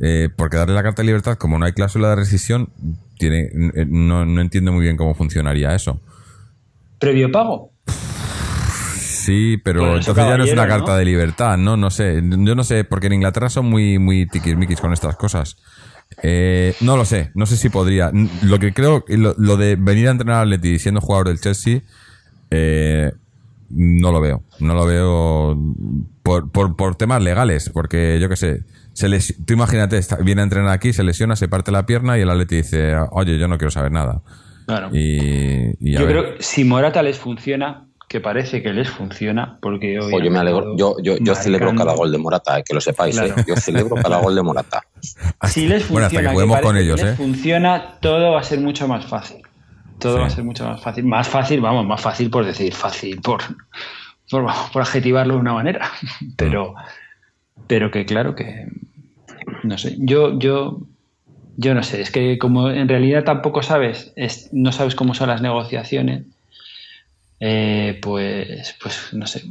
Eh, 0.00 0.28
porque 0.34 0.56
darle 0.56 0.74
la 0.74 0.82
carta 0.82 1.02
de 1.02 1.06
libertad, 1.06 1.36
como 1.36 1.58
no 1.58 1.66
hay 1.66 1.72
cláusula 1.72 2.08
de 2.10 2.16
rescisión, 2.16 2.70
tiene, 3.18 3.42
eh, 3.74 3.86
no, 3.86 4.24
no 4.24 4.40
entiendo 4.40 4.72
muy 4.72 4.82
bien 4.82 4.96
cómo 4.96 5.14
funcionaría 5.14 5.74
eso. 5.74 6.00
¿Previo 6.98 7.30
pago? 7.30 7.70
Sí, 9.24 9.56
pero 9.62 9.96
entonces 9.96 10.24
ya 10.24 10.36
no 10.36 10.44
es 10.44 10.52
una 10.52 10.66
carta 10.68 10.92
¿no? 10.92 10.96
de 10.98 11.04
libertad, 11.04 11.56
¿no? 11.56 11.76
No 11.76 11.90
sé. 11.90 12.22
Yo 12.22 12.54
no 12.54 12.64
sé, 12.64 12.84
porque 12.84 13.06
en 13.08 13.14
Inglaterra 13.14 13.48
son 13.48 13.66
muy, 13.66 13.98
muy 13.98 14.26
tiquismiquis 14.26 14.80
con 14.80 14.92
estas 14.92 15.16
cosas. 15.16 15.56
Eh, 16.22 16.74
no 16.80 16.96
lo 16.96 17.04
sé, 17.04 17.30
no 17.34 17.46
sé 17.46 17.56
si 17.56 17.68
podría. 17.70 18.10
Lo 18.42 18.58
que 18.58 18.72
creo, 18.72 19.04
lo, 19.08 19.34
lo 19.38 19.56
de 19.56 19.76
venir 19.76 20.08
a 20.08 20.10
entrenar 20.12 20.36
al 20.42 20.52
Atleti 20.52 20.78
siendo 20.78 21.00
jugador 21.00 21.28
del 21.28 21.40
Chelsea, 21.40 21.80
eh, 22.50 23.10
no 23.70 24.12
lo 24.12 24.20
veo. 24.20 24.42
No 24.60 24.74
lo 24.74 24.84
veo 24.86 25.58
por, 26.22 26.50
por, 26.52 26.76
por 26.76 26.94
temas 26.96 27.22
legales, 27.22 27.70
porque 27.70 28.18
yo 28.20 28.28
qué 28.28 28.36
sé. 28.36 28.60
Se 28.92 29.08
les, 29.08 29.34
tú 29.44 29.54
imagínate, 29.54 29.98
está- 29.98 30.16
viene 30.18 30.42
a 30.42 30.44
entrenar 30.44 30.70
aquí, 30.72 30.92
se 30.92 31.02
lesiona, 31.02 31.34
se 31.34 31.48
parte 31.48 31.72
la 31.72 31.84
pierna 31.84 32.16
y 32.16 32.20
el 32.20 32.30
Atleti 32.30 32.56
dice, 32.56 32.94
oye, 33.10 33.38
yo 33.38 33.48
no 33.48 33.58
quiero 33.58 33.72
saber 33.72 33.90
nada. 33.90 34.20
Claro. 34.66 34.90
Y, 34.92 35.92
Yo 35.92 36.06
ver. 36.06 36.08
creo 36.08 36.36
que 36.36 36.42
si 36.42 36.62
Morata 36.64 37.02
les 37.02 37.18
funciona, 37.18 37.86
que 38.14 38.20
parece 38.20 38.62
que 38.62 38.72
les 38.72 38.88
funciona, 38.88 39.58
porque 39.60 39.98
hoy. 39.98 40.24
Yo 40.24 40.30
me 40.30 40.38
alegro, 40.38 40.76
yo, 40.76 40.94
yo, 41.02 41.16
yo 41.18 41.34
celebro 41.34 41.74
cada 41.74 41.94
gol 41.96 42.12
de 42.12 42.18
Morata, 42.18 42.60
eh, 42.60 42.62
que 42.64 42.72
lo 42.72 42.80
sepáis, 42.80 43.18
Claro. 43.18 43.34
eh. 43.40 43.44
Yo 43.44 43.56
celebro 43.56 43.96
cada 43.96 44.18
gol 44.18 44.36
de 44.36 44.42
Morata. 44.44 44.82
Si 45.48 45.66
les 45.66 45.88
Bueno, 45.90 46.06
hasta 46.06 46.20
funciona, 46.20 46.30
que 46.30 46.46
parece 46.46 46.62
con 46.62 46.74
que 46.76 46.80
ellos, 46.82 47.02
les 47.02 47.12
¿eh? 47.12 47.16
funciona, 47.16 47.98
todo 48.00 48.30
va 48.34 48.38
a 48.38 48.44
ser 48.44 48.60
mucho 48.60 48.86
más 48.86 49.04
fácil. 49.04 49.38
Todo 49.98 50.14
Sí. 50.14 50.20
va 50.20 50.26
a 50.26 50.30
ser 50.30 50.44
mucho 50.44 50.64
más 50.64 50.80
fácil. 50.80 51.04
Más 51.04 51.26
fácil, 51.28 51.60
vamos, 51.60 51.84
más 51.86 52.00
fácil 52.00 52.30
por 52.30 52.46
decir 52.46 52.72
fácil, 52.72 53.20
por, 53.20 53.42
por, 54.30 54.46
por 54.72 54.82
adjetivarlo 54.82 55.34
de 55.34 55.40
una 55.40 55.54
manera. 55.54 55.90
Pero, 56.36 56.74
pero 57.66 57.90
que 57.90 58.06
claro 58.06 58.36
que. 58.36 58.68
No 59.64 59.76
sé. 59.76 59.96
Yo, 59.98 60.38
yo, 60.38 60.82
yo 61.56 61.74
no 61.74 61.82
sé. 61.82 62.00
Es 62.00 62.12
que 62.12 62.38
como 62.38 62.70
en 62.70 62.88
realidad 62.88 63.24
tampoco 63.24 63.62
sabes, 63.64 64.12
es- 64.14 64.50
no 64.52 64.70
sabes 64.70 64.94
cómo 64.94 65.14
son 65.14 65.30
las 65.30 65.42
negociaciones, 65.42 66.26
eh, 67.40 67.98
pues, 68.02 68.74
pues 68.82 69.08
no 69.12 69.26
sé. 69.26 69.44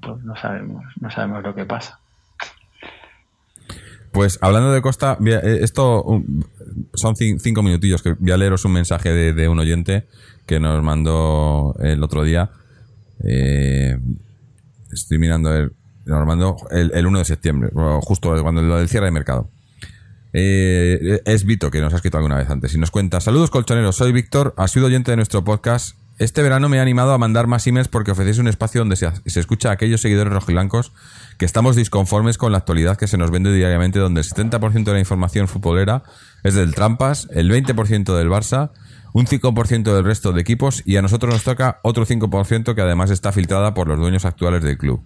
Pues 0.00 0.22
no 0.22 0.36
sabemos, 0.36 0.84
no 1.00 1.10
sabemos 1.10 1.42
lo 1.42 1.54
que 1.54 1.64
pasa. 1.64 1.98
Pues 4.12 4.38
hablando 4.40 4.72
de 4.72 4.80
Costa, 4.80 5.18
eh, 5.26 5.58
esto 5.60 6.04
son 6.94 7.14
cin- 7.16 7.38
cinco 7.38 7.62
minutillos 7.62 8.02
que 8.02 8.14
voy 8.14 8.32
a 8.32 8.36
leeros 8.36 8.64
un 8.64 8.72
mensaje 8.72 9.10
de, 9.12 9.48
un 9.48 9.58
oyente 9.58 10.06
que 10.46 10.58
nos 10.58 10.82
mandó 10.82 11.74
el 11.80 12.02
otro 12.02 12.22
día. 12.22 12.50
Eh, 13.22 13.98
estoy 14.90 15.18
mirando 15.18 15.54
el, 15.54 15.72
nos 16.06 16.26
mandó 16.26 16.56
el, 16.70 16.92
el 16.94 17.06
1 17.06 17.18
de 17.18 17.24
septiembre, 17.26 17.70
justo 18.00 18.34
cuando 18.42 18.62
lo 18.62 18.78
del 18.78 18.88
cierre 18.88 19.06
de 19.06 19.12
mercado. 19.12 19.50
Eh, 20.32 21.20
es 21.24 21.44
Vito 21.44 21.70
que 21.70 21.80
nos 21.80 21.92
ha 21.92 21.96
escrito 21.96 22.16
alguna 22.18 22.36
vez 22.36 22.48
antes 22.48 22.74
y 22.74 22.78
nos 22.78 22.90
cuenta: 22.90 23.20
Saludos 23.20 23.50
colchoneros, 23.50 23.96
soy 23.96 24.12
Víctor, 24.12 24.54
ha 24.56 24.68
sido 24.68 24.86
oyente 24.86 25.10
de 25.10 25.16
nuestro 25.16 25.44
podcast 25.44 25.96
Este 26.18 26.42
verano 26.42 26.70
me 26.70 26.78
he 26.78 26.80
animado 26.80 27.12
a 27.12 27.18
mandar 27.18 27.46
más 27.46 27.66
emails 27.66 27.88
porque 27.88 28.12
ofrecéis 28.12 28.38
un 28.38 28.48
espacio 28.48 28.80
donde 28.80 28.96
se, 28.96 29.10
escucha 29.26 29.68
a 29.68 29.72
aquellos 29.72 30.00
seguidores 30.00 30.32
rojiblancos 30.32 30.92
que 31.36 31.44
estamos 31.44 31.76
disconformes 31.76 32.38
con 32.38 32.52
la 32.52 32.58
actualidad 32.58 32.96
que 32.96 33.06
se 33.06 33.18
nos 33.18 33.30
vende 33.30 33.52
diariamente, 33.52 33.98
donde 33.98 34.22
el 34.22 34.26
70% 34.26 34.84
de 34.84 34.92
la 34.94 34.98
información 34.98 35.46
futbolera 35.46 36.04
es 36.42 36.54
del 36.54 36.74
Trampas, 36.74 37.28
el 37.32 37.50
20% 37.50 38.16
del 38.16 38.30
Barça, 38.30 38.70
un 39.12 39.26
5% 39.26 39.94
del 39.94 40.04
resto 40.04 40.32
de 40.32 40.40
equipos 40.40 40.82
y 40.86 40.96
a 40.96 41.02
nosotros 41.02 41.34
nos 41.34 41.44
toca 41.44 41.80
otro 41.82 42.06
5% 42.06 42.74
que 42.74 42.80
además 42.80 43.10
está 43.10 43.30
filtrada 43.30 43.74
por 43.74 43.86
los 43.86 43.98
dueños 43.98 44.24
actuales 44.24 44.62
del 44.62 44.78
club. 44.78 45.02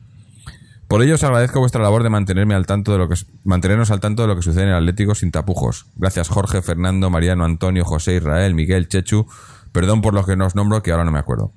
Por 0.87 1.03
ello 1.03 1.15
os 1.15 1.25
agradezco 1.25 1.59
vuestra 1.59 1.83
labor 1.83 2.05
de 2.05 2.11
mantenerme 2.11 2.55
al 2.55 2.67
tanto 2.67 2.93
de 2.93 2.99
lo 2.99 3.09
que 3.09 3.15
mantenernos 3.45 3.91
al 3.91 4.01
tanto 4.01 4.23
de 4.23 4.29
lo 4.29 4.37
que 4.37 4.43
sucede 4.43 4.65
en 4.65 4.69
el 4.71 4.75
Atlético 4.77 5.17
sin 5.17 5.33
tapujos. 5.33 5.87
Gracias 5.97 6.29
Jorge, 6.29 6.63
Fernando, 6.63 7.11
Mariano, 7.11 7.45
Antonio, 7.45 7.85
José, 7.85 8.17
Israel, 8.17 8.55
Miguel, 8.55 8.89
Chechu. 8.89 9.27
Perdón 9.73 10.01
por 10.01 10.15
los 10.15 10.27
que 10.27 10.37
no 10.37 10.47
os 10.47 10.55
nombro 10.55 10.83
que 10.83 10.91
ahora 10.91 11.05
no 11.05 11.13
me 11.13 11.19
acuerdo. 11.19 11.53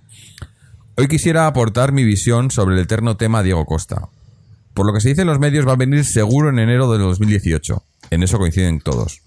Hoy 0.95 1.07
quisiera 1.07 1.47
aportar 1.47 1.91
mi 1.91 2.03
visión 2.03 2.51
sobre 2.51 2.75
el 2.75 2.81
eterno 2.81 3.17
tema 3.17 3.41
Diego 3.41 3.65
Costa. 3.65 4.09
Por 4.73 4.85
lo 4.85 4.93
que 4.93 5.01
se 5.01 5.09
dice 5.09 5.21
en 5.21 5.27
los 5.27 5.39
medios 5.39 5.67
va 5.67 5.73
a 5.73 5.77
venir 5.77 6.05
seguro 6.05 6.49
en 6.49 6.59
enero 6.59 6.91
de 6.91 6.99
2018. 6.99 7.83
En 8.11 8.23
eso 8.23 8.37
coinciden 8.37 8.79
todos. 8.79 9.21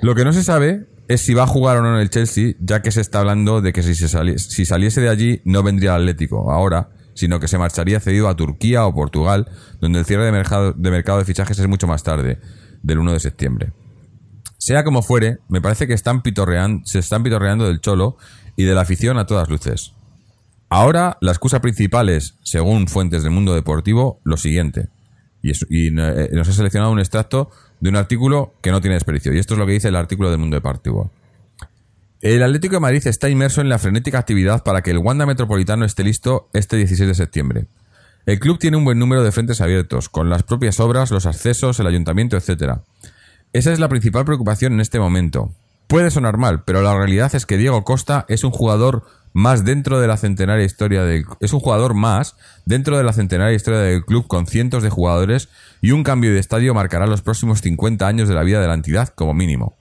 Lo 0.00 0.14
que 0.14 0.24
no 0.24 0.32
se 0.32 0.42
sabe 0.42 0.86
es 1.08 1.20
si 1.20 1.34
va 1.34 1.44
a 1.44 1.48
jugar 1.48 1.78
o 1.78 1.82
no 1.82 1.94
en 1.94 2.00
el 2.00 2.10
Chelsea, 2.10 2.54
ya 2.60 2.82
que 2.82 2.92
se 2.92 3.00
está 3.00 3.20
hablando 3.20 3.60
de 3.60 3.72
que 3.72 3.82
si, 3.82 3.94
se 3.94 4.08
saliese 4.08 5.00
de 5.00 5.08
allí 5.08 5.40
no 5.44 5.62
vendría 5.62 5.94
al 5.94 6.02
Atlético 6.02 6.50
ahora, 6.52 6.90
sino 7.14 7.40
que 7.40 7.48
se 7.48 7.58
marcharía 7.58 8.00
cedido 8.00 8.28
a 8.28 8.36
Turquía 8.36 8.86
o 8.86 8.94
Portugal, 8.94 9.48
donde 9.80 10.00
el 10.00 10.04
cierre 10.04 10.24
de 10.24 10.32
mercado 10.32 10.72
de, 10.72 10.90
mercado 10.90 11.18
de 11.18 11.24
fichajes 11.24 11.58
es 11.58 11.68
mucho 11.68 11.86
más 11.86 12.02
tarde, 12.02 12.38
del 12.82 12.98
1 12.98 13.12
de 13.12 13.20
septiembre. 13.20 13.72
Sea 14.64 14.84
como 14.84 15.02
fuere, 15.02 15.38
me 15.48 15.60
parece 15.60 15.88
que 15.88 15.92
están 15.92 16.22
se 16.84 17.00
están 17.00 17.24
pitorreando 17.24 17.66
del 17.66 17.80
cholo 17.80 18.16
y 18.54 18.62
de 18.62 18.76
la 18.76 18.82
afición 18.82 19.18
a 19.18 19.26
todas 19.26 19.48
luces. 19.48 19.92
Ahora, 20.68 21.18
la 21.20 21.32
excusa 21.32 21.60
principal 21.60 22.08
es, 22.08 22.36
según 22.44 22.86
fuentes 22.86 23.24
del 23.24 23.32
mundo 23.32 23.56
deportivo, 23.56 24.20
lo 24.22 24.36
siguiente. 24.36 24.88
Y, 25.42 25.50
eh, 25.50 26.28
nos 26.30 26.46
he 26.46 26.52
seleccionado 26.52 26.92
un 26.92 27.00
extracto 27.00 27.50
de 27.80 27.88
un 27.88 27.96
artículo 27.96 28.54
que 28.62 28.70
no 28.70 28.80
tiene 28.80 28.94
desperdicio. 28.94 29.34
Y 29.34 29.40
esto 29.40 29.54
es 29.54 29.58
lo 29.58 29.66
que 29.66 29.72
dice 29.72 29.88
el 29.88 29.96
artículo 29.96 30.30
del 30.30 30.38
mundo 30.38 30.54
deportivo. 30.54 31.10
El 32.20 32.44
Atlético 32.44 32.76
de 32.76 32.80
Madrid 32.82 33.04
está 33.08 33.28
inmerso 33.28 33.62
en 33.62 33.68
la 33.68 33.80
frenética 33.80 34.20
actividad 34.20 34.62
para 34.62 34.82
que 34.82 34.92
el 34.92 34.98
Wanda 34.98 35.26
Metropolitano 35.26 35.84
esté 35.84 36.04
listo 36.04 36.48
este 36.52 36.76
16 36.76 37.08
de 37.08 37.14
septiembre. 37.16 37.66
El 38.26 38.38
club 38.38 38.60
tiene 38.60 38.76
un 38.76 38.84
buen 38.84 39.00
número 39.00 39.24
de 39.24 39.32
frentes 39.32 39.60
abiertos, 39.60 40.08
con 40.08 40.30
las 40.30 40.44
propias 40.44 40.78
obras, 40.78 41.10
los 41.10 41.26
accesos, 41.26 41.80
el 41.80 41.88
ayuntamiento, 41.88 42.36
etc. 42.36 42.74
Esa 43.52 43.70
es 43.70 43.78
la 43.78 43.88
principal 43.88 44.24
preocupación 44.24 44.72
en 44.72 44.80
este 44.80 44.98
momento. 44.98 45.52
Puede 45.86 46.10
sonar 46.10 46.38
mal, 46.38 46.64
pero 46.64 46.80
la 46.80 46.96
realidad 46.96 47.34
es 47.34 47.44
que 47.44 47.58
Diego 47.58 47.84
Costa 47.84 48.24
es 48.28 48.44
un 48.44 48.50
jugador 48.50 49.04
más 49.34 49.62
dentro 49.62 50.00
de 50.00 50.06
la 50.06 50.16
centenaria 50.16 50.64
historia 50.64 51.04
del 51.04 51.26
es 51.40 51.52
un 51.52 51.60
jugador 51.60 51.92
más 51.92 52.34
dentro 52.64 52.96
de 52.96 53.04
la 53.04 53.12
centenaria 53.12 53.54
historia 53.54 53.80
del 53.80 54.04
club 54.04 54.26
con 54.26 54.46
cientos 54.46 54.82
de 54.82 54.88
jugadores 54.88 55.50
y 55.82 55.90
un 55.90 56.02
cambio 56.02 56.32
de 56.32 56.38
estadio 56.38 56.72
marcará 56.72 57.06
los 57.06 57.20
próximos 57.20 57.60
50 57.60 58.06
años 58.06 58.28
de 58.28 58.34
la 58.34 58.42
vida 58.42 58.60
de 58.60 58.68
la 58.68 58.74
entidad 58.74 59.08
como 59.08 59.34
mínimo. 59.34 59.76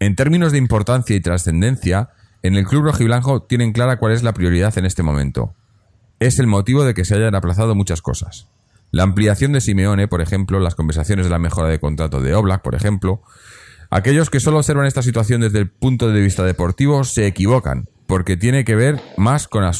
En 0.00 0.16
términos 0.16 0.52
de 0.52 0.58
importancia 0.58 1.14
y 1.14 1.20
trascendencia, 1.20 2.10
en 2.42 2.54
el 2.54 2.66
club 2.66 2.84
rojiblanco 2.84 3.42
tienen 3.42 3.72
clara 3.72 3.98
cuál 3.98 4.12
es 4.12 4.22
la 4.22 4.32
prioridad 4.32 4.78
en 4.78 4.86
este 4.86 5.02
momento. 5.02 5.54
Es 6.20 6.38
el 6.38 6.46
motivo 6.46 6.84
de 6.84 6.94
que 6.94 7.04
se 7.04 7.16
hayan 7.16 7.34
aplazado 7.34 7.74
muchas 7.74 8.00
cosas. 8.00 8.48
La 8.90 9.02
ampliación 9.02 9.52
de 9.52 9.60
Simeone, 9.60 10.08
por 10.08 10.22
ejemplo, 10.22 10.60
las 10.60 10.74
conversaciones 10.74 11.26
de 11.26 11.30
la 11.30 11.38
mejora 11.38 11.68
de 11.68 11.78
contrato 11.78 12.20
de 12.20 12.34
Oblak, 12.34 12.62
por 12.62 12.74
ejemplo. 12.74 13.22
Aquellos 13.90 14.30
que 14.30 14.40
solo 14.40 14.58
observan 14.58 14.86
esta 14.86 15.02
situación 15.02 15.40
desde 15.40 15.58
el 15.58 15.70
punto 15.70 16.10
de 16.10 16.20
vista 16.20 16.44
deportivo 16.44 17.04
se 17.04 17.26
equivocan, 17.26 17.88
porque 18.06 18.36
tiene 18.36 18.64
que 18.64 18.76
ver 18.76 19.00
más 19.16 19.48
con, 19.48 19.70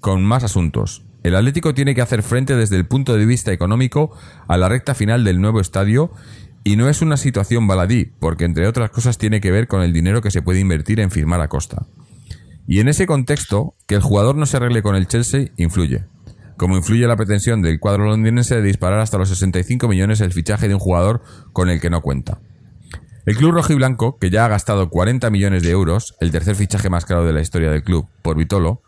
con 0.00 0.24
más 0.24 0.44
asuntos. 0.44 1.04
El 1.22 1.36
Atlético 1.36 1.72
tiene 1.72 1.94
que 1.94 2.02
hacer 2.02 2.22
frente 2.22 2.56
desde 2.56 2.76
el 2.76 2.86
punto 2.86 3.16
de 3.16 3.24
vista 3.24 3.52
económico 3.52 4.16
a 4.46 4.58
la 4.58 4.68
recta 4.68 4.94
final 4.94 5.24
del 5.24 5.40
nuevo 5.40 5.60
estadio 5.60 6.12
y 6.64 6.76
no 6.76 6.88
es 6.88 7.02
una 7.02 7.16
situación 7.16 7.66
baladí, 7.66 8.12
porque 8.18 8.44
entre 8.44 8.66
otras 8.66 8.90
cosas 8.90 9.18
tiene 9.18 9.40
que 9.40 9.50
ver 9.50 9.66
con 9.66 9.82
el 9.82 9.92
dinero 9.92 10.22
que 10.22 10.30
se 10.30 10.42
puede 10.42 10.60
invertir 10.60 11.00
en 11.00 11.10
firmar 11.10 11.40
a 11.40 11.48
costa. 11.48 11.86
Y 12.66 12.80
en 12.80 12.88
ese 12.88 13.06
contexto, 13.06 13.74
que 13.86 13.94
el 13.94 14.02
jugador 14.02 14.36
no 14.36 14.46
se 14.46 14.56
arregle 14.56 14.82
con 14.82 14.96
el 14.96 15.06
Chelsea 15.06 15.50
influye. 15.56 16.04
Como 16.56 16.76
influye 16.76 17.06
la 17.06 17.16
pretensión 17.16 17.62
del 17.62 17.80
cuadro 17.80 18.04
londinense 18.04 18.56
de 18.56 18.62
disparar 18.62 19.00
hasta 19.00 19.18
los 19.18 19.28
65 19.28 19.88
millones 19.88 20.20
el 20.20 20.32
fichaje 20.32 20.68
de 20.68 20.74
un 20.74 20.80
jugador 20.80 21.22
con 21.52 21.68
el 21.68 21.80
que 21.80 21.90
no 21.90 22.00
cuenta. 22.00 22.38
El 23.26 23.36
club 23.36 23.52
rojiblanco, 23.52 24.18
que 24.18 24.30
ya 24.30 24.44
ha 24.44 24.48
gastado 24.48 24.90
40 24.90 25.30
millones 25.30 25.62
de 25.62 25.70
euros, 25.70 26.14
el 26.20 26.30
tercer 26.30 26.56
fichaje 26.56 26.90
más 26.90 27.06
caro 27.06 27.24
de 27.24 27.32
la 27.32 27.40
historia 27.40 27.70
del 27.70 27.82
club, 27.82 28.06
por 28.22 28.36
Vitolo, 28.36 28.82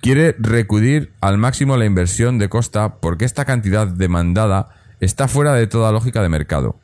quiere 0.00 0.34
recudir 0.38 1.12
al 1.20 1.38
máximo 1.38 1.76
la 1.76 1.84
inversión 1.84 2.38
de 2.38 2.48
Costa 2.48 3.00
porque 3.00 3.24
esta 3.24 3.44
cantidad 3.44 3.86
demandada 3.86 4.68
está 5.00 5.28
fuera 5.28 5.54
de 5.54 5.66
toda 5.66 5.92
lógica 5.92 6.22
de 6.22 6.28
mercado. 6.28 6.78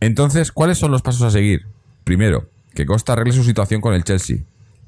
Entonces, 0.00 0.50
¿cuáles 0.50 0.78
son 0.78 0.90
los 0.90 1.02
pasos 1.02 1.22
a 1.22 1.30
seguir? 1.30 1.66
Primero, 2.04 2.48
que 2.74 2.86
Costa 2.86 3.12
arregle 3.12 3.32
su 3.32 3.44
situación 3.44 3.80
con 3.80 3.94
el 3.94 4.04
Chelsea. 4.04 4.38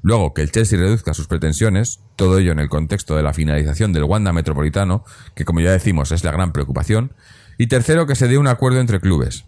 Luego, 0.01 0.33
que 0.33 0.41
el 0.41 0.51
Chelsea 0.51 0.79
reduzca 0.79 1.13
sus 1.13 1.27
pretensiones, 1.27 1.99
todo 2.15 2.39
ello 2.39 2.51
en 2.51 2.59
el 2.59 2.69
contexto 2.69 3.15
de 3.15 3.23
la 3.23 3.33
finalización 3.33 3.93
del 3.93 4.03
Wanda 4.03 4.33
Metropolitano, 4.33 5.03
que 5.35 5.45
como 5.45 5.59
ya 5.61 5.71
decimos 5.71 6.11
es 6.11 6.23
la 6.23 6.31
gran 6.31 6.53
preocupación. 6.53 7.13
Y 7.57 7.67
tercero, 7.67 8.07
que 8.07 8.15
se 8.15 8.27
dé 8.27 8.37
un 8.37 8.47
acuerdo 8.47 8.79
entre 8.79 8.99
clubes. 8.99 9.45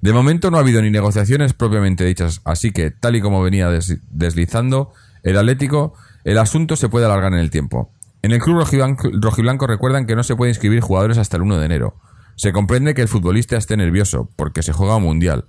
De 0.00 0.12
momento 0.12 0.50
no 0.50 0.56
ha 0.56 0.60
habido 0.60 0.80
ni 0.80 0.90
negociaciones 0.90 1.52
propiamente 1.52 2.04
dichas, 2.04 2.40
así 2.44 2.72
que, 2.72 2.90
tal 2.90 3.16
y 3.16 3.20
como 3.20 3.42
venía 3.42 3.68
deslizando 4.10 4.92
el 5.22 5.36
Atlético, 5.36 5.94
el 6.24 6.38
asunto 6.38 6.76
se 6.76 6.88
puede 6.88 7.06
alargar 7.06 7.32
en 7.32 7.40
el 7.40 7.50
tiempo. 7.50 7.92
En 8.22 8.32
el 8.32 8.40
club 8.40 8.58
rojiblanco, 8.60 9.66
recuerdan 9.66 10.06
que 10.06 10.14
no 10.14 10.22
se 10.22 10.36
puede 10.36 10.52
inscribir 10.52 10.80
jugadores 10.80 11.18
hasta 11.18 11.36
el 11.36 11.42
1 11.42 11.58
de 11.58 11.66
enero. 11.66 11.96
Se 12.36 12.52
comprende 12.52 12.94
que 12.94 13.02
el 13.02 13.08
futbolista 13.08 13.56
esté 13.56 13.76
nervioso, 13.76 14.30
porque 14.36 14.62
se 14.62 14.72
juega 14.72 14.96
un 14.96 15.02
mundial. 15.02 15.46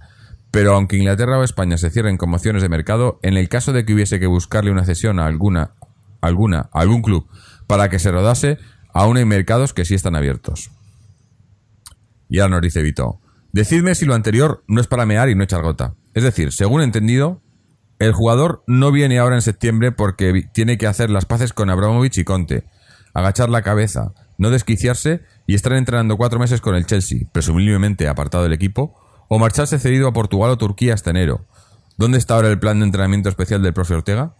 Pero 0.51 0.75
aunque 0.75 0.97
Inglaterra 0.97 1.39
o 1.39 1.43
España 1.43 1.77
se 1.77 1.89
cierren 1.89 2.17
con 2.17 2.29
mociones 2.29 2.61
de 2.61 2.69
mercado, 2.69 3.19
en 3.23 3.37
el 3.37 3.47
caso 3.47 3.71
de 3.71 3.85
que 3.85 3.93
hubiese 3.93 4.19
que 4.19 4.27
buscarle 4.27 4.71
una 4.71 4.83
cesión 4.83 5.19
a 5.19 5.25
alguna, 5.25 5.71
alguna, 6.19 6.69
a 6.73 6.81
algún 6.81 7.01
club 7.01 7.27
para 7.67 7.89
que 7.89 7.99
se 7.99 8.11
rodase, 8.11 8.57
aún 8.93 9.15
hay 9.17 9.25
mercados 9.25 9.73
que 9.73 9.85
sí 9.85 9.95
están 9.95 10.15
abiertos. 10.15 10.71
Y 12.27 12.39
ahora 12.39 12.55
nos 12.55 12.61
dice 12.61 12.81
Vito. 12.81 13.19
Decidme 13.53 13.95
si 13.95 14.05
lo 14.05 14.13
anterior 14.13 14.63
no 14.67 14.79
es 14.79 14.87
para 14.87 15.05
mear 15.05 15.29
y 15.29 15.35
no 15.35 15.43
echar 15.43 15.61
gota. 15.61 15.95
Es 16.13 16.23
decir, 16.23 16.51
según 16.51 16.81
he 16.81 16.85
entendido, 16.85 17.41
el 17.99 18.13
jugador 18.13 18.63
no 18.67 18.91
viene 18.91 19.19
ahora 19.19 19.35
en 19.35 19.41
septiembre 19.41 19.91
porque 19.91 20.49
tiene 20.53 20.77
que 20.77 20.87
hacer 20.87 21.09
las 21.09 21.25
paces 21.25 21.53
con 21.53 21.69
Abramovich 21.69 22.17
y 22.17 22.23
Conte, 22.23 22.63
agachar 23.13 23.49
la 23.49 23.61
cabeza, 23.61 24.13
no 24.37 24.49
desquiciarse 24.49 25.21
y 25.45 25.55
estar 25.55 25.73
entrenando 25.73 26.17
cuatro 26.17 26.39
meses 26.39 26.61
con 26.61 26.75
el 26.75 26.85
Chelsea, 26.85 27.27
presumiblemente 27.31 28.07
apartado 28.07 28.43
del 28.43 28.53
equipo, 28.53 29.00
o 29.33 29.39
marcharse 29.39 29.79
cedido 29.79 30.09
a 30.09 30.13
Portugal 30.13 30.51
o 30.51 30.57
Turquía 30.57 30.93
hasta 30.93 31.11
enero. 31.11 31.45
¿Dónde 31.95 32.17
está 32.17 32.35
ahora 32.35 32.49
el 32.49 32.59
plan 32.59 32.79
de 32.79 32.85
entrenamiento 32.85 33.29
especial 33.29 33.61
del 33.61 33.73
profe 33.73 33.93
Ortega? 33.93 34.35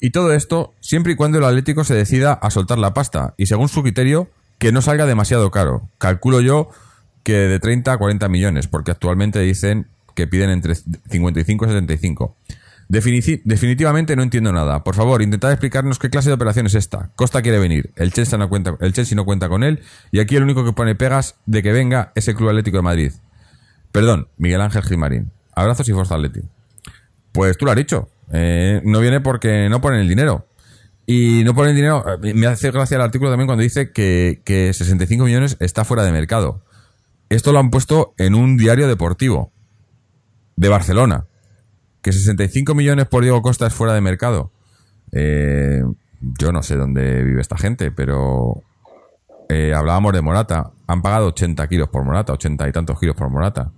Y 0.00 0.10
todo 0.10 0.32
esto 0.32 0.74
siempre 0.80 1.12
y 1.12 1.14
cuando 1.14 1.38
el 1.38 1.44
Atlético 1.44 1.84
se 1.84 1.94
decida 1.94 2.32
a 2.32 2.50
soltar 2.50 2.76
la 2.76 2.92
pasta 2.92 3.34
y 3.36 3.46
según 3.46 3.68
su 3.68 3.84
criterio 3.84 4.30
que 4.58 4.72
no 4.72 4.82
salga 4.82 5.06
demasiado 5.06 5.52
caro. 5.52 5.88
Calculo 5.98 6.40
yo 6.40 6.70
que 7.22 7.34
de 7.34 7.60
30 7.60 7.92
a 7.92 7.96
40 7.96 8.28
millones, 8.28 8.66
porque 8.66 8.90
actualmente 8.90 9.38
dicen 9.38 9.86
que 10.16 10.26
piden 10.26 10.50
entre 10.50 10.74
55 10.74 11.64
y 11.64 11.68
75. 11.68 12.36
definitivamente 12.88 14.16
no 14.16 14.24
entiendo 14.24 14.52
nada. 14.52 14.82
Por 14.82 14.96
favor, 14.96 15.22
intentad 15.22 15.52
explicarnos 15.52 16.00
qué 16.00 16.10
clase 16.10 16.30
de 16.30 16.34
operación 16.34 16.66
es 16.66 16.74
esta. 16.74 17.12
Costa 17.14 17.42
quiere 17.42 17.60
venir, 17.60 17.92
el 17.94 18.12
Chelsea 18.12 18.36
no 18.40 18.48
cuenta, 18.48 18.76
el 18.80 18.92
Chelsea 18.92 19.14
no 19.14 19.24
cuenta 19.24 19.48
con 19.48 19.62
él 19.62 19.84
y 20.10 20.18
aquí 20.18 20.34
el 20.34 20.42
único 20.42 20.64
que 20.64 20.72
pone 20.72 20.96
pegas 20.96 21.36
de 21.46 21.62
que 21.62 21.70
venga 21.70 22.10
es 22.16 22.26
el 22.26 22.34
Club 22.34 22.48
Atlético 22.48 22.78
de 22.78 22.82
Madrid. 22.82 23.12
Perdón, 23.92 24.28
Miguel 24.38 24.60
Ángel 24.60 24.82
Gilmarín. 24.82 25.30
Abrazos 25.54 25.88
y 25.88 25.92
fuerza 25.92 26.14
Atleti. 26.14 26.40
Pues 27.32 27.56
tú 27.56 27.66
lo 27.66 27.70
has 27.70 27.76
dicho. 27.76 28.08
Eh, 28.32 28.80
no 28.84 29.00
viene 29.00 29.20
porque 29.20 29.68
no 29.68 29.80
ponen 29.80 30.00
el 30.00 30.08
dinero. 30.08 30.46
Y 31.06 31.44
no 31.44 31.54
ponen 31.54 31.76
dinero. 31.76 32.04
Eh, 32.22 32.34
me 32.34 32.46
hace 32.46 32.70
gracia 32.70 32.96
el 32.96 33.02
artículo 33.02 33.30
también 33.30 33.46
cuando 33.46 33.62
dice 33.62 33.92
que, 33.92 34.40
que 34.44 34.72
65 34.72 35.24
millones 35.24 35.56
está 35.60 35.84
fuera 35.84 36.04
de 36.04 36.12
mercado. 36.12 36.62
Esto 37.28 37.52
lo 37.52 37.58
han 37.58 37.70
puesto 37.70 38.14
en 38.18 38.34
un 38.34 38.56
diario 38.56 38.88
deportivo 38.88 39.52
de 40.56 40.68
Barcelona. 40.68 41.26
Que 42.00 42.12
65 42.12 42.74
millones 42.74 43.06
por 43.06 43.22
Diego 43.22 43.42
Costa 43.42 43.66
es 43.66 43.74
fuera 43.74 43.94
de 43.94 44.00
mercado. 44.00 44.52
Eh, 45.12 45.82
yo 46.20 46.52
no 46.52 46.62
sé 46.62 46.76
dónde 46.76 47.22
vive 47.22 47.40
esta 47.40 47.56
gente, 47.56 47.90
pero 47.90 48.62
eh, 49.48 49.72
hablábamos 49.74 50.12
de 50.12 50.22
Morata. 50.22 50.72
Han 50.86 51.02
pagado 51.02 51.28
80 51.28 51.68
kilos 51.68 51.88
por 51.88 52.04
Morata, 52.04 52.32
80 52.32 52.68
y 52.68 52.72
tantos 52.72 52.98
kilos 52.98 53.16
por 53.16 53.28
Morata. 53.28 53.70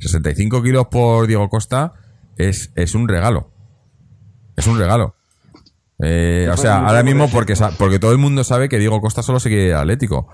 65 0.00 0.62
kilos 0.62 0.86
por 0.90 1.26
Diego 1.26 1.48
Costa 1.48 1.92
es, 2.36 2.72
es 2.74 2.94
un 2.94 3.08
regalo. 3.08 3.50
Es 4.56 4.66
un 4.66 4.78
regalo. 4.78 5.14
Eh, 6.02 6.48
o 6.50 6.56
sea, 6.56 6.86
ahora 6.86 7.02
mismo 7.02 7.28
porque, 7.30 7.54
porque 7.78 7.98
todo 7.98 8.12
el 8.12 8.18
mundo 8.18 8.44
sabe 8.44 8.68
que 8.68 8.78
Diego 8.78 9.00
Costa 9.00 9.22
solo 9.22 9.40
se 9.40 9.48
quiere 9.48 9.74
Atlético. 9.74 10.28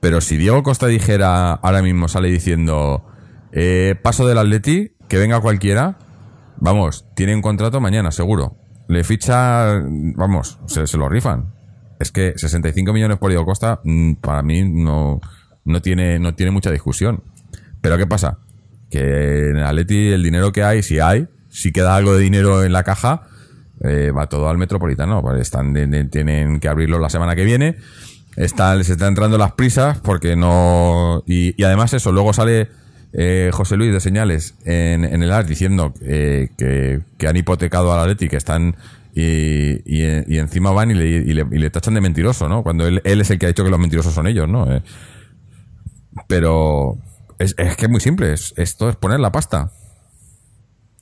Pero 0.00 0.20
si 0.20 0.36
Diego 0.36 0.62
Costa 0.62 0.86
dijera, 0.86 1.52
ahora 1.52 1.82
mismo 1.82 2.08
sale 2.08 2.30
diciendo, 2.30 3.04
eh, 3.52 3.96
paso 4.00 4.26
del 4.26 4.38
Atleti, 4.38 4.92
que 5.08 5.18
venga 5.18 5.40
cualquiera, 5.40 5.98
vamos, 6.56 7.06
tiene 7.16 7.34
un 7.34 7.42
contrato 7.42 7.80
mañana, 7.80 8.12
seguro. 8.12 8.56
le 8.88 9.04
ficha, 9.04 9.82
vamos, 10.16 10.58
se, 10.66 10.86
se 10.86 10.96
lo 10.96 11.08
rifan. 11.08 11.52
Es 11.98 12.12
que 12.12 12.34
65 12.36 12.92
millones 12.92 13.18
por 13.18 13.30
Diego 13.30 13.44
Costa, 13.44 13.80
mm, 13.84 14.14
para 14.14 14.42
mí 14.42 14.62
no, 14.70 15.20
no, 15.64 15.82
tiene, 15.82 16.18
no 16.18 16.34
tiene 16.34 16.52
mucha 16.52 16.70
discusión. 16.70 17.24
Pero 17.80 17.98
¿qué 17.98 18.06
pasa? 18.06 18.38
Que 18.90 19.50
en 19.50 19.58
Atleti 19.58 20.08
el 20.08 20.22
dinero 20.22 20.52
que 20.52 20.62
hay, 20.62 20.82
si 20.82 20.98
hay, 20.98 21.26
si 21.50 21.72
queda 21.72 21.94
algo 21.96 22.14
de 22.14 22.22
dinero 22.22 22.64
en 22.64 22.72
la 22.72 22.84
caja, 22.84 23.22
eh, 23.84 24.10
va 24.10 24.28
todo 24.28 24.48
al 24.48 24.58
Metropolitano. 24.58 25.22
Están, 25.36 25.72
de- 25.72 26.04
tienen 26.04 26.60
que 26.60 26.68
abrirlo 26.68 26.98
la 26.98 27.10
semana 27.10 27.36
que 27.36 27.44
viene. 27.44 27.76
Está, 28.36 28.74
les 28.76 28.88
están 28.88 29.08
entrando 29.08 29.36
las 29.36 29.52
prisas 29.52 29.98
porque 29.98 30.36
no... 30.36 31.24
Y, 31.26 31.60
además 31.64 31.92
eso, 31.92 32.12
luego 32.12 32.32
sale 32.32 32.68
eh, 33.12 33.50
José 33.52 33.76
Luis 33.76 33.92
de 33.92 34.00
Señales 34.00 34.54
en, 34.64 35.04
el 35.04 35.32
AS 35.32 35.46
diciendo 35.48 35.92
eh, 36.02 36.50
que, 36.56 37.00
que 37.18 37.26
han 37.28 37.36
hipotecado 37.36 37.92
al 37.92 38.00
Atleti, 38.00 38.28
que 38.28 38.36
están... 38.36 38.76
Y, 39.14 39.82
y, 39.84 40.38
encima 40.38 40.70
van 40.70 40.92
y 40.92 40.94
le, 40.94 41.06
y, 41.08 41.32
le, 41.34 41.70
tachan 41.70 41.94
de 41.94 42.00
mentiroso, 42.00 42.48
¿no? 42.48 42.62
Cuando 42.62 42.86
él, 42.86 43.00
él 43.04 43.20
es 43.20 43.30
el 43.30 43.38
que 43.40 43.46
ha 43.46 43.48
dicho 43.48 43.64
que 43.64 43.70
los 43.70 43.80
mentirosos 43.80 44.14
son 44.14 44.28
ellos, 44.28 44.48
¿no? 44.48 44.68
Pero 46.28 46.98
es, 47.38 47.54
es 47.58 47.76
que 47.76 47.86
es 47.86 47.90
muy 47.90 48.00
simple, 48.00 48.32
es- 48.32 48.54
esto 48.56 48.88
es 48.88 48.96
poner 48.96 49.20
la 49.20 49.32
pasta. 49.32 49.70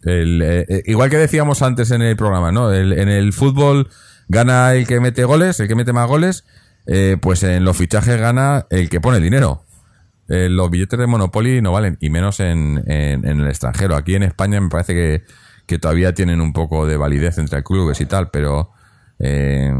Eh, 0.04 0.64
eh, 0.68 0.82
igual 0.86 1.10
que 1.10 1.16
decíamos 1.16 1.62
antes 1.62 1.90
en 1.90 2.02
el 2.02 2.16
programa, 2.16 2.52
¿no? 2.52 2.72
En 2.72 3.08
el 3.08 3.32
fútbol 3.32 3.88
gana 4.28 4.72
el 4.74 4.86
que 4.86 5.00
mete 5.00 5.24
goles, 5.24 5.58
el 5.60 5.68
que 5.68 5.74
mete 5.74 5.92
más 5.92 6.06
goles, 6.08 6.44
eh, 6.86 7.16
pues 7.20 7.42
en 7.42 7.64
los 7.64 7.76
fichajes 7.76 8.20
gana 8.20 8.66
el 8.70 8.88
que 8.88 9.00
pone 9.00 9.20
dinero. 9.20 9.64
Los 10.28 10.70
billetes 10.70 10.98
de 10.98 11.06
Monopoly 11.06 11.62
no 11.62 11.70
valen, 11.70 11.98
y 12.00 12.10
menos 12.10 12.40
en, 12.40 12.82
en- 12.90 13.24
en 13.26 13.40
el 13.40 13.46
extranjero. 13.46 13.94
Aquí 13.94 14.16
en 14.16 14.24
España 14.24 14.60
me 14.60 14.68
parece 14.68 14.92
que, 14.92 15.22
que 15.66 15.78
todavía 15.78 16.14
tienen 16.14 16.40
un 16.40 16.52
poco 16.52 16.84
de 16.86 16.96
validez 16.96 17.38
entre 17.38 17.62
clubes 17.62 18.00
y 18.00 18.06
tal, 18.06 18.30
pero 18.30 18.72
eh, 19.20 19.72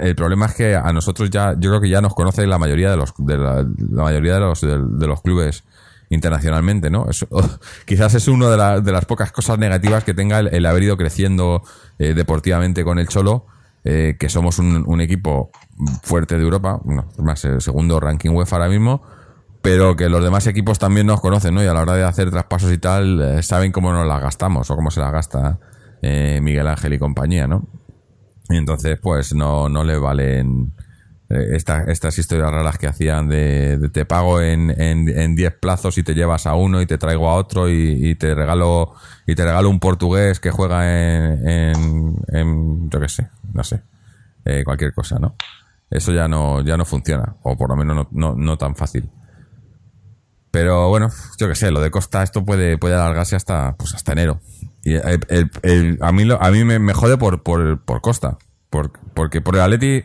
el 0.00 0.14
problema 0.14 0.46
es 0.46 0.54
que 0.54 0.74
a 0.74 0.92
nosotros 0.92 1.30
ya, 1.30 1.52
yo 1.58 1.70
creo 1.70 1.80
que 1.80 1.88
ya 1.88 2.00
nos 2.00 2.14
conoce 2.14 2.46
la 2.46 2.58
mayoría 2.58 2.90
de 2.90 2.96
los, 2.96 3.12
de 3.18 3.36
la, 3.36 3.66
mayoría 3.90 4.34
de 4.34 4.40
los, 4.40 4.60
de, 4.60 5.06
los 5.06 5.20
clubes 5.22 5.64
internacionalmente, 6.10 6.90
¿no? 6.90 7.06
Eso, 7.08 7.26
quizás 7.86 8.14
es 8.14 8.28
una 8.28 8.48
de, 8.50 8.56
la- 8.56 8.80
de 8.80 8.92
las 8.92 9.04
pocas 9.04 9.30
cosas 9.32 9.58
negativas 9.58 10.04
que 10.04 10.14
tenga 10.14 10.38
el, 10.40 10.66
haber 10.66 10.84
ido 10.84 10.96
creciendo 10.96 11.62
eh, 11.98 12.14
deportivamente 12.14 12.82
con 12.84 12.98
el 12.98 13.08
Cholo, 13.08 13.46
eh, 13.84 14.16
que 14.18 14.28
somos 14.28 14.58
un, 14.58 15.00
equipo 15.00 15.50
fuerte 16.02 16.36
de 16.36 16.42
Europa, 16.42 16.80
es 17.16 17.22
más, 17.22 17.44
el 17.44 17.60
segundo 17.60 18.00
ranking 18.00 18.30
UEFA 18.30 18.56
ahora 18.56 18.68
mismo, 18.68 19.02
pero 19.62 19.96
que 19.96 20.08
los 20.08 20.22
demás 20.22 20.46
equipos 20.46 20.78
también 20.78 21.06
nos 21.06 21.20
conocen, 21.20 21.54
¿no? 21.54 21.62
Y 21.62 21.66
a 21.66 21.74
la 21.74 21.82
hora 21.82 21.94
de 21.94 22.04
hacer 22.04 22.30
traspasos 22.30 22.72
y 22.72 22.78
tal, 22.78 23.20
eh, 23.20 23.42
saben 23.42 23.70
cómo 23.72 23.92
nos 23.92 24.06
las 24.06 24.20
gastamos 24.22 24.70
o 24.70 24.76
cómo 24.76 24.90
se 24.90 25.00
las 25.00 25.12
gasta 25.12 25.58
eh, 26.02 26.40
Miguel 26.42 26.68
Ángel 26.68 26.94
y 26.94 26.98
compañía, 26.98 27.46
¿no? 27.46 27.66
Y 28.50 28.56
entonces, 28.56 28.98
pues 29.00 29.34
no, 29.34 29.68
no 29.68 29.84
le 29.84 29.98
valen 29.98 30.72
eh, 31.30 31.48
esta- 31.56 31.84
estas 31.84 32.18
historias 32.18 32.50
raras 32.50 32.78
que 32.78 32.86
hacían 32.86 33.28
de, 33.28 33.90
te 33.92 34.04
pago 34.06 34.40
en, 34.40 34.70
en, 34.80 35.08
en 35.08 35.36
10 35.36 35.52
plazos 35.60 35.98
y 35.98 36.02
te 36.02 36.14
llevas 36.14 36.46
a 36.46 36.54
uno 36.54 36.80
y 36.80 36.86
te 36.86 36.96
traigo 36.96 37.28
a 37.28 37.34
otro 37.34 37.68
y, 37.68 38.08
y 38.10 38.14
te 38.14 38.34
regalo 38.34 38.94
y 39.26 39.34
te 39.34 39.44
regalo 39.44 39.68
un 39.68 39.78
portugués 39.80 40.40
que 40.40 40.50
juega 40.50 40.86
en, 40.90 41.46
en, 41.48 42.16
en 42.28 42.90
yo 42.90 42.98
qué 43.00 43.08
sé, 43.10 43.28
no 43.52 43.62
sé, 43.62 43.82
eh, 44.46 44.62
cualquier 44.64 44.94
cosa, 44.94 45.18
¿no? 45.18 45.34
Eso 45.90 46.12
ya 46.12 46.28
no, 46.28 46.62
ya 46.62 46.76
no 46.78 46.84
funciona, 46.86 47.36
o 47.42 47.56
por 47.56 47.68
lo 47.70 47.76
menos 47.76 47.96
no, 47.96 48.08
no, 48.12 48.34
no 48.34 48.56
tan 48.56 48.74
fácil. 48.74 49.08
Pero 50.50 50.88
bueno, 50.88 51.10
yo 51.38 51.46
qué 51.48 51.54
sé, 51.54 51.70
lo 51.70 51.80
de 51.80 51.90
Costa, 51.90 52.22
esto 52.22 52.44
puede, 52.44 52.78
puede 52.78 52.94
alargarse 52.94 53.36
hasta, 53.36 53.74
pues 53.76 53.94
hasta 53.94 54.12
enero. 54.12 54.40
Y 54.84 54.94
el- 54.94 55.20
el- 55.28 55.50
el- 55.62 55.98
a 56.00 56.12
mí, 56.12 56.24
lo- 56.24 56.42
a 56.42 56.50
mí 56.50 56.64
me, 56.64 56.78
me 56.78 56.94
jode 56.94 57.16
por, 57.18 57.42
por, 57.42 57.80
por 57.84 58.00
Costa. 58.00 58.38
Por- 58.70 58.92
porque 59.14 59.40
por 59.40 59.54
el 59.56 59.62
Atleti, 59.62 60.04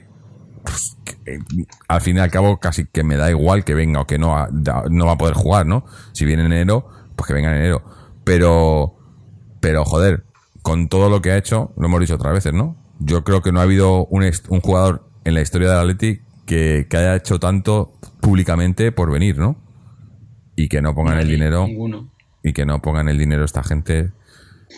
pues, 0.63 0.97
que, 1.05 1.39
al 1.87 2.01
fin 2.01 2.17
y 2.17 2.19
al 2.19 2.31
cabo, 2.31 2.59
casi 2.59 2.85
que 2.85 3.03
me 3.03 3.15
da 3.17 3.29
igual 3.29 3.63
que 3.63 3.73
venga 3.73 4.01
o 4.01 4.07
que 4.07 4.17
no, 4.17 4.37
a- 4.37 4.49
no 4.89 5.05
va 5.05 5.11
a 5.13 5.17
poder 5.17 5.35
jugar, 5.35 5.65
¿no? 5.65 5.85
Si 6.13 6.25
viene 6.25 6.45
en 6.45 6.51
enero, 6.53 6.87
pues 7.15 7.27
que 7.27 7.33
venga 7.33 7.51
en 7.51 7.57
enero. 7.57 7.83
Pero, 8.23 8.95
pero 9.59 9.83
joder, 9.85 10.23
con 10.61 10.87
todo 10.87 11.09
lo 11.09 11.21
que 11.21 11.31
ha 11.31 11.37
hecho, 11.37 11.73
lo 11.77 11.85
hemos 11.87 11.99
dicho 11.99 12.15
otras 12.15 12.33
veces, 12.33 12.53
¿no? 12.53 12.77
Yo 12.99 13.23
creo 13.23 13.41
que 13.41 13.51
no 13.51 13.59
ha 13.59 13.63
habido 13.63 14.05
un, 14.05 14.23
un 14.49 14.61
jugador 14.61 15.09
en 15.25 15.33
la 15.33 15.41
historia 15.41 15.69
del 15.69 15.79
Atleti 15.79 16.21
que, 16.45 16.87
que 16.89 16.97
haya 16.97 17.15
hecho 17.15 17.39
tanto 17.39 17.93
públicamente 18.21 18.91
por 18.91 19.11
venir, 19.11 19.37
¿no? 19.37 19.57
Y 20.55 20.69
que 20.69 20.81
no 20.81 20.93
pongan 20.95 21.17
el 21.19 21.27
dinero 21.27 21.67
Ninguno. 21.67 22.09
y 22.43 22.53
que 22.53 22.65
no 22.65 22.81
pongan 22.81 23.09
el 23.09 23.17
dinero 23.17 23.43
esta 23.43 23.63
gente 23.63 24.11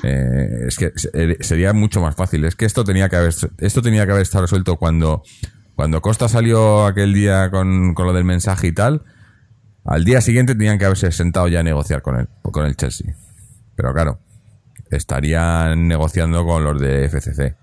eh, 0.03 0.65
es 0.67 0.77
que 0.77 0.91
eh, 1.13 1.37
sería 1.41 1.73
mucho 1.73 2.01
más 2.01 2.15
fácil. 2.15 2.45
Es 2.45 2.55
que 2.55 2.65
esto 2.65 2.83
tenía 2.83 3.09
que 3.09 3.15
haber 3.15 3.33
esto 3.57 3.81
tenía 3.81 4.05
que 4.05 4.11
haber 4.11 4.21
estado 4.23 4.43
resuelto 4.43 4.75
cuando 4.77 5.23
cuando 5.75 6.01
Costa 6.01 6.29
salió 6.29 6.85
aquel 6.85 7.13
día 7.13 7.49
con, 7.51 7.93
con 7.93 8.05
lo 8.07 8.13
del 8.13 8.23
mensaje 8.23 8.67
y 8.67 8.71
tal 8.71 9.03
al 9.83 10.03
día 10.03 10.21
siguiente 10.21 10.55
tenían 10.55 10.79
que 10.79 10.85
haberse 10.85 11.11
sentado 11.11 11.47
ya 11.47 11.59
a 11.59 11.63
negociar 11.63 12.01
con 12.01 12.19
él 12.19 12.27
con 12.41 12.65
el 12.65 12.75
Chelsea. 12.75 13.15
Pero 13.75 13.93
claro 13.93 14.19
estarían 14.91 15.87
negociando 15.87 16.45
con 16.45 16.63
los 16.63 16.79
de 16.79 17.05
FCC 17.09 17.55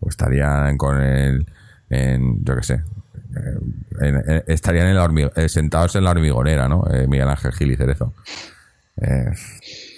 o 0.00 0.08
estarían 0.08 0.76
con 0.78 1.00
el 1.00 1.46
en 1.90 2.42
yo 2.44 2.56
qué 2.56 2.62
sé 2.62 2.74
eh, 2.74 3.58
en- 4.00 4.42
estarían 4.46 4.86
en 4.88 4.96
la 4.96 5.30
eh, 5.36 5.48
sentados 5.48 5.94
en 5.96 6.04
la 6.04 6.10
hormigonera 6.10 6.68
no 6.68 6.84
Miguel 7.08 7.28
Ángel 7.28 7.52
Gil 7.52 7.70
y 7.72 7.76
Cerezo. 7.76 8.14
Es, 8.96 9.38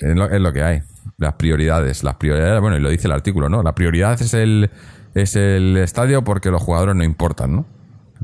lo, 0.00 0.30
es 0.30 0.40
lo 0.40 0.52
que 0.52 0.62
hay. 0.62 0.82
Las 1.18 1.34
prioridades. 1.34 2.04
Las 2.04 2.16
prioridades, 2.16 2.60
bueno, 2.60 2.76
y 2.76 2.80
lo 2.80 2.90
dice 2.90 3.06
el 3.08 3.12
artículo, 3.12 3.48
¿no? 3.48 3.62
La 3.62 3.74
prioridad 3.74 4.20
es 4.20 4.34
el, 4.34 4.70
es 5.14 5.36
el 5.36 5.76
estadio 5.76 6.24
porque 6.24 6.50
los 6.50 6.62
jugadores 6.62 6.94
no 6.96 7.04
importan, 7.04 7.56
¿no? 7.56 7.66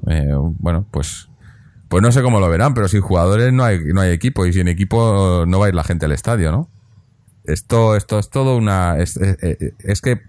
Eh, 0.07 0.35
bueno, 0.59 0.87
pues, 0.91 1.29
pues 1.89 2.03
no 2.03 2.13
sé 2.13 2.23
cómo 2.23 2.41
lo 2.41 2.49
verán, 2.49 2.75
pero 2.75 2.89
sin 2.89 3.01
jugadores 3.01 3.53
no 3.53 3.65
hay, 3.65 3.81
no 3.93 4.01
hay 4.01 4.13
equipo 4.13 4.47
y 4.47 4.53
sin 4.53 4.69
equipo 4.69 5.45
no 5.47 5.59
va 5.59 5.67
a 5.67 5.69
ir 5.69 5.75
la 5.75 5.85
gente 5.85 6.07
al 6.07 6.13
estadio, 6.13 6.51
¿no? 6.53 6.71
Esto, 7.45 7.97
esto 7.97 8.19
es 8.19 8.29
todo 8.29 8.57
una. 8.59 8.99
Es, 8.99 9.17
es 9.17 10.01
que 10.03 10.21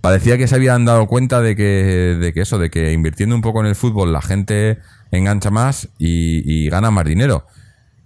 parecía 0.00 0.38
que 0.38 0.46
se 0.46 0.54
habían 0.54 0.84
dado 0.84 1.08
cuenta 1.08 1.40
de 1.40 1.56
que, 1.56 2.16
de 2.20 2.32
que 2.32 2.42
eso, 2.42 2.58
de 2.58 2.70
que 2.70 2.92
invirtiendo 2.92 3.34
un 3.34 3.42
poco 3.42 3.60
en 3.60 3.66
el 3.66 3.74
fútbol 3.74 4.12
la 4.12 4.22
gente 4.22 4.78
engancha 5.10 5.50
más 5.50 5.88
y, 5.98 6.42
y 6.46 6.70
gana 6.70 6.92
más 6.92 7.04
dinero. 7.04 7.44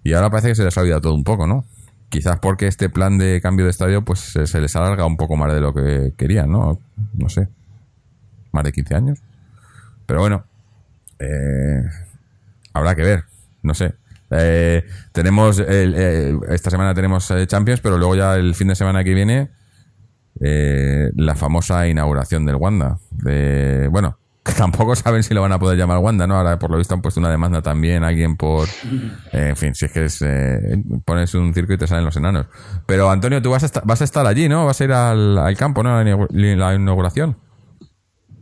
Y 0.02 0.14
ahora 0.14 0.30
parece 0.30 0.48
que 0.48 0.54
se 0.54 0.64
les 0.64 0.76
ha 0.78 0.80
olvidado 0.80 1.02
todo 1.02 1.14
un 1.14 1.24
poco, 1.24 1.46
¿no? 1.46 1.66
Quizás 2.14 2.38
porque 2.40 2.66
este 2.66 2.88
plan 2.88 3.18
de 3.18 3.40
cambio 3.40 3.64
de 3.66 3.70
estadio 3.70 4.04
pues 4.04 4.20
se, 4.20 4.60
les 4.60 4.76
alarga 4.76 5.04
un 5.06 5.16
poco 5.16 5.36
más 5.36 5.52
de 5.52 5.60
lo 5.60 5.74
que 5.74 6.12
querían, 6.16 6.50
¿no? 6.50 6.78
No 7.14 7.28
sé. 7.28 7.48
Más 8.52 8.64
de 8.64 8.72
15 8.72 8.94
años. 8.94 9.18
Pero 10.06 10.20
bueno. 10.20 10.44
eh, 11.18 11.82
habrá 12.72 12.94
que 12.94 13.02
ver. 13.02 13.24
No 13.62 13.74
sé. 13.74 13.94
Eh, 14.30 14.84
tenemos 15.12 15.58
el- 15.58 15.94
eh, 15.96 16.38
esta 16.50 16.70
semana 16.70 16.94
tenemos 16.94 17.30
eh, 17.30 17.46
Champions, 17.46 17.80
pero 17.80 17.98
luego 17.98 18.16
ya 18.16 18.34
el 18.36 18.54
fin 18.54 18.68
de 18.68 18.74
semana 18.74 19.04
que 19.04 19.14
viene 19.14 19.50
eh, 20.40 21.10
la 21.16 21.34
famosa 21.34 21.86
inauguración 21.88 22.44
del 22.46 22.56
Wanda. 22.56 22.98
Bueno, 23.90 24.18
que 24.44 24.52
tampoco 24.56 24.94
saben 24.94 25.22
si 25.22 25.34
lo 25.34 25.40
van 25.42 25.52
a 25.52 25.58
poder 25.58 25.78
llamar 25.78 25.98
Wanda, 25.98 26.26
¿no? 26.26 26.36
Ahora 26.36 26.58
por 26.58 26.70
lo 26.70 26.78
visto 26.78 26.94
han 26.94 27.02
puesto 27.02 27.20
una 27.20 27.30
demanda 27.30 27.62
también 27.62 28.04
a 28.04 28.08
alguien 28.08 28.36
por... 28.36 28.68
eh, 29.32 29.48
en 29.48 29.56
fin, 29.56 29.74
si 29.74 29.86
es 29.86 29.92
que 29.92 30.04
es, 30.04 30.22
eh, 30.22 30.60
pones 31.04 31.34
un 31.34 31.54
circo 31.54 31.72
y 31.72 31.78
te 31.78 31.86
salen 31.86 32.04
los 32.04 32.16
enanos. 32.16 32.46
Pero 32.86 33.10
Antonio, 33.10 33.40
tú 33.42 33.50
vas 33.50 33.62
a 33.62 33.66
estar, 33.66 33.82
vas 33.86 34.00
a 34.00 34.04
estar 34.04 34.26
allí, 34.26 34.48
¿no? 34.48 34.66
Vas 34.66 34.80
a 34.80 34.84
ir 34.84 34.92
al, 34.92 35.38
al 35.38 35.56
campo, 35.56 35.82
¿no? 35.82 35.96
A 35.96 36.02
la 36.04 36.10
inaugu- 36.10 36.28
la 36.56 36.74
inauguración. 36.74 37.38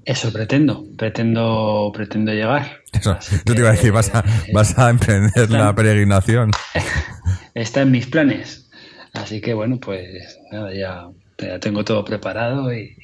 Eso 0.05 0.33
pretendo, 0.33 0.85
pretendo, 0.99 1.93
pretendo 1.95 2.33
llegar. 2.33 2.81
Eso, 2.93 3.17
yo 3.45 3.55
te 3.55 3.61
iba 3.61 3.69
a 3.69 3.73
decir, 3.73 3.93
vas 3.93 4.13
a, 4.13 4.19
eh, 4.21 4.51
vas 4.53 4.77
a 4.77 4.91
emprender 4.91 5.49
la 5.51 5.73
peregrinación. 5.77 6.51
Está 7.55 7.83
en 7.83 7.93
mis 7.93 8.09
planes. 8.09 8.69
Así 9.15 9.41
que 9.41 9.55
bueno, 9.55 9.79
pues 9.79 10.39
nada, 10.51 10.75
ya, 10.75 11.05
ya 11.39 11.59
tengo 11.59 11.85
todo 11.85 12.05
preparado 12.05 12.73
y, 12.73 12.97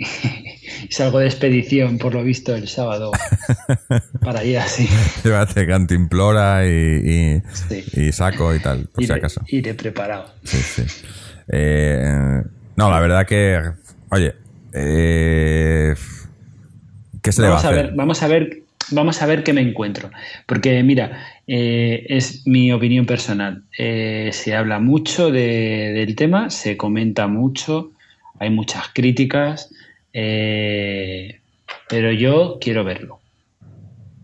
y 0.88 0.92
salgo 0.92 1.18
de 1.18 1.26
expedición, 1.26 1.98
por 1.98 2.14
lo 2.14 2.22
visto, 2.22 2.55
el 2.55 2.68
sábado 2.68 3.10
para 4.20 4.44
ir 4.44 4.59
así. 4.59 4.88
Llévate 5.24 5.66
cantimplora 5.66 6.66
y, 6.66 6.70
y, 6.70 7.42
Sí. 7.52 7.84
y 7.94 8.12
saco 8.12 8.55
y 8.55 8.60
tal, 8.60 8.86
por 8.92 9.05
si 9.05 9.12
acaso. 9.12 9.42
iré 9.48 9.74
preparado. 9.74 10.32
Sí, 10.44 10.59
sí. 10.59 10.82
Eh, 11.50 12.42
no, 12.76 12.90
la 12.90 13.00
verdad 13.00 13.26
que, 13.26 13.60
oye, 14.10 14.34
eh, 14.72 15.94
¿qué 17.22 17.32
se 17.32 17.42
le 17.42 17.48
va 17.48 17.55
a 17.55 17.62
Vamos 17.62 17.64
a 17.64 17.68
hacer? 17.70 17.84
ver, 17.86 17.94
vamos 17.96 18.22
a 18.22 18.28
ver, 18.28 18.62
vamos 18.90 19.22
a 19.22 19.26
ver 19.26 19.42
qué 19.42 19.52
me 19.52 19.60
encuentro. 19.62 20.10
Porque 20.46 20.82
mira, 20.82 21.26
eh, 21.46 22.06
es 22.09 22.46
mi 22.46 22.70
opinión 22.72 23.06
personal. 23.06 23.64
Eh, 23.78 24.30
se 24.32 24.55
habla 24.55 24.78
mucho 24.78 25.30
de- 25.30 25.92
del 25.94 26.14
tema, 26.14 26.50
se 26.50 26.76
comenta 26.76 27.26
mucho, 27.26 27.92
hay 28.39 28.51
muchas 28.51 28.89
críticas, 28.94 29.70
eh, 30.12 31.40
pero 31.89 32.12
yo 32.12 32.59
quiero 32.60 32.85
verlo. 32.85 33.20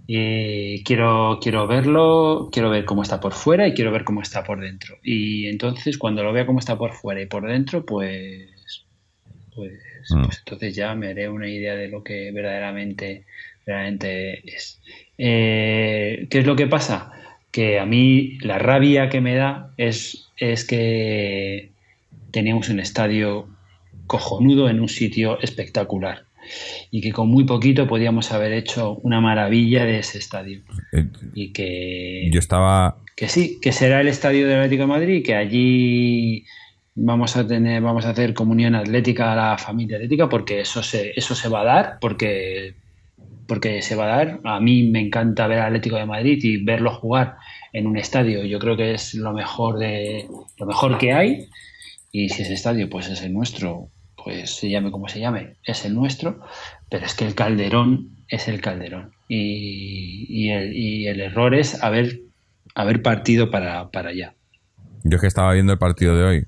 Eh, 0.07 0.83
quiero, 0.85 1.39
quiero 1.41 1.67
verlo, 1.67 2.51
quiero 2.53 2.69
ver 2.71 2.85
cómo 2.85 3.03
está 3.03 3.21
por 3.21 3.33
fuera 3.33 3.67
y 3.67 3.73
quiero 3.75 3.91
ver 3.91 4.05
cómo 4.05 4.21
está 4.21 4.45
por 4.45 4.61
dentro. 4.61 4.97
Y 5.03 5.47
entonces, 5.47 5.97
cuando 5.99 6.23
lo 6.23 6.33
vea 6.33 6.47
cómo 6.47 6.59
está 6.59 6.77
por 6.77 6.93
fuera 6.93 7.23
y 7.23 7.27
por 7.27 7.47
dentro, 7.47 7.85
pues 7.87 8.51
pues, 9.55 9.73
Mm. 10.11 10.25
pues 10.25 10.39
entonces 10.39 10.75
ya 10.75 10.95
me 10.95 11.09
haré 11.09 11.29
una 11.29 11.49
idea 11.49 11.75
de 11.77 11.89
lo 11.89 12.03
que 12.03 12.31
verdaderamente, 12.33 13.25
verdaderamente 13.65 14.43
es. 14.55 14.81
Eh, 15.19 16.27
¿qué 16.31 16.39
es 16.41 16.47
lo 16.47 16.57
que 16.57 16.67
pasa? 16.67 17.13
Que 17.51 17.79
a 17.79 17.87
mí 17.87 18.39
la 18.41 18.59
rabia 18.59 19.09
que 19.09 19.21
me 19.21 19.35
da 19.35 19.73
es, 19.77 20.29
es 20.37 20.65
que 20.67 21.71
teníamos 22.33 22.69
un 22.69 22.81
estadio 22.81 23.49
cojonudo 24.07 24.69
en 24.69 24.81
un 24.81 24.89
sitio 24.89 25.41
espectacular 25.41 26.25
y 26.91 27.01
que 27.01 27.13
con 27.13 27.29
muy 27.29 27.45
poquito 27.45 27.87
podíamos 27.87 28.33
haber 28.33 28.53
hecho 28.53 28.97
una 29.03 29.21
maravilla 29.21 29.85
de 29.85 29.99
ese 29.99 30.19
estadio 30.19 30.61
Eh, 30.93 31.07
y 31.35 31.53
que 31.53 32.29
Yo 32.33 32.39
estaba. 32.39 32.99
que 33.17 33.29
sí, 33.29 33.59
que 33.61 33.73
será 33.73 34.01
el 34.01 34.09
estadio 34.09 34.47
del 34.47 34.59
Atlético 34.59 34.83
de 34.83 34.89
Madrid, 34.89 35.25
que 35.25 35.35
allí 35.35 36.45
vamos 36.95 37.37
a 37.37 37.47
tener, 37.47 37.83
vamos 37.83 38.07
a 38.07 38.11
hacer 38.11 38.35
comunión 38.35 38.75
atlética 38.75 39.33
a 39.33 39.37
la 39.37 39.59
familia 39.59 39.97
atlética, 39.97 40.29
porque 40.29 40.61
eso 40.61 40.83
se, 40.83 41.13
eso 41.17 41.35
se 41.35 41.49
va 41.49 41.63
a 41.63 41.65
dar, 41.65 41.99
porque, 42.01 42.75
porque 43.47 43.83
se 43.83 43.97
va 43.97 44.05
a 44.05 44.17
dar. 44.17 44.41
A 44.45 44.61
mí 44.61 44.85
me 44.85 45.01
encanta 45.01 45.47
ver 45.47 45.59
al 45.59 45.67
Atlético 45.67 45.97
de 45.97 46.07
Madrid 46.07 46.39
y 46.43 46.59
verlo 46.59 46.93
jugar 46.95 47.37
en 47.73 47.87
un 47.87 47.97
estadio. 47.97 48.45
Yo 48.45 48.59
creo 48.59 48.77
que 48.77 48.95
es 48.95 49.15
lo 49.15 49.33
mejor 49.33 49.79
de, 49.79 50.27
lo 50.59 50.67
mejor 50.67 50.99
que 50.99 51.13
hay. 51.13 51.49
Y 52.13 52.29
si 52.29 52.43
ese 52.43 52.55
estadio 52.55 52.89
pues 52.89 53.09
es 53.09 53.23
el 53.23 53.33
nuestro, 53.33 53.89
pues 54.25 54.57
se 54.57 54.71
llame 54.71 54.91
como 54.91 55.09
se 55.09 55.21
llame, 55.21 55.57
es 55.65 55.85
el 55.85 55.95
nuestro, 55.95 56.41
pero 56.91 57.05
es 57.05 57.15
que 57.15 57.27
el 57.27 57.35
Calderón 57.35 58.11
es 58.29 58.49
el 58.49 58.61
Calderón. 58.61 59.13
Y, 59.29 60.27
y 60.29 60.51
el, 60.51 60.73
y 60.75 61.07
el 61.09 61.21
error 61.21 61.55
es 61.55 61.83
haber 61.83 62.21
haber 62.75 63.03
partido 63.03 63.51
para, 63.51 63.91
para 63.91 64.11
allá. 64.11 64.35
Yo 65.05 65.17
es 65.17 65.21
que 65.21 65.27
estaba 65.29 65.53
viendo 65.53 65.73
el 65.73 65.79
partido 65.79 66.17
de 66.17 66.25
hoy 66.25 66.47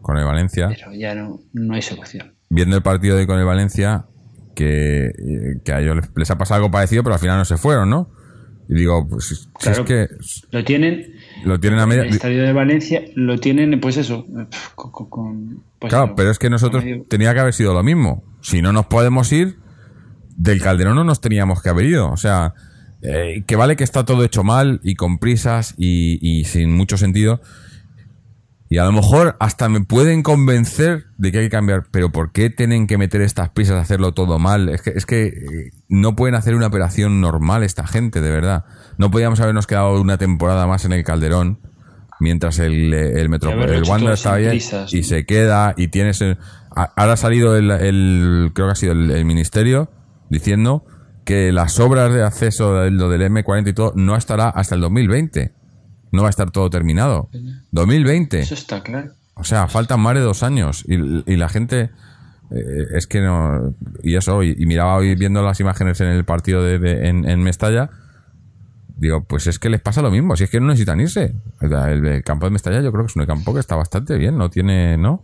con 0.00 0.16
el 0.16 0.24
Valencia. 0.24 0.68
Pero 0.68 0.92
ya 0.94 1.14
no, 1.14 1.40
no 1.52 1.74
hay 1.74 1.82
solución. 1.82 2.34
Viendo 2.48 2.76
el 2.76 2.82
partido 2.82 3.14
de 3.16 3.22
hoy 3.22 3.26
con 3.26 3.38
el 3.38 3.44
Valencia, 3.44 4.06
que, 4.54 5.10
que 5.64 5.72
a 5.72 5.80
ellos 5.80 5.96
les, 5.96 6.10
les 6.16 6.30
ha 6.30 6.38
pasado 6.38 6.58
algo 6.58 6.70
parecido, 6.70 7.02
pero 7.02 7.14
al 7.14 7.20
final 7.20 7.38
no 7.38 7.44
se 7.44 7.56
fueron, 7.56 7.90
¿no? 7.90 8.10
Y 8.68 8.74
digo, 8.74 9.06
pues 9.08 9.26
si 9.28 9.34
Claro. 9.58 9.82
es 9.82 9.86
que 9.88 10.08
Lo 10.50 10.64
tienen, 10.64 11.14
lo 11.44 11.60
tienen 11.60 11.78
a 11.80 11.86
media. 11.86 12.02
el 12.02 12.08
estadio 12.10 12.42
de 12.42 12.52
Valencia 12.52 13.02
lo 13.14 13.38
tienen, 13.38 13.78
pues 13.80 13.96
eso, 13.96 14.26
con, 14.74 14.90
con- 14.90 15.08
con- 15.10 15.62
pues 15.78 15.90
Claro, 15.92 16.14
pero 16.16 16.30
es 16.30 16.38
que 16.38 16.50
nosotros 16.50 16.84
medio- 16.84 17.04
tenía 17.08 17.34
que 17.34 17.40
haber 17.40 17.52
sido 17.54 17.74
lo 17.74 17.82
mismo. 17.82 18.24
Si 18.40 18.62
no 18.62 18.72
nos 18.72 18.86
podemos 18.86 19.30
ir, 19.32 19.56
del 20.36 20.60
Calderón 20.60 20.96
no 20.96 21.04
nos 21.04 21.20
teníamos 21.20 21.62
que 21.62 21.68
haber 21.68 21.86
ido. 21.86 22.10
O 22.10 22.16
sea, 22.16 22.54
eh, 23.02 23.44
que 23.46 23.56
vale 23.56 23.76
que 23.76 23.84
está 23.84 24.04
todo 24.04 24.24
hecho 24.24 24.42
mal 24.44 24.80
y 24.82 24.94
con 24.94 25.18
prisas 25.18 25.74
y, 25.76 26.18
y 26.20 26.44
sin 26.44 26.72
mucho 26.72 26.96
sentido. 26.96 27.40
Y 28.68 28.78
a 28.78 28.84
lo 28.84 28.92
mejor 28.92 29.36
hasta 29.38 29.68
me 29.68 29.80
pueden 29.82 30.22
convencer 30.24 31.06
de 31.18 31.30
que 31.30 31.38
hay 31.38 31.44
que 31.44 31.50
cambiar. 31.50 31.84
Pero 31.92 32.10
¿por 32.10 32.32
qué 32.32 32.50
tienen 32.50 32.86
que 32.88 32.98
meter 32.98 33.20
estas 33.20 33.50
prisas 33.50 33.76
a 33.76 33.80
hacerlo 33.80 34.12
todo 34.12 34.38
mal? 34.40 34.68
Es 34.68 34.82
que, 34.82 34.90
es 34.90 35.06
que 35.06 35.26
eh, 35.26 35.70
no 35.88 36.16
pueden 36.16 36.34
hacer 36.34 36.54
una 36.56 36.66
operación 36.66 37.20
normal 37.20 37.62
esta 37.62 37.86
gente, 37.86 38.20
de 38.20 38.30
verdad. 38.30 38.64
No 38.98 39.10
podíamos 39.10 39.38
habernos 39.40 39.66
quedado 39.68 40.00
una 40.00 40.18
temporada 40.18 40.66
más 40.66 40.84
en 40.84 40.92
el 40.92 41.04
Calderón 41.04 41.60
mientras 42.18 42.58
el, 42.58 42.92
eh, 42.92 43.20
el, 43.20 43.28
Metro, 43.28 43.50
el 43.52 43.82
Wander 43.84 44.12
estaba 44.14 44.36
bien 44.38 44.50
prisas, 44.50 44.92
y 44.92 45.02
se 45.04 45.26
queda 45.26 45.74
y 45.76 45.88
tienes... 45.88 46.20
ahora 46.74 47.12
ha 47.12 47.16
salido 47.16 47.56
el, 47.56 47.70
el- 47.70 48.50
creo 48.54 48.66
que 48.68 48.72
ha 48.72 48.76
sido 48.76 48.92
el, 48.92 49.10
el 49.10 49.24
ministerio 49.26 49.90
diciendo 50.30 50.84
que 51.24 51.52
las 51.52 51.78
obras 51.78 52.12
de 52.12 52.22
acceso 52.24 52.74
de 52.80 52.90
lo 52.90 53.08
del 53.10 53.22
M40 53.30 53.68
y 53.68 53.72
todo 53.74 53.92
no 53.96 54.16
estará 54.16 54.48
hasta 54.48 54.74
el 54.74 54.80
2020. 54.80 55.52
No 56.16 56.22
va 56.22 56.28
a 56.28 56.30
estar 56.30 56.50
todo 56.50 56.68
terminado. 56.70 57.28
2020. 57.70 58.40
Eso 58.40 58.54
está 58.54 58.82
claro. 58.82 59.10
O 59.34 59.44
sea, 59.44 59.68
faltan 59.68 60.00
más 60.00 60.14
de 60.14 60.20
dos 60.20 60.42
años 60.42 60.82
y, 60.88 60.94
y 61.30 61.36
la 61.36 61.48
gente 61.48 61.90
eh, 62.50 62.86
es 62.94 63.06
que 63.06 63.20
no 63.20 63.74
y 64.02 64.14
eso 64.16 64.42
y, 64.42 64.54
y 64.58 64.66
miraba 64.66 64.96
hoy 64.96 65.14
viendo 65.14 65.42
las 65.42 65.60
imágenes 65.60 66.00
en 66.00 66.08
el 66.08 66.24
partido 66.24 66.62
de, 66.62 66.78
de- 66.78 67.08
en, 67.08 67.28
en 67.28 67.42
Mestalla 67.42 67.90
digo 68.96 69.24
pues 69.24 69.46
es 69.46 69.58
que 69.58 69.68
les 69.68 69.80
pasa 69.80 70.00
lo 70.00 70.10
mismo 70.10 70.36
si 70.36 70.44
es 70.44 70.50
que 70.50 70.58
no 70.60 70.66
necesitan 70.68 71.00
irse 71.00 71.34
el, 71.60 71.72
el- 71.72 72.06
el 72.06 72.22
campo 72.22 72.46
de 72.46 72.50
Mestalla 72.52 72.80
yo 72.80 72.92
creo 72.92 73.04
que 73.04 73.10
es 73.10 73.16
un 73.16 73.26
campo 73.26 73.52
que 73.52 73.60
está 73.60 73.76
bastante 73.76 74.16
bien 74.16 74.38
no 74.38 74.48
tiene 74.48 74.96
no 74.96 75.22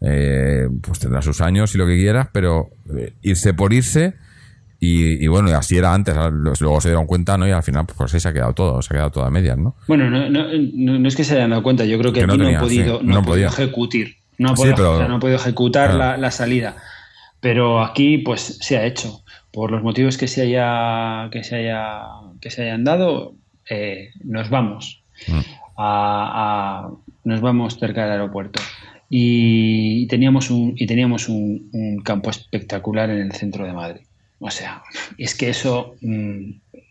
Eh, 0.00 0.68
pues 0.82 0.98
tendrá 0.98 1.20
sus 1.22 1.40
años 1.40 1.74
y 1.74 1.78
lo 1.78 1.86
que 1.86 1.96
quieras 1.96 2.28
pero 2.32 2.70
eh, 2.96 3.12
irse 3.22 3.52
por 3.54 3.72
irse 3.72 4.14
y, 4.84 5.24
y 5.24 5.26
bueno, 5.28 5.48
y 5.50 5.52
así 5.52 5.76
era 5.76 5.94
antes, 5.94 6.14
luego 6.60 6.80
se 6.80 6.88
dieron 6.88 7.06
cuenta, 7.06 7.36
¿no? 7.38 7.46
Y 7.46 7.50
al 7.52 7.62
final, 7.62 7.86
pues 7.86 8.12
ahí 8.14 8.20
se 8.20 8.28
ha 8.28 8.32
quedado 8.32 8.52
todo, 8.54 8.82
se 8.82 8.92
ha 8.92 8.96
quedado 8.96 9.10
todo 9.10 9.24
a 9.24 9.30
medias, 9.30 9.56
¿no? 9.58 9.74
Bueno, 9.88 10.10
no, 10.10 10.28
no, 10.30 10.46
no, 10.98 11.08
es 11.08 11.16
que 11.16 11.24
se 11.24 11.36
hayan 11.36 11.50
dado 11.50 11.62
cuenta, 11.62 11.84
yo 11.84 11.98
creo 11.98 12.12
que, 12.12 12.20
aquí 12.20 12.26
no, 12.26 12.36
tenía, 12.44 12.58
han 12.58 12.64
podido, 12.64 13.00
sí, 13.00 13.06
no 13.06 13.18
han 13.18 13.24
podido 13.24 13.48
podía. 13.50 13.64
ejecutar, 13.64 14.06
no 14.38 14.48
ha 14.50 14.56
Sí, 14.56 14.62
podido, 14.62 14.76
pero- 14.76 14.92
o 14.94 14.98
sea, 14.98 15.08
no 15.08 15.16
ha 15.16 15.20
podido 15.20 15.36
ejecutar 15.38 15.90
Claro. 15.90 15.98
la, 15.98 16.16
la 16.18 16.30
salida. 16.30 16.76
Pero 17.40 17.82
aquí, 17.82 18.18
pues, 18.18 18.58
se 18.60 18.76
ha 18.78 18.84
hecho. 18.86 19.20
Por 19.52 19.70
los 19.70 19.82
motivos 19.82 20.16
que 20.16 20.26
se 20.28 20.42
haya, 20.42 21.28
que 21.30 21.44
se 21.44 21.56
haya, 21.56 22.00
que 22.40 22.50
se 22.50 22.62
hayan 22.62 22.82
dado, 22.84 23.34
eh, 23.70 24.10
nos 24.24 24.48
vamos. 24.50 25.02
Mm. 25.28 25.38
a, 25.76 26.86
a- 26.86 26.90
nos 27.24 27.40
vamos 27.40 27.78
cerca 27.78 28.02
del 28.02 28.12
aeropuerto. 28.12 28.60
Y 29.10 30.06
teníamos 30.08 30.50
un, 30.50 30.72
y 30.76 30.86
teníamos 30.86 31.28
un, 31.28 31.68
un 31.72 32.00
campo 32.02 32.30
espectacular 32.30 33.10
en 33.10 33.18
el 33.20 33.32
centro 33.32 33.64
de 33.64 33.72
Madrid. 33.72 34.02
O 34.46 34.50
sea, 34.50 34.82
es 35.16 35.34
que 35.34 35.48
eso, 35.48 35.96
mm, 36.02 36.50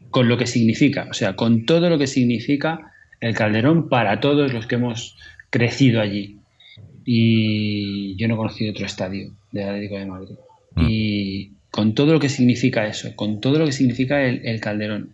con 0.10 0.28
lo 0.28 0.38
que 0.38 0.48
significa, 0.48 1.08
o 1.10 1.14
sea, 1.14 1.36
con 1.36 1.66
todo 1.66 1.88
lo 1.90 1.98
que 2.00 2.08
significa 2.08 2.92
el 3.22 3.36
Calderón 3.36 3.90
para 3.90 4.20
todos 4.20 4.52
los 4.54 4.66
que 4.66 4.76
hemos 4.76 5.16
crecido 5.52 6.02
allí. 6.02 6.38
Y 7.06 8.16
yo 8.18 8.28
no 8.28 8.34
he 8.34 8.38
conocido 8.38 8.72
otro 8.72 8.86
estadio 8.86 9.32
del 9.52 9.68
Atlético 9.70 9.98
de 10.00 10.06
Madrid. 10.06 10.36
Mm. 10.76 10.86
Y 10.90 11.52
con 11.70 11.94
todo 11.94 12.14
lo 12.14 12.20
que 12.20 12.30
significa 12.30 12.88
eso, 12.88 13.16
con 13.16 13.40
todo 13.42 13.60
lo 13.60 13.66
que 13.66 13.72
significa 13.72 14.24
el, 14.24 14.46
el 14.46 14.60
Calderón, 14.60 15.14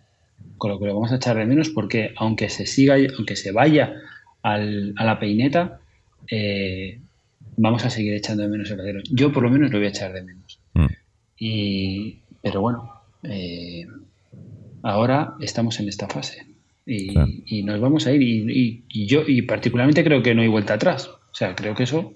con 0.56 0.70
lo 0.70 0.78
que 0.78 0.86
lo 0.86 0.94
vamos 0.94 1.12
a 1.12 1.16
echar 1.16 1.36
de 1.36 1.46
menos, 1.46 1.68
porque 1.70 2.12
aunque 2.16 2.48
se 2.48 2.66
siga, 2.66 2.96
aunque 3.16 3.36
se 3.36 3.52
vaya 3.52 3.94
al- 4.42 4.94
a 4.96 5.04
la 5.04 5.18
peineta, 5.18 5.80
eh, 6.30 6.98
vamos 7.56 7.84
a 7.84 7.90
seguir 7.90 8.14
echando 8.14 8.42
de 8.44 8.48
menos 8.48 8.70
el 8.70 8.76
Calderón. 8.78 9.02
Yo 9.10 9.32
por 9.32 9.42
lo 9.42 9.50
menos 9.50 9.70
lo 9.70 9.78
voy 9.78 9.86
a 9.86 9.90
echar 9.90 10.12
de 10.12 10.22
menos. 10.22 10.58
Mm. 10.74 10.86
Y, 11.38 12.18
pero 12.42 12.60
bueno, 12.60 12.90
eh, 13.22 13.86
ahora 14.82 15.34
estamos 15.40 15.78
en 15.80 15.88
esta 15.88 16.08
fase 16.08 16.46
y, 16.86 17.62
nos 17.62 17.80
vamos 17.80 18.06
a 18.06 18.12
ir. 18.12 18.22
Y, 18.22 18.50
y- 18.50 18.84
y 18.88 19.06
yo, 19.06 19.22
y 19.26 19.42
particularmente 19.42 20.02
creo 20.04 20.22
que 20.22 20.34
no 20.34 20.42
hay 20.42 20.48
vuelta 20.48 20.74
atrás. 20.74 21.06
O 21.08 21.34
sea, 21.34 21.54
creo 21.54 21.74
que 21.74 21.84
eso 21.84 22.14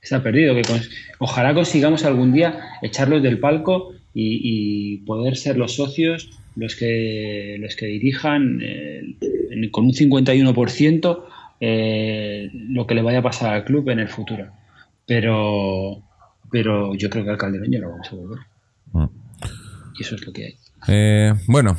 está 0.00 0.22
perdido. 0.22 0.54
Que 0.54 0.62
cons- 0.62 0.90
ojalá 1.18 1.54
consigamos 1.54 2.04
algún 2.04 2.32
día 2.32 2.58
echarlos 2.82 3.22
del 3.22 3.38
palco 3.38 3.92
y, 4.14 4.98
poder 5.06 5.36
ser 5.36 5.56
los 5.56 5.76
socios 5.76 6.30
los 6.56 6.74
que 6.74 7.56
los 7.60 7.76
que 7.76 7.86
dirijan 7.86 8.58
eh, 8.62 9.16
con 9.70 9.84
un 9.84 9.92
51% 9.92 11.24
eh, 11.60 12.50
lo 12.52 12.84
que 12.86 12.94
le 12.96 13.02
vaya 13.02 13.18
a 13.18 13.22
pasar 13.22 13.54
al 13.54 13.64
club 13.64 13.88
en 13.90 14.00
el 14.00 14.08
futuro. 14.08 14.48
Pero 15.06 16.02
pero 16.50 16.94
yo 16.96 17.08
creo 17.10 17.24
que 17.24 17.30
al 17.30 17.38
Calderón 17.38 17.70
ya 17.70 17.78
no 17.78 17.90
vamos 17.90 18.08
a 18.12 18.16
volver. 18.16 18.38
Eso 19.98 20.14
es 20.14 20.26
lo 20.26 20.32
que 20.32 20.44
hay. 20.44 20.58
Eh, 20.88 21.34
bueno, 21.48 21.76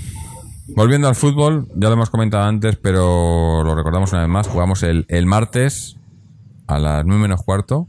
volviendo 0.76 1.08
al 1.08 1.16
fútbol, 1.16 1.68
ya 1.76 1.88
lo 1.88 1.94
hemos 1.94 2.10
comentado 2.10 2.44
antes, 2.44 2.76
pero 2.78 3.64
lo 3.64 3.76
recordamos 3.76 4.12
una 4.12 4.22
vez 4.22 4.30
más. 4.30 4.48
Jugamos 4.48 4.84
el, 4.84 5.06
el 5.10 5.26
martes 5.26 5.96
a 6.68 6.80
las 6.80 7.06
9 7.06 7.22
menos 7.22 7.42
cuarto 7.44 7.88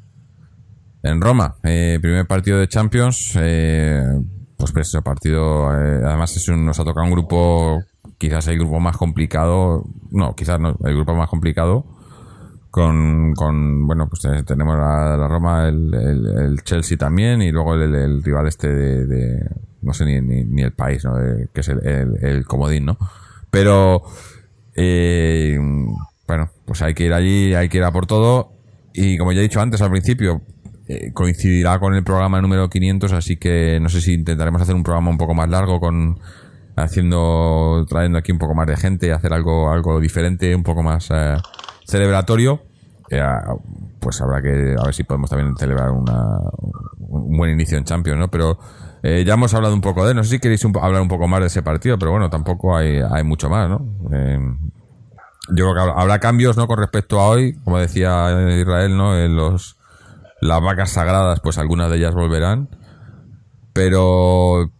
en 1.02 1.20
Roma. 1.20 1.56
Eh, 1.64 1.98
primer 2.00 2.26
partido 2.26 2.58
de 2.58 2.68
Champions. 2.68 3.32
eh, 3.36 4.02
pues, 4.56 4.72
ese 4.76 5.00
partido, 5.02 5.72
eh, 5.74 6.02
además 6.04 6.36
es 6.36 6.46
un- 6.48 6.64
nos 6.66 6.78
ha 6.78 6.84
tocado 6.84 7.06
un 7.06 7.12
grupo, 7.12 7.82
quizás 8.18 8.46
el 8.48 8.58
grupo 8.58 8.78
más 8.78 8.96
complicado. 8.96 9.84
No, 10.10 10.34
quizás 10.36 10.60
no, 10.60 10.76
el 10.84 10.94
grupo 10.94 11.14
más 11.14 11.28
complicado. 11.30 11.86
Con, 12.70 13.32
con 13.34 13.86
bueno, 13.86 14.08
pues 14.08 14.22
tenemos 14.46 14.76
la, 14.76 15.16
la 15.16 15.26
Roma, 15.28 15.66
el, 15.68 15.92
el- 15.92 16.26
el 16.38 16.62
Chelsea 16.62 16.96
también, 16.96 17.42
y 17.42 17.50
luego 17.50 17.74
el, 17.74 18.22
rival 18.22 18.46
este 18.46 18.68
de- 18.68 19.50
no 19.90 19.94
sé 19.94 20.04
ni, 20.04 20.20
ni, 20.20 20.44
ni 20.44 20.62
el 20.62 20.72
país, 20.72 21.04
¿no? 21.04 21.16
De- 21.16 21.48
que 21.52 21.60
es 21.60 21.68
el, 21.68 21.80
el, 22.22 22.44
comodín, 22.46 22.84
¿no? 22.86 22.96
Pero, 23.50 24.02
eh, 24.76 25.58
bueno, 26.28 26.50
pues 26.64 26.80
hay 26.82 26.94
que 26.94 27.04
ir 27.04 27.12
allí, 27.12 27.54
hay 27.54 27.68
que 27.68 27.78
ir 27.78 27.84
a 27.84 27.90
por 27.90 28.06
todo, 28.06 28.52
y 28.94 29.18
como 29.18 29.32
ya 29.32 29.40
he 29.40 29.42
dicho 29.42 29.60
antes 29.60 29.82
al 29.82 29.90
principio, 29.90 30.42
eh, 30.86 31.10
coincidirá 31.12 31.78
con 31.80 31.94
el 31.94 32.04
programa 32.04 32.40
número 32.40 32.70
500, 32.70 33.12
así 33.12 33.36
que 33.36 33.78
no 33.80 33.88
sé 33.88 34.00
si 34.00 34.14
intentaremos 34.14 34.62
hacer 34.62 34.74
un 34.76 34.84
programa 34.84 35.10
un 35.10 35.18
poco 35.18 35.34
más 35.34 35.48
largo 35.48 35.80
con 35.80 36.18
haciendo 36.76 37.84
trayendo 37.88 38.18
aquí 38.18 38.32
un 38.32 38.38
poco 38.38 38.54
más 38.54 38.66
de 38.66 38.76
gente 38.76 39.12
hacer 39.12 39.32
algo 39.32 39.70
algo 39.70 40.00
diferente, 40.00 40.54
un 40.54 40.62
poco 40.62 40.82
más 40.82 41.08
eh, 41.10 41.36
celebratorio. 41.84 42.62
Eh, 43.10 43.20
pues 43.98 44.20
habrá 44.20 44.40
que 44.40 44.76
a 44.78 44.84
ver 44.84 44.94
si 44.94 45.04
podemos 45.04 45.30
también 45.30 45.56
celebrar 45.56 45.90
una, 45.90 46.38
un 46.98 47.36
buen 47.36 47.50
inicio 47.50 47.76
en 47.76 47.84
Champions, 47.84 48.18
¿no? 48.18 48.28
Pero 48.28 48.58
eh, 49.02 49.24
ya 49.26 49.34
hemos 49.34 49.54
hablado 49.54 49.74
un 49.74 49.80
poco 49.80 50.06
de, 50.06 50.14
no 50.14 50.22
sé 50.24 50.30
si 50.30 50.38
queréis 50.38 50.64
hablar 50.64 51.00
un 51.00 51.08
poco 51.08 51.26
más 51.28 51.40
de 51.40 51.46
ese 51.46 51.62
partido, 51.62 51.98
pero 51.98 52.12
bueno, 52.12 52.30
tampoco 52.30 52.76
hay, 52.76 53.02
mucho 53.24 53.48
más, 53.48 53.68
¿no? 53.68 53.86
Eh, 54.12 54.38
yo 55.50 55.64
creo 55.64 55.74
que 55.74 55.80
habrá, 55.80 55.94
habrá 55.94 56.18
cambios, 56.18 56.56
¿no? 56.56 56.66
Con 56.66 56.78
respecto 56.78 57.20
a 57.20 57.28
hoy, 57.28 57.54
como 57.64 57.78
decía 57.78 58.28
Israel, 58.58 58.96
¿no? 58.96 59.18
En 59.18 59.36
los 59.36 59.76
Las 60.40 60.60
vacas 60.62 60.90
sagradas, 60.90 61.40
pues 61.40 61.58
algunas 61.58 61.90
de 61.90 61.96
ellas 61.96 62.14
volverán. 62.14 62.68
Pero 63.72 64.70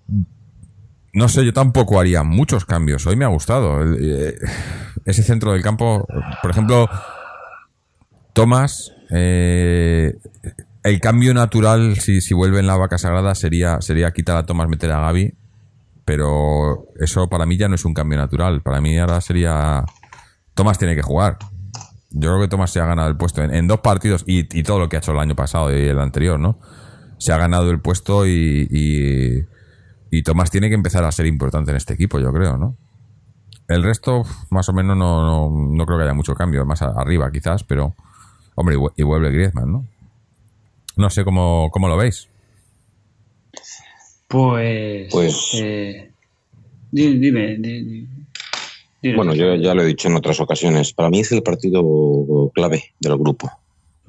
no 1.13 1.29
sé, 1.29 1.45
yo 1.45 1.53
tampoco 1.53 1.99
haría 1.99 2.23
muchos 2.23 2.65
cambios. 2.65 3.07
Hoy 3.07 3.17
me 3.17 3.25
ha 3.25 3.29
gustado. 3.29 3.83
Eh, 3.95 4.37
ese 5.05 5.23
centro 5.23 5.53
del 5.53 5.63
campo, 5.63 6.07
por 6.43 6.51
ejemplo, 6.51 6.89
Tomás, 8.33 8.93
eh, 9.11 10.19
el 10.83 11.01
cambio 11.01 11.35
natural, 11.35 11.99
si, 11.99 12.21
si 12.21 12.35
vuelve 12.35 12.61
en 12.61 12.67
la 12.67 12.77
vaca 12.77 12.99
sagrada, 12.99 13.35
sería, 13.35 13.81
sería 13.81 14.13
quitar 14.13 14.37
a 14.37 14.47
Tomás, 14.47 14.69
meter 14.69 14.91
a 14.93 15.01
Gaby. 15.01 15.35
Pero 16.05 16.87
eso 16.99 17.29
para 17.29 17.47
mí 17.47 17.57
ya 17.57 17.69
no 17.69 17.75
es 17.75 17.85
un 17.85 17.95
cambio 17.95 18.19
natural. 18.19 18.63
Para 18.63 18.81
mí 18.81 18.99
ahora 18.99 19.21
sería. 19.21 19.85
Tomás 20.55 20.79
tiene 20.79 20.97
que 20.97 21.03
jugar. 21.03 21.39
Yo 22.11 22.31
creo 22.31 22.41
que 22.41 22.49
Tomás 22.49 22.71
se 22.73 22.81
ha 22.81 22.87
ganado 22.87 23.09
el 23.09 23.17
puesto 23.17 23.43
en, 23.43 23.69
dos 23.69 23.81
partidos 23.81 24.25
y, 24.27 24.45
todo 24.65 24.81
lo 24.81 24.89
que 24.89 24.97
ha 24.97 24.99
hecho 24.99 25.13
el 25.13 25.21
año 25.21 25.37
pasado 25.37 25.71
y 25.71 25.87
el 25.87 26.01
anterior, 26.01 26.41
¿no? 26.41 26.59
Se 27.19 27.33
ha 27.33 27.37
ganado 27.37 27.71
el 27.71 27.81
puesto 27.81 28.27
y 28.27 29.47
y 30.11 30.23
Tomás 30.23 30.51
tiene 30.51 30.69
que 30.69 30.75
empezar 30.75 31.05
a 31.05 31.13
ser 31.13 31.27
importante 31.27 31.71
en 31.71 31.77
este 31.77 31.95
equipo, 31.95 32.19
yo 32.19 32.33
creo, 32.33 32.57
¿no? 32.57 32.77
El 33.69 33.85
resto, 33.85 34.25
más 34.51 34.69
o 34.69 34.73
menos, 34.73 34.97
no, 34.97 35.49
no, 35.49 35.87
creo 35.87 35.97
que 35.97 36.05
haya 36.05 36.15
mucho 36.15 36.35
cambio. 36.35 36.67
Más 36.67 36.83
arriba, 36.83 37.31
quizás, 37.31 37.63
pero. 37.63 37.95
Hombre, 38.57 38.77
y 38.97 39.05
vuelve 39.05 39.31
Griezmann, 39.31 39.71
¿no? 39.71 39.87
No 40.97 41.11
sé 41.11 41.25
cómo, 41.25 41.71
cómo 41.71 41.89
lo 41.89 41.97
veis. 41.97 42.29
Pues. 44.29 45.09
Pues. 45.11 45.51
Eh, 45.55 46.11
dime, 46.93 47.57
Bueno, 49.17 49.35
yo 49.35 49.57
ya 49.57 49.75
lo 49.75 49.83
he 49.83 49.87
dicho 49.87 50.09
en 50.09 50.17
otras 50.17 50.41
ocasiones. 50.41 50.93
Para 50.93 51.11
mí 51.11 51.21
es 51.21 51.33
el 51.33 51.43
partido 51.43 52.51
clave 52.55 52.95
del 53.01 53.17
grupo. 53.17 53.51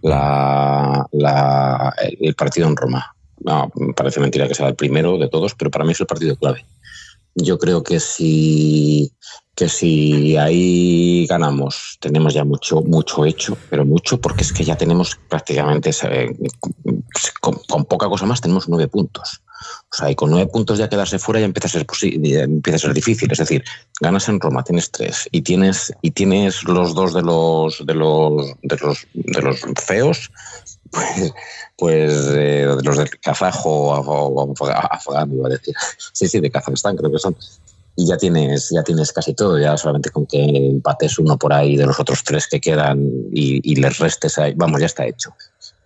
La, 0.01 1.07
la, 1.11 1.93
el 2.19 2.35
partido 2.35 2.67
en 2.67 2.75
Roma. 2.75 3.15
No, 3.43 3.71
parece 3.95 4.19
mentira 4.19 4.47
que 4.47 4.53
sea 4.53 4.67
el 4.67 4.75
primero 4.75 5.17
de 5.17 5.27
todos, 5.27 5.55
pero 5.55 5.71
para 5.71 5.85
mí 5.85 5.93
es 5.93 5.99
el 5.99 6.07
partido 6.07 6.35
clave. 6.35 6.65
Yo 7.35 7.57
creo 7.57 7.83
que 7.83 7.99
si, 7.99 9.13
que 9.55 9.69
si 9.69 10.37
ahí 10.37 11.25
ganamos, 11.27 11.97
tenemos 11.99 12.33
ya 12.33 12.43
mucho, 12.43 12.81
mucho 12.81 13.25
hecho, 13.25 13.57
pero 13.69 13.85
mucho, 13.85 14.19
porque 14.19 14.43
es 14.43 14.51
que 14.51 14.63
ya 14.63 14.75
tenemos 14.75 15.17
prácticamente, 15.29 15.91
con, 17.39 17.85
poca 17.85 18.09
cosa 18.09 18.25
más, 18.25 18.41
tenemos 18.41 18.67
nueve 18.67 18.87
puntos. 18.87 19.41
O 19.93 19.95
sea, 19.95 20.09
y 20.09 20.15
con 20.15 20.31
nueve 20.31 20.49
puntos 20.51 20.79
ya 20.79 20.89
quedarse 20.89 21.19
fuera 21.19 21.39
ya 21.39 21.45
empieza 21.45 21.67
a 21.67 21.71
ser 21.71 21.85
empieza 22.13 22.75
a 22.77 22.79
ser 22.79 22.93
difícil. 22.93 23.31
Es 23.31 23.37
decir, 23.37 23.63
ganas 23.99 24.27
en 24.29 24.39
Roma, 24.39 24.63
tienes 24.63 24.89
tres, 24.89 25.29
y 25.31 25.41
tienes, 25.41 25.93
y 26.01 26.11
tienes 26.11 26.63
los 26.63 26.95
dos 26.95 27.13
de 27.13 27.21
los 27.21 27.85
de 27.85 27.93
los 27.93 28.53
de 28.63 28.77
los 28.77 29.07
de 29.13 29.41
los 29.41 29.59
feos, 29.85 30.31
pues, 30.91 31.33
pues 31.81 32.13
eh, 32.35 32.67
los 32.83 32.95
del 32.95 33.09
kazajo 33.09 33.87
o 33.89 34.53
afgano, 34.69 35.33
iba 35.33 35.47
a 35.47 35.49
decir. 35.49 35.73
Sí, 36.13 36.27
sí, 36.27 36.39
de 36.39 36.51
Kazajstán 36.51 36.95
creo 36.95 37.11
que 37.11 37.17
son. 37.17 37.35
Y 37.95 38.05
ya 38.05 38.17
tienes, 38.17 38.69
ya 38.69 38.83
tienes 38.83 39.11
casi 39.11 39.33
todo, 39.33 39.57
ya 39.57 39.75
solamente 39.77 40.11
con 40.11 40.27
que 40.27 40.43
empates 40.43 41.17
uno 41.17 41.39
por 41.39 41.51
ahí 41.51 41.75
de 41.75 41.87
los 41.87 41.99
otros 41.99 42.23
tres 42.23 42.45
que 42.45 42.61
quedan 42.61 42.99
y, 43.33 43.75
les 43.75 43.97
restes 43.97 44.37
ahí, 44.37 44.53
vamos, 44.55 44.79
ya 44.79 44.85
está 44.85 45.07
hecho. 45.07 45.31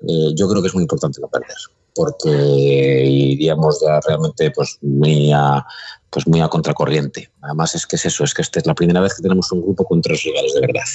Eh, 0.06 0.34
yo 0.36 0.50
creo 0.50 0.62
que 0.62 0.68
es 0.68 0.74
muy 0.74 0.84
importante 0.84 1.22
no 1.22 1.30
perder, 1.30 1.56
porque 1.96 3.06
iríamos 3.06 3.80
ya 3.82 4.02
realmente 4.06 4.52
pues 4.52 4.78
muy 4.82 5.32
a, 5.32 5.66
pues 6.10 6.28
muy 6.28 6.42
a 6.42 6.50
contracorriente. 6.50 7.32
Además 7.40 7.74
es 7.74 7.88
que 7.88 7.96
es 7.96 8.06
eso, 8.06 8.26
es 8.26 8.34
que 8.34 8.42
esta 8.42 8.60
es 8.60 8.66
la 8.66 8.76
primera 8.76 9.00
vez 9.00 9.14
que 9.14 9.24
tenemos 9.24 9.50
un 9.54 9.62
grupo 9.62 9.86
con 9.86 10.02
tres 10.02 10.22
rivales 10.24 10.54
de 10.56 10.60
verdad, 10.60 10.90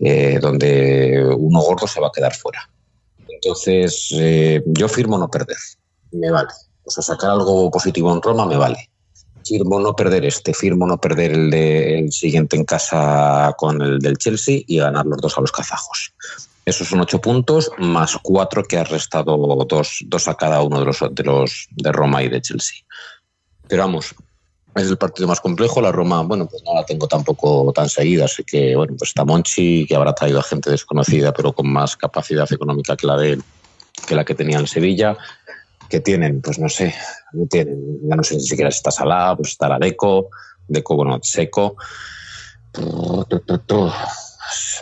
eh, 0.00 0.38
donde 0.42 1.26
uno 1.38 1.60
gordo 1.62 1.86
se 1.86 2.02
va 2.02 2.08
a 2.08 2.12
quedar 2.12 2.34
fuera 2.34 2.68
entonces, 3.36 4.08
eh, 4.12 4.62
yo 4.66 4.88
firmo 4.88 5.18
no 5.18 5.28
perder, 5.28 5.56
me 6.12 6.30
vale. 6.30 6.48
O 6.84 6.90
sea, 6.90 7.02
sacar 7.02 7.30
algo 7.30 7.70
positivo 7.70 8.12
en 8.12 8.22
Roma 8.22 8.46
me 8.46 8.56
vale. 8.56 8.90
Firmo 9.44 9.78
no 9.80 9.94
perder 9.94 10.24
este, 10.24 10.54
firmo 10.54 10.86
no 10.86 10.98
perder 10.98 11.32
el, 11.32 11.50
de, 11.50 12.08
siguiente 12.10 12.56
en 12.56 12.64
casa 12.64 13.54
con 13.56 13.80
el 13.80 13.98
del 13.98 14.18
Chelsea 14.18 14.62
y 14.66 14.78
ganar 14.78 15.06
los 15.06 15.20
dos 15.20 15.36
a 15.36 15.40
los 15.40 15.52
kazajos. 15.52 16.12
Esos 16.64 16.88
son 16.88 17.00
ocho 17.00 17.20
puntos, 17.20 17.70
más 17.78 18.16
cuatro 18.22 18.64
que 18.64 18.76
ha 18.76 18.84
restado 18.84 19.36
dos, 19.68 19.98
dos 20.06 20.28
a 20.28 20.34
cada 20.34 20.62
uno 20.62 20.80
de 20.80 20.86
los, 20.86 20.98
de 21.12 21.22
los 21.22 21.68
de 21.70 21.92
Roma 21.92 22.24
y 22.24 22.28
de 22.28 22.42
Chelsea. 22.42 22.78
Pero 23.68 23.82
vamos, 23.82 24.14
es 24.76 24.88
el 24.88 24.98
partido 24.98 25.26
más 25.26 25.40
complejo. 25.40 25.80
La 25.80 25.92
Roma, 25.92 26.22
bueno, 26.22 26.46
pues 26.46 26.62
no 26.64 26.74
la 26.74 26.84
tengo 26.84 27.08
tampoco 27.08 27.72
tan 27.74 27.88
seguida, 27.88 28.26
así 28.26 28.44
que, 28.44 28.76
bueno, 28.76 28.94
pues 28.98 29.10
está 29.10 29.24
Monchi, 29.24 29.86
que 29.86 29.96
habrá 29.96 30.14
traído 30.14 30.38
a 30.38 30.42
gente 30.42 30.70
desconocida, 30.70 31.32
pero 31.32 31.52
con 31.52 31.68
más 31.72 31.96
capacidad 31.96 32.50
económica 32.52 32.96
que 32.96 33.06
la 33.06 33.16
de 33.16 33.40
que 34.06 34.14
la 34.14 34.24
que 34.24 34.34
tenía 34.34 34.58
en 34.58 34.66
Sevilla. 34.66 35.16
que 35.88 36.00
tienen? 36.00 36.42
Pues 36.42 36.58
no 36.58 36.68
sé, 36.68 36.94
no 37.32 37.46
tienen, 37.46 38.00
ya 38.08 38.16
no 38.16 38.22
sé 38.22 38.34
ni 38.34 38.42
siquiera 38.42 38.70
si 38.70 38.78
está 38.78 38.90
Salah, 38.90 39.36
pues 39.36 39.50
está 39.50 39.68
la 39.68 39.78
Deco, 39.78 40.30
Deco, 40.66 40.96
bueno, 40.96 41.20
Seco, 41.22 41.76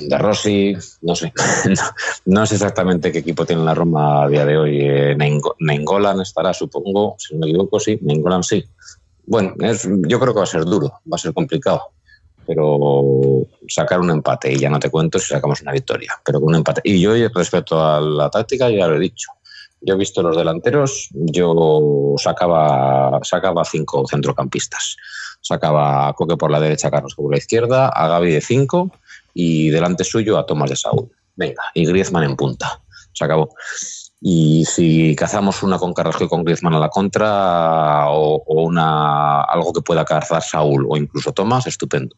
de 0.01 0.19
Rossi, 0.19 0.77
no 1.03 1.15
sé, 1.15 1.33
no, 2.25 2.47
sé 2.47 2.55
exactamente 2.55 3.13
qué 3.13 3.19
equipo 3.19 3.47
tiene 3.47 3.65
la 3.65 3.75
Roma 3.75 4.25
a 4.25 4.29
día 4.29 4.45
de 4.45 4.57
hoy. 4.57 4.79
Eh, 4.81 5.17
Nengolan 5.59 6.21
estará, 6.21 6.53
supongo, 6.53 7.17
si 7.19 7.35
no 7.35 7.41
me 7.41 7.49
equivoco, 7.49 7.79
sí, 7.79 7.99
Nengolan 8.03 8.43
sí, 8.43 8.65
bueno, 9.27 9.55
yo 10.09 10.21
creo 10.21 10.33
que 10.33 10.39
va 10.39 10.45
a 10.45 10.47
ser 10.47 10.65
duro, 10.65 11.01
va 11.11 11.17
a 11.17 11.19
ser 11.19 11.33
complicado, 11.33 11.83
pero 12.47 13.47
sacar 13.69 14.01
un 14.01 14.11
empate 14.11 14.53
y 14.53 14.59
ya 14.59 14.71
no 14.71 14.79
te 14.79 14.91
cuento 14.91 15.19
si 15.19 15.29
sacamos 15.29 15.63
una 15.63 15.73
victoria, 15.73 16.13
pero 16.25 16.41
con 16.41 16.51
un 16.51 16.57
empate. 16.57 16.81
Y 16.85 17.01
yo 17.01 17.13
respecto 17.35 17.83
a 17.83 18.01
la 18.01 18.31
táctica 18.31 18.71
ya 18.71 18.87
lo 18.87 18.97
he 18.97 19.01
dicho. 19.01 19.31
Yo 19.81 19.95
he 19.95 19.99
visto 19.99 20.23
los 20.23 20.37
delanteros, 20.37 21.11
yo 21.13 22.15
sacaba, 22.17 23.21
sacaba 23.23 23.65
cinco 23.65 24.07
centrocampistas. 24.09 24.97
Sacaba 25.43 26.09
a 26.09 26.15
Coque 26.15 26.39
por 26.39 26.51
la 26.51 26.59
derecha, 26.59 26.89
a 26.89 26.91
Carlos 26.91 27.15
por 27.15 27.31
la 27.31 27.37
izquierda, 27.37 27.89
a 27.89 28.09
Gaby 28.09 28.33
de 28.33 28.41
cinco 28.41 28.91
y 29.35 29.69
delante 29.69 30.05
suyo 30.05 30.39
a 30.39 30.47
Tomás 30.47 30.71
de 30.71 30.77
Saúl. 30.77 31.11
Venga, 31.37 31.65
y 31.75 31.85
Griezmann 31.85 32.25
en 32.25 32.37
punta. 32.37 32.81
Se 33.13 33.25
acabó. 33.25 33.51
Y 34.27 34.65
si 34.65 35.15
cazamos 35.15 35.63
una 35.63 35.77
con 35.77 35.93
Carrasco 35.93 36.25
y 36.25 36.29
con 36.29 36.45
Griezmann 36.45 36.73
a 36.73 36.79
la 36.79 36.89
contra 36.89 38.09
o, 38.09 38.43
una 38.47 39.43
algo 39.43 39.71
que 39.75 39.83
pueda 39.83 40.07
cazar 40.07 40.41
Saúl 40.41 40.87
o 40.89 40.97
incluso 40.97 41.33
Tomás, 41.33 41.67
estupendo. 41.67 42.17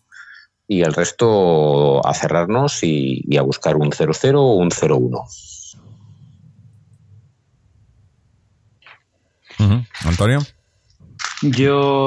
Y 0.68 0.82
el 0.82 0.94
resto 0.94 2.06
a 2.06 2.14
cerrarnos 2.14 2.84
y, 2.84 3.36
a 3.36 3.42
buscar 3.42 3.74
un 3.74 3.90
0-0 3.90 4.36
o 4.36 4.52
un 4.52 4.70
0-1. 4.70 5.24
Antonio. 10.04 10.38
Yo, 11.42 12.06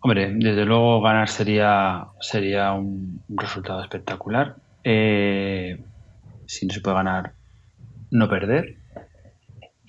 hombre, 0.00 0.32
desde 0.34 0.64
luego 0.64 1.02
ganar 1.02 1.28
sería, 1.28 2.06
sería 2.22 2.72
un 2.72 3.22
resultado 3.28 3.82
espectacular. 3.82 4.56
Eh, 4.84 5.84
si 6.46 6.64
no 6.64 6.72
se 6.72 6.80
puede 6.80 6.96
ganar, 6.96 7.34
no 8.10 8.26
perder. 8.30 8.80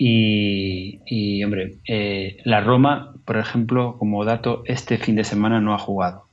Y, 0.06 1.42
hombre, 1.46 1.78
eh, 1.88 2.38
la 2.44 2.60
Roma, 2.60 3.16
por 3.24 3.38
ejemplo, 3.38 3.96
como 3.98 4.26
dato, 4.26 4.64
este 4.66 4.98
fin 4.98 5.16
de 5.16 5.24
semana 5.24 5.62
no 5.62 5.74
ha 5.74 5.78
jugado. 5.78 6.26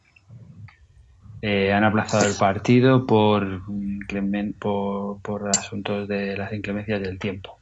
Eh, 1.41 1.73
han 1.73 1.85
aplazado 1.85 2.27
el 2.27 2.35
partido 2.35 3.07
por, 3.07 3.63
por, 4.59 5.23
por 5.23 5.49
asuntos 5.49 6.09
de 6.09 6.37
las 6.37 6.53
inclemencias 6.53 7.01
del 7.01 7.21
tiempo. 7.21 7.61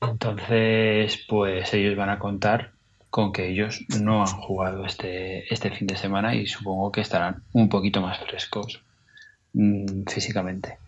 Entonces, 0.00 1.24
pues 1.28 1.74
ellos 1.74 1.96
van 1.96 2.10
a 2.10 2.20
contar 2.20 2.70
con 3.10 3.32
que 3.32 3.48
ellos 3.48 3.84
no 4.00 4.20
han 4.20 4.28
jugado 4.28 4.84
este, 4.84 5.52
este 5.52 5.70
fin 5.70 5.88
de 5.88 5.96
semana 5.96 6.36
y 6.36 6.46
supongo 6.46 6.92
que 6.92 7.00
estarán 7.00 7.42
un 7.52 7.68
poquito 7.68 8.00
más 8.00 8.18
frescos 8.18 8.82
mm, 9.52 10.04
físicamente. 10.06 10.78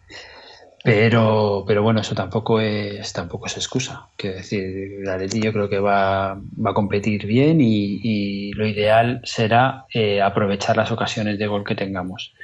Pero, 0.87 1.65
pero 1.67 1.83
bueno, 1.83 2.01
eso 2.01 2.15
tampoco 2.15 2.61
es, 2.61 3.13
tampoco 3.13 3.47
es 3.47 3.57
excusa. 3.57 4.07
Quiero 4.17 4.37
decir, 4.37 5.01
la 5.03 5.19
Leti 5.19 5.41
yo 5.41 5.53
creo 5.53 5.69
que 5.69 5.81
va, 5.81 6.35
va 6.35 6.71
a 6.71 6.75
competir 6.75 7.27
bien 7.27 7.61
y, 7.61 8.53
lo 8.53 8.65
ideal 8.65 9.21
será 9.25 9.87
eh, 9.93 10.23
aprovechar 10.23 10.77
las 10.77 10.93
ocasiones 10.93 11.41
de 11.41 11.49
gol 11.49 11.65
que 11.65 11.75
tengamos. 11.75 12.35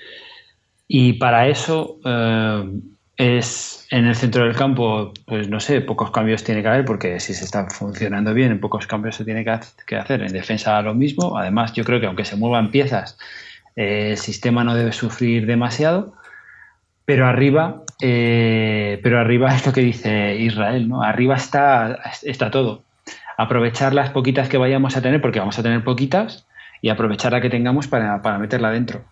Y 0.89 1.13
para 1.13 1.47
eso 1.47 2.01
eh, 2.05 2.81
es 3.17 3.87
en 3.93 4.07
el 4.07 4.17
centro 4.17 4.43
del 4.43 4.57
campo, 4.57 5.13
pues 5.25 5.49
no 5.49 5.61
sé, 5.61 5.81
pocos 5.81 6.11
cambios 6.11 6.43
tiene 6.43 6.63
que 6.63 6.69
haber, 6.69 6.85
porque 6.85 7.21
si 7.21 7.35
se 7.35 7.45
está 7.45 7.71
funcionando 7.71 8.35
bien, 8.35 8.51
en 8.51 8.61
pocos 8.61 8.89
cambios 8.89 9.15
se 9.15 9.25
tiene 9.25 9.45
que 9.45 9.97
hacer. 9.97 10.21
En 10.21 10.33
defensa 10.33 10.83
lo 10.83 10.95
mismo. 10.95 11.39
Además, 11.39 11.75
yo 11.75 11.85
creo 11.85 12.01
que 12.01 12.07
aunque 12.07 12.25
se 12.25 12.35
muevan 12.35 12.73
piezas, 12.73 13.17
eh, 13.77 14.11
el 14.11 14.19
sistema 14.19 14.65
no 14.65 14.75
debe 14.75 14.91
sufrir 14.91 15.47
demasiado. 15.47 16.15
Pero 17.05 17.27
arriba, 17.27 17.83
eh, 18.01 19.01
pero 19.03 19.19
arriba 19.19 19.55
es 19.55 19.67
lo 19.67 19.73
que 19.73 19.81
dice 19.81 20.37
Israel, 20.37 20.89
¿no? 20.89 21.03
Arriba 21.03 21.37
está, 21.37 21.99
está 22.23 22.51
todo. 22.51 22.85
Aprovechar 23.37 23.95
las 23.95 24.11
poquitas 24.11 24.49
que 24.49 24.59
vayamos 24.59 24.97
a 24.97 25.03
tener, 25.03 25.21
porque 25.21 25.41
vamos 25.41 25.59
a 25.59 25.63
tener 25.63 25.83
poquitas, 25.83 26.47
y 26.81 26.91
aprovechar 26.91 27.33
la 27.33 27.41
que 27.41 27.51
tengamos 27.51 27.89
para, 27.89 28.19
meterla 28.39 28.71
dentro. 28.71 29.05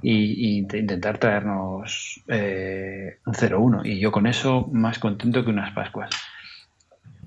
Y, 0.00 0.58
intentar 0.58 1.18
traernos 1.18 2.22
eh, 2.28 3.18
un 3.26 3.34
0-1. 3.34 3.82
Y 3.84 3.98
yo 3.98 4.12
con 4.12 4.26
eso 4.26 4.68
más 4.72 4.98
contento 4.98 5.44
que 5.44 5.50
unas 5.50 5.72
Pascuas. 5.72 6.10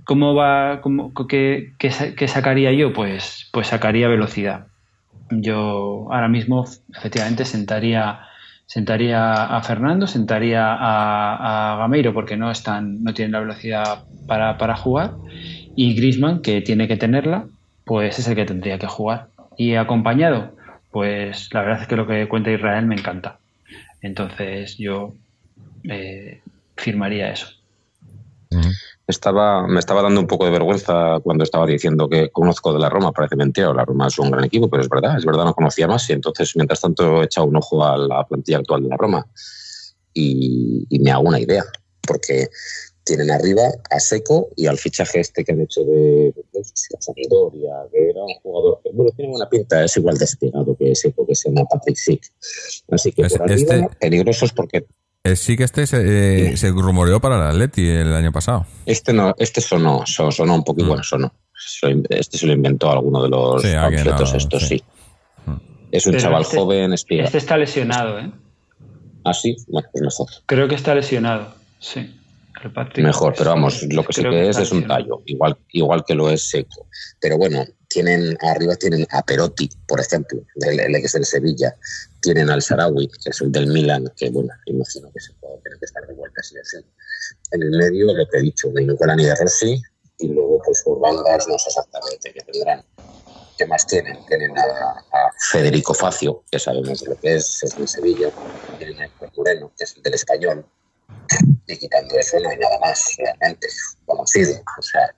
¿cómo 0.03 0.35
va, 0.35 0.81
cómo, 0.81 1.13
qué, 1.13 1.73
qué 1.77 1.89
qué 2.15 2.27
sacaría 2.27 2.73
yo? 2.73 2.93
Pues, 2.93 3.49
pues 3.53 3.67
sacaría 3.67 4.07
velocidad. 4.07 4.67
Yo 5.29 6.07
ahora 6.11 6.27
mismo, 6.27 6.65
efectivamente, 6.93 7.45
sentaría, 7.45 8.19
sentaría 8.71 9.33
a 9.33 9.61
Fernando, 9.63 10.07
sentaría 10.07 10.63
a, 10.63 11.73
a 11.73 11.77
Gameiro 11.79 12.13
porque 12.13 12.37
no 12.37 12.49
están, 12.49 13.03
no 13.03 13.13
tienen 13.13 13.33
la 13.33 13.41
velocidad 13.41 14.05
para, 14.25 14.77
jugar. 14.77 15.11
Y 15.75 15.93
Grisman, 15.93 16.41
que 16.41 16.61
tiene 16.61 16.87
que 16.87 16.95
tenerla, 16.95 17.47
pues 17.83 18.17
es 18.17 18.29
el 18.29 18.35
que 18.35 18.45
tendría 18.45 18.79
que 18.79 18.87
jugar. 18.87 19.27
Y 19.57 19.75
acompañado, 19.75 20.55
pues 20.89 21.53
la 21.53 21.63
verdad 21.63 21.81
es 21.81 21.87
que 21.89 21.97
lo 21.97 22.07
que 22.07 22.29
cuenta 22.29 22.49
Israel 22.49 22.85
me 22.85 22.95
encanta. 22.95 23.39
Entonces 24.01 24.77
yo 24.77 25.15
eh, 25.83 26.39
firmaría 26.77 27.29
eso. 27.29 27.47
Estaba, 29.11 29.67
me 29.67 29.79
estaba 29.79 30.01
dando 30.01 30.19
un 30.19 30.27
poco 30.27 30.45
de 30.45 30.51
vergüenza 30.51 31.19
cuando 31.21 31.43
estaba 31.43 31.67
diciendo 31.67 32.09
que 32.09 32.29
conozco 32.31 32.73
de 32.73 32.79
la 32.79 32.89
Roma, 32.89 33.11
parece 33.11 33.35
mentira, 33.35 33.73
la 33.73 33.85
Roma 33.85 34.07
es 34.07 34.17
un 34.17 34.31
gran 34.31 34.43
equipo, 34.45 34.69
pero 34.69 34.81
es 34.81 34.89
verdad, 34.89 35.17
es 35.17 35.25
verdad, 35.25 35.45
no 35.45 35.53
conocía 35.53 35.87
más 35.87 36.09
y 36.09 36.13
entonces 36.13 36.55
mientras 36.55 36.81
tanto 36.81 37.21
he 37.21 37.25
echado 37.25 37.47
un 37.47 37.55
ojo 37.57 37.85
a 37.85 37.97
la 37.97 38.25
plantilla 38.25 38.57
actual 38.57 38.83
de 38.83 38.89
la 38.89 38.97
Roma 38.97 39.27
y, 40.13 40.85
y 40.89 40.99
me 40.99 41.11
hago 41.11 41.23
una 41.27 41.39
idea, 41.39 41.63
porque 42.07 42.47
tienen 43.03 43.31
arriba 43.31 43.63
a 43.89 43.99
Seco 43.99 44.49
y 44.55 44.67
al 44.67 44.77
fichaje 44.77 45.19
este 45.19 45.43
que 45.43 45.51
han 45.51 45.61
hecho 45.61 45.83
de, 45.83 46.33
a 46.57 47.01
Sampdoria, 47.01 47.73
que 47.91 48.09
era 48.09 48.23
un 48.23 48.33
jugador 48.41 48.79
que, 48.83 48.91
bueno, 48.93 49.11
tiene 49.15 49.31
buena 49.31 49.49
pinta, 49.49 49.83
es 49.83 49.97
igual 49.97 50.17
despegado 50.17 50.75
que 50.77 50.95
Seco, 50.95 51.25
que 51.25 51.35
se 51.35 51.49
llama 51.49 51.67
Patrick 51.69 51.97
Sick. 51.97 52.23
Así 52.89 53.11
que 53.11 53.27
por 53.27 53.43
arriba, 53.43 53.75
este- 53.75 53.89
peligrosos 53.99 54.53
porque 54.53 54.85
Eh, 55.23 55.35
sí 55.35 55.55
que 55.55 55.63
este 55.65 55.85
se, 55.85 56.51
eh, 56.53 56.57
se 56.57 56.69
rumoreó 56.71 57.19
para 57.19 57.35
el 57.35 57.41
Atleti 57.43 57.87
el 57.87 58.13
año 58.13 58.31
pasado. 58.31 58.65
Este 58.87 59.13
no, 59.13 59.35
este 59.37 59.61
sonó, 59.61 60.03
so- 60.07 60.31
sonó 60.31 60.55
un 60.55 60.63
poquito, 60.63 60.85
Mm. 60.85 60.89
bueno, 60.89 61.03
sonó. 61.03 61.33
Este 62.09 62.37
se 62.39 62.47
lo 62.47 62.53
inventó 62.53 62.91
alguno 62.91 63.21
de 63.21 63.29
los 63.29 63.61
Sí, 63.61 63.67
lo- 63.71 63.87
estos, 64.35 64.67
sí. 64.67 64.77
sí. 64.77 64.83
Es 65.91 66.07
un 66.07 66.13
Pero 66.13 66.23
chaval 66.23 66.41
este- 66.41 66.57
joven, 66.57 66.93
espiga. 66.93 67.23
Este 67.25 67.37
está 67.37 67.55
lesionado, 67.57 68.19
¿eh? 68.19 68.31
Ah, 69.23 69.33
sí, 69.33 69.55
bueno, 69.67 69.87
pues 69.91 70.01
mejor. 70.03 70.27
Creo 70.47 70.67
que 70.67 70.75
está 70.75 70.95
lesionado, 70.95 71.53
sí. 71.79 72.17
Mejor, 72.97 73.33
pero 73.37 73.51
vamos, 73.51 73.81
lo 73.91 74.03
que 74.03 74.13
sí 74.13 74.21
creo 74.21 74.31
que 74.33 74.49
es 74.49 74.57
es 74.57 74.71
un 74.71 74.85
tallo, 74.87 75.21
igual, 75.25 75.57
igual 75.71 76.03
que 76.05 76.13
lo 76.15 76.29
es 76.29 76.47
seco. 76.49 76.87
Pero 77.19 77.37
bueno, 77.37 77.63
tienen 77.91 78.37
arriba 78.41 78.75
tienen 78.75 79.05
a 79.11 79.21
Perotti, 79.21 79.69
por 79.87 79.99
ejemplo, 79.99 80.41
el, 80.55 80.79
el 80.79 80.95
ex 80.95 81.11
del 81.13 81.25
Sevilla. 81.25 81.75
Tienen 82.21 82.49
al 82.49 82.61
Sarawi, 82.61 83.07
que 83.07 83.29
es 83.31 83.41
el 83.41 83.51
del 83.51 83.67
Milan, 83.67 84.11
que 84.15 84.29
bueno, 84.29 84.49
imagino 84.65 85.11
que 85.11 85.19
se 85.19 85.33
puede 85.33 85.57
tener 85.61 85.79
que 85.79 85.85
estar 85.85 86.07
de 86.07 86.13
vuelta 86.13 86.41
sí 86.41 86.55
o. 86.55 86.79
En 87.51 87.63
el 87.63 87.71
medio, 87.71 88.13
lo 88.13 88.27
que 88.29 88.37
he 88.37 88.41
dicho, 88.41 88.69
ni 88.73 88.85
Nicola 88.85 89.15
ni 89.15 89.25
de 89.25 89.35
Rossi, 89.35 89.81
y 90.19 90.27
luego 90.27 90.61
pues 90.63 90.83
por 90.83 90.99
bandas 90.99 91.47
no 91.47 91.57
sé 91.57 91.69
exactamente 91.69 92.33
qué 92.33 92.39
tendrán. 92.51 92.85
¿Qué 93.57 93.65
más 93.67 93.85
tienen? 93.85 94.17
Tienen 94.25 94.57
a, 94.57 94.61
a 94.63 95.31
Federico 95.51 95.93
Facio, 95.93 96.43
que 96.49 96.57
sabemos 96.57 97.05
lo 97.05 97.15
que 97.15 97.35
es, 97.35 97.61
es 97.61 97.77
del 97.77 97.87
Sevilla. 97.87 98.31
Tienen 98.77 98.99
a 99.01 99.05
Héctor 99.05 99.31
Moreno, 99.37 99.71
que 99.77 99.83
es 99.83 99.95
el 99.97 100.03
del 100.03 100.13
Español. 100.13 100.65
Y 101.67 101.77
quitando 101.77 102.15
eso 102.17 102.39
no 102.39 102.49
hay 102.49 102.57
nada 102.57 102.79
más 102.79 103.15
realmente 103.17 103.67
conocido. 104.05 104.55
O 104.79 104.81
sea, 104.81 105.13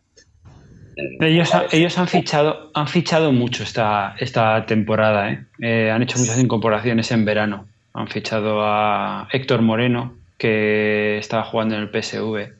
Ellos, 0.95 1.51
ellos 1.71 1.97
han 1.97 2.07
fichado 2.07 2.71
han 2.75 2.87
fichado 2.87 3.31
mucho 3.31 3.63
esta, 3.63 4.15
esta 4.19 4.65
temporada, 4.65 5.31
¿eh? 5.31 5.45
Eh, 5.59 5.91
Han 5.91 6.03
hecho 6.03 6.19
muchas 6.19 6.37
incorporaciones 6.39 7.11
en 7.11 7.25
verano. 7.25 7.67
Han 7.93 8.07
fichado 8.07 8.61
a 8.63 9.27
Héctor 9.31 9.61
Moreno, 9.61 10.15
que 10.37 11.17
estaba 11.17 11.43
jugando 11.43 11.75
en 11.75 11.81
el 11.81 11.89
PSV. 11.89 12.53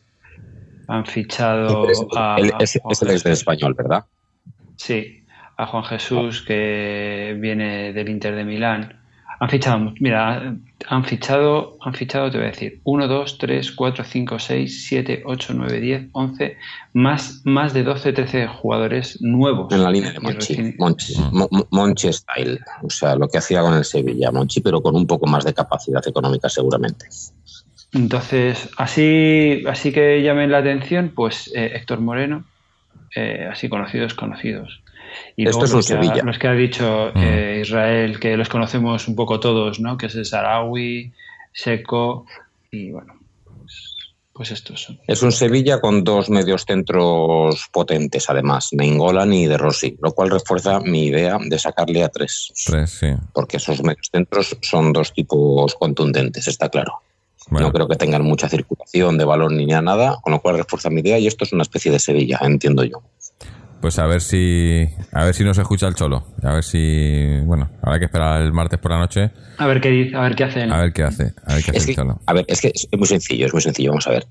Han 0.88 1.06
fichado 1.06 1.90
es, 1.90 2.06
a, 2.16 2.36
él 2.40 2.52
es- 2.60 2.76
el 2.76 2.82
ex 2.90 3.00
del 3.00 3.10
Jesús. 3.18 3.26
español, 3.40 3.74
¿verdad? 3.76 4.06
Sí, 4.76 5.26
a 5.58 5.66
Juan 5.68 5.84
Jesús, 5.84 6.42
que 6.42 7.38
viene 7.40 7.94
del 7.94 8.10
Inter 8.10 8.36
de 8.36 8.44
Milán. 8.44 9.03
Han 9.40 9.50
fichado, 9.50 9.94
mira, 10.00 10.56
han 10.88 11.04
fichado, 11.06 11.78
han 11.82 11.94
fichado, 11.94 12.30
te 12.32 12.38
voy 12.38 12.48
a 12.48 12.52
decir, 12.52 12.80
1, 12.84 13.08
2, 13.08 13.38
3, 13.40 13.72
4, 13.72 14.04
5, 14.06 14.40
6, 14.40 14.86
7, 14.88 15.24
8, 15.26 15.54
9, 15.56 15.80
10, 15.82 16.08
11, 16.14 16.58
más, 16.94 17.42
más 17.44 17.74
de 17.74 17.84
12, 17.84 18.14
13 18.14 18.48
jugadores 18.48 19.22
nuevos. 19.22 19.74
En 19.74 19.84
la 19.84 19.92
línea 19.92 20.14
de 20.14 20.20
Monchi. 20.20 20.54
recién- 20.56 20.76
Monchi. 20.78 21.14
Mo- 21.32 21.50
Mo- 21.52 21.68
Monchi 21.72 22.14
style. 22.14 22.60
O 22.84 22.90
sea, 22.90 23.16
lo 23.16 23.28
que 23.28 23.40
hacía 23.40 23.62
con 23.62 23.74
el 23.74 23.84
Sevilla, 23.86 24.32
Monchi, 24.32 24.62
pero 24.62 24.82
con 24.82 24.96
un 24.96 25.08
poco 25.08 25.26
más 25.28 25.44
de 25.44 25.54
capacidad 25.54 26.06
económica 26.08 26.48
seguramente. 26.48 27.08
Entonces, 27.92 28.70
así, 28.78 29.64
así 29.68 29.92
que 29.92 30.22
llamen 30.24 30.52
la 30.52 30.60
atención, 30.60 31.12
pues 31.16 31.52
eh, 31.56 31.72
Héctor 31.76 32.00
Moreno, 32.02 32.44
eh, 33.16 33.48
así 33.52 33.70
conocidos, 33.70 34.14
conocidos. 34.16 34.83
Y 35.35 35.45
Esto 35.48 35.60
luego 35.60 35.65
es 35.65 35.72
un 35.72 35.77
los 35.77 35.88
que 35.88 35.94
ha- 35.94 36.02
Sevilla. 36.03 36.23
los 36.23 36.38
que 36.40 36.48
ha 36.48 36.53
dicho 36.53 37.11
Mm. 37.14 37.18
eh, 37.23 37.60
Israel, 37.61 38.19
que 38.19 38.38
los 38.38 38.49
conocemos 38.49 39.07
un 39.07 39.15
poco 39.15 39.40
todos, 39.40 39.80
¿no? 39.80 39.98
Que 39.98 40.07
es 40.07 40.15
el 40.15 40.26
Sarawi, 40.26 41.11
Seco 41.52 42.26
y 42.72 42.91
bueno, 42.91 43.14
pues, 43.45 43.95
pues 44.34 44.52
estos 44.52 44.81
son. 44.81 44.99
Es 45.07 45.22
un 45.22 45.31
Sevilla 45.31 45.80
con 45.80 46.03
dos 46.03 46.30
medios 46.30 46.65
centros 46.65 47.68
potentes, 47.72 48.30
además, 48.30 48.69
Neingolan 48.72 49.31
y 49.34 49.45
De 49.45 49.57
Rossi, 49.57 49.98
lo 50.02 50.11
cual 50.14 50.31
refuerza 50.31 50.80
mi 50.80 51.06
idea 51.06 51.38
de 51.40 51.60
sacarle 51.60 52.03
a 52.03 52.10
tres, 52.10 52.52
Tres, 52.65 52.90
sí. 52.90 53.07
porque 53.34 53.57
esos 53.57 53.84
medios 53.84 54.10
centros 54.11 54.57
son 54.61 54.94
dos 54.94 55.14
tipos 55.14 55.76
contundentes, 55.76 56.48
está 56.48 56.69
claro. 56.69 57.02
Bueno, 57.49 57.68
No 57.68 57.73
creo 57.73 57.88
que 57.90 57.98
tengan 57.98 58.23
mucha 58.23 58.48
circulación 58.48 59.18
de 59.18 59.26
balón 59.26 59.57
ni 59.57 59.65
nada, 59.65 60.18
con 60.23 60.31
lo 60.31 60.40
cual 60.41 60.57
refuerza 60.57 60.90
mi 60.90 61.02
idea 61.02 61.19
y 61.19 61.27
esto 61.27 61.44
es 61.44 61.52
una 61.52 61.64
especie 61.64 61.91
de 61.91 61.99
Sevilla, 61.99 62.40
entiendo 62.41 62.84
yo. 62.85 63.02
Pues 63.84 64.00
a 64.00 64.08
ver 64.08 64.22
si 64.22 64.88
a 65.12 65.26
ver 65.26 65.36
si 65.36 65.44
nos 65.44 65.58
escucha 65.58 65.90
el 65.90 65.96
cholo. 65.96 66.24
A 66.42 66.54
ver 66.54 66.64
si, 66.64 67.42
bueno, 67.44 67.70
habrá 67.82 68.00
que 68.00 68.06
esperar 68.06 68.42
el 68.42 68.54
martes 68.54 68.80
por 68.80 68.92
la 68.92 68.98
noche 68.98 69.32
A 69.58 69.68
ver 69.68 69.82
qué 69.82 69.90
dice, 69.90 70.16
a 70.16 70.22
ver 70.22 70.36
qué 70.38 70.46
hacen. 70.46 70.72
a 70.72 70.78
ver 70.78 70.94
qué 70.94 71.04
hace, 71.04 71.34
a 71.46 71.56
ver 71.56 71.64
qué 71.66 71.72
hace 71.72 71.78
Es 71.80 71.84
el 71.84 71.88
que, 71.88 71.96
cholo. 71.96 72.22
a 72.26 72.32
ver, 72.32 72.46
es 72.48 72.62
que 72.62 72.70
es 72.74 72.88
muy 72.98 73.08
sencillo, 73.08 73.46
es 73.46 73.52
muy 73.52 73.62
sencillo. 73.62 73.90
Vamos 73.90 74.08
a 74.08 74.12
ver. 74.12 74.26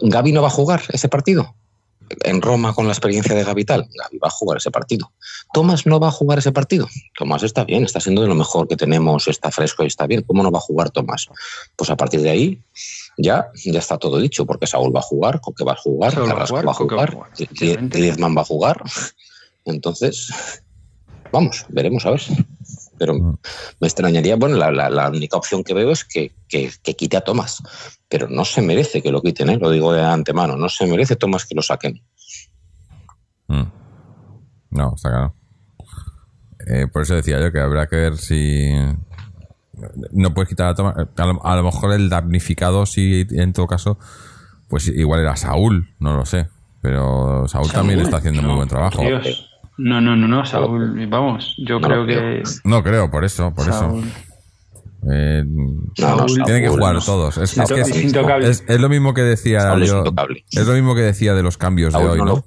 ¿Gaby 0.00 0.32
no 0.32 0.40
va 0.40 0.48
a 0.48 0.50
jugar 0.50 0.80
ese 0.94 1.10
partido? 1.10 1.54
En 2.24 2.40
Roma 2.40 2.72
con 2.72 2.86
la 2.86 2.92
experiencia 2.92 3.34
de 3.34 3.44
Gaby 3.44 3.66
tal. 3.66 3.82
Gaby 3.82 4.16
va 4.16 4.28
a 4.28 4.30
jugar 4.30 4.56
ese 4.56 4.70
partido. 4.70 5.12
Tomás 5.52 5.84
no 5.84 6.00
va 6.00 6.08
a 6.08 6.10
jugar 6.10 6.38
ese 6.38 6.52
partido. 6.52 6.88
Tomás 7.18 7.42
está 7.42 7.64
bien, 7.64 7.84
está 7.84 8.00
siendo 8.00 8.22
de 8.22 8.28
lo 8.28 8.34
mejor 8.34 8.66
que 8.66 8.76
tenemos, 8.76 9.28
está 9.28 9.50
fresco 9.50 9.84
y 9.84 9.88
está 9.88 10.06
bien. 10.06 10.22
¿Cómo 10.22 10.42
no 10.42 10.50
va 10.50 10.58
a 10.58 10.62
jugar 10.62 10.88
Tomás? 10.88 11.28
Pues 11.76 11.90
a 11.90 11.98
partir 11.98 12.22
de 12.22 12.30
ahí 12.30 12.62
ya, 13.22 13.48
ya 13.54 13.78
está 13.78 13.98
todo 13.98 14.18
dicho, 14.18 14.46
porque 14.46 14.66
Saúl 14.66 14.94
va 14.94 15.00
a 15.00 15.02
jugar, 15.02 15.40
Coque 15.40 15.64
va 15.64 15.72
a 15.72 15.76
jugar, 15.76 16.12
Saúl 16.12 16.28
va 16.28 16.32
a 16.32 16.34
Carrasco 16.34 16.56
jugar, 16.56 16.66
va 16.66 16.72
a 16.72 16.74
jugar. 16.74 17.88
Griezmann 17.88 18.36
va 18.36 18.42
a 18.42 18.44
jugar. 18.44 18.82
Entonces, 19.64 20.30
vamos, 21.32 21.64
veremos 21.68 22.06
a 22.06 22.10
ver. 22.10 22.22
Pero 22.98 23.14
Mm. 23.14 23.38
me 23.80 23.86
extrañaría, 23.88 24.36
bueno, 24.36 24.56
la, 24.56 24.70
la- 24.70 24.90
la 24.90 25.08
única 25.08 25.36
opción 25.36 25.64
que 25.64 25.72
veo 25.74 25.90
es 25.90 26.04
que, 26.04 26.32
que- 26.48 26.70
que 26.82 26.94
quite 26.94 27.16
a 27.16 27.22
Tomás, 27.22 27.62
pero 28.08 28.28
no 28.28 28.44
se 28.44 28.60
merece 28.62 29.00
que 29.02 29.10
lo 29.10 29.22
quiten, 29.22 29.48
¿eh? 29.50 29.56
lo 29.58 29.70
digo 29.70 29.92
de 29.92 30.02
antemano, 30.02 30.56
no 30.56 30.68
se 30.68 30.86
merece 30.86 31.16
Tomás 31.16 31.46
que 31.46 31.54
lo 31.54 31.62
saquen. 31.62 32.02
Mm. 33.48 33.62
No, 34.70 34.92
está 34.94 35.08
claro. 35.10 35.34
Eh, 36.66 36.86
por 36.92 37.02
eso 37.02 37.14
decía 37.14 37.40
yo 37.40 37.50
que 37.50 37.58
habrá 37.60 37.86
que 37.88 37.96
ver 37.96 38.16
si. 38.18 38.70
No 40.12 40.32
puedes 40.34 40.48
quitar 40.48 40.68
a 40.68 40.74
Tomás. 40.74 40.94
A 41.16 41.26
lo, 41.26 41.44
a 41.46 41.56
lo 41.56 41.62
mejor 41.64 41.92
el 41.92 42.08
damnificado, 42.08 42.86
sí, 42.86 43.26
en 43.30 43.52
todo 43.52 43.66
caso, 43.66 43.98
pues 44.68 44.88
igual 44.88 45.20
era 45.20 45.36
Saúl, 45.36 45.90
no 45.98 46.16
lo 46.16 46.24
sé. 46.26 46.48
Pero 46.82 47.46
Saúl, 47.48 47.70
también 47.70 48.00
está 48.00 48.18
haciendo 48.18 48.42
muy 48.42 48.54
buen 48.56 48.68
trabajo. 48.68 49.02
Dios. 49.02 49.46
No, 49.78 50.00
no, 50.00 50.14
no, 50.16 50.28
no, 50.28 50.44
Saúl, 50.44 51.06
vamos, 51.08 51.54
yo 51.66 51.80
No 51.80 51.86
creo 51.88 52.06
que 52.06 52.42
No 52.64 52.82
creo, 52.82 53.10
por 53.10 53.24
eso, 53.24 53.54
por 53.54 53.64
Saúl- 53.66 54.00
eso. 54.04 54.08
Eh, 55.10 55.42
No, 55.46 55.72
no, 56.16 56.28
Saúl- 56.28 56.44
tienen 56.44 56.62
que 56.62 56.68
jugar 56.68 56.94
no. 56.96 57.00
todos. 57.00 57.38
Es, 57.38 57.56
es 57.56 57.66
to- 57.68 57.74
que 57.74 57.80
es, 57.80 57.88
sin 57.88 58.08
intocable. 58.08 58.48
es- 58.50 58.62
es 58.68 58.80
lo 58.80 58.88
mismo 58.90 59.14
que 59.14 59.22
decía 59.22 59.74
es 59.74 59.88
yo. 59.88 59.98
intocable. 59.98 60.44
Es 60.52 60.66
lo 60.66 60.74
mismo 60.74 60.94
que 60.94 61.00
decía 61.00 61.34
de 61.34 61.42
los 61.42 61.56
cambios 61.56 61.92
de 61.94 61.98
hoy, 62.04 62.18
no. 62.18 62.44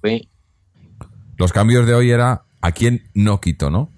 Los 1.37 1.51
cambios 1.51 1.87
de 1.87 1.95
hoy 1.95 2.11
era 2.11 2.43
a 2.61 2.71
quién 2.71 3.09
no 3.15 3.41
quito, 3.41 3.69
¿no? 3.71 3.89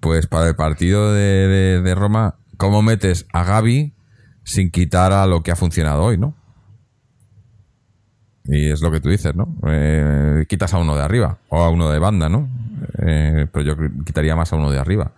Pues 0.00 0.26
para 0.26 0.48
el 0.48 0.56
partido 0.56 1.12
de, 1.12 1.20
de- 1.48 1.80
de 1.82 1.94
Roma, 1.94 2.34
¿cómo 2.56 2.82
metes 2.82 3.26
a 3.32 3.44
Gaby 3.44 3.92
sin 4.44 4.70
quitar 4.70 5.12
a 5.12 5.26
lo 5.26 5.42
que 5.42 5.50
ha 5.50 5.56
funcionado 5.56 6.02
hoy, 6.02 6.18
¿no? 6.18 6.34
Y 8.46 8.70
es 8.70 8.82
lo 8.82 8.90
que 8.90 9.00
tú 9.00 9.08
dices, 9.08 9.34
¿no? 9.34 9.56
Eh, 9.66 10.44
quitas 10.48 10.74
a 10.74 10.78
uno 10.78 10.94
de 10.94 11.02
arriba 11.02 11.38
o 11.48 11.62
a 11.62 11.70
uno 11.70 11.90
de 11.90 11.98
banda, 11.98 12.28
¿no? 12.28 12.48
Eh, 13.06 13.46
pero 13.50 13.64
yo 13.64 13.76
quitaría 14.04 14.36
más 14.36 14.52
a 14.52 14.56
uno 14.56 14.70
de 14.70 14.78
arriba. 14.78 15.12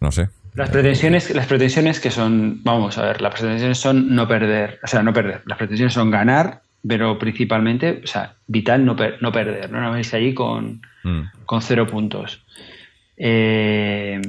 No 0.00 0.12
sé. 0.12 0.28
Las 0.54 0.70
pretensiones, 0.70 1.34
las 1.34 1.46
pretensiones 1.46 1.98
que 1.98 2.10
son, 2.10 2.60
vamos 2.62 2.96
a 2.98 3.02
ver, 3.06 3.20
las 3.22 3.32
pretensiones 3.34 3.78
son 3.78 4.14
no 4.14 4.28
perder, 4.28 4.78
o 4.84 4.86
sea, 4.86 5.02
no 5.02 5.12
perder. 5.12 5.42
Las 5.46 5.58
pretensiones 5.58 5.94
son 5.94 6.10
ganar, 6.10 6.62
pero 6.86 7.18
principalmente, 7.18 8.02
o 8.04 8.06
sea, 8.06 8.34
vital 8.46 8.84
no, 8.84 8.94
per- 8.94 9.20
no 9.22 9.32
perder, 9.32 9.70
¿no? 9.70 9.80
No 9.80 9.90
venirse 9.90 10.16
allí 10.16 10.34
con, 10.34 10.82
Mm. 11.04 11.22
con 11.46 11.62
cero 11.62 11.86
puntos. 11.88 12.44
Eh, 13.16 14.20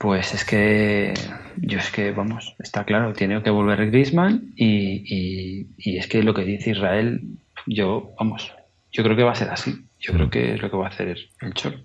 pues 0.00 0.32
es 0.32 0.46
que, 0.46 1.12
yo 1.58 1.78
es 1.78 1.90
que, 1.90 2.10
vamos, 2.10 2.54
está 2.58 2.86
claro, 2.86 3.12
tiene 3.12 3.42
que 3.42 3.50
volver 3.50 3.90
Griezmann 3.90 4.54
y, 4.56 5.02
y, 5.04 5.68
y 5.76 5.98
es 5.98 6.06
que 6.08 6.22
lo 6.22 6.32
que 6.32 6.42
dice 6.44 6.70
Israel, 6.70 7.20
yo, 7.66 8.14
vamos, 8.18 8.50
yo 8.90 9.02
creo 9.04 9.14
que 9.14 9.24
va 9.24 9.32
a 9.32 9.34
ser 9.34 9.50
así. 9.50 9.74
Yo 9.98 10.14
creo 10.14 10.30
que 10.30 10.54
es 10.54 10.62
lo 10.62 10.70
que 10.70 10.76
va 10.78 10.86
a 10.86 10.88
hacer 10.88 11.18
el 11.42 11.52
Cholo. 11.52 11.84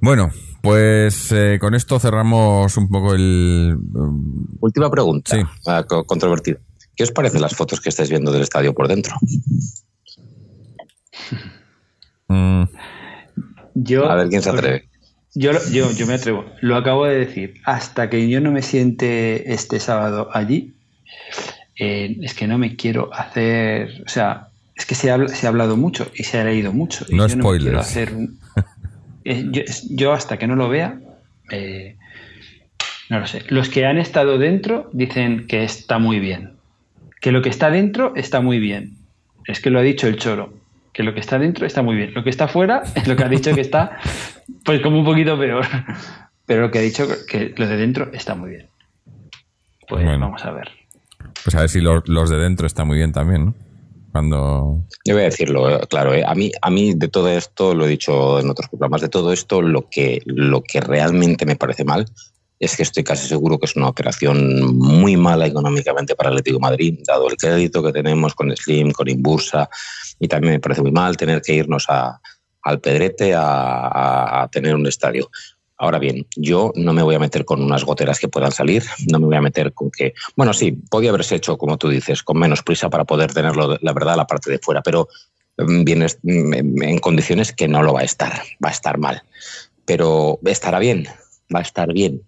Bueno, 0.00 0.28
pues 0.60 1.30
eh, 1.30 1.58
con 1.60 1.72
esto 1.76 2.00
cerramos 2.00 2.76
un 2.76 2.88
poco 2.88 3.14
el... 3.14 3.76
Última 4.60 4.90
pregunta, 4.90 5.36
Sí. 5.36 5.42
ah, 5.68 5.84
co- 5.88 6.02
controvertida. 6.04 6.58
¿Qué 6.96 7.04
os 7.04 7.12
parecen 7.12 7.42
las 7.42 7.54
fotos 7.54 7.80
que 7.80 7.90
estáis 7.90 8.10
viendo 8.10 8.32
del 8.32 8.42
estadio 8.42 8.74
por 8.74 8.88
dentro? 8.88 9.14
mm, 12.28 12.64
Yo, 13.74 14.10
A 14.10 14.14
ver 14.16 14.28
quién 14.28 14.42
se 14.42 14.50
atreve. 14.50 14.88
Yo, 15.34 15.50
yo, 15.72 15.90
yo 15.92 16.06
me 16.06 16.14
atrevo. 16.14 16.44
Lo 16.60 16.76
acabo 16.76 17.06
de 17.06 17.18
decir. 17.18 17.54
Hasta 17.64 18.08
que 18.08 18.28
yo 18.28 18.40
no 18.40 18.52
me 18.52 18.62
siente 18.62 19.52
este 19.52 19.80
sábado 19.80 20.28
allí, 20.32 20.74
eh, 21.76 22.16
es 22.22 22.34
que 22.34 22.46
no 22.46 22.56
me 22.58 22.76
quiero 22.76 23.12
hacer. 23.12 24.02
O 24.06 24.08
sea, 24.08 24.48
es 24.76 24.86
que 24.86 24.94
se 24.94 25.10
ha, 25.10 25.28
se 25.28 25.46
ha 25.46 25.50
hablado 25.50 25.76
mucho 25.76 26.10
y 26.14 26.24
se 26.24 26.38
ha 26.38 26.44
leído 26.44 26.72
mucho. 26.72 27.04
y 27.08 27.14
No 27.16 27.26
yo 27.26 27.34
spoilers. 27.36 27.64
quiero 27.64 27.80
hacer 27.80 28.12
Eh, 29.26 29.46
yo, 29.50 29.62
yo 29.88 30.12
hasta 30.12 30.36
que 30.38 30.46
no 30.46 30.54
lo 30.54 30.68
vea, 30.68 30.98
eh, 31.50 31.96
no 33.08 33.20
lo 33.20 33.26
sé. 33.26 33.42
Los 33.48 33.70
que 33.70 33.86
han 33.86 33.96
estado 33.96 34.36
dentro 34.36 34.90
dicen 34.92 35.46
que 35.46 35.64
está 35.64 35.98
muy 35.98 36.20
bien. 36.20 36.56
Que 37.22 37.32
lo 37.32 37.40
que 37.40 37.48
está 37.48 37.70
dentro 37.70 38.12
está 38.16 38.42
muy 38.42 38.58
bien. 38.58 38.98
Es 39.46 39.60
que 39.60 39.70
lo 39.70 39.78
ha 39.78 39.82
dicho 39.82 40.08
el 40.08 40.16
choro. 40.16 40.52
Que 40.92 41.02
lo 41.02 41.14
que 41.14 41.20
está 41.20 41.38
dentro 41.38 41.64
está 41.66 41.80
muy 41.80 41.96
bien. 41.96 42.12
Lo 42.12 42.22
que 42.22 42.28
está 42.28 42.48
fuera 42.48 42.82
es 42.94 43.08
lo 43.08 43.16
que 43.16 43.24
ha 43.24 43.28
dicho 43.30 43.54
que 43.54 43.62
está, 43.62 43.96
pues 44.64 44.80
como 44.80 44.98
un 44.98 45.04
poquito 45.04 45.38
peor. 45.38 45.64
Pero 46.46 46.62
lo 46.62 46.70
que 46.70 46.78
ha 46.78 46.82
dicho 46.82 47.06
que 47.26 47.54
lo 47.56 47.66
de 47.66 47.76
dentro 47.76 48.10
está 48.12 48.34
muy 48.34 48.50
bien. 48.50 48.68
Pues 49.88 50.04
Bueno. 50.04 50.26
vamos 50.26 50.44
a 50.44 50.50
ver. 50.50 50.70
pues 51.42 51.54
a 51.54 51.60
ver 51.60 51.68
si 51.68 51.80
los, 51.80 52.06
los 52.06 52.30
de 52.30 52.36
dentro 52.36 52.66
están 52.66 52.86
muy 52.86 52.96
bien 52.96 53.12
también, 53.12 53.46
¿no? 53.46 53.54
Cuando... 54.12 54.84
Yo 55.04 55.14
voy 55.14 55.22
a 55.22 55.26
decirlo, 55.26 55.68
eh, 55.68 55.80
claro, 55.88 56.14
eh, 56.14 56.22
a 56.24 56.34
mí, 56.34 56.52
a 56.62 56.70
mí 56.70 56.94
de 56.94 57.08
todo 57.08 57.28
esto, 57.28 57.74
lo 57.74 57.84
he 57.84 57.88
dicho 57.88 58.38
en 58.38 58.48
otros 58.48 58.68
programas, 58.68 59.00
de 59.00 59.08
todo 59.08 59.32
esto, 59.32 59.60
lo 59.60 59.88
que, 59.90 60.22
lo 60.24 60.62
que 60.62 60.80
realmente 60.80 61.44
me 61.44 61.56
parece 61.56 61.84
mal 61.84 62.06
es 62.60 62.76
que 62.76 62.84
estoy 62.84 63.02
casi 63.02 63.26
seguro 63.26 63.58
que 63.58 63.66
es 63.66 63.74
una 63.74 63.88
operación 63.88 64.76
muy 64.78 65.16
mala 65.16 65.46
económicamente 65.46 66.14
para 66.14 66.30
el 66.30 66.34
Atlético 66.34 66.58
de 66.58 66.62
Madrid, 66.62 67.00
dado 67.06 67.28
el 67.28 67.36
crédito 67.36 67.82
que 67.82 67.92
tenemos 67.92 68.34
con 68.34 68.56
Slim, 68.56 68.92
con 68.92 69.08
Imbursa, 69.08 69.68
y 70.20 70.28
también 70.28 70.54
me 70.54 70.60
parece 70.60 70.82
muy 70.82 70.92
mal 70.92 71.16
tener 71.16 71.42
que 71.42 71.54
irnos 71.54 71.86
a, 71.88 72.20
al 72.64 72.80
Pedrete 72.80 73.34
a, 73.36 74.48
tener 74.50 74.74
un 74.74 74.86
estadio. 74.86 75.30
Ahora 75.76 75.98
bien, 75.98 76.26
yo 76.36 76.72
no 76.76 76.92
me 76.92 77.02
voy 77.02 77.14
a 77.14 77.18
meter 77.18 77.44
con 77.44 77.62
unas 77.62 77.84
goteras 77.84 78.18
que 78.18 78.28
puedan 78.28 78.52
salir, 78.52 78.84
no 79.10 79.18
me 79.18 79.26
voy 79.26 79.36
a 79.36 79.42
meter 79.42 79.72
con 79.72 79.90
que, 79.90 80.14
bueno, 80.36 80.54
sí, 80.54 80.72
podía 80.72 81.10
haberse 81.10 81.36
hecho, 81.36 81.58
como 81.58 81.76
tú 81.76 81.88
dices, 81.88 82.22
con 82.22 82.38
menos 82.38 82.62
prisa 82.62 82.88
para 82.88 83.04
poder 83.04 83.34
tenerlo, 83.34 83.76
la 83.80 83.92
verdad, 83.92 84.16
la 84.16 84.26
parte 84.26 84.50
de 84.50 84.58
fuera, 84.60 84.82
pero 84.82 85.08
mm, 85.58 85.84
viene 85.84 86.06
mm, 86.22 86.82
en 86.82 86.98
condiciones 87.00 87.52
que 87.52 87.68
no 87.68 87.82
lo 87.82 87.92
va 87.92 88.00
a 88.00 88.04
estar, 88.04 88.32
va 88.64 88.68
a 88.68 88.72
estar 88.72 88.98
mal. 88.98 89.22
Pero 89.84 90.38
estará 90.44 90.78
bien, 90.78 91.06
va 91.54 91.58
a 91.58 91.62
estar 91.62 91.92
bien. 91.92 92.22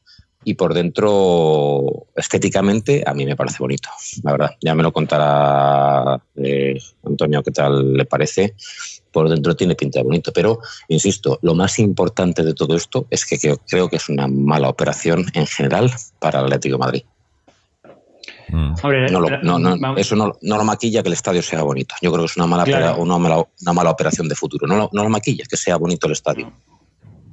Y 0.45 0.55
por 0.55 0.75
dentro, 0.75 2.07
estéticamente, 2.15 3.03
a 3.05 3.15
mí 3.15 3.27
me 3.27 3.35
parece 3.35 3.59
bonito, 3.59 3.89
la 4.23 4.33
verdad. 4.33 4.51
Ya 4.61 4.77
me 4.77 4.85
lo 4.85 4.93
contará 4.93 6.23
eh, 6.37 6.79
Antonio 7.05 7.43
qué 7.43 7.51
tal 7.51 7.95
le 7.95 8.05
parece. 8.05 8.55
Por 9.17 9.31
dentro 9.31 9.57
tiene 9.57 9.75
pinta 9.75 9.99
de 10.01 10.05
bonito, 10.05 10.31
pero 10.31 10.59
insisto, 10.89 11.39
lo 11.41 11.55
más 11.55 11.79
importante 11.79 12.43
de 12.43 12.53
todo 12.53 12.77
esto 12.77 13.07
es 13.09 13.25
que 13.25 13.39
creo, 13.39 13.57
creo 13.67 13.89
que 13.89 13.97
es 13.97 14.11
una 14.11 14.29
mala 14.29 14.69
operación 14.69 15.25
en 15.33 15.47
general 15.47 15.91
para 16.19 16.41
el 16.41 16.45
Atlético 16.45 16.75
de 16.75 16.79
Madrid. 16.79 17.03
mm. 18.51 18.75
No 19.11 19.21
lo- 19.21 19.27
pero- 19.29 19.43
no, 19.43 19.59
no, 19.59 19.79
vamos- 19.79 19.99
eso 20.01 20.17
no, 20.17 20.37
no 20.43 20.57
lo 20.59 20.65
maquilla 20.65 21.03
que 21.03 21.09
el 21.09 21.15
estadio 21.15 21.41
sea 21.43 21.63
bonito. 21.63 21.95
Yo 22.03 22.13
creo 22.13 22.25
que 22.25 22.31
es 22.31 22.37
una 22.37 22.47
mala, 22.47 22.65
Claro. 22.65 22.91
opera- 22.93 23.03
una 23.03 23.17
mala, 23.19 23.37
una 23.63 23.73
mala 23.73 23.91
operación 23.91 24.29
de 24.29 24.35
futuro. 24.35 24.67
No 24.67 24.77
lo, 24.77 24.91
no 24.93 25.03
lo 25.03 25.09
maquilla, 25.09 25.45
que 25.49 25.57
sea 25.57 25.77
bonito 25.79 26.07
el 26.09 26.13
estadio. 26.13 26.53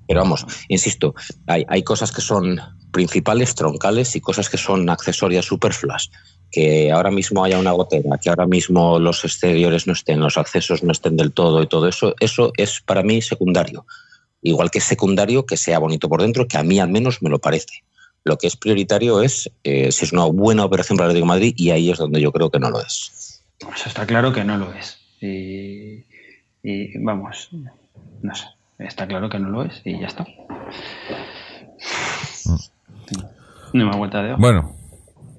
Pero 0.08 0.22
vamos, 0.22 0.46
insisto, 0.70 1.14
hay, 1.48 1.66
hay 1.68 1.84
cosas 1.84 2.14
que 2.14 2.22
son 2.22 2.60
principales, 2.92 3.56
troncales, 3.56 4.16
y 4.16 4.22
cosas 4.22 4.50
que 4.50 4.58
son 4.58 4.90
accesorias 4.90 5.44
superfluas. 5.46 6.12
Que 6.54 6.92
ahora 6.92 7.10
mismo 7.10 7.44
haya 7.44 7.58
una 7.58 7.72
gotera, 7.72 8.20
que 8.20 8.30
ahora 8.30 8.46
mismo 8.46 9.00
los 9.00 9.26
exteriores 9.26 9.88
no 9.88 9.94
estén, 9.94 10.20
los 10.20 10.38
accesos 10.38 10.84
no 10.84 10.92
estén 10.92 11.18
del 11.18 11.34
todo 11.34 11.64
y 11.64 11.68
todo 11.68 11.88
eso, 11.88 12.14
eso 12.20 12.54
es 12.56 12.80
para 12.80 13.02
mí 13.02 13.22
secundario. 13.24 13.86
Igual 14.44 14.70
que 14.70 14.78
es 14.78 14.84
secundario 14.84 15.48
que 15.48 15.58
sea 15.58 15.80
bonito 15.80 16.08
por 16.08 16.22
dentro, 16.22 16.48
que 16.48 16.58
a 16.58 16.64
mí 16.64 16.80
al 16.80 16.90
menos 16.90 17.24
me 17.24 17.30
lo 17.32 17.40
parece. 17.40 17.84
Lo 18.24 18.38
que 18.38 18.48
es 18.48 18.56
prioritario 18.56 19.22
es 19.22 19.52
eh, 19.64 19.92
si 19.92 20.06
es 20.06 20.14
una 20.14 20.26
buena 20.26 20.64
operación 20.64 20.96
para 20.96 21.08
el 21.08 21.12
Atlético 21.12 21.26
de 21.26 21.36
Madrid 21.40 21.54
y 21.58 21.72
ahí 21.72 21.90
es 21.90 21.98
donde 21.98 22.22
yo 22.22 22.32
creo 22.32 22.52
que 22.52 22.60
no 22.60 22.70
lo 22.70 22.80
es. 22.80 23.42
Eso 23.60 23.88
está 23.88 24.06
claro 24.06 24.32
que 24.32 24.44
no 24.44 24.58
lo 24.58 24.72
es. 24.74 25.00
Y, 25.20 26.06
y 26.62 26.98
vamos, 27.00 27.50
no 28.22 28.36
sé. 28.36 28.46
Está 28.80 29.08
claro 29.08 29.30
que 29.30 29.40
no 29.40 29.50
lo 29.50 29.64
es 29.64 29.82
y 29.86 30.00
ya 30.00 30.08
está. 30.08 30.26
No 33.74 33.90
me 33.90 33.98
vuelta 33.98 34.22
de 34.22 34.34
hoja. 34.34 34.42
Bueno, 34.42 34.76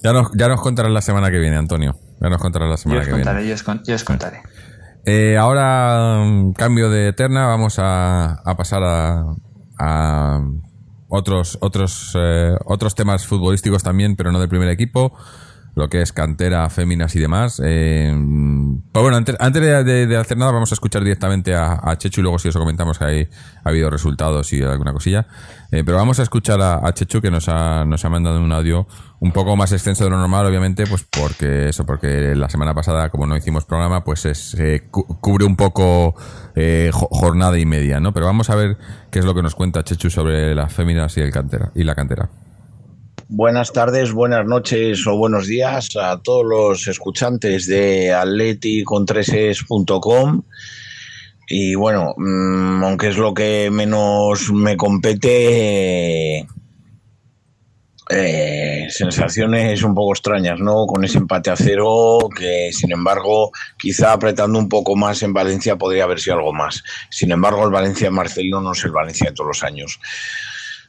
ya 0.05 0.13
nos, 0.13 0.31
ya 0.37 0.47
nos 0.49 0.61
contarás 0.61 0.93
la 0.93 1.01
semana 1.01 1.31
que 1.31 1.39
viene, 1.39 1.57
Antonio. 1.57 1.97
Ya 2.21 2.29
nos 2.29 2.41
contarás 2.41 2.69
la 2.69 2.75
yo 2.77 2.79
semana 2.79 3.01
os 3.01 3.07
que 3.09 3.15
viene. 3.15 3.47
yo 3.49 3.55
os, 3.55 3.63
con- 3.65 3.83
yo 3.85 3.95
os 3.97 4.05
contaré. 4.05 4.43
Eh, 5.07 5.37
ahora, 5.37 6.23
mm, 6.25 6.53
cambio 6.53 6.89
de 6.91 7.13
terna, 7.13 7.47
vamos 7.47 7.79
a, 7.79 8.35
a 8.45 8.57
pasar 8.57 8.83
a, 8.85 9.25
a 9.79 10.41
otros, 11.09 11.59
otros, 11.61 12.13
eh, 12.19 12.55
otros 12.65 12.95
temas 12.95 13.27
futbolísticos 13.27 13.83
también, 13.83 14.15
pero 14.17 14.31
no 14.33 14.39
del 14.41 14.49
primer 14.49 14.69
equipo, 14.69 15.13
lo 15.75 15.89
que 15.89 16.03
es 16.03 16.13
cantera, 16.13 16.69
féminas 16.71 17.17
y 17.17 17.21
demás. 17.21 17.61
Eh, 17.65 18.13
pues 18.93 19.03
bueno, 19.03 19.17
antes, 19.17 19.37
antes 19.41 19.63
de, 19.85 20.17
hacer 20.17 20.37
nada, 20.37 20.53
vamos 20.53 20.71
a 20.71 20.75
escuchar 20.75 21.03
directamente 21.03 21.55
a, 21.55 21.97
Chechu 21.99 22.21
y 22.21 22.23
luego 22.23 22.39
si 22.39 22.49
eso 22.49 22.59
comentamos 22.61 22.99
que 22.99 23.05
hay, 23.05 23.29
ha 23.65 23.69
habido 23.69 23.91
resultados 23.91 24.53
y 24.53 24.63
alguna 24.63 24.93
cosilla. 24.93 25.27
Eh, 25.73 25.83
pero 25.85 25.97
vamos 25.97 26.21
a 26.21 26.23
escuchar 26.23 26.61
a, 26.63 26.93
Chechu 26.95 27.21
que 27.21 27.31
nos 27.31 27.49
ha, 27.49 27.85
nos 27.85 28.05
ha 28.05 28.09
mandado 28.09 28.41
un 28.41 28.53
audio 28.53 28.87
un 29.21 29.33
poco 29.33 29.57
más 29.57 29.73
extenso 29.73 30.05
de 30.05 30.11
lo 30.11 30.19
normal, 30.19 30.47
obviamente, 30.47 30.87
pues 30.87 31.05
porque 31.11 31.71
eso, 31.71 31.85
porque 31.87 32.35
la 32.37 32.49
semana 32.49 32.75
pasada, 32.75 33.09
como 33.11 33.27
no 33.27 33.37
hicimos 33.37 33.65
programa, 33.65 34.05
pues 34.05 34.27
es, 34.27 34.55
eh, 34.55 34.87
cu- 34.91 35.19
cubre 35.21 35.45
un 35.45 35.57
poco 35.57 36.15
eh, 36.55 36.91
jo- 36.93 37.09
jornada 37.11 37.59
y 37.59 37.65
media, 37.67 38.01
¿no? 38.01 38.13
Pero 38.13 38.27
vamos 38.27 38.51
a 38.51 38.55
ver 38.55 38.77
qué 39.11 39.19
es 39.19 39.25
lo 39.25 39.35
que 39.35 39.43
nos 39.43 39.55
cuenta 39.55 39.83
Chechu 39.83 40.11
sobre 40.11 40.55
las 40.55 40.73
féminas 40.73 41.17
y 41.17 41.21
el 41.23 41.33
cantera 41.33 41.73
y 41.75 41.85
la 41.85 41.95
cantera. 41.95 42.29
Buenas 43.29 43.73
tardes, 43.73 44.13
buenas 44.13 44.45
noches 44.45 45.07
o 45.07 45.17
buenos 45.17 45.47
días 45.47 45.97
a 45.97 46.21
todos 46.21 46.45
los 46.45 46.87
escuchantes 46.89 47.67
de 47.67 48.13
atleticontreses.com. 48.13 50.43
Y 51.49 51.75
bueno, 51.75 52.13
mm, 52.19 52.85
aunque 52.85 53.09
es 53.09 53.17
lo 53.17 53.33
que 53.33 53.71
menos 53.73 54.53
me 54.53 54.77
compete, 54.77 56.47
eh, 58.11 58.89
sensaciones 58.91 59.83
un 59.83 59.95
poco 59.95 60.13
extrañas, 60.13 60.61
¿no? 60.61 60.85
Con 60.87 61.03
ese 61.03 61.17
empate 61.17 61.49
a 61.51 61.57
cero, 61.57 62.29
que 62.37 62.73
sin 62.73 62.93
embargo, 62.93 63.53
quizá 63.79 64.13
apretando 64.13 64.59
un 64.59 64.69
poco 64.69 64.97
más 64.97 65.23
en 65.23 65.33
Valencia 65.33 65.77
podría 65.77 66.05
haber 66.05 66.21
sido 66.21 66.37
algo 66.37 66.53
más. 66.53 66.85
Sin 67.11 67.33
embargo, 67.33 67.65
el 67.65 67.71
Valencia 67.71 68.09
de 68.09 68.11
Marcelino 68.11 68.61
no 68.61 68.73
es 68.73 68.85
el 68.85 68.93
Valencia 68.93 69.31
de 69.31 69.35
todos 69.35 69.49
los 69.49 69.63
años. 69.63 69.99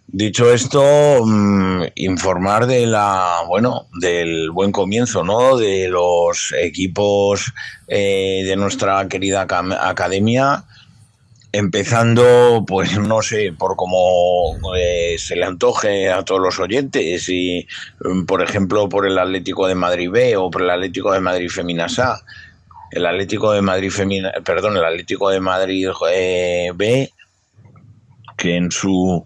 Dicho 0.08 0.54
esto, 0.54 1.26
mm, 1.26 1.84
informar 1.96 2.68
de 2.68 2.86
la, 2.86 3.42
bueno, 3.48 3.88
del 4.00 4.52
buen 4.52 4.72
comienzo, 4.72 5.24
¿no? 5.24 5.58
De 5.58 5.90
los 5.90 6.54
equipos 6.62 7.52
eh, 7.88 8.44
de 8.46 8.56
nuestra 8.56 9.08
querida 9.08 9.42
academia, 9.42 10.64
empezando, 11.52 12.64
pues 12.68 12.98
no 13.00 13.22
sé, 13.24 13.52
por 13.58 13.76
cómo 13.76 14.56
eh, 14.78 15.16
se 15.18 15.36
le 15.36 15.46
antoje 15.46 16.10
a 16.10 16.24
todos 16.24 16.42
los 16.42 16.60
oyentes 16.60 17.28
y, 17.28 17.68
mm, 18.02 18.26
por 18.26 18.44
ejemplo, 18.44 18.88
por 18.88 19.08
el 19.08 19.18
Atlético 19.18 19.66
de 19.66 19.76
Madrid 19.76 20.10
B 20.12 20.38
o 20.38 20.52
por 20.52 20.62
el 20.62 20.70
Atlético 20.70 21.14
de 21.14 21.20
Madrid 21.20 21.50
Feminas 21.50 21.98
A. 22.00 22.22
El 22.92 23.06
Atlético 23.08 23.52
de 23.52 23.62
Madrid 23.62 23.90
Femina, 23.90 24.32
perdón, 24.46 24.78
el 24.78 24.86
Atlético 24.86 25.30
de 25.30 25.40
Madrid 25.40 25.90
eh, 26.12 26.72
B, 26.76 27.12
que 28.38 28.56
en 28.56 28.72
su 28.72 29.26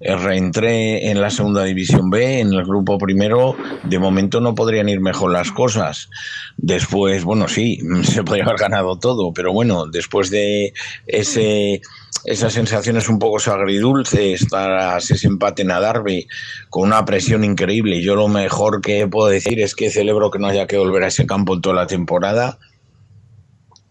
reentré 0.00 1.10
en 1.10 1.20
la 1.20 1.30
segunda 1.30 1.64
división 1.64 2.10
B, 2.10 2.40
en 2.40 2.52
el 2.52 2.64
grupo 2.64 2.98
primero, 2.98 3.56
de 3.84 3.98
momento 3.98 4.40
no 4.40 4.54
podrían 4.54 4.88
ir 4.88 5.00
mejor 5.00 5.32
las 5.32 5.52
cosas. 5.52 6.10
Después, 6.56 7.24
bueno, 7.24 7.48
sí, 7.48 7.80
se 8.02 8.22
podría 8.22 8.44
haber 8.44 8.58
ganado 8.58 8.98
todo, 8.98 9.32
pero 9.32 9.52
bueno, 9.52 9.86
después 9.86 10.30
de 10.30 10.72
ese 11.06 11.80
esas 12.24 12.54
sensaciones 12.54 13.08
un 13.08 13.20
poco 13.20 13.38
agridulces 13.50 14.48
tras 14.48 15.10
ese 15.10 15.28
empate 15.28 15.62
en 15.62 15.70
Adarve 15.70 16.26
con 16.70 16.88
una 16.88 17.04
presión 17.04 17.44
increíble. 17.44 18.02
Yo 18.02 18.16
lo 18.16 18.26
mejor 18.26 18.80
que 18.80 19.06
puedo 19.06 19.28
decir 19.28 19.60
es 19.60 19.76
que 19.76 19.90
celebro 19.90 20.30
que 20.30 20.40
no 20.40 20.48
haya 20.48 20.66
que 20.66 20.76
volver 20.76 21.04
a 21.04 21.08
ese 21.08 21.26
campo 21.26 21.54
en 21.54 21.60
toda 21.60 21.76
la 21.76 21.86
temporada 21.86 22.58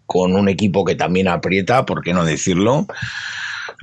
con 0.05 0.35
un 0.35 0.49
equipo 0.49 0.83
que 0.83 0.95
también 0.95 1.27
aprieta, 1.27 1.85
¿por 1.85 2.01
qué 2.01 2.13
no 2.13 2.25
decirlo? 2.25 2.87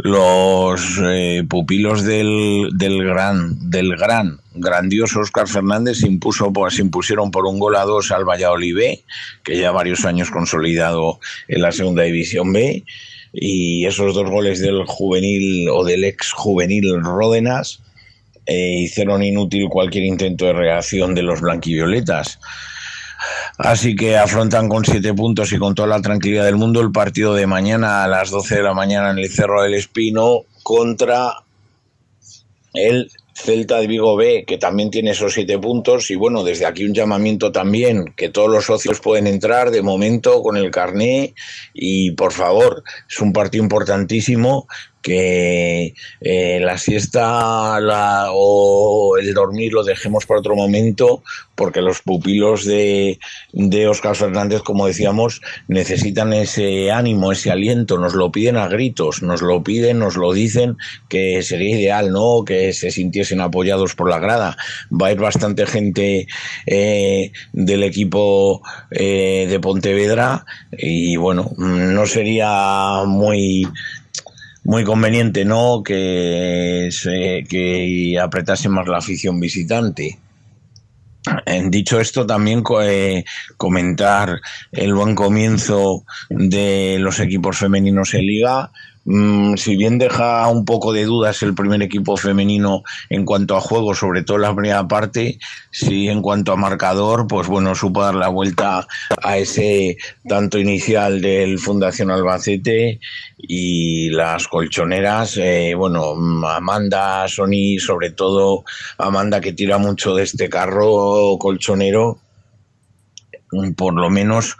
Los 0.03 1.01
eh, 1.05 1.45
pupilos 1.49 2.03
del, 2.03 2.71
del, 2.75 3.05
gran, 3.05 3.71
del 3.71 3.97
gran, 3.97 4.41
grandioso 4.53 5.21
Oscar 5.21 5.47
Fernández 5.47 5.99
se, 5.99 6.09
impuso, 6.09 6.53
pues, 6.53 6.81
impusieron 6.81 7.31
por 7.31 7.47
un 7.47 7.61
gol 7.61 7.77
a 7.77 7.85
dos 7.85 8.11
al 8.11 8.25
Valladolid 8.25 8.75
B, 8.75 9.05
que 9.45 9.57
ya 9.57 9.71
varios 9.71 10.05
años 10.05 10.33
consolidado 10.33 11.21
en 11.47 11.63
la 11.63 11.71
segunda 11.71 12.03
división 12.03 12.53
B, 12.53 12.85
y 13.33 13.87
esos 13.87 14.13
dos 14.15 14.29
goles 14.29 14.61
del 14.61 14.85
juvenil 14.87 15.69
o 15.71 15.85
del 15.85 16.03
ex 16.03 16.33
juvenil 16.33 17.01
Ródenas 17.01 17.81
eh, 18.47 18.81
hicieron 18.81 19.23
inútil 19.23 19.69
cualquier 19.69 20.05
intento 20.05 20.47
de 20.47 20.53
reacción 20.53 21.15
de 21.15 21.23
los 21.23 21.41
blanquivioletas. 21.41 22.41
Así 23.59 23.95
que 23.95 24.17
afrontan 24.17 24.69
con 24.69 24.85
siete 24.85 25.15
puntos 25.15 25.53
y 25.53 25.59
con 25.59 25.75
toda 25.75 25.89
la 25.89 26.03
tranquilidad 26.03 26.45
del 26.45 26.57
mundo 26.57 26.81
el 26.81 26.93
partido 26.93 27.35
de 27.35 27.47
mañana 27.47 28.05
a 28.05 28.09
las 28.09 28.31
12 28.31 28.57
de 28.57 28.63
la 28.63 28.75
mañana 28.75 29.11
en 29.11 29.19
el 29.19 29.31
Cerro 29.31 29.63
del 29.63 29.75
Espino 29.75 30.43
contra 30.63 31.43
el 32.75 33.11
Celta 33.35 33.79
de 33.79 33.87
Vigo 33.87 34.15
B, 34.17 34.45
que 34.47 34.59
también 34.59 34.91
tiene 34.91 35.13
esos 35.13 35.33
siete 35.33 35.59
puntos. 35.59 36.11
Y 36.11 36.17
bueno, 36.17 36.45
desde 36.45 36.67
aquí 36.67 36.85
un 36.85 36.95
llamamiento 36.95 37.51
también, 37.51 38.13
que 38.17 38.29
todos 38.29 38.51
los 38.51 38.67
socios 38.67 39.01
pueden 39.01 39.27
entrar 39.27 39.71
de 39.71 39.83
momento 39.83 40.43
con 40.43 40.57
el 40.57 40.71
carné. 40.71 41.35
Y 41.75 42.13
por 42.13 42.33
favor, 42.33 42.83
es 43.09 43.21
un 43.21 43.33
partido 43.33 43.65
importantísimo 43.65 44.69
que 45.03 45.95
eh, 46.21 46.61
la 46.61 46.79
siesta 46.79 47.79
o 48.33 49.17
el 49.21 49.35
dormir 49.35 49.73
lo 49.73 49.85
dejemos 49.85 50.27
para 50.27 50.41
otro 50.41 50.55
momento, 50.55 51.23
porque 51.55 51.83
los 51.83 52.01
pupilos 52.01 52.65
de, 52.65 53.19
de 53.53 53.89
Oscar 53.89 54.17
Fernández, 54.17 54.63
como 54.63 54.87
decíamos, 54.87 55.43
necesitan 55.69 56.33
ese 56.33 56.91
ánimo, 56.91 57.33
ese 57.33 57.51
aliento, 57.51 57.99
nos 57.99 58.15
lo 58.15 58.33
piden 58.33 58.57
a 58.57 58.69
gritos, 58.69 59.23
nos 59.23 59.43
lo 59.43 59.63
piden, 59.63 59.99
nos 59.99 60.17
lo 60.17 60.33
dicen, 60.33 60.77
que 61.09 61.43
sería 61.43 61.77
ideal, 61.79 62.11
¿no? 62.11 62.45
Que 62.45 62.73
se 62.73 62.91
sintiesen 62.91 63.41
apoyados 63.41 63.95
por 63.95 64.09
la 64.09 64.19
grada. 64.19 64.57
Va 64.91 65.09
a 65.09 65.13
ir 65.13 65.19
bastante 65.19 65.67
gente 65.67 66.27
eh, 66.67 67.33
del 67.53 67.83
equipo 67.83 68.63
eh, 68.91 69.47
de 69.49 69.61
Pontevedra 69.61 70.45
y 70.77 71.17
bueno, 71.17 71.53
no 71.59 72.07
sería 72.07 73.03
muy 73.07 73.67
muy 74.65 74.85
conveniente, 74.85 75.45
¿no? 75.45 75.83
Que, 75.83 76.89
se, 76.91 77.45
que 77.49 78.19
apretase 78.21 78.69
más 78.69 78.87
la 78.89 78.99
afición 78.99 79.41
visitante. 79.41 80.19
Dicho 81.69 82.01
esto, 82.01 82.27
también 82.27 82.65
eh, 82.83 83.25
comentar 83.57 84.41
el 84.73 84.95
buen 84.95 85.15
comienzo 85.15 86.05
de 86.29 86.97
los 86.99 87.21
equipos 87.21 87.59
femeninos 87.59 88.15
en 88.15 88.27
liga. 88.27 88.73
Mm, 89.05 89.57
si 89.57 89.77
bien 89.77 89.99
deja 89.99 90.47
un 90.47 90.65
poco 90.65 90.93
de 90.93 91.05
dudas 91.05 91.43
el 91.43 91.55
primer 91.55 91.83
equipo 91.83 92.17
femenino 92.17 92.85
en 93.11 93.25
cuanto 93.25 93.57
a 93.57 93.61
juego, 93.61 93.95
sobre 93.95 94.23
todo 94.23 94.39
la 94.39 94.55
primera 94.55 94.87
parte, 94.87 95.39
sí 95.73 96.09
en 96.09 96.23
cuanto 96.23 96.53
a 96.53 96.57
marcador, 96.57 97.27
pues 97.27 97.49
bueno, 97.49 97.75
supo 97.75 98.03
dar 98.03 98.15
la 98.15 98.29
vuelta 98.29 98.87
a 99.23 99.39
ese 99.39 99.97
tanto 100.29 100.59
inicial 100.59 101.21
del 101.21 101.59
Fundación 101.59 102.13
Albacete 102.13 103.01
y 103.39 104.11
las 104.11 104.47
colchoneras, 104.47 105.37
eh, 105.37 105.75
bueno, 105.77 106.15
Amanda, 106.47 107.27
Sony, 107.27 107.79
sobre 107.79 108.11
todo 108.11 108.65
Amanda 108.99 109.41
que 109.41 109.53
tira 109.53 109.79
mucho 109.79 110.15
de 110.15 110.23
este 110.23 110.49
carro 110.49 111.37
colchonero 111.39 112.19
por 113.77 113.95
lo 113.95 114.11
menos 114.11 114.57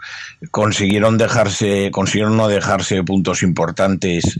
consiguieron 0.51 1.17
dejarse, 1.17 1.89
consiguieron 1.91 2.37
no 2.37 2.47
dejarse 2.47 3.03
puntos 3.03 3.43
importantes 3.43 4.37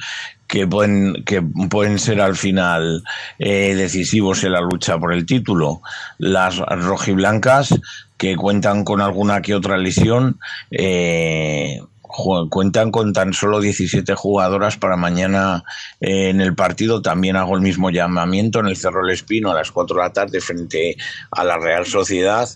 que 0.47 0.67
pueden, 0.67 1.23
que 1.25 1.41
pueden 1.41 1.97
ser 1.97 2.21
al 2.21 2.35
final 2.35 3.03
eh, 3.39 3.73
decisivos 3.75 4.43
en 4.43 4.51
la 4.51 4.61
lucha 4.61 4.97
por 4.99 5.13
el 5.13 5.25
título. 5.25 5.81
Las 6.19 6.57
rojiblancas, 6.57 7.73
que 8.17 8.35
cuentan 8.35 8.83
con 8.83 9.01
alguna 9.01 9.41
que 9.41 9.55
otra 9.55 9.77
lesión, 9.77 10.39
eh, 10.71 11.79
cuentan 12.49 12.91
con 12.91 13.13
tan 13.13 13.33
solo 13.33 13.59
17 13.59 14.13
jugadoras 14.13 14.77
para 14.77 14.95
mañana 14.95 15.63
eh, 15.99 16.29
en 16.29 16.41
el 16.41 16.53
partido. 16.53 17.01
También 17.01 17.35
hago 17.35 17.55
el 17.55 17.61
mismo 17.61 17.89
llamamiento 17.89 18.59
en 18.59 18.67
el 18.67 18.77
Cerro 18.77 19.03
El 19.03 19.11
Espino 19.11 19.49
a 19.49 19.55
las 19.55 19.71
4 19.71 19.95
de 19.95 20.01
la 20.03 20.13
tarde 20.13 20.39
frente 20.39 20.95
a 21.31 21.43
la 21.43 21.57
Real 21.57 21.85
Sociedad. 21.85 22.47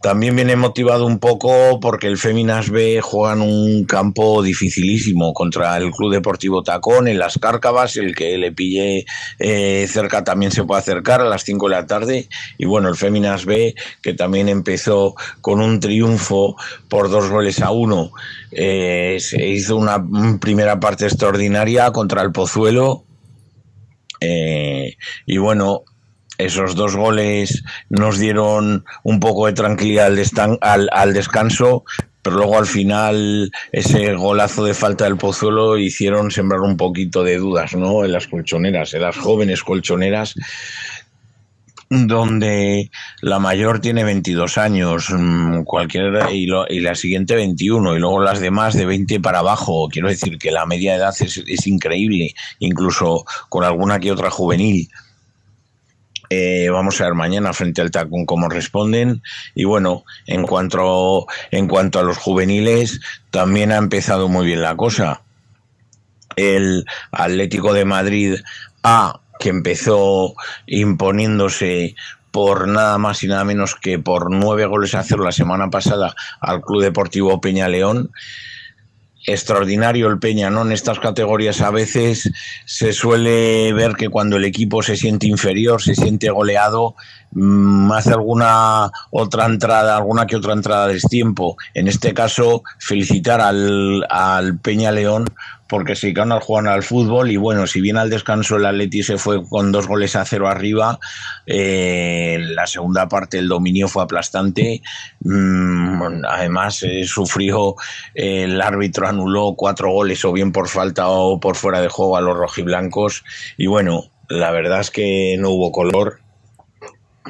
También 0.00 0.36
viene 0.36 0.54
motivado 0.54 1.06
un 1.06 1.18
poco 1.18 1.80
porque 1.80 2.06
el 2.06 2.18
Féminas 2.18 2.70
B 2.70 3.00
juega 3.02 3.34
en 3.34 3.40
un 3.40 3.84
campo 3.84 4.42
dificilísimo 4.44 5.34
contra 5.34 5.76
el 5.76 5.90
Club 5.90 6.12
Deportivo 6.12 6.62
Tacón 6.62 7.08
en 7.08 7.18
las 7.18 7.36
Cárcavas. 7.36 7.96
El 7.96 8.14
que 8.14 8.38
le 8.38 8.52
pille 8.52 9.04
eh, 9.40 9.88
cerca 9.90 10.22
también 10.22 10.52
se 10.52 10.62
puede 10.62 10.80
acercar 10.80 11.20
a 11.20 11.24
las 11.24 11.42
5 11.42 11.68
de 11.68 11.74
la 11.74 11.86
tarde. 11.86 12.28
Y 12.58 12.66
bueno, 12.66 12.88
el 12.88 12.94
Féminas 12.94 13.44
B, 13.44 13.74
que 14.00 14.14
también 14.14 14.48
empezó 14.48 15.16
con 15.40 15.60
un 15.60 15.80
triunfo 15.80 16.54
por 16.88 17.10
dos 17.10 17.28
goles 17.28 17.60
a 17.60 17.72
uno, 17.72 18.12
eh, 18.52 19.16
se 19.20 19.48
hizo 19.48 19.76
una 19.76 20.04
primera 20.40 20.78
parte 20.78 21.06
extraordinaria 21.06 21.90
contra 21.90 22.22
el 22.22 22.30
Pozuelo. 22.30 23.02
Eh, 24.20 24.96
y 25.26 25.38
bueno, 25.38 25.82
esos 26.38 26.76
dos 26.76 26.96
goles 26.96 27.64
nos 27.88 28.18
dieron 28.18 28.84
un 29.02 29.20
poco 29.20 29.46
de 29.46 29.52
tranquilidad 29.52 30.12
al, 30.60 31.12
descanso, 31.12 31.84
pero 32.22 32.36
luego 32.36 32.58
al 32.58 32.66
final 32.66 33.50
ese 33.72 34.14
golazo 34.14 34.64
de 34.64 34.74
falta 34.74 35.04
del 35.04 35.16
Pozuelo 35.16 35.76
hicieron 35.76 36.30
sembrar 36.30 36.60
un 36.60 36.76
poquito 36.76 37.24
de 37.24 37.38
dudas 37.38 37.74
¿no? 37.74 38.04
en 38.04 38.12
las 38.12 38.28
colchoneras, 38.28 38.94
en 38.94 39.02
las 39.02 39.16
jóvenes 39.16 39.62
colchoneras 39.62 40.34
donde 41.90 42.90
la 43.22 43.38
mayor 43.38 43.80
tiene 43.80 44.04
22 44.04 44.58
años, 44.58 45.06
mm, 45.10 45.62
cualquier 45.62 46.30
y, 46.30 46.46
y, 46.68 46.80
la 46.80 46.94
siguiente 46.94 47.34
21 47.34 47.96
y 47.96 47.98
luego 47.98 48.22
las 48.22 48.40
demás 48.40 48.74
de 48.74 48.84
20 48.84 49.20
para 49.20 49.38
abajo. 49.38 49.88
Quiero 49.90 50.08
decir 50.08 50.36
que 50.36 50.50
la 50.50 50.66
media 50.66 50.96
edad 50.96 51.14
es, 51.18 51.42
es 51.46 51.66
increíble, 51.66 52.34
incluso 52.58 53.24
con 53.48 53.64
alguna 53.64 53.98
que 54.00 54.12
otra 54.12 54.30
juvenil. 54.30 54.90
Eh, 56.30 56.68
vamos 56.70 57.00
a 57.00 57.04
ver 57.04 57.14
mañana 57.14 57.52
frente 57.52 57.80
al 57.80 57.90
Tacón 57.90 58.26
cómo 58.26 58.48
responden. 58.48 59.22
Y 59.54 59.64
bueno, 59.64 60.04
en 60.26 60.44
cuanto, 60.44 61.26
en 61.50 61.68
cuanto 61.68 61.98
a 61.98 62.02
los 62.02 62.18
juveniles, 62.18 63.00
también 63.30 63.72
ha 63.72 63.76
empezado 63.76 64.28
muy 64.28 64.46
bien 64.46 64.62
la 64.62 64.76
cosa. 64.76 65.22
El 66.36 66.84
Atlético 67.10 67.72
de 67.72 67.84
Madrid 67.84 68.36
A, 68.82 69.20
que 69.40 69.48
empezó 69.48 70.34
imponiéndose 70.66 71.94
por 72.30 72.68
nada 72.68 72.98
más 72.98 73.22
y 73.22 73.26
nada 73.26 73.44
menos 73.44 73.74
que 73.74 73.98
por 73.98 74.30
nueve 74.30 74.66
goles 74.66 74.94
a 74.94 75.02
cero 75.02 75.24
la 75.24 75.32
semana 75.32 75.70
pasada 75.70 76.14
al 76.40 76.60
Club 76.60 76.82
Deportivo 76.82 77.40
Peña 77.40 77.68
León 77.68 78.10
extraordinario 79.32 80.08
el 80.08 80.18
Peña, 80.18 80.50
¿no? 80.50 80.62
En 80.62 80.72
estas 80.72 80.98
categorías 80.98 81.60
a 81.60 81.70
veces 81.70 82.30
se 82.64 82.92
suele 82.92 83.72
ver 83.72 83.94
que 83.94 84.08
cuando 84.08 84.36
el 84.36 84.44
equipo 84.44 84.82
se 84.82 84.96
siente 84.96 85.26
inferior, 85.26 85.82
se 85.82 85.94
siente 85.94 86.30
goleado, 86.30 86.96
hace 87.92 88.10
alguna 88.10 88.90
otra 89.10 89.46
entrada, 89.46 89.96
alguna 89.96 90.26
que 90.26 90.36
otra 90.36 90.52
entrada 90.52 90.88
de 90.88 91.00
tiempo. 91.00 91.56
En 91.74 91.88
este 91.88 92.14
caso, 92.14 92.62
felicitar 92.78 93.40
al, 93.40 94.04
al 94.08 94.58
Peña 94.58 94.92
León 94.92 95.26
porque 95.68 95.94
se 95.94 96.14
al 96.18 96.40
jugar 96.40 96.66
al 96.66 96.82
fútbol 96.82 97.30
y 97.30 97.36
bueno, 97.36 97.66
si 97.66 97.80
bien 97.80 97.98
al 97.98 98.10
descanso 98.10 98.56
el 98.56 98.66
Atleti 98.66 99.02
se 99.02 99.18
fue 99.18 99.46
con 99.46 99.70
dos 99.70 99.86
goles 99.86 100.16
a 100.16 100.24
cero 100.24 100.48
arriba, 100.48 100.98
eh, 101.46 102.38
la 102.40 102.66
segunda 102.66 103.06
parte 103.08 103.38
el 103.38 103.48
dominio 103.48 103.86
fue 103.86 104.02
aplastante, 104.02 104.82
mm, 105.20 106.24
además 106.26 106.82
eh, 106.82 107.04
sufrió, 107.04 107.76
eh, 108.14 108.44
el 108.44 108.60
árbitro 108.60 109.06
anuló 109.06 109.54
cuatro 109.56 109.92
goles 109.92 110.24
o 110.24 110.32
bien 110.32 110.52
por 110.52 110.68
falta 110.68 111.08
o 111.08 111.38
por 111.38 111.54
fuera 111.54 111.80
de 111.80 111.88
juego 111.88 112.16
a 112.16 112.22
los 112.22 112.36
rojiblancos. 112.36 113.24
Y 113.58 113.66
bueno, 113.66 114.04
la 114.28 114.50
verdad 114.50 114.80
es 114.80 114.90
que 114.90 115.36
no 115.38 115.50
hubo 115.50 115.70
color, 115.70 116.20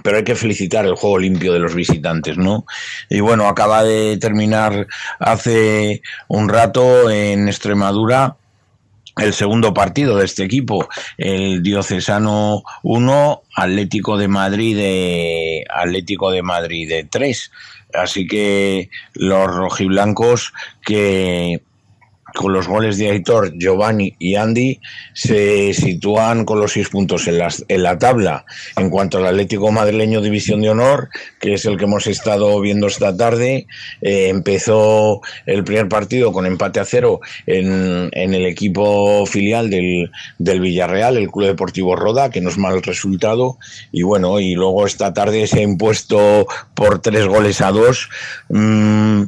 pero 0.03 0.19
hay 0.19 0.25
que 0.25 0.35
felicitar 0.35 0.85
el 0.87 0.95
juego 0.95 1.19
limpio 1.19 1.53
de 1.53 1.59
los 1.59 1.75
visitantes, 1.75 2.37
¿no? 2.37 2.65
Y 3.09 3.21
bueno, 3.21 3.49
acaba 3.49 3.85
de 3.85 4.17
terminar 4.19 4.87
hace 5.19 6.03
un 6.29 6.49
rato 6.49 7.11
en 7.11 7.49
Extremadura 7.49 8.37
el 9.19 9.35
segundo 9.35 9.75
partido 9.75 10.17
de 10.17 10.25
este 10.25 10.45
equipo, 10.45 10.89
el 11.17 11.63
Diocesano 11.63 12.63
1, 12.83 13.43
Atlético 13.57 14.17
de 14.17 14.29
Madrid 14.29 14.77
de 14.77 15.65
Atlético 15.69 16.31
de 16.31 16.43
Madrid 16.43 16.89
de 16.89 17.05
3. 17.05 17.51
Así 17.95 18.27
que 18.27 18.91
los 19.15 19.47
rojiblancos 19.47 20.53
que 20.85 21.63
con 22.35 22.53
los 22.53 22.69
goles 22.69 22.99
de 22.99 23.11
Aitor, 23.11 23.53
Giovanni 23.57 24.15
y 24.19 24.37
Andy, 24.37 24.81
se 25.13 25.73
sitúan 25.75 26.45
con 26.45 26.61
los 26.61 26.73
seis 26.73 26.89
puntos 26.89 27.27
en, 27.27 27.39
las, 27.39 27.65
en 27.69 27.83
la 27.83 27.99
tabla. 27.99 28.45
En 28.77 28.91
cuanto 28.91 29.19
al 29.19 29.27
Atlético 29.27 29.73
Madrileño 29.73 30.21
División 30.21 30.61
de 30.61 30.71
Honor, 30.71 31.09
que 31.41 31.55
es 31.55 31.65
el 31.65 31.77
que 31.77 31.85
hemos 31.85 32.07
estado 32.07 32.61
viendo 32.61 32.87
esta 32.87 33.17
tarde, 33.17 33.67
eh, 34.03 34.29
empezó 34.29 35.21
el 35.47 35.65
primer 35.65 35.89
partido 35.89 36.33
con 36.33 36.47
empate 36.47 36.81
a 36.81 36.85
cero 36.85 37.21
en, 37.47 38.11
en 38.13 38.35
el 38.35 38.47
equipo 38.47 39.27
filial 39.27 39.71
del, 39.71 40.11
del, 40.39 40.61
Villarreal, 40.61 41.17
el 41.17 41.31
Club 41.31 41.47
Deportivo 41.47 41.97
Roda, 41.97 42.31
que 42.31 42.41
no 42.41 42.51
es 42.51 42.59
mal 42.59 42.83
resultado. 42.83 43.59
Y 43.93 44.03
bueno, 44.03 44.39
y 44.41 44.55
luego 44.55 44.87
esta 44.87 45.13
tarde 45.13 45.47
se 45.47 45.61
ha 45.61 45.63
impuesto 45.63 46.47
por 46.75 47.01
tres 47.01 47.27
goles 47.27 47.61
a 47.61 47.71
dos. 47.71 48.09
Mmm, 48.49 49.25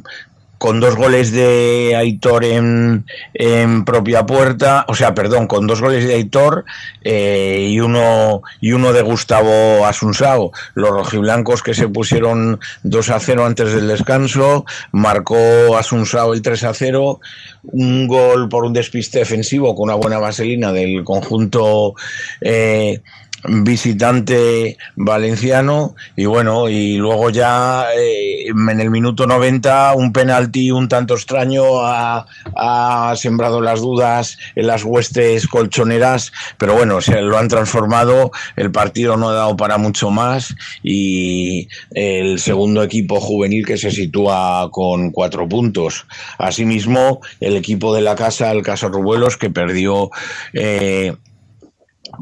con 0.61 0.79
dos 0.79 0.95
goles 0.95 1.31
de 1.31 1.95
Aitor 1.97 2.45
en, 2.45 3.07
en, 3.33 3.83
propia 3.83 4.27
puerta, 4.27 4.85
o 4.87 4.93
sea, 4.93 5.15
perdón, 5.15 5.47
con 5.47 5.65
dos 5.65 5.81
goles 5.81 6.05
de 6.05 6.13
Aitor 6.13 6.65
eh, 7.03 7.65
y 7.67 7.79
uno 7.79 8.43
y 8.59 8.71
uno 8.73 8.93
de 8.93 9.01
Gustavo 9.01 9.87
Asunsao. 9.87 10.51
Los 10.75 10.91
rojiblancos 10.91 11.63
que 11.63 11.73
se 11.73 11.87
pusieron 11.87 12.59
2 12.83 13.09
a 13.09 13.19
0 13.19 13.43
antes 13.43 13.73
del 13.73 13.87
descanso, 13.87 14.65
marcó 14.91 15.35
Asunsao 15.79 16.35
el 16.35 16.43
3 16.43 16.63
a 16.65 16.75
0, 16.75 17.19
un 17.63 18.05
gol 18.05 18.47
por 18.47 18.63
un 18.63 18.73
despiste 18.73 19.17
defensivo 19.17 19.73
con 19.73 19.85
una 19.85 19.95
buena 19.95 20.19
vaselina 20.19 20.71
del 20.71 21.03
conjunto 21.03 21.95
eh, 22.39 23.01
visitante 23.47 24.77
valenciano 24.95 25.95
y 26.15 26.25
bueno 26.25 26.69
y 26.69 26.97
luego 26.97 27.29
ya 27.29 27.85
eh, 27.95 28.47
en 28.47 28.79
el 28.79 28.89
minuto 28.89 29.27
90 29.27 29.93
un 29.95 30.13
penalti 30.13 30.71
un 30.71 30.87
tanto 30.87 31.15
extraño 31.15 31.81
ha, 31.81 32.25
ha, 32.55 33.15
sembrado 33.15 33.61
las 33.61 33.81
dudas 33.81 34.37
en 34.55 34.67
las 34.67 34.83
huestes 34.83 35.47
colchoneras 35.47 36.31
pero 36.57 36.75
bueno 36.75 37.01
se 37.01 37.21
lo 37.21 37.37
han 37.37 37.47
transformado 37.47 38.31
el 38.55 38.71
partido 38.71 39.17
no 39.17 39.29
ha 39.29 39.33
dado 39.33 39.57
para 39.57 39.77
mucho 39.77 40.09
más 40.09 40.55
y 40.83 41.67
el 41.91 42.39
segundo 42.39 42.83
equipo 42.83 43.19
juvenil 43.19 43.65
que 43.65 43.77
se 43.77 43.91
sitúa 43.91 44.69
con 44.71 45.11
cuatro 45.11 45.47
puntos. 45.47 46.05
Asimismo 46.37 47.21
el 47.39 47.55
equipo 47.55 47.93
de 47.93 48.01
la 48.01 48.15
casa 48.15 48.51
el 48.51 48.63
Caso 48.63 48.89
Rubuelos 48.89 49.37
que 49.37 49.49
perdió 49.49 50.09
eh, 50.53 51.13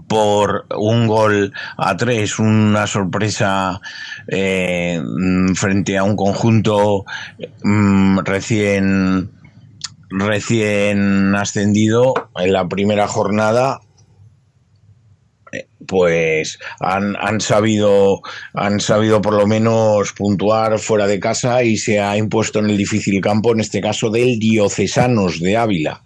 por 0.08 0.66
un 0.76 1.08
gol 1.08 1.54
a 1.78 1.98
tres, 1.98 2.40
una 2.40 2.88
sorpresa 2.88 3.82
eh, 4.28 5.02
frente 5.56 5.98
a 5.98 6.04
un 6.04 6.16
conjunto 6.16 7.06
mm, 7.64 8.20
recién 8.20 9.32
recién 10.12 11.36
ascendido 11.36 12.14
en 12.36 12.54
la 12.54 12.68
primera 12.68 13.08
jornada 13.08 13.80
pues 15.88 16.60
han, 16.80 17.16
han, 17.20 17.42
sabido 17.42 18.22
han 18.54 18.80
sabido 18.80 19.22
por 19.22 19.34
lo 19.34 19.48
menos 19.48 20.14
puntuar 20.14 20.80
fuera 20.80 21.08
de 21.08 21.20
casa 21.20 21.64
y 21.64 21.78
se 21.78 22.00
ha 22.00 22.16
impuesto 22.18 22.60
en 22.60 22.70
el 22.70 22.78
difícil 22.78 23.20
campo 23.22 23.52
en 23.52 23.60
este 23.60 23.82
caso 23.82 24.10
del 24.10 24.40
Diocesanos 24.40 25.40
de 25.40 25.58
Ávila. 25.58 26.04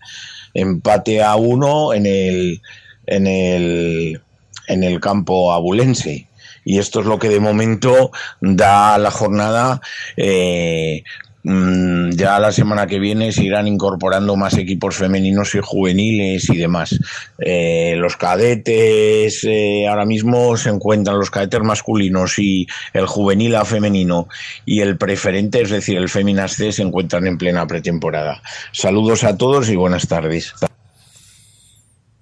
Empate 0.53 1.21
a 1.21 1.35
uno 1.35 1.93
en 1.93 2.05
el 2.05 2.61
en 3.05 3.27
el, 3.27 4.21
en 4.67 4.83
el 4.83 4.99
campo 4.99 5.51
abulense. 5.51 6.27
Y 6.65 6.79
esto 6.79 7.01
es 7.01 7.05
lo 7.05 7.19
que 7.19 7.29
de 7.29 7.39
momento 7.39 8.11
da 8.39 8.97
la 8.97 9.11
jornada. 9.11 9.81
Eh, 10.15 11.03
mm, 11.43 12.11
ya 12.11 12.39
la 12.39 12.53
semana 12.53 12.87
que 12.87 12.99
viene 12.99 13.33
se 13.33 13.43
irán 13.43 13.67
incorporando 13.67 14.37
más 14.37 14.57
equipos 14.57 14.95
femeninos 14.95 15.55
y 15.55 15.59
juveniles 15.61 16.49
y 16.49 16.57
demás. 16.57 16.97
Eh, 17.37 17.95
los 17.97 18.15
cadetes, 18.15 19.43
eh, 19.43 19.87
ahora 19.89 20.05
mismo 20.05 20.55
se 20.55 20.69
encuentran 20.69 21.19
los 21.19 21.29
cadetes 21.29 21.61
masculinos 21.61 22.39
y 22.39 22.65
el 22.93 23.07
juvenil 23.07 23.55
a 23.55 23.65
femenino 23.65 24.29
y 24.65 24.79
el 24.79 24.97
preferente, 24.97 25.61
es 25.61 25.69
decir, 25.69 25.97
el 25.97 26.07
Feminas 26.07 26.53
C, 26.53 26.71
se 26.71 26.81
encuentran 26.81 27.27
en 27.27 27.37
plena 27.37 27.67
pretemporada. 27.67 28.41
Saludos 28.71 29.25
a 29.25 29.37
todos 29.37 29.69
y 29.69 29.75
buenas 29.75 30.07
tardes. 30.07 30.53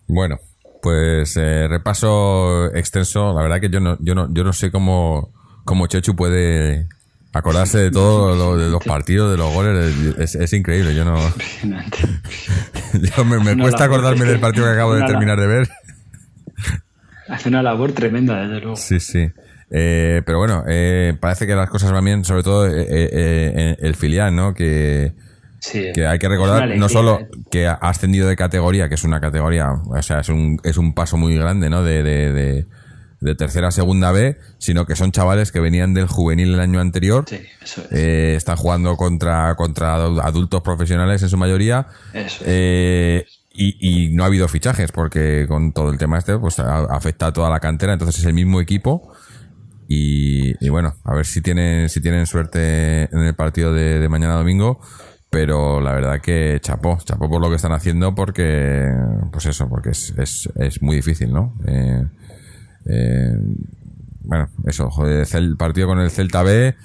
Bueno, 0.08 0.40
pues 0.82 1.38
eh, 1.38 1.68
repaso 1.68 2.74
extenso. 2.74 3.34
La 3.34 3.44
verdad 3.44 3.60
que 3.60 3.70
yo 3.70 3.80
no, 3.80 3.98
yo 4.00 4.16
no, 4.16 4.34
yo 4.34 4.44
no 4.44 4.54
sé 4.54 4.72
cómo, 4.72 5.34
cómo 5.66 5.88
Chechu 5.88 6.16
puede 6.16 6.88
acordarse 7.34 7.80
de 7.80 7.92
todo 7.92 8.36
lo, 8.56 8.58
de 8.58 8.70
los 8.70 8.84
partidos, 8.84 9.32
de 9.32 9.38
los 9.38 9.54
goles. 9.54 9.96
Es, 10.18 10.36
es 10.36 10.54
increíble. 10.54 10.96
Yo 10.96 11.06
no. 11.06 11.16
yo 12.94 13.26
me, 13.26 13.40
me 13.40 13.62
cuesta 13.62 13.86
acordarme 13.86 14.26
del 14.26 14.40
partido 14.40 14.66
que 14.66 14.72
acabo 14.72 14.96
de 14.96 15.04
terminar 15.08 15.40
de 15.40 15.48
ver. 15.48 15.70
Hace 17.28 17.50
una 17.50 17.64
labor 17.64 17.94
tremenda, 17.94 18.42
desde 18.42 18.60
luego. 18.60 18.76
Sí, 18.76 19.00
sí. 19.00 19.30
Eh, 19.74 20.22
pero 20.26 20.38
bueno, 20.38 20.66
eh, 20.68 21.16
parece 21.18 21.48
que 21.48 21.56
las 21.56 21.70
cosas 21.70 21.94
van 21.94 22.04
bien, 22.04 22.26
sobre 22.26 22.44
todo 22.44 22.68
eh, 22.68 22.86
eh, 22.90 23.78
el 23.80 23.96
filial, 23.96 24.36
¿no? 24.36 24.54
Que 24.54 25.14
Sí, 25.64 25.92
que 25.94 26.08
hay 26.08 26.18
que 26.18 26.28
recordar 26.28 26.76
no 26.76 26.90
solo 26.90 27.20
que 27.52 27.68
ha 27.68 27.74
ascendido 27.74 28.28
de 28.28 28.36
categoría, 28.36 28.90
que 28.90 28.96
es 28.96 29.04
una 29.04 29.22
categoría, 29.22 29.70
o 29.72 30.02
sea, 30.02 30.22
es 30.22 30.30
un, 30.30 30.60
es 30.64 30.76
un 30.78 30.94
paso 30.96 31.18
muy 31.18 31.36
grande, 31.36 31.70
¿no? 31.70 31.84
De, 31.84 32.02
de, 32.02 32.32
de, 32.34 32.66
de 33.20 33.36
tercera 33.36 33.68
a 33.68 33.72
segunda 33.72 34.12
B, 34.12 34.40
sino 34.58 34.88
que 34.88 34.96
son 34.96 35.12
chavales 35.12 35.52
que 35.52 35.60
venían 35.60 35.94
del 35.94 36.08
juvenil 36.08 36.56
el 36.56 36.60
año 36.60 36.80
anterior, 36.80 37.26
sí, 37.28 37.42
eso 37.62 37.82
es. 37.84 37.92
eh, 37.92 38.36
están 38.36 38.58
jugando 38.58 38.98
contra, 38.98 39.54
contra 39.54 39.94
adultos 39.94 40.62
profesionales 40.62 41.22
en 41.22 41.30
su 41.30 41.38
mayoría, 41.38 41.86
eso 42.12 42.44
es. 42.44 42.48
eh, 42.48 43.26
y, 43.54 43.78
y, 44.08 44.16
no 44.16 44.24
ha 44.24 44.28
habido 44.28 44.48
fichajes, 44.48 44.92
porque 44.92 45.46
con 45.48 45.74
todo 45.74 45.92
el 45.92 46.00
tema 46.00 46.18
este, 46.18 46.40
pues 46.40 46.58
afecta 46.60 47.28
a 47.28 47.34
toda 47.34 47.52
la 47.52 47.60
cantera, 47.60 47.94
entonces 47.94 48.18
es 48.20 48.26
el 48.26 48.34
mismo 48.34 48.62
equipo. 48.62 49.14
Y, 49.88 50.54
y 50.66 50.70
bueno, 50.70 50.96
a 51.04 51.14
ver 51.14 51.26
si 51.26 51.42
tienen, 51.42 51.90
si 51.90 52.00
tienen 52.02 52.26
suerte 52.26 53.04
en 53.14 53.20
el 53.20 53.36
partido 53.36 53.74
de, 53.74 54.00
de 54.00 54.08
mañana 54.10 54.36
domingo 54.36 54.80
pero 55.32 55.80
la 55.80 55.94
verdad 55.94 56.20
que 56.20 56.60
chapó, 56.62 57.00
chapó 57.06 57.30
por 57.30 57.42
lo 57.42 57.50
que 57.50 57.56
están 57.56 57.72
haciendo 57.72 58.14
porque, 58.14 58.92
pues 59.32 59.46
eso, 59.46 59.70
porque 59.70 59.92
es, 59.92 60.14
es, 60.18 60.50
es 60.56 60.82
muy 60.82 60.98
difícil, 60.98 61.32
¿no? 61.32 61.56
Eh, 61.66 62.06
eh, 62.86 63.38
bueno, 64.24 64.50
eso, 64.68 64.90
joder, 64.92 65.26
el 65.34 65.56
partido 65.56 65.88
con 65.88 66.00
el 66.00 66.12
Celta 66.12 66.44
B, 66.44 66.76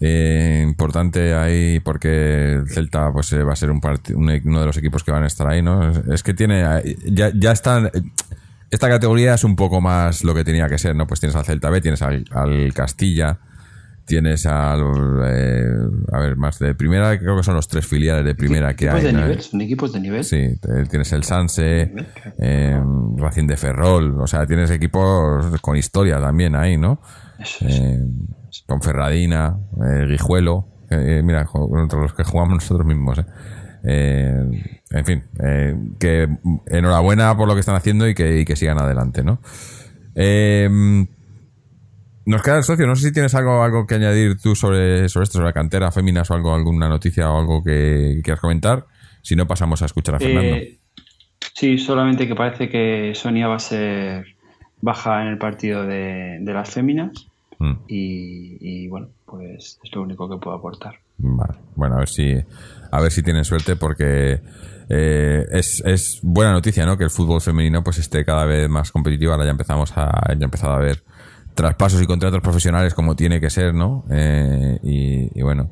eh, 0.00 0.64
importante 0.66 1.32
ahí 1.32 1.78
porque 1.78 2.54
el 2.54 2.68
Celta 2.68 3.12
pues 3.12 3.32
va 3.34 3.52
a 3.52 3.56
ser 3.56 3.70
un 3.70 3.80
uno 4.14 4.60
de 4.60 4.66
los 4.66 4.76
equipos 4.76 5.04
que 5.04 5.12
van 5.12 5.22
a 5.22 5.28
estar 5.28 5.46
ahí, 5.46 5.62
¿no? 5.62 5.88
Es, 5.88 5.98
es 6.08 6.22
que 6.24 6.34
tiene, 6.34 6.64
ya, 7.04 7.30
ya 7.32 7.52
están, 7.52 7.88
esta 8.72 8.88
categoría 8.88 9.34
es 9.34 9.44
un 9.44 9.54
poco 9.54 9.80
más 9.80 10.24
lo 10.24 10.34
que 10.34 10.42
tenía 10.42 10.68
que 10.68 10.78
ser, 10.78 10.96
¿no? 10.96 11.06
Pues 11.06 11.20
tienes 11.20 11.36
al 11.36 11.44
Celta 11.44 11.70
B, 11.70 11.80
tienes 11.80 12.02
al, 12.02 12.24
al 12.32 12.74
Castilla, 12.74 13.38
tienes 14.12 14.44
al 14.44 14.82
eh, 15.24 15.64
a 16.12 16.18
ver 16.18 16.36
más 16.36 16.58
de 16.58 16.74
primera 16.74 17.18
creo 17.18 17.34
que 17.34 17.42
son 17.42 17.54
los 17.54 17.66
tres 17.66 17.86
filiales 17.86 18.26
de 18.26 18.34
primera 18.34 18.76
que 18.76 18.90
hay 18.90 19.04
de 19.04 19.10
¿no? 19.10 19.20
nivel? 19.20 19.40
¿Son 19.40 19.58
equipos 19.62 19.90
de 19.90 20.00
nivel? 20.00 20.22
sí 20.22 20.54
tienes 20.90 21.10
el 21.14 21.24
Sanse 21.24 21.90
eh, 22.38 22.82
Racing 23.16 23.46
de 23.46 23.56
Ferrol 23.56 24.20
o 24.20 24.26
sea 24.26 24.44
tienes 24.44 24.70
equipos 24.70 25.58
con 25.62 25.78
historia 25.78 26.20
también 26.20 26.54
ahí 26.54 26.76
no 26.76 27.00
eh, 27.62 28.04
con 28.66 28.82
Ferradina 28.82 29.56
eh, 29.82 30.04
Guijuelo 30.06 30.68
mira 30.90 31.46
contra 31.46 31.98
los 31.98 32.12
que 32.12 32.24
jugamos 32.24 32.56
nosotros 32.60 32.86
mismos 32.86 33.18
eh. 33.82 34.44
en 34.90 35.06
fin 35.06 35.22
que 35.98 36.28
enhorabuena 36.66 37.34
por 37.34 37.48
lo 37.48 37.54
que 37.54 37.60
están 37.60 37.76
haciendo 37.76 38.06
y 38.06 38.14
que, 38.14 38.40
y 38.40 38.44
que 38.44 38.56
sigan 38.56 38.78
adelante 38.78 39.24
no 39.24 39.40
eh, 40.14 40.68
nos 42.26 42.42
queda 42.42 42.58
el 42.58 42.64
socio. 42.64 42.86
No 42.86 42.96
sé 42.96 43.08
si 43.08 43.12
tienes 43.12 43.34
algo, 43.34 43.62
algo 43.62 43.86
que 43.86 43.96
añadir 43.96 44.40
tú 44.40 44.54
sobre, 44.54 45.08
sobre 45.08 45.24
esto, 45.24 45.34
sobre 45.34 45.46
la 45.46 45.52
cantera 45.52 45.90
féminas 45.90 46.30
o 46.30 46.34
algo, 46.34 46.54
alguna 46.54 46.88
noticia 46.88 47.30
o 47.30 47.38
algo 47.38 47.62
que, 47.62 48.20
quieras 48.22 48.40
comentar. 48.40 48.86
Si 49.22 49.36
no, 49.36 49.46
pasamos 49.46 49.82
a 49.82 49.86
escuchar 49.86 50.16
a 50.16 50.18
Fernando. 50.18 50.56
Eh, 50.56 50.78
sí, 51.54 51.78
solamente 51.78 52.26
que 52.26 52.34
parece 52.34 52.68
que 52.68 53.12
Sonia 53.14 53.48
va 53.48 53.56
a 53.56 53.60
ser 53.60 54.26
baja 54.80 55.22
en 55.22 55.28
el 55.28 55.38
partido 55.38 55.86
de, 55.86 56.38
de 56.40 56.52
las 56.52 56.70
féminas. 56.70 57.28
Mm. 57.58 57.72
Y, 57.86 58.56
y, 58.60 58.88
bueno, 58.88 59.08
pues 59.24 59.78
es 59.82 59.94
lo 59.94 60.02
único 60.02 60.28
que 60.28 60.36
puedo 60.36 60.56
aportar. 60.56 60.94
Vale. 61.18 61.54
Bueno, 61.76 61.96
a 61.96 61.98
ver 61.98 62.08
si, 62.08 62.34
a 62.90 63.00
ver 63.00 63.12
si 63.12 63.22
tienen 63.22 63.44
suerte 63.44 63.76
porque 63.76 64.40
eh, 64.88 65.46
es, 65.50 65.82
es 65.84 66.20
buena 66.22 66.52
noticia, 66.52 66.84
¿no? 66.84 66.98
Que 66.98 67.04
el 67.04 67.10
fútbol 67.10 67.40
femenino 67.40 67.82
pues 67.84 67.98
esté 67.98 68.24
cada 68.24 68.44
vez 68.44 68.68
más 68.68 68.90
competitivo. 68.90 69.32
Ahora 69.32 69.44
ya 69.44 69.52
empezamos 69.52 69.92
a, 69.96 70.34
ya 70.36 70.44
empezado 70.44 70.74
a 70.74 70.78
ver 70.80 71.04
traspasos 71.54 72.02
y 72.02 72.06
contratos 72.06 72.40
profesionales 72.40 72.94
como 72.94 73.14
tiene 73.16 73.40
que 73.40 73.50
ser, 73.50 73.74
¿no? 73.74 74.04
Eh, 74.10 74.78
y, 74.82 75.38
y, 75.38 75.42
bueno, 75.42 75.70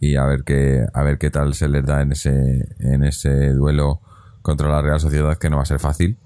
y 0.00 0.16
a 0.16 0.24
ver 0.24 0.42
qué 0.44 0.84
a 0.92 1.02
ver 1.02 1.18
qué 1.18 1.30
tal 1.30 1.54
se 1.54 1.68
les 1.68 1.84
da 1.84 2.02
en 2.02 2.12
ese 2.12 2.68
en 2.80 3.04
ese 3.04 3.52
duelo 3.52 4.00
contra 4.42 4.68
la 4.68 4.82
Real 4.82 5.00
Sociedad 5.00 5.36
que 5.38 5.50
no 5.50 5.56
va 5.56 5.62
a 5.62 5.66
ser 5.66 5.78
fácil. 5.80 6.18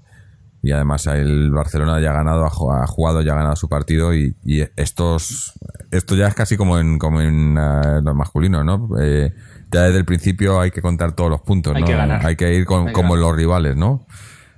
Y 0.63 0.71
además 0.73 1.07
el 1.07 1.49
Barcelona 1.49 1.99
ya 1.99 2.11
ha 2.11 2.13
ganado, 2.13 2.45
ha 2.45 2.85
jugado, 2.85 3.21
ya 3.23 3.31
ha 3.33 3.35
ganado 3.35 3.55
su 3.55 3.67
partido 3.67 4.13
y, 4.13 4.35
y 4.43 4.61
estos 4.75 5.53
esto 5.89 6.15
ya 6.15 6.27
es 6.27 6.35
casi 6.35 6.55
como 6.55 6.77
en 6.77 6.99
como 6.99 7.19
en 7.19 7.57
uh, 7.57 8.01
los 8.03 8.15
masculinos, 8.15 8.63
¿no? 8.63 8.89
Eh, 9.01 9.33
ya 9.71 9.83
desde 9.83 9.97
el 9.97 10.05
principio 10.05 10.59
hay 10.59 10.69
que 10.69 10.81
contar 10.81 11.13
todos 11.13 11.31
los 11.31 11.41
puntos, 11.41 11.75
Hay 11.75 11.81
¿no? 11.81 11.87
que 11.87 11.95
ganar. 11.95 12.23
Hay 12.25 12.35
que 12.35 12.53
ir 12.53 12.65
con, 12.65 12.89
Hay 12.89 12.93
como 12.93 13.13
ganar. 13.13 13.29
los 13.29 13.35
rivales, 13.37 13.75
¿no? 13.75 14.05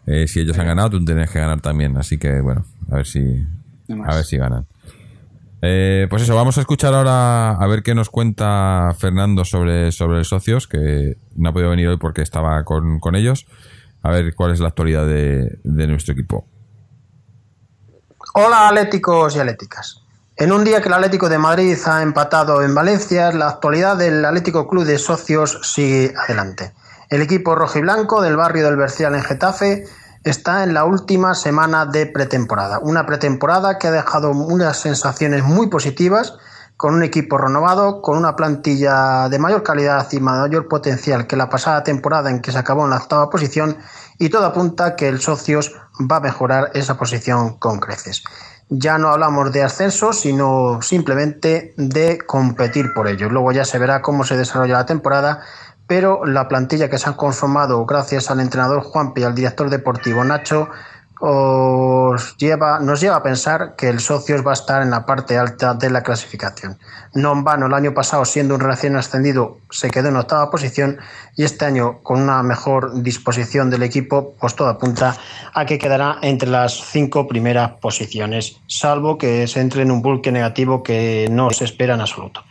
Eh, 0.05 0.27
si 0.27 0.41
ellos 0.41 0.57
han 0.59 0.65
ganado, 0.65 0.89
tú 0.89 1.05
tienes 1.05 1.29
que 1.29 1.39
ganar 1.39 1.61
también. 1.61 1.95
Así 1.97 2.17
que, 2.17 2.41
bueno, 2.41 2.65
a 2.91 2.95
ver 2.97 3.05
si, 3.05 3.45
A 4.05 4.15
ver 4.15 4.25
si 4.25 4.37
ganan. 4.37 4.67
Eh, 5.61 6.07
pues 6.09 6.23
eso, 6.23 6.35
vamos 6.35 6.57
a 6.57 6.61
escuchar 6.61 6.93
ahora 6.93 7.51
a 7.51 7.67
ver 7.67 7.83
qué 7.83 7.95
nos 7.95 8.09
cuenta 8.09 8.93
Fernando 8.99 9.45
sobre, 9.45 9.91
sobre 9.93 10.19
el 10.19 10.25
socios, 10.25 10.67
que 10.67 11.15
no 11.35 11.49
ha 11.49 11.53
podido 11.53 11.69
venir 11.69 11.87
hoy 11.87 11.97
porque 11.97 12.21
estaba 12.21 12.63
con, 12.65 12.99
con 12.99 13.15
ellos. 13.15 13.45
A 14.01 14.11
ver 14.11 14.35
cuál 14.35 14.51
es 14.51 14.59
la 14.59 14.67
actualidad 14.67 15.07
de, 15.07 15.57
de 15.63 15.87
nuestro 15.87 16.13
equipo. 16.13 16.45
Hola 18.33 18.67
atléticos 18.67 19.35
y 19.35 19.39
atléticas. 19.39 20.03
En 20.35 20.51
un 20.51 20.63
día 20.63 20.81
que 20.81 20.87
el 20.87 20.95
Atlético 20.95 21.29
de 21.29 21.37
Madrid 21.37 21.77
ha 21.85 22.01
empatado 22.01 22.63
en 22.63 22.73
Valencia, 22.73 23.31
la 23.31 23.49
actualidad 23.49 23.95
del 23.95 24.25
Atlético 24.25 24.67
Club 24.67 24.83
de 24.83 24.97
Socios 24.97 25.59
sigue 25.61 26.13
adelante. 26.17 26.73
El 27.09 27.21
equipo 27.21 27.53
rojiblanco 27.53 28.21
del 28.23 28.35
barrio 28.35 28.65
del 28.65 28.75
Bercial 28.75 29.13
en 29.13 29.21
Getafe 29.21 29.85
está 30.23 30.63
en 30.63 30.73
la 30.73 30.85
última 30.85 31.35
semana 31.35 31.85
de 31.85 32.05
pretemporada. 32.05 32.79
Una 32.79 33.05
pretemporada 33.05 33.77
que 33.77 33.87
ha 33.87 33.91
dejado 33.91 34.31
unas 34.31 34.77
sensaciones 34.77 35.43
muy 35.43 35.67
positivas 35.67 36.37
con 36.77 36.95
un 36.95 37.03
equipo 37.03 37.37
renovado, 37.37 38.01
con 38.01 38.17
una 38.17 38.35
plantilla 38.35 39.29
de 39.29 39.39
mayor 39.39 39.63
calidad 39.63 40.07
y 40.11 40.19
mayor 40.19 40.67
potencial 40.67 41.27
que 41.27 41.35
la 41.35 41.49
pasada 41.49 41.83
temporada 41.83 42.29
en 42.29 42.41
que 42.41 42.51
se 42.51 42.57
acabó 42.57 42.83
en 42.83 42.89
la 42.89 42.97
octava 42.97 43.29
posición 43.29 43.77
y 44.17 44.29
todo 44.29 44.45
apunta 44.45 44.95
que 44.95 45.07
el 45.07 45.19
Socios 45.19 45.75
va 45.99 46.17
a 46.17 46.21
mejorar 46.21 46.71
esa 46.73 46.97
posición 46.97 47.57
con 47.57 47.79
creces. 47.79 48.23
Ya 48.69 48.97
no 48.97 49.09
hablamos 49.09 49.51
de 49.51 49.61
ascenso, 49.61 50.13
sino 50.13 50.81
simplemente 50.81 51.73
de 51.77 52.17
competir 52.25 52.93
por 52.93 53.07
ello. 53.07 53.29
Luego 53.29 53.51
ya 53.51 53.65
se 53.65 53.77
verá 53.77 54.01
cómo 54.01 54.23
se 54.23 54.37
desarrolla 54.37 54.79
la 54.79 54.85
temporada, 54.85 55.41
pero 55.95 56.25
la 56.25 56.47
plantilla 56.47 56.89
que 56.89 56.97
se 56.97 57.07
ha 57.07 57.15
conformado 57.15 57.85
gracias 57.85 58.31
al 58.31 58.39
entrenador 58.39 58.81
Juanpi 58.81 59.21
y 59.21 59.25
al 59.25 59.35
director 59.35 59.69
deportivo 59.69 60.23
Nacho 60.23 60.67
os 61.19 62.35
nos 62.81 62.99
lleva 62.99 63.15
a 63.15 63.21
pensar 63.21 63.75
que 63.77 63.89
el 63.89 63.99
Socios 63.99 64.43
va 64.43 64.49
a 64.49 64.53
estar 64.55 64.81
en 64.81 64.89
la 64.89 65.05
parte 65.05 65.37
alta 65.37 65.75
de 65.75 65.91
la 65.91 66.01
clasificación. 66.01 66.79
No 67.13 67.31
en 67.31 67.43
vano, 67.43 67.67
el 67.67 67.75
año 67.75 67.93
pasado, 67.93 68.25
siendo 68.25 68.55
un 68.55 68.61
recién 68.61 68.95
ascendido, 68.95 69.59
se 69.69 69.91
quedó 69.91 70.09
en 70.09 70.15
octava 70.15 70.49
posición 70.49 70.97
y 71.35 71.43
este 71.43 71.65
año, 71.65 71.99
con 72.01 72.19
una 72.19 72.41
mejor 72.41 73.03
disposición 73.03 73.69
del 73.69 73.83
equipo, 73.83 74.33
pues 74.41 74.55
todo 74.55 74.69
apunta 74.69 75.15
a 75.53 75.65
que 75.67 75.77
quedará 75.77 76.17
entre 76.23 76.49
las 76.49 76.73
cinco 76.73 77.27
primeras 77.27 77.73
posiciones, 77.73 78.57
salvo 78.65 79.19
que 79.19 79.45
se 79.45 79.61
entre 79.61 79.83
en 79.83 79.91
un 79.91 80.01
bulque 80.01 80.31
negativo 80.31 80.81
que 80.81 81.27
no 81.29 81.51
se 81.51 81.65
espera 81.65 81.93
en 81.93 82.01
absoluto. 82.01 82.43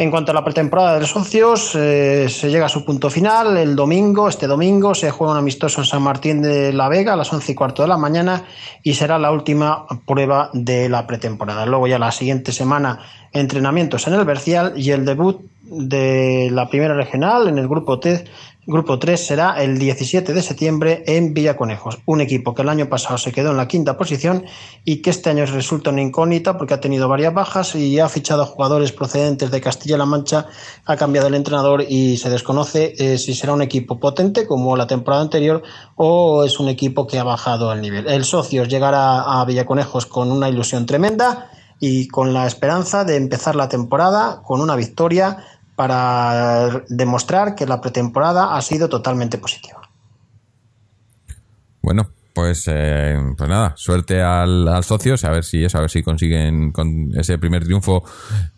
En 0.00 0.12
cuanto 0.12 0.30
a 0.30 0.34
la 0.34 0.44
pretemporada 0.44 1.00
de 1.00 1.06
socios, 1.08 1.74
eh, 1.74 2.28
se 2.28 2.50
llega 2.50 2.66
a 2.66 2.68
su 2.68 2.84
punto 2.84 3.10
final. 3.10 3.56
El 3.56 3.74
domingo, 3.74 4.28
este 4.28 4.46
domingo, 4.46 4.94
se 4.94 5.10
juega 5.10 5.32
un 5.32 5.38
amistoso 5.40 5.80
en 5.80 5.86
San 5.86 6.02
Martín 6.02 6.40
de 6.40 6.72
la 6.72 6.88
Vega 6.88 7.14
a 7.14 7.16
las 7.16 7.32
11 7.32 7.50
y 7.50 7.54
cuarto 7.56 7.82
de 7.82 7.88
la 7.88 7.98
mañana 7.98 8.44
y 8.84 8.94
será 8.94 9.18
la 9.18 9.32
última 9.32 9.86
prueba 10.06 10.50
de 10.52 10.88
la 10.88 11.04
pretemporada. 11.04 11.66
Luego 11.66 11.88
ya 11.88 11.98
la 11.98 12.12
siguiente 12.12 12.52
semana, 12.52 13.00
entrenamientos 13.32 14.06
en 14.06 14.14
el 14.14 14.24
Bercial 14.24 14.72
y 14.76 14.92
el 14.92 15.04
debut 15.04 15.40
de 15.70 16.48
la 16.50 16.68
primera 16.68 16.94
regional 16.94 17.48
en 17.48 17.58
el 17.58 17.68
grupo 17.68 18.00
T. 18.00 18.24
Grupo 18.70 18.98
3 18.98 19.26
será 19.26 19.62
el 19.62 19.78
17 19.78 20.34
de 20.34 20.42
septiembre 20.42 21.02
en 21.06 21.32
Villaconejos, 21.32 22.00
un 22.04 22.20
equipo 22.20 22.54
que 22.54 22.60
el 22.60 22.68
año 22.68 22.90
pasado 22.90 23.16
se 23.16 23.32
quedó 23.32 23.52
en 23.52 23.56
la 23.56 23.66
quinta 23.66 23.96
posición 23.96 24.44
y 24.84 25.00
que 25.00 25.08
este 25.08 25.30
año 25.30 25.46
resulta 25.46 25.88
una 25.88 26.02
incógnita 26.02 26.58
porque 26.58 26.74
ha 26.74 26.80
tenido 26.80 27.08
varias 27.08 27.32
bajas 27.32 27.74
y 27.74 27.98
ha 27.98 28.10
fichado 28.10 28.42
a 28.42 28.46
jugadores 28.46 28.92
procedentes 28.92 29.50
de 29.50 29.62
Castilla-La 29.62 30.04
Mancha, 30.04 30.48
ha 30.84 30.96
cambiado 30.96 31.28
el 31.28 31.34
entrenador 31.34 31.82
y 31.88 32.18
se 32.18 32.28
desconoce 32.28 32.92
eh, 32.98 33.16
si 33.16 33.32
será 33.32 33.54
un 33.54 33.62
equipo 33.62 33.98
potente 33.98 34.46
como 34.46 34.76
la 34.76 34.86
temporada 34.86 35.22
anterior 35.22 35.62
o 35.96 36.44
es 36.44 36.60
un 36.60 36.68
equipo 36.68 37.06
que 37.06 37.18
ha 37.18 37.24
bajado 37.24 37.72
el 37.72 37.80
nivel. 37.80 38.06
El 38.06 38.24
Socios 38.24 38.68
llegará 38.68 39.40
a 39.40 39.46
Villaconejos 39.46 40.04
con 40.04 40.30
una 40.30 40.50
ilusión 40.50 40.84
tremenda 40.84 41.50
y 41.80 42.08
con 42.08 42.34
la 42.34 42.46
esperanza 42.46 43.04
de 43.04 43.16
empezar 43.16 43.56
la 43.56 43.68
temporada 43.68 44.42
con 44.42 44.60
una 44.60 44.76
victoria 44.76 45.38
para 45.78 46.82
demostrar 46.88 47.54
que 47.54 47.64
la 47.66 47.80
pretemporada 47.80 48.56
ha 48.56 48.60
sido 48.62 48.88
totalmente 48.88 49.38
positiva. 49.38 49.80
Bueno, 51.80 52.10
pues, 52.34 52.64
eh, 52.66 53.16
pues 53.36 53.48
nada, 53.48 53.74
suerte 53.76 54.20
al, 54.20 54.66
al 54.66 54.82
socios, 54.82 55.24
a 55.24 55.30
ver 55.30 55.44
si 55.44 55.64
eso, 55.64 55.78
a 55.78 55.82
ver 55.82 55.90
si 55.90 56.02
consiguen 56.02 56.72
con 56.72 57.12
ese 57.16 57.38
primer 57.38 57.62
triunfo 57.62 58.02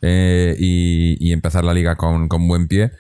eh, 0.00 0.56
y, 0.58 1.28
y 1.28 1.32
empezar 1.32 1.62
la 1.62 1.74
liga 1.74 1.96
con, 1.96 2.26
con 2.26 2.48
buen 2.48 2.66
pie. 2.68 2.90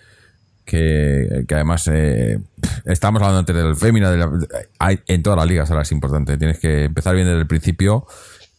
Que, 0.62 1.46
que 1.48 1.54
además 1.56 1.88
eh, 1.90 2.38
estamos 2.84 3.20
hablando 3.22 3.40
antes 3.40 3.56
del 3.56 3.74
fémina, 3.74 4.10
de 4.10 4.18
la- 4.18 4.30
hay, 4.78 5.00
en 5.08 5.22
todas 5.22 5.38
las 5.38 5.48
ligas 5.48 5.70
ahora 5.70 5.82
es 5.82 5.90
importante. 5.90 6.36
Tienes 6.36 6.60
que 6.60 6.84
empezar 6.84 7.14
bien 7.14 7.26
desde 7.26 7.40
el 7.40 7.46
principio 7.48 8.06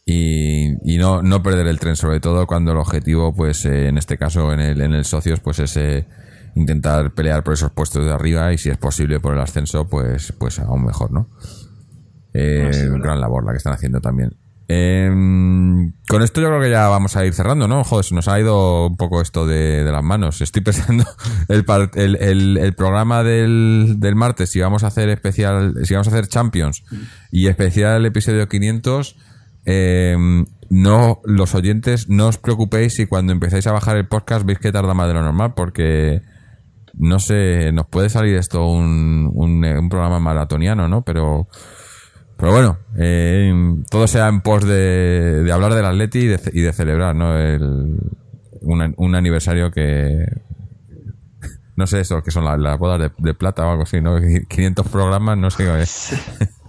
y, 0.04 0.94
y 0.94 0.98
no, 0.98 1.22
no 1.22 1.42
perder 1.42 1.66
el 1.66 1.78
tren, 1.78 1.96
sobre 1.96 2.20
todo 2.20 2.46
cuando 2.46 2.72
el 2.72 2.78
objetivo, 2.78 3.34
pues 3.34 3.64
eh, 3.66 3.88
en 3.88 3.98
este 3.98 4.18
caso 4.18 4.52
en 4.52 4.60
el, 4.60 4.80
en 4.80 4.92
el 4.94 5.04
socios, 5.04 5.40
pues 5.40 5.58
es 5.60 5.76
eh, 5.76 6.06
intentar 6.56 7.12
pelear 7.14 7.44
por 7.44 7.54
esos 7.54 7.70
puestos 7.70 8.04
de 8.04 8.12
arriba 8.12 8.52
y 8.52 8.58
si 8.58 8.68
es 8.70 8.76
posible 8.78 9.20
por 9.20 9.34
el 9.34 9.40
ascenso, 9.40 9.88
pues, 9.88 10.32
pues 10.38 10.58
aún 10.58 10.84
mejor, 10.84 11.12
¿no? 11.12 11.28
Eh, 12.34 12.70
sí, 12.72 12.82
verdad. 12.88 12.98
gran 13.02 13.20
labor 13.20 13.44
la 13.44 13.52
que 13.52 13.58
están 13.58 13.74
haciendo 13.74 14.00
también. 14.00 14.36
Eh, 14.68 15.06
con 16.08 16.22
esto 16.22 16.40
yo 16.40 16.46
creo 16.48 16.60
que 16.60 16.70
ya 16.70 16.88
vamos 16.88 17.14
a 17.16 17.26
ir 17.26 17.34
cerrando, 17.34 17.68
¿no? 17.68 17.84
Joder, 17.84 18.04
se 18.06 18.14
nos 18.14 18.26
ha 18.28 18.40
ido 18.40 18.86
un 18.86 18.96
poco 18.96 19.20
esto 19.20 19.46
de, 19.46 19.84
de 19.84 19.92
las 19.92 20.02
manos. 20.02 20.40
Estoy 20.40 20.62
pensando 20.64 21.04
el, 21.48 21.64
el, 21.94 22.16
el- 22.16 22.56
el 22.58 22.74
programa 22.74 23.22
del, 23.22 23.96
del 23.98 24.14
martes, 24.16 24.50
si 24.50 24.60
vamos 24.60 24.82
a 24.82 24.86
hacer 24.86 25.10
especial, 25.10 25.74
si 25.84 25.92
vamos 25.94 26.08
a 26.08 26.10
hacer 26.10 26.26
Champions 26.26 26.84
y 27.30 27.48
especial 27.48 28.06
episodio 28.06 28.48
500, 28.48 29.16
eh, 29.64 30.16
no, 30.70 31.20
los 31.24 31.54
oyentes, 31.54 32.08
no 32.08 32.28
os 32.28 32.38
preocupéis 32.38 32.94
si 32.94 33.06
cuando 33.06 33.32
empezáis 33.32 33.66
a 33.66 33.72
bajar 33.72 33.96
el 33.96 34.08
podcast 34.08 34.46
veis 34.46 34.58
que 34.58 34.72
tarda 34.72 34.94
más 34.94 35.08
de 35.08 35.14
lo 35.14 35.22
normal, 35.22 35.54
porque 35.54 36.22
no 36.94 37.18
sé, 37.18 37.72
nos 37.72 37.86
puede 37.86 38.08
salir 38.08 38.36
esto 38.36 38.66
un, 38.66 39.30
un, 39.34 39.88
programa 39.88 40.18
maratoniano, 40.18 40.88
¿no? 40.88 41.02
Pero, 41.02 41.48
pero 42.36 42.52
bueno, 42.52 42.78
eh, 42.98 43.52
todo 43.90 44.06
sea 44.06 44.28
en 44.28 44.40
pos 44.40 44.64
de, 44.64 45.48
hablar 45.52 45.74
del 45.74 45.86
Atleti 45.86 46.20
y 46.20 46.26
de, 46.26 46.40
y 46.52 46.60
de 46.60 46.72
celebrar, 46.72 47.14
¿no? 47.14 47.38
El, 47.38 47.98
un, 48.62 48.94
un 48.96 49.14
aniversario 49.14 49.70
que, 49.70 50.26
no 51.76 51.86
sé 51.86 52.00
eso, 52.00 52.22
que 52.22 52.30
son 52.30 52.44
las, 52.44 52.58
las 52.58 52.78
bodas 52.78 53.10
de, 53.16 53.34
plata 53.34 53.66
o 53.66 53.70
algo 53.70 53.82
así, 53.84 54.00
¿no? 54.00 54.16
500 54.48 54.88
programas, 54.88 55.38
no 55.38 55.50
sé 55.50 55.64
qué. 55.64 56.46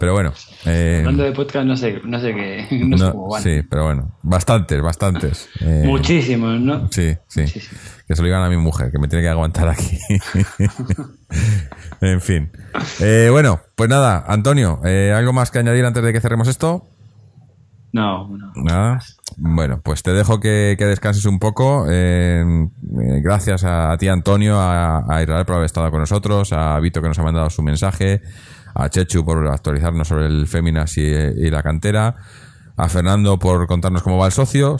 Pero 0.00 0.12
bueno. 0.12 0.32
eh, 0.66 0.96
Hablando 1.00 1.22
de 1.24 1.32
podcast, 1.32 1.66
no 1.66 1.76
sé, 1.76 2.00
no 2.04 2.18
sé 2.20 2.34
qué. 2.34 2.66
No, 2.86 2.98
sé 2.98 3.10
cómo 3.12 3.28
van. 3.30 3.42
sí, 3.42 3.62
pero 3.68 3.84
bueno, 3.84 4.12
bastantes, 4.22 4.80
bastantes. 4.82 5.48
Eh, 5.60 5.82
Muchísimos, 5.86 6.60
¿no? 6.60 6.88
Sí, 6.90 7.14
sí. 7.28 7.40
Muchísimo. 7.42 7.80
Que 8.06 8.14
se 8.16 8.22
lo 8.22 8.26
digan 8.26 8.42
a 8.42 8.48
mi 8.50 8.56
mujer, 8.58 8.90
que 8.92 8.98
me 8.98 9.08
tiene 9.08 9.22
que 9.24 9.30
aguantar 9.30 9.68
aquí. 9.68 9.98
en 12.00 12.20
fin. 12.20 12.50
Eh, 13.00 13.28
bueno, 13.30 13.60
pues 13.74 13.88
nada, 13.88 14.24
Antonio, 14.26 14.80
eh, 14.84 15.12
¿algo 15.16 15.32
más 15.32 15.50
que 15.50 15.58
añadir 15.58 15.84
antes 15.84 16.02
de 16.02 16.12
que 16.12 16.20
cerremos 16.20 16.48
esto? 16.48 16.88
No, 17.92 18.28
no. 18.28 18.52
Nada. 18.56 18.98
Bueno, 19.36 19.80
pues 19.82 20.02
te 20.02 20.12
dejo 20.12 20.40
que, 20.40 20.74
que 20.76 20.84
descanses 20.84 21.24
un 21.26 21.38
poco. 21.38 21.86
Eh, 21.88 22.42
eh, 22.42 23.20
gracias 23.22 23.64
a, 23.64 23.92
a 23.92 23.96
ti, 23.98 24.08
Antonio, 24.08 24.58
a, 24.58 25.04
a 25.08 25.22
Israel 25.22 25.44
por 25.46 25.54
haber 25.56 25.66
estado 25.66 25.90
con 25.90 26.00
nosotros, 26.00 26.52
a 26.52 26.78
Vito 26.80 27.00
que 27.00 27.08
nos 27.08 27.18
ha 27.18 27.22
mandado 27.22 27.48
su 27.50 27.62
mensaje, 27.62 28.20
a 28.74 28.90
Chechu 28.90 29.24
por 29.24 29.46
actualizarnos 29.46 30.08
sobre 30.08 30.26
el 30.26 30.46
Féminas 30.46 30.98
y, 30.98 31.50
la 31.50 31.62
cantera, 31.62 32.16
a 32.76 32.88
Fernando 32.88 33.38
por 33.38 33.66
contarnos 33.66 34.02
cómo 34.02 34.18
va 34.18 34.26
el 34.26 34.32
socio, 34.32 34.76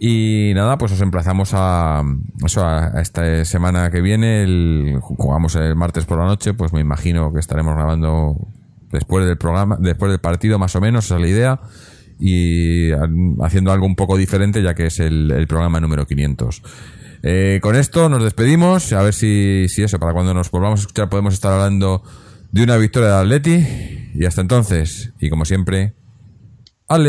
Y 0.00 0.52
nada, 0.54 0.78
pues 0.78 0.92
os 0.92 1.00
emplazamos 1.00 1.50
a 1.54 2.02
eso 2.44 2.64
a, 2.64 3.00
esta 3.00 3.44
semana 3.44 3.90
que 3.90 4.00
viene. 4.00 4.42
El, 4.42 4.98
jugamos 5.00 5.56
el 5.56 5.74
martes 5.74 6.04
por 6.04 6.18
la 6.18 6.24
noche, 6.24 6.54
pues 6.54 6.72
me 6.72 6.80
imagino 6.80 7.32
que 7.32 7.40
estaremos 7.40 7.74
grabando 7.74 8.36
después 8.92 9.26
del 9.26 9.36
programa, 9.36 9.76
después 9.80 10.10
del 10.10 10.20
partido 10.20 10.58
más 10.58 10.74
o 10.76 10.80
menos, 10.80 11.06
esa 11.06 11.16
es 11.16 11.20
la 11.20 11.28
idea. 11.28 11.60
Y 12.20 12.90
haciendo 13.42 13.72
algo 13.72 13.86
un 13.86 13.96
poco 13.96 14.16
diferente, 14.16 14.62
ya 14.62 14.74
que 14.74 14.86
es 14.86 14.98
el, 15.00 15.30
el 15.30 15.46
programa 15.46 15.80
número 15.80 16.06
500. 16.06 16.62
Eh, 17.22 17.58
con 17.62 17.76
esto 17.76 18.08
nos 18.08 18.22
despedimos. 18.22 18.92
A 18.92 19.02
ver 19.02 19.14
si, 19.14 19.66
si 19.68 19.82
eso, 19.82 19.98
para 19.98 20.12
cuando 20.12 20.34
nos 20.34 20.50
volvamos 20.50 20.80
a 20.80 20.82
escuchar, 20.82 21.08
podemos 21.08 21.34
estar 21.34 21.52
hablando 21.52 22.02
de 22.50 22.62
una 22.62 22.76
victoria 22.76 23.08
de 23.10 23.14
Atleti. 23.14 24.10
Y 24.14 24.24
hasta 24.24 24.40
entonces, 24.40 25.12
y 25.20 25.30
como 25.30 25.44
siempre, 25.44 25.94
Atleti. 26.88 27.08